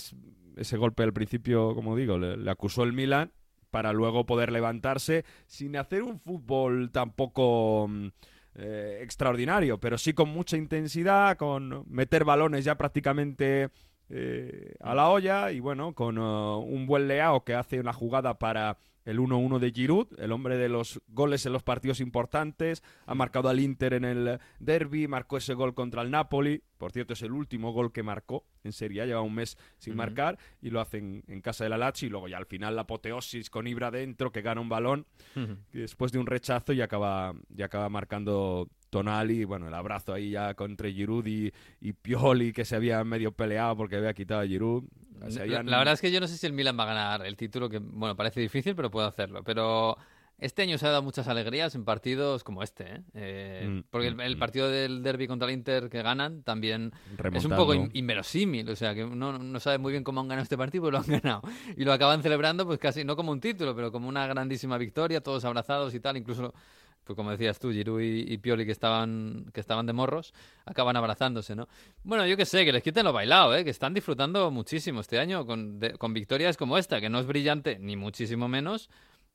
ese 0.56 0.78
golpe 0.78 1.02
al 1.02 1.14
principio, 1.14 1.74
como 1.74 1.96
digo, 1.96 2.20
le, 2.20 2.38
le 2.38 2.52
acusó 2.52 2.84
el 2.84 2.94
Milan 2.94 3.32
para 3.72 3.92
luego 3.92 4.28
poder 4.28 4.52
levantarse 4.52 5.26
sin 5.48 5.78
hacer 5.78 6.04
un 6.04 6.20
fútbol 6.20 6.92
tampoco 6.92 7.88
mm, 7.90 8.10
eh, 8.56 9.00
extraordinario, 9.02 9.80
pero 9.80 9.98
sí 9.98 10.14
con 10.14 10.30
mucha 10.30 10.58
intensidad, 10.58 11.38
con 11.38 11.84
meter 11.88 12.24
balones 12.24 12.64
ya 12.64 12.76
prácticamente 12.76 13.70
eh, 14.10 14.76
a 14.80 14.96
la 14.96 15.10
olla 15.10 15.52
y 15.52 15.60
bueno, 15.60 15.94
con 15.94 16.18
uh, 16.18 16.60
un 16.60 16.86
buen 16.86 17.08
Leao 17.08 17.44
que 17.44 17.56
hace 17.56 17.80
una 17.80 17.94
jugada 17.94 18.38
para 18.38 18.78
el 19.06 19.20
1-1 19.20 19.60
de 19.60 19.72
Giroud, 19.72 20.08
el 20.20 20.32
hombre 20.32 20.58
de 20.58 20.68
los 20.68 21.02
goles 21.08 21.46
en 21.46 21.54
los 21.54 21.64
partidos 21.64 22.00
importantes, 22.00 22.84
ha 23.06 23.16
marcado 23.16 23.50
al 23.50 23.60
Inter 23.60 23.94
en 23.94 24.04
el 24.04 24.40
derby, 24.60 25.08
marcó 25.08 25.38
ese 25.38 25.54
gol 25.54 25.74
contra 25.74 26.02
el 26.02 26.12
Napoli, 26.12 26.64
por 26.78 26.92
cierto 26.92 27.14
es 27.14 27.22
el 27.22 27.32
último 27.32 27.72
gol 27.72 27.92
que 27.92 28.04
marcó 28.04 28.46
en 28.64 28.74
Serie 28.74 29.02
A, 29.02 29.06
lleva 29.06 29.22
un 29.22 29.36
mes 29.36 29.58
sin 29.78 29.96
marcar 29.96 30.38
y 30.62 30.70
lo 30.72 30.82
hace 30.82 30.98
en, 30.98 31.42
casa 31.42 31.64
de 31.64 31.70
la 31.70 31.78
Lazio 31.78 32.08
y 32.08 32.10
luego 32.10 32.28
ya 32.28 32.38
al 32.38 32.48
final 32.48 32.76
la 32.76 32.82
apoteosis 32.82 33.50
con 33.50 33.68
Ibra 33.68 33.92
dentro 33.92 34.32
que 34.32 34.42
gana 34.42 34.60
un 34.60 34.70
balón 34.70 35.06
y 35.72 35.78
después 35.78 36.12
de 36.12 36.20
un 36.20 36.26
rechazo 36.26 36.74
y 36.74 36.82
acaba, 36.82 37.34
y 37.56 37.62
acaba 37.62 37.88
marcando 37.90 38.68
Tonali, 38.90 39.44
bueno, 39.44 39.68
el 39.68 39.74
abrazo 39.74 40.14
ahí 40.14 40.32
ya 40.32 40.54
contra 40.54 40.90
Giroud 40.90 41.26
y, 41.28 41.52
y 41.80 41.94
Pioli 41.94 42.54
que 42.54 42.66
se 42.66 42.76
había 42.76 43.04
medio 43.04 43.32
peleado 43.32 43.76
porque 43.78 43.98
había 43.98 44.14
quitado 44.14 44.42
a 44.42 44.48
Giroud. 44.48 44.86
La, 45.20 45.78
verdad 45.80 45.94
es 45.94 46.02
que 46.02 46.12
yo 46.12 46.20
no 46.20 46.28
sé 46.28 46.38
si 46.38 46.46
el 46.46 46.54
Milan 46.54 46.78
va 46.78 46.84
a 46.84 46.88
ganar 46.88 47.26
el 47.26 47.36
título, 47.36 47.70
que 47.70 47.80
bueno, 47.80 48.16
parece 48.16 48.40
difícil, 48.42 48.76
pero 48.76 48.92
puede 48.92 49.08
hacerlo. 49.08 49.44
Pero 49.44 49.98
este 50.38 50.64
año 50.64 50.78
se 50.78 50.86
ha 50.86 50.90
dado 50.90 51.02
muchas 51.02 51.28
alegrías 51.30 51.74
en 51.76 51.86
partidos 51.86 52.44
como 52.44 52.62
este, 52.62 52.84
¿eh? 52.96 53.02
Eh, 53.14 53.68
Mm, 53.70 53.84
porque 53.90 54.08
el, 54.08 54.16
mm, 54.16 54.22
el 54.22 54.36
mm. 54.36 54.40
partido 54.40 54.70
del 54.70 55.02
derby 55.02 55.28
contra 55.28 55.48
el 55.48 55.54
Inter 55.54 55.90
que 55.90 56.02
ganan 56.02 56.44
también 56.44 56.92
es 57.34 57.46
un 57.46 57.56
poco 57.56 57.74
in- 57.74 57.90
inverosímil, 57.94 58.70
o 58.70 58.76
sea, 58.76 58.94
que 58.94 59.04
uno 59.06 59.40
no 59.40 59.60
sabe 59.62 59.78
muy 59.78 59.92
bien 59.94 60.04
cómo 60.04 60.20
han 60.22 60.28
ganado 60.28 60.44
este 60.44 60.58
partido, 60.58 60.84
pero 60.86 60.98
lo 60.98 60.98
han 61.00 61.08
ganado. 61.22 61.42
Y 61.78 61.86
lo 61.86 61.94
acaban 61.94 62.22
celebrando 62.22 62.66
pues 62.66 62.80
casi, 62.80 63.04
no 63.06 63.16
como 63.16 63.32
un 63.32 63.40
título, 63.40 63.76
pero 63.76 63.92
como 63.92 64.10
una 64.10 64.28
grandísima 64.28 64.78
victoria, 64.78 65.22
todos 65.22 65.46
abrazados 65.46 65.94
y 65.96 66.00
tal, 66.00 66.18
incluso... 66.18 66.54
Pues 67.06 67.16
como 67.16 67.32
decías 67.32 67.60
tú, 67.60 67.72
Giroud 67.72 68.02
y, 68.02 68.38
Pioli 68.40 68.66
que 68.66 68.72
estaban, 68.72 69.46
que 69.54 69.60
estaban 69.62 69.86
de 69.86 69.94
morros, 69.94 70.34
acaban 70.66 70.98
abrazándose, 70.98 71.56
¿no? 71.56 71.68
Bueno, 72.04 72.26
yo 72.26 72.36
que 72.36 72.46
sé, 72.46 72.66
que 72.66 72.74
les 72.74 72.82
quiten 72.84 73.06
lo 73.06 73.14
bailado, 73.14 73.56
¿eh? 73.56 73.64
Que 73.64 73.70
están 73.70 73.94
disfrutando 73.94 74.50
muchísimo 74.52 75.02
este 75.02 75.20
año 75.20 75.46
con, 75.46 75.80
de- 75.80 75.94
con 76.00 76.14
victorias 76.14 76.58
como 76.58 76.78
esta, 76.80 77.00
que 77.00 77.10
no 77.10 77.20
es 77.20 77.28
brillante, 77.28 77.78
ni 77.80 77.96
muchísimo 77.96 78.48
menos, 78.48 78.90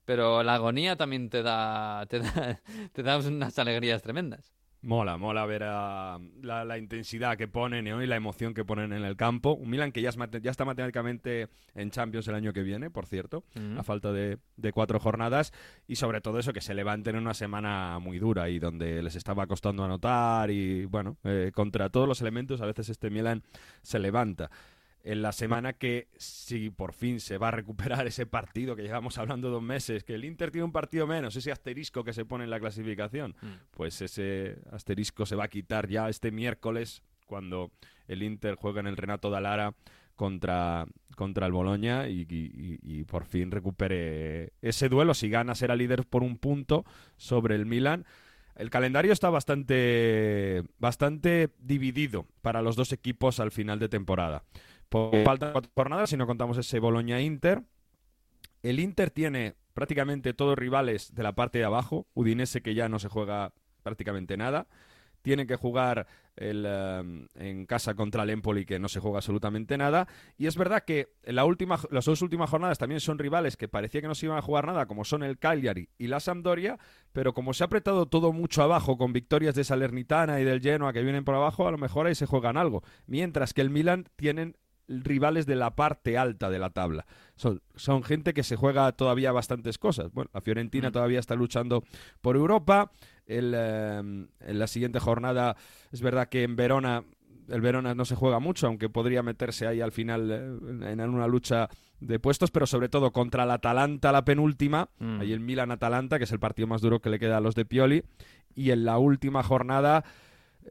pero 0.05 0.43
la 0.43 0.55
agonía 0.55 0.97
también 0.97 1.31
te 1.31 1.43
da, 1.43 2.07
te 2.11 2.19
da, 2.21 2.61
te 2.93 3.03
da 3.05 3.19
unas 3.19 3.59
alegrías 3.59 4.03
tremendas. 4.03 4.53
Mola, 4.83 5.19
mola 5.19 5.45
ver 5.45 5.63
a 5.65 6.19
la, 6.41 6.65
la 6.65 6.79
intensidad 6.79 7.37
que 7.37 7.47
ponen 7.49 7.85
¿no? 7.85 8.03
y 8.03 8.07
la 8.07 8.17
emoción 8.17 8.55
que 8.55 8.65
ponen 8.65 8.95
en 8.95 9.05
el 9.05 9.15
campo. 9.15 9.53
Un 9.53 9.69
Milan 9.69 9.93
que 9.93 10.01
ya, 10.01 10.09
es 10.09 10.17
mate- 10.17 10.41
ya 10.41 10.51
está 10.51 10.65
matemáticamente 10.65 11.49
en 11.75 11.91
Champions 11.91 12.27
el 12.29 12.35
año 12.35 12.55
que 12.55 12.63
viene, 12.63 12.91
por 12.91 13.05
cierto, 13.05 13.45
a 13.79 13.83
falta 13.83 14.11
de, 14.11 14.39
de 14.57 14.73
cuatro 14.73 14.99
jornadas. 14.99 15.53
Y 15.87 15.97
sobre 15.97 16.23
todo 16.23 16.39
eso, 16.39 16.55
que 16.55 16.63
se 16.63 16.73
levanten 16.73 17.15
en 17.17 17.23
una 17.23 17.35
semana 17.35 17.99
muy 17.99 18.19
dura 18.19 18.49
y 18.49 18.59
donde 18.59 19.03
les 19.03 19.17
estaba 19.17 19.47
costando 19.47 19.85
anotar. 19.85 20.51
Y 20.51 20.87
bueno, 20.87 21.19
eh, 21.25 21.53
contra 21.55 21.91
todos 21.91 22.09
los 22.09 22.23
elementos, 22.23 22.63
a 22.63 22.67
veces 22.67 22.89
este 22.89 23.11
Milan 23.11 23.43
se 23.83 23.99
levanta. 23.99 24.51
En 25.03 25.23
la 25.23 25.33
semana 25.33 25.73
que, 25.73 26.09
si 26.19 26.69
por 26.69 26.93
fin 26.93 27.21
se 27.21 27.39
va 27.39 27.49
a 27.49 27.53
recuperar 27.53 28.07
ese 28.07 28.27
partido 28.27 28.77
que 28.77 28.83
llevamos 28.83 29.17
hablando 29.17 29.49
dos 29.49 29.63
meses, 29.63 30.05
que 30.05 30.15
el 30.15 30.25
Inter 30.27 30.51
tiene 30.51 30.65
un 30.67 30.73
partido 30.73 31.07
menos, 31.07 31.35
ese 31.37 31.51
asterisco 31.53 32.05
que 32.05 32.13
se 32.13 32.27
pone 32.27 32.45
en 32.45 32.51
la 32.51 32.61
clasificación, 32.61 33.35
pues 33.71 34.03
ese 34.03 34.59
asterisco 34.71 35.25
se 35.25 35.37
va 35.37 35.45
a 35.45 35.49
quitar 35.49 35.89
ya 35.89 36.09
este 36.11 36.31
miércoles 36.31 37.03
cuando 37.27 37.71
el 38.09 38.23
Inter 38.23 38.57
juega 38.57 38.81
en 38.81 38.89
el 38.89 38.97
Renato 38.99 39.31
Dalara 39.31 39.73
contra, 40.17 40.85
contra 41.17 41.47
el 41.47 41.53
Boloña 41.53 42.07
y- 42.09 42.27
y 42.29 43.05
por 43.05 43.25
fin 43.25 43.51
recupere 43.51 44.53
ese 44.61 44.91
duelo. 44.91 45.15
Si 45.15 45.31
gana 45.31 45.55
será 45.55 45.77
líder 45.77 46.05
por 46.05 46.23
un 46.23 46.37
punto 46.37 46.85
sobre 47.17 47.55
el 47.55 47.65
Milan. 47.65 48.05
El 48.57 48.69
calendario 48.69 49.13
está 49.15 49.31
bastante, 49.31 50.63
bastante 50.79 51.49
dividido 51.61 52.27
para 52.43 52.61
los 52.61 52.77
dos 52.77 52.93
equipos 52.93 53.41
al 53.41 53.51
final 53.51 53.79
de 53.79 53.89
temporada. 53.89 54.43
Por 54.91 55.23
falta 55.23 55.53
cuatro 55.53 55.71
jornadas, 55.75 56.11
si 56.11 56.17
no 56.17 56.27
contamos 56.27 56.59
ese 56.59 56.81
Boloña-Inter. 56.81 57.63
El 58.63 58.81
Inter 58.81 59.11
tiene 59.11 59.55
prácticamente 59.73 60.35
todos 60.35 60.59
rivales 60.59 61.15
de 61.15 61.23
la 61.23 61.35
parte 61.35 61.59
de 61.59 61.65
abajo. 61.65 62.07
Udinese 62.13 62.61
que 62.61 62.75
ya 62.75 62.89
no 62.89 62.99
se 62.99 63.09
juega 63.09 63.53
prácticamente 63.85 64.37
nada. 64.37 64.67
Tiene 65.23 65.47
que 65.47 65.55
jugar 65.55 66.07
el, 66.35 66.65
eh, 66.67 67.27
en 67.35 67.67
casa 67.67 67.95
contra 67.95 68.25
el 68.25 68.31
Empoli 68.31 68.65
que 68.65 68.79
no 68.79 68.89
se 68.89 68.99
juega 68.99 69.19
absolutamente 69.19 69.79
nada. 69.79 70.09
Y 70.37 70.47
es 70.47 70.57
verdad 70.57 70.83
que 70.85 71.13
en 71.23 71.37
la 71.37 71.45
última, 71.45 71.79
las 71.91 72.07
dos 72.07 72.21
últimas 72.23 72.51
jornadas 72.51 72.79
también 72.79 73.01
son 73.01 73.19
rivales 73.19 73.57
que 73.57 73.69
parecía 73.69 74.01
que 74.01 74.09
no 74.09 74.15
se 74.15 74.27
iban 74.27 74.39
a 74.39 74.43
jugar 74.43 74.67
nada, 74.67 74.87
como 74.87 75.05
son 75.05 75.23
el 75.23 75.39
Cagliari 75.39 75.89
y 75.99 76.09
la 76.09 76.19
Sampdoria. 76.19 76.79
Pero 77.13 77.33
como 77.33 77.53
se 77.53 77.63
ha 77.63 77.67
apretado 77.67 78.07
todo 78.07 78.33
mucho 78.33 78.63
abajo 78.63 78.99
con 78.99 79.13
victorias 79.13 79.55
de 79.55 79.63
Salernitana 79.63 80.41
y 80.41 80.45
del 80.45 80.63
Genoa 80.63 80.93
que 80.93 81.03
vienen 81.03 81.25
por 81.25 81.37
abajo, 81.37 81.69
a 81.69 81.71
lo 81.71 81.79
mejor 81.79 82.07
ahí 82.07 82.15
se 82.15 82.27
juegan 82.27 82.57
algo. 82.57 82.83
Mientras 83.07 83.55
que 83.55 83.61
el 83.61 83.71
Milan 83.71 84.09
tienen 84.17 84.57
rivales 84.91 85.47
de 85.47 85.57
la 85.57 85.75
parte 85.77 86.19
alta 86.19 86.51
de 86.51 86.59
la 86.59 86.71
tabla. 86.71 87.07
Son, 87.37 87.63
son 87.77 88.03
gente 88.03 88.35
que 88.35 88.43
se 88.43 88.57
juega 88.57 88.91
todavía 88.93 89.33
bastantes 89.33 89.79
cosas. 89.79 90.13
Bueno, 90.13 90.31
la 90.35 90.41
Fiorentina 90.41 90.91
todavía 90.91 91.21
está 91.21 91.35
luchando 91.35 91.85
por 92.21 92.37
Europa. 92.37 92.91
El, 93.27 93.55
eh, 93.57 93.99
en 93.99 94.59
la 94.59 94.67
siguiente 94.67 94.99
jornada 94.99 95.57
es 95.93 96.03
verdad 96.03 96.29
que 96.29 96.43
en 96.43 96.57
Verona 96.57 97.05
el 97.49 97.61
Verona 97.61 97.95
no 97.97 98.05
se 98.05 98.15
juega 98.15 98.39
mucho, 98.39 98.69
aunque 98.69 98.89
podría 98.89 99.25
meterse 99.25 99.67
ahí 99.67 99.81
al 99.81 99.91
final 99.91 100.31
eh, 100.31 100.93
en 100.93 101.01
una 101.01 101.27
lucha 101.27 101.69
de 101.99 102.21
puestos, 102.21 102.51
pero 102.53 102.65
sobre 102.67 102.89
todo 102.89 103.13
contra 103.13 103.43
el 103.43 103.51
Atalanta, 103.51 104.13
la 104.13 104.25
penúltima, 104.25 104.89
Mm. 105.01 105.21
ahí 105.21 105.33
el 105.33 105.41
Milan-Atalanta, 105.41 106.19
que 106.19 106.25
es 106.25 106.33
el 106.33 106.39
partido 106.39 106.69
más 106.69 106.81
duro 106.81 107.01
que 107.01 107.11
le 107.11 107.19
queda 107.19 107.39
a 107.39 107.41
los 107.41 107.55
de 107.57 107.65
Pioli, 107.65 108.05
y 108.55 108.71
en 108.71 108.85
la 108.85 108.99
última 108.99 109.43
jornada 109.43 110.05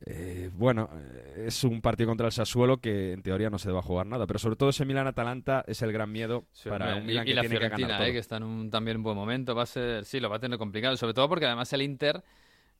eh, 0.06 0.50
bueno, 0.54 0.90
eh, 0.94 1.46
es 1.48 1.64
un 1.64 1.82
partido 1.82 2.08
contra 2.10 2.28
el 2.28 2.32
Sassuolo 2.34 2.78
que 2.78 3.14
en 3.14 3.22
teoría 3.22 3.50
no 3.50 3.60
se 3.60 3.72
va 3.72 3.80
a 3.80 3.84
jugar 3.84 4.06
nada, 4.06 4.28
pero 4.28 4.40
sobre 4.40 4.56
todo 4.56 4.70
ese 4.70 4.86
Milan-Atalanta 4.86 5.64
es 5.68 5.82
el 5.82 5.92
gran 5.92 6.12
miedo 6.12 6.46
Sí, 6.52 6.70
para 6.70 6.96
un 6.96 7.06
Milan 7.06 7.28
y, 7.28 7.32
y 7.32 7.34
que 7.34 7.36
la 7.36 7.42
tiene 7.42 7.58
que 7.60 7.70
ganar 7.70 7.78
Fiorentina, 7.78 7.98
todo. 7.98 8.08
eh, 8.08 8.12
que 8.14 8.20
está 8.20 8.38
en 8.38 8.44
un 8.44 8.70
también 8.70 8.98
un 8.98 9.04
buen 9.04 9.16
momento, 9.18 9.56
va 9.56 9.64
a 9.64 9.66
ser, 9.66 10.06
sí, 10.06 10.20
lo 10.20 10.30
va 10.30 10.38
a 10.38 10.40
tener 10.40 10.58
complicado, 10.58 10.96
sobre 10.98 11.14
todo 11.14 11.28
porque 11.30 11.46
además 11.46 11.72
el 11.74 11.82
Inter 11.82 12.24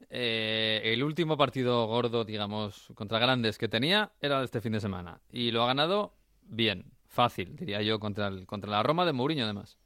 eh, 0.10 0.82
el 0.86 1.04
último 1.04 1.38
partido 1.38 1.86
gordo, 1.88 2.24
digamos, 2.24 2.88
contra 2.96 3.20
grandes 3.20 3.58
que 3.58 3.68
tenía 3.68 4.12
era 4.22 4.44
este 4.44 4.62
fin 4.62 4.72
de 4.72 4.80
semana. 4.80 5.20
Y 5.32 5.52
lo 5.52 5.64
ha 5.64 5.68
ganado 5.68 6.14
bien, 6.44 6.86
fácil, 7.08 7.56
diría 7.58 7.82
yo, 7.82 8.00
contra, 8.00 8.28
el, 8.28 8.46
contra 8.46 8.72
la 8.72 8.84
Roma 8.84 9.06
de 9.06 9.14
Mourinho, 9.14 9.44
además. 9.44 9.78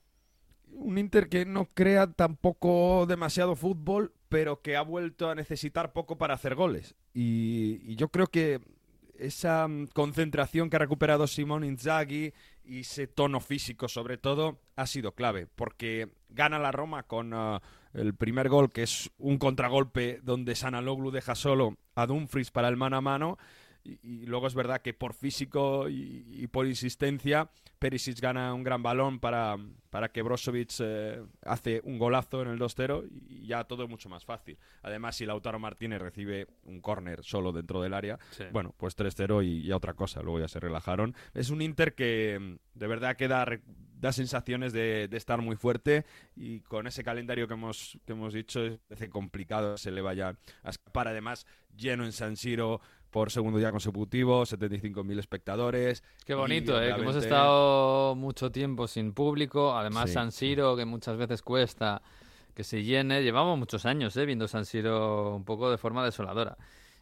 Un 0.71 0.97
Inter 0.97 1.29
que 1.29 1.45
no 1.45 1.67
crea 1.73 2.07
tampoco 2.07 3.05
demasiado 3.07 3.55
fútbol, 3.55 4.11
pero 4.33 4.63
que 4.63 4.75
ha 4.75 4.81
vuelto 4.81 5.29
a 5.29 5.35
necesitar 5.35 5.93
poco 5.93 6.17
para 6.17 6.33
hacer 6.33 6.55
goles. 6.55 6.95
Y, 7.13 7.95
yo 7.95 8.09
creo 8.09 8.25
que 8.25 8.61
esa 9.15 9.67
mm, 9.67 9.89
concentración 9.93 10.71
que 10.71 10.77
ha 10.77 10.79
recuperado 10.79 11.27
Simón 11.27 11.63
Inzaghi 11.63 12.33
y 12.65 12.79
ese 12.79 13.05
tono 13.05 13.39
físico 13.39 13.87
sobre 13.87 14.17
todo 14.17 14.59
ha 14.75 14.87
sido 14.87 15.11
clave, 15.11 15.45
porque 15.55 16.09
gana 16.29 16.57
la 16.57 16.71
Roma 16.71 17.03
con 17.03 17.31
uh, 17.31 17.59
el 17.93 18.15
primer 18.15 18.49
gol, 18.49 18.71
que 18.71 18.81
es 18.81 19.11
un 19.19 19.37
contragolpe 19.37 20.19
donde 20.23 20.55
Sanaloglu 20.55 21.11
deja 21.11 21.35
solo 21.35 21.77
a 21.93 22.07
Dumfries 22.07 22.49
para 22.49 22.69
el 22.69 22.75
mano 22.75 22.97
a 22.97 23.01
mano. 23.01 23.37
Y, 23.83 23.99
y 24.01 24.25
luego 24.25 24.47
es 24.47 24.55
verdad 24.55 24.81
que 24.81 24.93
por 24.93 25.13
físico 25.13 25.89
y, 25.89 26.25
y 26.29 26.47
por 26.47 26.65
insistencia, 26.67 27.49
Perisic 27.79 28.19
gana 28.21 28.53
un 28.53 28.63
gran 28.63 28.81
balón 28.81 29.19
para, 29.19 29.57
para 29.89 30.09
que 30.09 30.21
Brozovic 30.21 30.71
eh, 30.79 31.21
hace 31.45 31.81
un 31.83 31.97
golazo 31.99 32.41
en 32.41 32.47
el 32.49 32.59
2-0 32.59 33.07
y 33.11 33.45
ya 33.47 33.65
todo 33.65 33.83
es 33.83 33.89
mucho 33.89 34.07
más 34.09 34.23
fácil. 34.23 34.57
Además, 34.83 35.17
si 35.17 35.25
Lautaro 35.25 35.59
Martínez 35.59 36.01
recibe 36.01 36.47
un 36.63 36.79
córner 36.79 37.23
solo 37.23 37.51
dentro 37.51 37.81
del 37.81 37.93
área, 37.93 38.17
Sí. 38.31 38.45
bueno, 38.53 38.73
pues 38.77 38.95
3-0 38.97 39.43
y 39.45 39.63
ya 39.63 39.75
otra 39.75 39.93
cosa, 39.95 40.21
luego 40.21 40.39
ya 40.39 40.47
se 40.47 40.59
relajaron. 40.61 41.13
Es 41.33 41.49
un 41.49 41.61
Inter 41.61 41.93
que 41.93 42.39
mm, 42.39 42.79
de 42.79 42.87
verdad 42.87 43.17
que 43.17 43.27
da, 43.27 43.45
da 43.99 44.13
sensaciones 44.13 44.71
de, 44.71 45.07
de 45.09 45.17
estar 45.17 45.41
muy 45.41 45.55
fuerte 45.57 46.05
y 46.37 46.61
con 46.61 46.87
ese 46.87 47.03
calendario 47.03 47.47
que 47.49 47.53
hemos, 47.55 47.97
que 48.05 48.13
hemos 48.13 48.33
dicho, 48.33 48.61
es 48.65 49.09
complicado 49.09 49.73
que 49.75 49.81
se 49.81 49.91
le 49.91 50.01
vaya 50.01 50.37
a 50.63 50.69
escapar. 50.69 51.09
Además, 51.09 51.45
lleno 51.75 52.05
en 52.05 52.11
San 52.13 52.37
Siro 52.37 52.79
por 53.13 53.31
segundo 53.31 53.59
día 53.59 53.71
consecutivo, 53.71 54.41
75.000 54.43 55.19
espectadores. 55.19 56.03
Qué 56.25 56.33
y 56.33 56.35
bonito, 56.35 56.81
¿eh? 56.81 56.93
que 56.95 57.01
hemos 57.01 57.15
estado 57.15 58.15
mucho 58.15 58.51
tiempo 58.51 58.87
sin 58.87 59.13
público. 59.13 59.77
Además, 59.77 60.09
Sí. 60.09 60.15
San 60.15 60.31
Siro, 60.31 60.75
que 60.75 60.83
muchas 60.83 61.15
veces 61.15 61.41
cuesta 61.43 62.01
que 62.55 62.63
se 62.63 62.83
llene. 62.83 63.21
Llevamos 63.23 63.57
muchos 63.57 63.85
años 63.85 64.17
¿eh? 64.17 64.25
viendo 64.25 64.47
San 64.47 64.65
Siro 64.65 65.35
un 65.35 65.45
poco 65.45 65.69
de 65.71 65.77
forma 65.77 66.03
desoladora. 66.03 66.57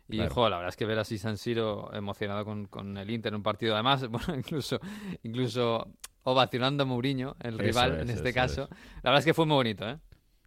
Y, 0.09 0.17
Claro. 0.17 0.33
jo, 0.33 0.49
la 0.49 0.57
verdad 0.57 0.69
es 0.69 0.75
que 0.75 0.85
ver 0.85 0.99
así 0.99 1.17
San 1.17 1.37
Siro 1.37 1.89
emocionado 1.93 2.43
con, 2.43 2.65
con 2.65 2.97
el 2.97 3.09
Inter 3.09 3.31
en 3.31 3.37
un 3.37 3.43
partido, 3.43 3.73
además, 3.75 4.05
bueno, 4.09 4.35
incluso, 4.35 4.79
incluso 5.23 5.87
ovacionando 6.23 6.83
a 6.83 6.85
Mourinho, 6.85 7.37
el 7.39 7.53
Eso 7.55 7.63
rival 7.63 7.95
es, 7.95 8.01
en 8.01 8.09
este 8.09 8.33
caso. 8.33 8.63
es. 8.63 8.69
La 9.03 9.11
verdad 9.11 9.19
es 9.19 9.25
que 9.25 9.33
fue 9.33 9.45
muy 9.45 9.55
bonito, 9.55 9.89
¿eh? 9.89 9.97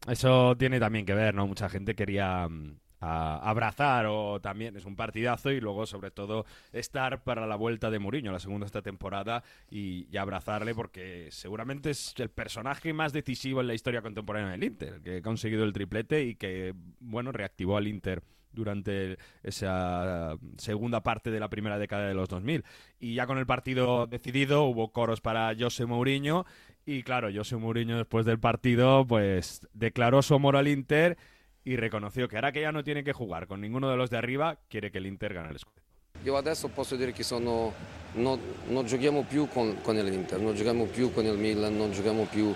Eso 0.06 0.54
tiene 0.58 0.78
también 0.78 1.06
que 1.06 1.14
ver, 1.14 1.34
¿no? 1.34 1.46
Mucha 1.46 1.70
gente 1.70 1.94
quería 1.94 2.46
mm, 2.46 2.76
abrazar 3.04 4.06
o 4.06 4.40
también 4.40 4.76
es 4.76 4.84
un 4.84 4.96
partidazo 4.96 5.50
y 5.50 5.60
luego 5.60 5.86
sobre 5.86 6.10
todo 6.10 6.46
estar 6.72 7.22
para 7.22 7.46
la 7.46 7.56
vuelta 7.56 7.90
de 7.90 7.98
Mourinho, 7.98 8.32
la 8.32 8.38
segunda 8.38 8.66
esta 8.66 8.82
temporada 8.82 9.42
y, 9.70 10.06
y 10.10 10.16
abrazarle 10.16 10.74
porque 10.74 11.28
seguramente 11.30 11.90
es 11.90 12.14
el 12.18 12.30
personaje 12.30 12.92
más 12.92 13.12
decisivo 13.12 13.60
en 13.60 13.66
la 13.66 13.74
historia 13.74 14.02
contemporánea 14.02 14.52
del 14.52 14.64
Inter, 14.64 15.00
que 15.00 15.18
ha 15.18 15.22
conseguido 15.22 15.64
el 15.64 15.72
triplete 15.72 16.24
y 16.24 16.34
que, 16.34 16.74
bueno, 17.00 17.32
reactivó 17.32 17.76
al 17.76 17.88
Inter 17.88 18.22
durante 18.54 19.18
esa 19.42 20.36
segunda 20.56 21.02
parte 21.02 21.30
de 21.30 21.40
la 21.40 21.50
primera 21.50 21.78
década 21.78 22.06
de 22.06 22.14
los 22.14 22.28
2000. 22.28 22.64
Y 23.00 23.14
ya 23.14 23.26
con 23.26 23.38
el 23.38 23.46
partido 23.46 24.06
decidido 24.06 24.64
hubo 24.64 24.92
coros 24.92 25.20
para 25.20 25.54
José 25.58 25.86
Mourinho 25.86 26.46
y 26.86 27.02
claro, 27.02 27.28
José 27.34 27.56
Mourinho 27.56 27.96
después 27.96 28.26
del 28.26 28.38
partido 28.38 29.06
pues 29.06 29.66
declaró 29.72 30.22
su 30.22 30.34
amor 30.34 30.56
al 30.56 30.68
Inter 30.68 31.16
y 31.64 31.76
reconoció 31.76 32.28
que 32.28 32.36
ahora 32.36 32.52
que 32.52 32.60
ya 32.60 32.72
no 32.72 32.84
tiene 32.84 33.02
que 33.02 33.12
jugar 33.12 33.46
con 33.46 33.60
ninguno 33.60 33.90
de 33.90 33.96
los 33.96 34.10
de 34.10 34.18
arriba, 34.18 34.58
quiere 34.68 34.90
que 34.90 34.98
el 34.98 35.06
Inter 35.06 35.34
gane 35.34 35.50
el 35.50 35.58
scudetto. 35.58 35.82
Io 36.24 36.36
adesso 36.36 36.68
posso 36.68 36.96
dire 36.96 37.12
che 37.12 37.22
sono, 37.22 37.72
no- 38.14 38.38
non 38.68 38.86
giochiamo 38.86 39.24
più 39.24 39.48
con, 39.48 39.80
con 39.82 39.96
l'Inter, 39.96 40.40
non 40.40 40.54
giochiamo 40.54 40.84
più 40.86 41.12
con 41.12 41.24
il 41.24 41.36
Milan, 41.36 41.76
non 41.76 41.92
giochiamo 41.92 42.24
più 42.24 42.54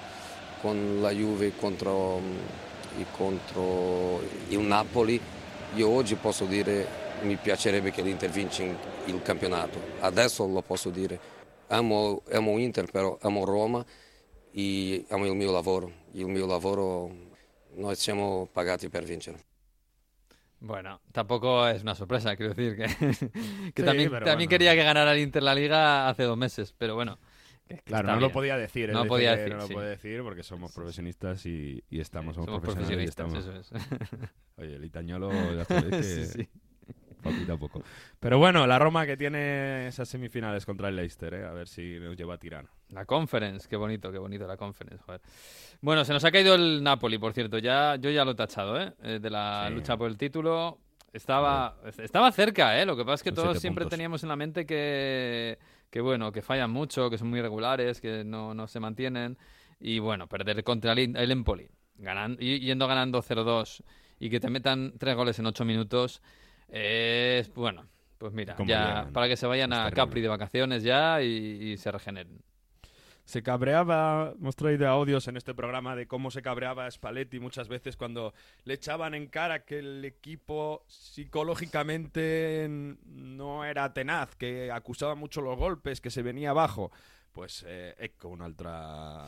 con 0.61 1.01
la 1.01 1.11
Juve 1.11 1.55
contro, 1.57 2.19
mm, 2.19 3.03
contro 3.13 4.21
il 4.49 4.61
Napoli. 4.61 5.21
Io 5.75 5.89
oggi 5.89 6.15
posso 6.15 6.45
dire 6.47 7.07
mi 7.23 7.37
piacerebbe 7.37 7.91
che 7.91 8.03
l'Inter 8.03 8.31
vince 8.31 8.77
il 9.07 9.23
campionato, 9.23 9.81
adesso 10.01 10.47
lo 10.47 10.63
posso 10.63 10.91
dire. 10.91 11.37
Amo, 11.69 12.23
amo 12.31 12.59
Inter, 12.59 12.91
però 12.91 13.19
amo 13.21 13.45
Roma 13.45 13.85
e 14.53 15.05
amo 15.09 15.27
il 15.27 15.35
mio 15.35 15.53
lavoro. 15.53 15.93
Il 16.13 16.27
mio 16.27 16.47
lavoro, 16.47 17.11
noi 17.77 17.95
siamo 17.97 18.49
pagati 18.53 18.89
per 18.89 19.05
vincere. 19.05 19.45
Bueno, 20.61 21.01
tampoco 21.13 21.69
es 21.69 21.83
una 21.83 21.95
sorpresa, 21.95 22.35
quiero 22.37 22.53
decir 22.55 22.77
que, 22.77 22.87
que 23.73 23.83
Sí, 23.83 23.83
también, 23.85 24.11
también 24.11 24.11
bueno. 24.37 24.49
quería 24.49 24.75
que 24.75 24.83
ganara 24.83 25.13
el 25.13 25.21
Inter 25.21 25.43
la 25.43 25.55
Liga 25.55 26.09
hace 26.09 26.25
dos 26.25 26.37
meses, 26.37 26.75
pero 26.77 26.95
bueno. 26.97 27.19
que- 27.69 27.77
que 27.77 27.83
Claro, 27.83 28.09
no 28.09 28.15
lo 28.15 28.21
bien. 28.21 28.33
podía 28.33 28.57
decir. 28.57 28.91
No 28.91 29.05
podía 29.07 29.37
decir, 29.37 29.53
no 29.53 29.59
lo 29.61 29.67
sí. 29.69 29.75
puede 29.75 29.91
decir 29.91 30.23
porque 30.23 30.43
somos 30.43 30.73
profesionistas 30.73 31.45
y, 31.47 31.85
y 31.91 32.01
estamos, 32.01 32.35
somos, 32.35 32.47
somos 32.47 32.61
profesionales 32.63 33.13
y 33.13 33.15
profesionistas, 33.15 33.55
estamos- 33.55 33.77
eso 33.79 34.17
es. 34.17 34.31
Oye, 34.57 34.75
el 34.75 34.85
Itañolo 34.85 35.31
ya 35.55 35.65
sabéis 35.65 35.91
que 35.95 36.03
Sí, 36.03 36.25
sí. 36.25 36.49
Poquito 37.23 37.53
a 37.53 37.57
poco. 37.59 37.83
Pero 38.21 38.39
bueno, 38.39 38.67
la 38.67 38.79
Roma 38.79 39.07
que 39.07 39.17
tiene 39.17 39.87
esas 39.89 40.09
semifinales 40.09 40.65
contra 40.67 40.89
el 40.89 40.97
Leicester, 40.97 41.35
¿eh? 41.35 41.45
a 41.45 41.53
ver 41.53 41.69
si 41.69 41.99
nos 42.01 42.17
lleva 42.17 42.35
a 42.35 42.39
Tirano. 42.39 42.69
La 42.91 43.05
Conference, 43.05 43.69
qué 43.69 43.77
bonito, 43.77 44.11
qué 44.11 44.19
bonito 44.19 44.47
la 44.47 44.57
Conference, 44.57 45.03
joder. 45.05 45.21
Bueno, 45.81 46.05
se 46.05 46.13
nos 46.13 46.25
ha 46.25 46.31
caído 46.33 46.55
el 46.55 46.83
Napoli, 46.83 47.19
por 47.19 47.33
cierto, 47.33 47.59
ya 47.59 47.97
yo 47.97 48.11
ya 48.11 48.25
lo 48.25 48.33
he 48.33 48.35
tachado, 48.35 48.81
¿eh? 48.81 48.95
Eh, 49.03 49.19
De 49.21 49.31
la 49.31 49.67
Sí. 49.69 49.75
lucha 49.75 49.97
por 49.97 50.09
el 50.09 50.17
título. 50.17 50.79
Estaba, 51.13 51.77
estaba 51.99 52.31
cerca, 52.33 52.79
¿eh? 52.81 52.85
Lo 52.85 52.95
que 52.97 53.03
pasa 53.03 53.15
es 53.15 53.23
que 53.23 53.31
Son 53.31 53.37
todos 53.37 53.59
siempre 53.59 53.85
puntos. 53.85 53.97
teníamos 53.97 54.23
en 54.23 54.29
la 54.29 54.37
mente 54.37 54.67
que, 54.67 55.59
que, 55.91 56.01
bueno, 56.03 56.31
que 56.33 56.43
fallan 56.43 56.71
mucho, 56.71 57.09
que 57.09 57.17
son 57.17 57.29
muy 57.31 57.39
irregulares, 57.39 58.01
que 58.01 58.25
no, 58.25 58.53
no 58.55 58.67
se 58.69 58.79
mantienen. 58.79 59.39
Y 59.81 60.01
bueno, 60.01 60.27
perder 60.29 60.63
contra 60.65 60.93
el, 60.93 61.17
el 61.17 61.31
Empoli, 61.31 61.69
ganan, 61.97 62.37
y- 62.39 62.61
yendo 62.61 62.87
ganando 62.87 63.23
0-2 63.23 63.83
y 64.21 64.29
que 64.29 64.39
te 64.39 64.51
metan 64.51 64.93
tres 64.99 65.17
goles 65.17 65.39
en 65.39 65.47
ocho 65.47 65.65
minutos, 65.65 66.21
es, 66.69 67.53
bueno, 67.55 67.87
pues 68.19 68.33
mira, 68.33 68.57
ya 68.59 68.65
llegan. 68.65 69.13
para 69.13 69.29
que 69.29 69.37
se 69.37 69.47
vayan 69.47 69.73
a 69.73 69.77
terrible. 69.85 69.97
Capri 69.97 70.21
de 70.21 70.29
vacaciones 70.29 70.83
ya 70.83 71.23
y- 71.23 71.73
y 71.73 71.77
se 71.77 71.91
regeneren. 71.91 72.41
Se 73.25 73.43
cabreaba, 73.43 74.33
hemos 74.41 74.57
traído 74.57 74.89
audios 74.89 75.29
en 75.29 75.37
este 75.37 75.55
programa 75.55 75.95
de 75.95 76.07
cómo 76.07 76.31
se 76.31 76.41
cabreaba 76.41 76.91
Spalletti 76.91 77.39
muchas 77.41 77.69
veces 77.69 77.95
cuando 77.99 78.33
le 78.65 78.73
echaban 78.73 79.13
en 79.15 79.27
cara 79.27 79.65
que 79.67 79.81
el 79.81 80.03
equipo 80.03 80.83
psicológicamente 80.87 82.67
no 83.05 83.65
era 83.67 83.93
tenaz, 83.93 84.35
que 84.37 84.71
acusaba 84.73 85.15
mucho 85.15 85.41
los 85.43 85.59
golpes, 85.59 86.01
que 86.01 86.11
se 86.11 86.23
venía 86.23 86.51
abajo. 86.51 86.91
Pues 87.33 87.65
eh, 87.69 87.95
ecco 87.99 88.29
un 88.29 88.41
otro, 88.41 88.71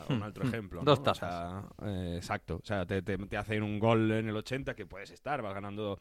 un 0.09 0.23
otro 0.23 0.43
ejemplo. 0.45 0.79
¿no? 0.83 0.85
Dos 0.85 0.99
O 0.99 1.03
tazas. 1.03 1.29
sea, 1.29 1.63
eh, 1.87 2.15
exacto. 2.17 2.55
O 2.61 2.65
sea, 2.65 2.85
te, 2.85 3.01
te- 3.03 3.17
te 3.19 3.37
hacen 3.37 3.61
un 3.63 3.79
gol 3.79 4.11
en 4.11 4.27
el 4.27 4.35
80 4.35 4.73
que 4.75 4.85
puedes 4.85 5.11
estar, 5.11 5.41
vas 5.41 5.53
ganando 5.53 5.99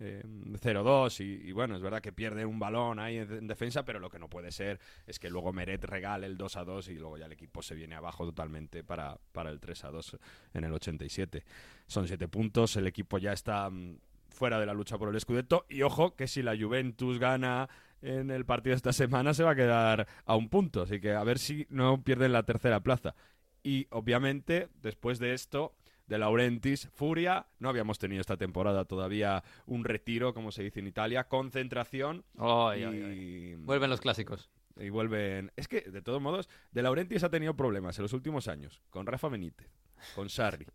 eh, 0.00 0.22
0-2 0.24 1.20
y, 1.20 1.52
bueno, 1.52 1.76
es 1.76 1.82
verdad 1.82 2.00
que 2.00 2.12
pierde 2.12 2.44
un 2.44 2.58
balón 2.58 2.98
ahí 2.98 3.18
en, 3.18 3.32
en 3.32 3.46
defensa, 3.46 3.84
pero 3.84 3.98
lo 3.98 4.10
que 4.10 4.18
no 4.18 4.28
puede 4.28 4.52
ser 4.52 4.78
es 5.06 5.18
que 5.18 5.28
luego 5.28 5.52
Meret 5.52 5.84
regale 5.84 6.26
el 6.26 6.38
2-2 6.38 6.88
y 6.88 6.98
luego 6.98 7.18
ya 7.18 7.26
el 7.26 7.32
equipo 7.32 7.62
se 7.62 7.74
viene 7.74 7.94
abajo 7.94 8.24
totalmente 8.24 8.84
para, 8.84 9.18
para 9.32 9.50
el 9.50 9.60
3-2 9.60 10.18
en 10.54 10.64
el 10.64 10.72
87. 10.72 11.44
Son 11.86 12.06
7 12.06 12.28
puntos, 12.28 12.76
el 12.76 12.86
equipo 12.86 13.18
ya 13.18 13.32
está 13.32 13.68
mm, 13.70 13.98
fuera 14.28 14.60
de 14.60 14.66
la 14.66 14.74
lucha 14.74 14.98
por 14.98 15.12
el 15.12 15.20
Scudetto 15.20 15.66
y 15.68 15.82
ojo 15.82 16.14
que 16.14 16.28
si 16.28 16.42
la 16.42 16.56
Juventus 16.56 17.18
gana 17.18 17.68
en 18.02 18.30
el 18.30 18.44
partido 18.44 18.76
esta 18.76 18.92
semana 18.92 19.34
se 19.34 19.42
va 19.42 19.50
a 19.52 19.56
quedar 19.56 20.06
a 20.24 20.36
un 20.36 20.48
punto, 20.48 20.82
así 20.82 21.00
que 21.00 21.12
a 21.12 21.24
ver 21.24 21.38
si 21.38 21.66
no 21.70 22.02
pierden 22.02 22.32
la 22.32 22.44
tercera 22.44 22.80
plaza. 22.80 23.14
Y 23.64 23.88
obviamente, 23.90 24.68
después 24.80 25.18
de 25.18 25.34
esto, 25.34 25.74
de 26.08 26.18
Laurentis, 26.18 26.88
Furia, 26.94 27.46
no 27.58 27.68
habíamos 27.68 27.98
tenido 27.98 28.20
esta 28.20 28.36
temporada 28.36 28.84
todavía 28.86 29.44
un 29.66 29.84
retiro, 29.84 30.34
como 30.34 30.50
se 30.50 30.62
dice 30.62 30.80
en 30.80 30.86
Italia, 30.86 31.28
concentración. 31.28 32.24
Y... 32.76 33.54
Vuelven 33.56 33.90
los 33.90 34.00
clásicos. 34.00 34.48
Y 34.76 34.90
vuelven. 34.90 35.52
Es 35.56 35.68
que, 35.68 35.82
de 35.82 36.02
todos 36.02 36.22
modos, 36.22 36.48
De 36.72 36.82
Laurentiis 36.82 37.24
ha 37.24 37.30
tenido 37.30 37.54
problemas 37.54 37.98
en 37.98 38.04
los 38.04 38.12
últimos 38.12 38.48
años. 38.48 38.80
Con 38.90 39.06
Rafa 39.06 39.28
Benítez, 39.28 39.68
con 40.14 40.28
Sarri, 40.28 40.66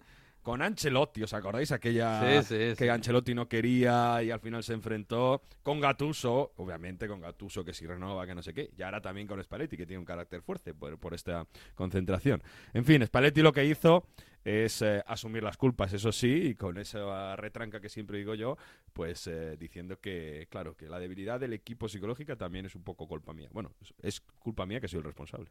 con 0.43 0.61
Ancelotti. 0.61 1.23
¿Os 1.23 1.33
acordáis 1.33 1.71
aquella 1.71 2.43
Sí, 2.43 2.71
sí, 2.71 2.75
que. 2.77 2.91
Ancelotti 2.91 3.33
no 3.33 3.47
quería 3.47 4.21
y 4.21 4.29
al 4.29 4.39
final 4.39 4.63
se 4.63 4.73
enfrentó? 4.73 5.41
Con 5.63 5.79
Gatuso, 5.79 6.53
obviamente 6.57 7.07
con 7.07 7.21
Gatuso 7.21 7.63
que 7.65 7.73
si 7.73 7.87
renova, 7.87 8.27
que 8.27 8.35
no 8.35 8.43
sé 8.43 8.53
qué. 8.53 8.69
Y 8.77 8.83
ahora 8.83 9.01
también 9.01 9.25
con 9.25 9.41
Spalletti, 9.41 9.77
que 9.77 9.85
tiene 9.85 9.99
un 9.99 10.05
carácter 10.05 10.41
fuerte 10.41 10.73
por, 10.73 10.99
por 10.99 11.13
esta 11.13 11.47
concentración. 11.73 12.43
En 12.73 12.85
fin, 12.85 13.03
Spalletti 13.05 13.41
lo 13.41 13.53
que 13.53 13.65
hizo 13.65 14.05
es 14.43 14.81
eh, 14.81 15.01
asumir 15.07 15.41
las 15.43 15.57
culpas, 15.57 15.93
eso 15.93 16.11
sí, 16.11 16.49
y 16.49 16.55
con 16.55 16.77
esa 16.77 17.35
retranca 17.37 17.79
que 17.79 17.89
siempre 17.89 18.17
digo 18.17 18.35
yo, 18.35 18.57
pues 18.91 19.25
eh, 19.27 19.55
diciendo 19.57 19.99
que, 19.99 20.47
claro, 20.49 20.75
que 20.75 20.89
la 20.89 20.99
debilidad 20.99 21.39
del 21.39 21.53
equipo 21.53 21.87
psicológica 21.87 22.35
también 22.35 22.65
es 22.65 22.75
un 22.75 22.83
poco 22.83 23.07
culpa 23.07 23.33
mía. 23.33 23.47
Bueno, 23.53 23.71
es 24.01 24.19
culpa 24.19 24.65
mía 24.65 24.81
que 24.81 24.87
soy 24.87 24.99
el 24.99 25.05
responsable. 25.05 25.49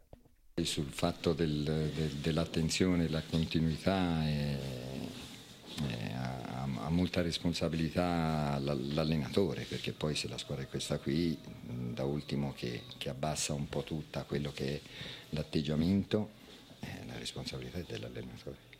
Sul 0.61 0.91
fatto 0.93 1.33
del- 1.33 1.63
del- 1.65 2.11
dell'attenzione 2.21 3.07
e 3.07 3.09
la 3.09 3.23
continuità 3.23 4.23
eh, 4.29 4.59
eh, 5.89 6.13
a, 6.13 6.63
a 6.85 6.91
molta 6.91 7.23
responsabilità 7.23 8.59
l'allenatore, 8.59 9.65
perché 9.65 9.93
poi 9.93 10.15
se 10.15 10.29
la 10.29 10.37
squadra 10.37 10.65
è 10.65 10.69
questa 10.69 10.99
qui, 10.99 11.39
da 11.63 12.05
ultimo 12.05 12.53
che, 12.53 12.83
che 12.99 13.09
abbassa 13.09 13.55
un 13.55 13.67
po' 13.71 13.83
tutta 13.83 14.25
quello 14.25 14.53
che 14.53 14.75
è 14.75 14.81
l'atteggiamento, 15.31 16.31
eh, 16.81 17.07
la 17.07 17.17
responsabilità 17.17 17.79
è 17.79 17.85
dell'allenatore. 17.89 18.72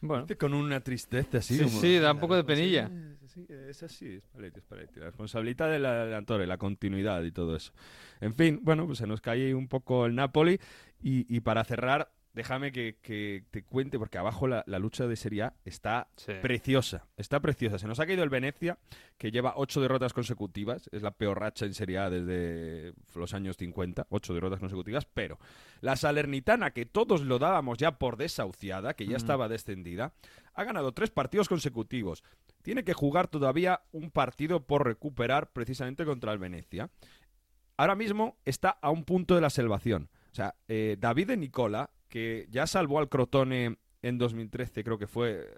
Bueno. 0.00 0.26
Con 0.38 0.54
una 0.54 0.80
tristeza 0.80 1.38
así. 1.38 1.58
Sí, 1.58 1.68
sí, 1.68 1.98
da 1.98 2.12
un 2.12 2.20
poco 2.20 2.36
de 2.36 2.44
penilla. 2.44 2.88
Sí, 2.88 3.44
sí, 3.46 3.46
es 3.68 3.82
así, 3.82 4.18
Spalletti, 4.20 4.60
Spalletti. 4.60 5.00
La 5.00 5.06
responsabilidad 5.06 5.70
del 5.70 5.84
allenatore, 5.84 6.46
la 6.46 6.56
continuidad 6.56 7.22
y 7.22 7.32
todo 7.32 7.56
eso. 7.56 7.72
En 8.20 8.34
fin, 8.34 8.60
bueno, 8.62 8.86
pues 8.86 8.98
se 8.98 9.06
nos 9.06 9.20
cae 9.20 9.54
un 9.54 9.68
poco 9.68 10.06
el 10.06 10.14
Napoli. 10.14 10.58
Y, 11.02 11.34
y 11.34 11.40
para 11.40 11.64
cerrar, 11.64 12.10
déjame 12.32 12.72
que, 12.72 12.98
que 13.02 13.44
te 13.50 13.62
cuente, 13.64 13.98
porque 13.98 14.18
abajo 14.18 14.46
la, 14.46 14.62
la 14.66 14.78
lucha 14.78 15.06
de 15.06 15.16
Serie 15.16 15.42
A 15.42 15.54
está 15.64 16.08
Sí. 16.16 16.32
preciosa. 16.40 17.06
Está 17.16 17.40
preciosa. 17.40 17.78
Se 17.78 17.86
nos 17.86 17.98
ha 18.00 18.06
caído 18.06 18.22
el 18.22 18.28
Venecia, 18.30 18.78
que 19.18 19.30
lleva 19.30 19.54
ocho 19.56 19.80
derrotas 19.80 20.12
consecutivas. 20.12 20.88
Es 20.92 21.02
la 21.02 21.10
peor 21.10 21.40
racha 21.40 21.66
en 21.66 21.74
Serie 21.74 21.98
A 21.98 22.10
desde 22.10 22.92
los 23.14 23.34
años 23.34 23.56
50. 23.56 24.06
Ocho 24.10 24.32
derrotas 24.34 24.60
consecutivas. 24.60 25.04
Pero 25.06 25.38
la 25.80 25.96
Salernitana, 25.96 26.70
que 26.72 26.86
todos 26.86 27.22
lo 27.22 27.38
dábamos 27.38 27.78
ya 27.78 27.98
por 27.98 28.16
desahuciada, 28.16 28.94
que 28.94 29.06
ya 29.06 29.14
Mm. 29.14 29.16
estaba 29.16 29.48
descendida, 29.48 30.12
ha 30.54 30.64
ganado 30.64 30.92
tres 30.92 31.10
partidos 31.10 31.48
consecutivos. 31.48 32.22
Tiene 32.62 32.84
que 32.84 32.92
jugar 32.92 33.28
todavía 33.28 33.80
un 33.92 34.10
partido 34.10 34.66
por 34.66 34.84
recuperar 34.84 35.50
precisamente 35.52 36.04
contra 36.04 36.32
el 36.32 36.38
Venecia. 36.38 36.90
Ahora 37.76 37.94
mismo 37.94 38.36
está 38.44 38.70
a 38.70 38.90
un 38.90 39.04
punto 39.04 39.34
de 39.34 39.40
la 39.40 39.48
salvación. 39.50 40.10
O 40.30 40.34
sea, 40.34 40.54
eh, 40.68 40.96
David 41.00 41.28
de 41.28 41.36
Nicola, 41.38 41.90
que 42.10 42.46
ya 42.50 42.66
salvó 42.66 42.98
al 42.98 43.08
Crotone 43.08 43.78
en 44.02 44.18
2013, 44.18 44.84
creo 44.84 44.98
que 44.98 45.06
fue, 45.06 45.48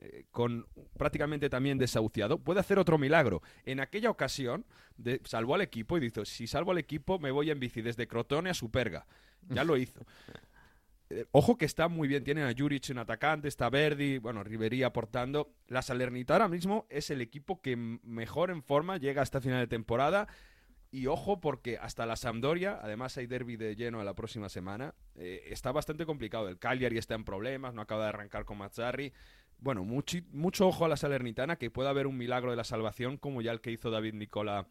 eh, 0.00 0.24
con 0.30 0.66
prácticamente 0.96 1.50
también 1.50 1.76
desahuciado, 1.76 2.38
puede 2.38 2.60
hacer 2.60 2.78
otro 2.78 2.96
milagro. 2.96 3.42
En 3.66 3.80
aquella 3.80 4.08
ocasión 4.08 4.64
de- 4.96 5.20
salvó 5.24 5.54
al 5.56 5.60
equipo 5.60 5.98
y 5.98 6.00
dijo, 6.00 6.24
si 6.24 6.46
salvo 6.46 6.70
al 6.70 6.78
equipo 6.78 7.18
me 7.18 7.30
voy 7.30 7.50
en 7.50 7.60
bici 7.60 7.82
desde 7.82 8.06
Crotone 8.08 8.48
a 8.48 8.54
Superga. 8.54 9.06
Ya 9.50 9.64
lo 9.64 9.76
hizo. 9.76 10.00
Eh, 11.10 11.24
ojo 11.32 11.56
que 11.56 11.64
está 11.64 11.88
muy 11.88 12.06
bien, 12.06 12.22
tienen 12.22 12.44
a 12.44 12.52
Juric 12.54 12.90
en 12.90 12.98
atacante, 12.98 13.48
está 13.48 13.70
Verdi, 13.70 14.18
bueno, 14.18 14.44
Riverí 14.44 14.82
aportando. 14.82 15.54
La 15.66 15.80
Salernitana 15.80 16.44
ahora 16.44 16.54
mismo 16.54 16.86
es 16.90 17.08
el 17.08 17.22
equipo 17.22 17.62
que 17.62 17.76
mejor 17.76 18.50
en 18.50 18.62
forma 18.62 18.98
llega 18.98 19.22
hasta 19.22 19.40
final 19.40 19.60
de 19.60 19.68
temporada. 19.68 20.28
Y 20.90 21.06
ojo 21.06 21.40
porque 21.40 21.76
hasta 21.76 22.06
la 22.06 22.16
Sampdoria, 22.16 22.78
además 22.82 23.16
hay 23.18 23.26
derby 23.26 23.56
de 23.56 23.76
lleno 23.76 24.02
la 24.02 24.14
próxima 24.14 24.48
semana, 24.48 24.94
eh, 25.16 25.42
está 25.48 25.70
bastante 25.70 26.06
complicado. 26.06 26.48
El 26.48 26.58
Cagliari 26.58 26.96
está 26.96 27.14
en 27.14 27.24
problemas, 27.24 27.74
no 27.74 27.82
acaba 27.82 28.04
de 28.04 28.08
arrancar 28.08 28.44
con 28.46 28.56
Mazzarri. 28.58 29.12
Bueno, 29.58 29.84
muchi- 29.84 30.24
mucho 30.30 30.66
ojo 30.66 30.84
a 30.86 30.88
la 30.88 30.96
Salernitana, 30.96 31.56
que 31.56 31.70
puede 31.70 31.90
haber 31.90 32.06
un 32.06 32.16
milagro 32.16 32.50
de 32.50 32.56
la 32.56 32.64
salvación, 32.64 33.18
como 33.18 33.42
ya 33.42 33.52
el 33.52 33.60
que 33.60 33.70
hizo 33.70 33.90
David 33.90 34.14
Nicola 34.14 34.66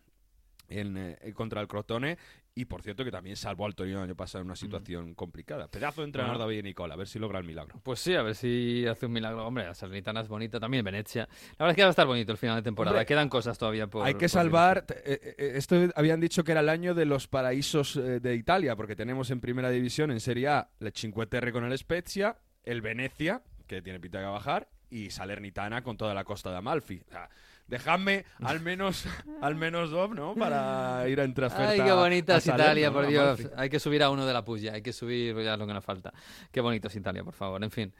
en, 0.69 0.97
eh, 0.97 1.33
contra 1.33 1.61
el 1.61 1.67
Crotone. 1.67 2.17
Y 2.55 2.65
por 2.65 2.81
cierto, 2.81 3.03
que 3.05 3.11
también 3.11 3.35
salvó 3.35 3.67
al 3.67 3.75
Torino 3.75 3.99
el 3.99 4.05
año 4.05 4.15
pasado 4.15 4.41
en 4.41 4.47
una 4.47 4.55
situación 4.55 5.13
complicada. 5.13 5.67
Pedazo 5.67 6.01
de 6.01 6.05
entrenador 6.05 6.37
Bueno. 6.37 6.49
David 6.49 6.63
Nicola, 6.63 6.95
a 6.95 6.97
ver 6.97 7.07
si 7.07 7.19
logra 7.19 7.37
el 7.37 7.45
milagro. 7.45 7.79
Pues 7.83 7.99
sí, 7.99 8.15
a 8.15 8.23
ver 8.23 8.33
si 8.33 8.83
hace 8.87 9.05
un 9.05 9.11
milagro. 9.11 9.45
Hombre, 9.45 9.65
la 9.65 9.75
Salernitana 9.75 10.21
es 10.21 10.27
bonita, 10.27 10.59
también 10.59 10.83
Venecia. 10.83 11.29
La 11.59 11.65
verdad 11.65 11.69
es 11.69 11.75
que 11.75 11.81
va 11.83 11.87
a 11.87 11.91
estar 11.91 12.07
bonito 12.07 12.31
el 12.31 12.37
final 12.39 12.55
de 12.55 12.63
temporada. 12.63 12.95
Hombre, 12.95 13.05
Quedan 13.05 13.29
cosas 13.29 13.59
todavía 13.59 13.85
por. 13.85 14.07
Hay 14.07 14.15
que 14.15 14.21
por 14.21 14.29
salvar. 14.29 14.85
eh, 14.89 15.35
eh, 15.37 15.51
esto 15.55 15.75
habían 15.95 16.19
dicho 16.19 16.43
que 16.43 16.51
era 16.51 16.61
el 16.61 16.69
año 16.69 16.95
de 16.95 17.05
los 17.05 17.27
paraísos 17.27 17.93
de 17.93 18.35
Italia, 18.35 18.75
porque 18.75 18.95
tenemos 18.95 19.29
en 19.29 19.39
primera 19.39 19.69
división, 19.69 20.09
en 20.09 20.19
Serie 20.19 20.47
A, 20.47 20.69
el 20.79 20.91
Cinque 20.93 21.27
Terre 21.27 21.51
con 21.51 21.63
el 21.63 21.77
Spezia, 21.77 22.37
el 22.63 22.81
Venecia, 22.81 23.43
que 23.67 23.83
tiene 23.83 23.99
pinta 23.99 24.19
de 24.19 24.25
bajar, 24.25 24.67
y 24.89 25.11
Salernitana 25.11 25.83
con 25.83 25.95
toda 25.95 26.13
la 26.15 26.23
costa 26.23 26.49
de 26.49 26.57
Amalfi. 26.57 27.01
O 27.07 27.11
sea, 27.11 27.29
dejadme 27.67 28.25
al 28.43 28.59
menos, 28.59 29.05
al 29.41 29.55
menos 29.55 29.91
dos, 29.91 30.09
¿no? 30.11 30.35
Para 30.35 31.07
ir 31.07 31.19
en 31.19 31.33
transferta 31.33 31.71
Ay, 31.71 31.81
qué 31.81 31.91
bonita 31.91 32.35
a 32.35 32.37
es 32.37 32.47
Italia, 32.47 32.91
por. 32.91 33.07
Dios. 33.07 33.39
Amalfi. 33.39 33.47
Hay 33.55 33.69
que 33.69 33.79
subir 33.79 34.03
a 34.03 34.09
uno 34.09 34.25
de 34.25 34.33
la 34.33 34.43
puya, 34.43 34.73
hay 34.73 34.81
que 34.81 34.93
subir 34.93 35.35
ya 35.41 35.53
es 35.53 35.59
lo 35.59 35.67
que 35.67 35.73
nos 35.73 35.83
falta. 35.83 36.13
Qué 36.51 36.61
bonito 36.61 36.87
es 36.87 36.95
Italia, 36.95 37.23
por 37.23 37.33
favor. 37.33 37.63
En 37.63 37.71
fin, 37.71 37.93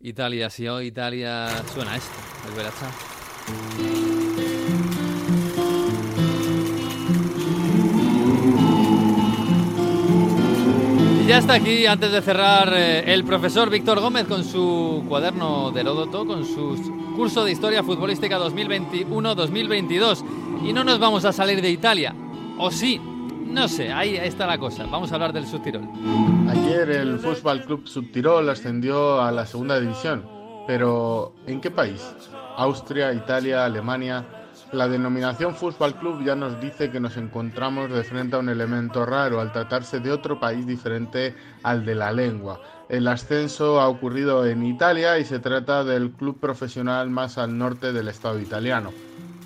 Italia, 0.00 0.50
si 0.50 0.68
hoy 0.68 0.86
Italia 0.86 1.48
suena 1.72 1.96
esto, 1.96 2.18
el 2.48 2.54
Veracruz. 2.54 4.11
Ya 11.32 11.38
está 11.38 11.54
aquí, 11.54 11.86
antes 11.86 12.12
de 12.12 12.20
cerrar, 12.20 12.74
eh, 12.74 13.10
el 13.10 13.24
profesor 13.24 13.70
Víctor 13.70 14.00
Gómez 14.00 14.26
con 14.26 14.44
su 14.44 15.02
cuaderno 15.08 15.70
de 15.70 15.80
Heródoto, 15.80 16.26
con 16.26 16.44
su 16.44 17.14
curso 17.16 17.42
de 17.42 17.52
Historia 17.52 17.82
Futbolística 17.82 18.38
2021-2022. 18.38 20.24
Y 20.62 20.74
no 20.74 20.84
nos 20.84 20.98
vamos 20.98 21.24
a 21.24 21.32
salir 21.32 21.62
de 21.62 21.70
Italia. 21.70 22.14
¿O 22.58 22.70
sí? 22.70 23.00
No 23.46 23.66
sé, 23.66 23.90
ahí 23.90 24.14
está 24.16 24.46
la 24.46 24.58
cosa. 24.58 24.84
Vamos 24.84 25.10
a 25.10 25.14
hablar 25.14 25.32
del 25.32 25.46
Subtirol. 25.46 25.88
Ayer 26.50 26.90
el 26.90 27.18
Fútbol 27.18 27.62
Club 27.62 27.88
Subtirol 27.88 28.50
ascendió 28.50 29.22
a 29.22 29.32
la 29.32 29.46
segunda 29.46 29.80
división, 29.80 30.28
pero 30.66 31.32
¿en 31.46 31.62
qué 31.62 31.70
país? 31.70 32.14
Austria, 32.58 33.10
Italia, 33.14 33.64
Alemania. 33.64 34.41
La 34.72 34.88
denominación 34.88 35.54
Fútbol 35.54 35.94
Club 35.96 36.24
ya 36.24 36.34
nos 36.34 36.58
dice 36.58 36.90
que 36.90 36.98
nos 36.98 37.18
encontramos 37.18 37.90
de 37.90 38.02
frente 38.04 38.36
a 38.36 38.38
un 38.38 38.48
elemento 38.48 39.04
raro 39.04 39.38
al 39.38 39.52
tratarse 39.52 40.00
de 40.00 40.10
otro 40.10 40.40
país 40.40 40.66
diferente 40.66 41.34
al 41.62 41.84
de 41.84 41.94
la 41.94 42.10
lengua. 42.10 42.58
El 42.88 43.06
ascenso 43.06 43.82
ha 43.82 43.88
ocurrido 43.88 44.46
en 44.46 44.64
Italia 44.64 45.18
y 45.18 45.26
se 45.26 45.40
trata 45.40 45.84
del 45.84 46.12
club 46.12 46.40
profesional 46.40 47.10
más 47.10 47.36
al 47.36 47.58
norte 47.58 47.92
del 47.92 48.08
estado 48.08 48.40
italiano. 48.40 48.92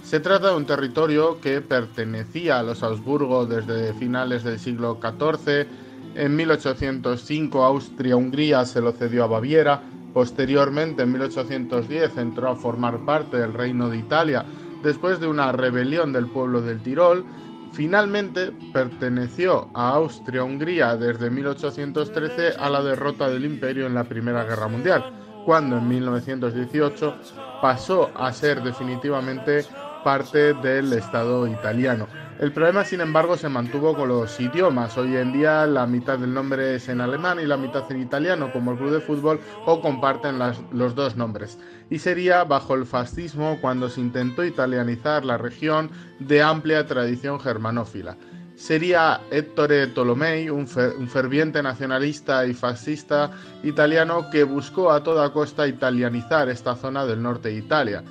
Se 0.05 0.20
trata 0.20 0.51
de 0.51 0.57
un 0.57 0.65
territorio 0.65 1.40
que 1.40 1.61
pertenecía 1.61 2.61
a 2.61 2.62
los 2.62 2.85
Habsburgo 2.85 3.47
desde 3.47 3.94
finales 3.94 4.44
del 4.44 4.61
siglo 4.61 5.01
XIV. 5.03 5.66
En 6.15 6.36
1805 6.36 7.65
Austria-Hungría 7.65 8.65
se 8.65 8.81
lo 8.81 8.93
cedió 8.93 9.24
a 9.24 9.27
Baviera. 9.27 9.82
Posteriormente, 10.15 11.03
en 11.03 11.12
1810, 11.12 12.16
entró 12.16 12.48
a 12.48 12.55
formar 12.55 13.05
parte 13.05 13.39
del 13.39 13.53
Reino 13.53 13.90
de 13.90 13.98
Italia 13.98 14.47
después 14.82 15.20
de 15.20 15.27
una 15.27 15.53
rebelión 15.53 16.12
del 16.12 16.27
pueblo 16.27 16.61
del 16.61 16.82
Tirol. 16.82 17.24
Finalmente 17.73 18.53
perteneció 18.73 19.69
a 19.74 19.90
Austria-Hungría 19.90 20.97
desde 20.97 21.31
1813 21.31 22.55
a 22.59 22.70
la 22.70 22.82
derrota 22.82 23.28
del 23.28 23.44
imperio 23.44 23.86
en 23.86 23.94
la 23.94 24.05
Primera 24.05 24.44
Guerra 24.44 24.69
Mundial, 24.69 25.05
cuando 25.44 25.77
en 25.78 25.89
1918 25.89 27.16
pasó 27.61 28.11
a 28.15 28.32
ser 28.32 28.62
definitivamente 28.62 29.65
parte 30.05 30.55
del 30.55 30.93
Estado 30.93 31.47
italiano. 31.47 32.07
El 32.39 32.53
problema, 32.53 32.85
sin 32.85 33.01
embargo, 33.01 33.39
se 33.39 33.49
mantuvo 33.49 33.97
con 33.97 34.09
los 34.09 34.39
idiomas. 34.39 34.99
Hoy 34.99 35.17
en 35.17 35.33
día 35.33 35.67
la 35.67 35.87
mitad 35.87 36.19
del 36.19 36.35
nombre 36.35 36.75
es 36.75 36.87
en 36.91 37.01
alemán 37.01 37.41
y 37.41 37.47
la 37.47 37.57
mitad 37.57 37.91
en 37.91 38.03
italiano, 38.03 38.53
como 38.53 38.73
el 38.73 38.79
club 38.79 38.91
de 38.91 39.01
fútbol, 39.01 39.41
o 39.65 39.81
comparten 39.81 40.39
los 40.71 40.95
dos 40.95 41.17
nombres. 41.17 41.59
Y 41.89 41.99
sería 41.99 42.45
bajo 42.45 42.75
el 42.75 42.85
fascismo 42.85 43.57
cuando 43.63 43.89
se 43.89 44.03
intentó 44.03 44.45
italianizar 44.45 45.25
la 45.25 45.39
región 45.39 45.91
de 46.19 46.43
amplia 46.43 46.87
tradición 46.87 47.41
germanófila. 47.41 48.19
Sería 48.55 49.21
Ettore 49.31 49.87
Tolomei, 49.87 50.51
un 50.51 50.67
ferviente 50.67 51.63
nacionalista 51.63 52.47
y 52.47 52.53
fascista 52.53 53.31
italiano 53.63 54.29
que 54.31 54.45
buscó 54.45 54.93
a 54.93 55.03
toda 55.03 55.33
costa 55.33 55.67
italianizar 55.67 56.51
esta 56.51 56.75
zona 56.75 57.07
del 57.07 57.23
norte 57.23 57.49
de 57.49 57.57
Italia. 57.57 58.05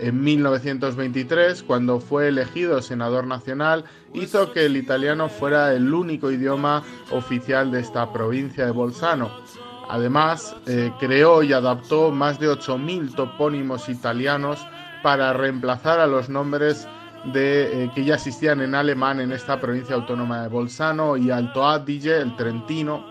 En 0.00 0.22
1923, 0.22 1.62
cuando 1.62 2.00
fue 2.00 2.28
elegido 2.28 2.80
senador 2.80 3.26
nacional, 3.26 3.84
hizo 4.14 4.50
que 4.52 4.64
el 4.64 4.78
italiano 4.78 5.28
fuera 5.28 5.74
el 5.74 5.92
único 5.92 6.30
idioma 6.30 6.82
oficial 7.10 7.70
de 7.70 7.80
esta 7.80 8.10
provincia 8.10 8.64
de 8.64 8.70
Bolzano. 8.70 9.30
Además, 9.90 10.56
eh, 10.66 10.90
creó 10.98 11.42
y 11.42 11.52
adaptó 11.52 12.10
más 12.12 12.40
de 12.40 12.48
8.000 12.48 13.14
topónimos 13.14 13.90
italianos 13.90 14.66
para 15.02 15.34
reemplazar 15.34 16.00
a 16.00 16.06
los 16.06 16.30
nombres 16.30 16.88
eh, 17.34 17.90
que 17.94 18.04
ya 18.04 18.14
existían 18.14 18.62
en 18.62 18.74
alemán 18.74 19.20
en 19.20 19.32
esta 19.32 19.60
provincia 19.60 19.94
autónoma 19.94 20.42
de 20.42 20.48
Bolzano 20.48 21.18
y 21.18 21.30
Alto 21.30 21.66
Adige, 21.66 22.16
el 22.16 22.34
Trentino, 22.36 23.09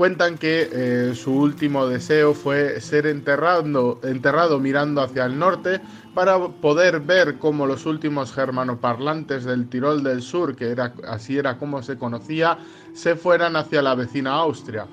Cuentan 0.00 0.38
que 0.38 0.66
eh, 0.72 1.14
su 1.14 1.30
último 1.30 1.86
deseo 1.86 2.32
fue 2.32 2.80
ser 2.80 3.04
enterrado, 3.04 4.00
enterrado 4.02 4.58
mirando 4.58 5.02
hacia 5.02 5.26
el 5.26 5.38
norte 5.38 5.78
para 6.14 6.38
poder 6.38 7.00
ver 7.00 7.36
cómo 7.36 7.66
los 7.66 7.84
últimos 7.84 8.32
germanoparlantes 8.32 9.44
del 9.44 9.68
Tirol 9.68 10.02
del 10.02 10.22
Sur, 10.22 10.56
que 10.56 10.70
era, 10.70 10.94
así 11.06 11.36
era 11.36 11.58
como 11.58 11.82
se 11.82 11.98
conocía, 11.98 12.56
se 12.94 13.14
fueran 13.14 13.56
hacia 13.56 13.82
la 13.82 13.94
vecina 13.94 14.36
Austria. 14.36 14.86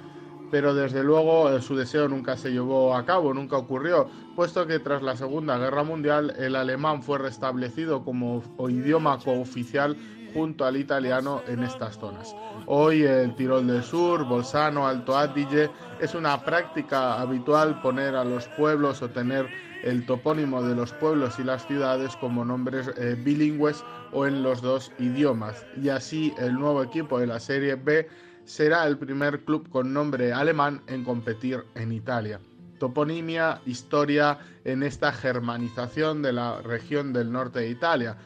Pero 0.52 0.76
desde 0.76 1.06
luego 1.06 1.52
eh, 1.52 1.62
su 1.62 1.78
deseo 1.78 2.10
nunca 2.10 2.36
se 2.36 2.52
llevó 2.52 2.94
a 2.94 3.06
cabo, 3.06 3.34
nunca 3.34 3.56
ocurrió, 3.56 4.10
puesto 4.36 4.68
que 4.68 4.80
tras 4.80 5.02
la 5.04 5.16
Segunda 5.16 5.58
Guerra 5.58 5.86
Mundial 5.86 6.34
el 6.38 6.54
alemán 6.58 7.02
fue 7.02 7.18
restablecido 7.18 8.04
como 8.04 8.44
idioma 8.68 9.20
cooficial 9.20 9.96
junto 10.34 10.66
al 10.66 10.78
italiano 10.78 11.41
en 11.48 11.64
estas 11.64 11.98
zonas. 11.98 12.36
Hoy 12.66 13.04
el 13.04 13.36
Tirol 13.36 13.68
del 13.68 13.84
Sur, 13.84 14.26
Bolzano, 14.26 14.88
Alto 14.88 15.18
Adige, 15.18 15.70
es 15.99 16.16
una 16.16 16.44
práctica 16.44 17.20
habitual 17.20 17.82
poner 17.82 18.16
a 18.16 18.24
los 18.24 18.48
pueblos 18.49 19.02
o 19.02 19.10
tener 19.10 19.48
el 19.84 20.06
topónimo 20.06 20.62
de 20.64 20.76
los 20.76 20.91
pueblos 20.94 21.40
y 21.40 21.44
las 21.44 21.66
ciudades 21.68 22.16
como 22.18 22.44
nombres 22.44 22.90
eh, 22.98 23.16
bilingües 23.18 23.84
o 24.12 24.26
en 24.26 24.44
los 24.44 24.62
dos 24.62 24.91
idiomas. 24.99 25.66
Y 25.82 25.90
así 25.90 26.34
el 26.40 26.54
nuevo 26.54 26.84
equipo 26.84 27.20
de 27.20 27.28
la 27.28 27.40
Serie 27.40 27.76
B 27.76 28.08
será 28.45 28.86
el 28.88 28.98
primer 28.98 29.44
club 29.44 29.70
con 29.70 29.94
nombre 29.94 30.34
alemán 30.34 30.82
en 30.88 31.04
competir 31.04 31.64
en 31.76 31.91
Italia. 31.91 32.40
Toponimia, 32.80 33.62
historia 33.66 34.40
en 34.64 34.84
esta 34.84 35.12
germanización 35.12 36.22
de 36.22 36.34
la 36.34 36.62
región 36.62 37.12
del 37.12 37.32
norte 37.32 37.60
de 37.60 37.70
Italia. 37.70 38.18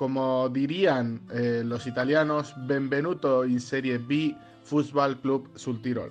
Como 0.00 0.48
dirían 0.48 1.20
eh, 1.30 1.60
los 1.62 1.86
italianos, 1.86 2.54
benvenuto 2.56 3.44
in 3.44 3.60
Serie 3.60 3.98
B 3.98 4.34
Football 4.64 5.20
Club 5.20 5.50
Sul 5.56 5.82
Tirol. 5.82 6.10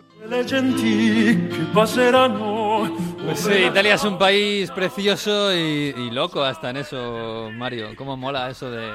Pues 3.25 3.39
sí, 3.39 3.51
Italia 3.67 3.95
es 3.95 4.03
un 4.03 4.19
país 4.19 4.69
precioso 4.69 5.51
y, 5.51 5.95
y 5.97 6.11
loco 6.11 6.43
hasta 6.43 6.69
en 6.69 6.77
eso, 6.77 7.49
Mario. 7.51 7.95
¿Cómo 7.95 8.15
mola 8.15 8.51
eso 8.51 8.69
de, 8.69 8.91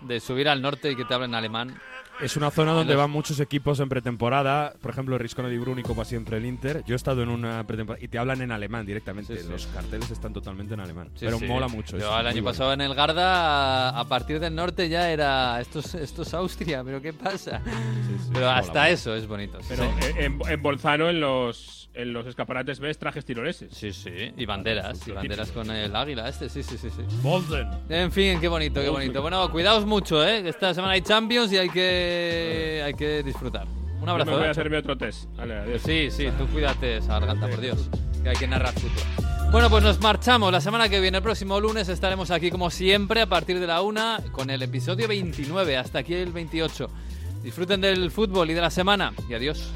de 0.00 0.18
subir 0.18 0.48
al 0.48 0.60
norte 0.60 0.90
y 0.90 0.96
que 0.96 1.04
te 1.04 1.14
hablen 1.14 1.36
alemán? 1.36 1.80
Es 2.20 2.36
una 2.36 2.50
zona 2.50 2.72
donde 2.72 2.94
van 2.94 3.10
muchos 3.10 3.40
equipos 3.40 3.78
en 3.80 3.88
pretemporada. 3.88 4.72
Por 4.80 4.90
ejemplo, 4.90 5.18
Riscone 5.18 5.50
di 5.50 5.58
Bruni, 5.58 5.82
como 5.82 6.04
siempre 6.04 6.38
el 6.38 6.46
Inter. 6.46 6.82
Yo 6.86 6.94
he 6.94 6.96
estado 6.96 7.22
en 7.22 7.28
una 7.28 7.66
pretemporada 7.66 8.02
y 8.02 8.08
te 8.08 8.18
hablan 8.18 8.40
en 8.40 8.52
alemán 8.52 8.86
directamente. 8.86 9.36
Sí, 9.36 9.42
sí. 9.44 9.50
Los 9.50 9.66
carteles 9.66 10.10
están 10.10 10.32
totalmente 10.32 10.74
en 10.74 10.80
alemán. 10.80 11.10
Sí, 11.14 11.26
pero 11.26 11.38
sí. 11.38 11.44
mola 11.44 11.68
mucho. 11.68 11.98
Yo 11.98 12.18
el 12.18 12.26
año 12.26 12.42
bueno. 12.42 12.44
pasado 12.44 12.72
en 12.72 12.80
el 12.80 12.94
Garda, 12.94 13.98
a, 13.98 14.04
partir 14.08 14.40
del 14.40 14.54
norte 14.54 14.88
ya 14.88 15.10
era. 15.10 15.60
Esto 15.60 15.80
es, 15.80 15.94
esto 15.94 16.22
es 16.22 16.32
Austria, 16.32 16.82
pero 16.82 17.02
¿qué 17.02 17.12
pasa? 17.12 17.60
pero 18.32 18.48
hasta 18.48 18.72
mola. 18.72 18.90
eso 18.90 19.14
es 19.14 19.26
bonito. 19.26 19.60
sí, 19.60 19.66
Pero 19.68 19.84
sí. 20.00 20.12
en, 20.16 20.62
Bolzano, 20.62 21.10
en 21.10 21.20
los, 21.20 21.90
en 21.92 22.12
los 22.12 22.26
escaparates 22.26 22.80
ves 22.80 22.98
trajes 22.98 23.26
tiroleses. 23.26 23.74
Sí, 23.74 23.92
sí. 23.92 24.32
Y 24.36 24.46
banderas, 24.46 25.06
y 25.06 25.12
banderas 25.12 25.50
con 25.52 25.70
el 25.70 25.94
águila 25.94 26.28
este, 26.28 26.48
sí, 26.48 26.62
sí, 26.62 26.78
sí. 26.78 26.88
sí. 26.90 27.02
Bolden. 27.22 27.68
En 27.88 28.10
fin, 28.10 28.40
qué 28.40 28.48
bonito, 28.48 28.80
qué 28.80 28.88
bonito. 28.88 29.20
Bueno, 29.20 29.50
cuidaos 29.50 29.84
mucho, 29.84 30.26
¿eh? 30.26 30.48
Esta 30.48 30.72
semana 30.72 30.94
hay 30.94 31.02
Champions 31.02 31.52
y 31.52 31.58
hay 31.58 31.68
que, 31.68 32.05
hay 32.84 32.94
que 32.94 33.22
disfrutar. 33.22 33.66
Un 34.00 34.06
Yo 34.06 34.10
abrazo. 34.10 34.30
me 34.30 34.36
voy 34.36 34.44
¿eh? 34.44 34.48
a 34.48 34.50
hacerme 34.50 34.76
otro 34.78 34.96
test. 34.96 35.24
Vale, 35.36 35.54
adiós. 35.54 35.82
Sí, 35.84 36.10
sí, 36.10 36.28
tú 36.38 36.46
cuídate 36.48 36.98
esa 36.98 37.18
garganta, 37.18 37.48
por 37.48 37.60
Dios. 37.60 37.88
Que 38.22 38.30
hay 38.30 38.36
que 38.36 38.46
narrar 38.46 38.74
fútbol. 38.74 39.26
Bueno, 39.52 39.70
pues 39.70 39.82
nos 39.82 40.00
marchamos. 40.00 40.52
La 40.52 40.60
semana 40.60 40.88
que 40.88 41.00
viene, 41.00 41.18
el 41.18 41.22
próximo 41.22 41.60
lunes, 41.60 41.88
estaremos 41.88 42.30
aquí 42.30 42.50
como 42.50 42.70
siempre 42.70 43.22
a 43.22 43.26
partir 43.26 43.60
de 43.60 43.66
la 43.66 43.80
una 43.80 44.20
con 44.32 44.50
el 44.50 44.62
episodio 44.62 45.08
29. 45.08 45.76
Hasta 45.76 46.00
aquí 46.00 46.14
el 46.14 46.32
28. 46.32 46.90
Disfruten 47.42 47.80
del 47.80 48.10
fútbol 48.10 48.50
y 48.50 48.54
de 48.54 48.60
la 48.60 48.70
semana. 48.70 49.12
Y 49.28 49.34
adiós. 49.34 49.70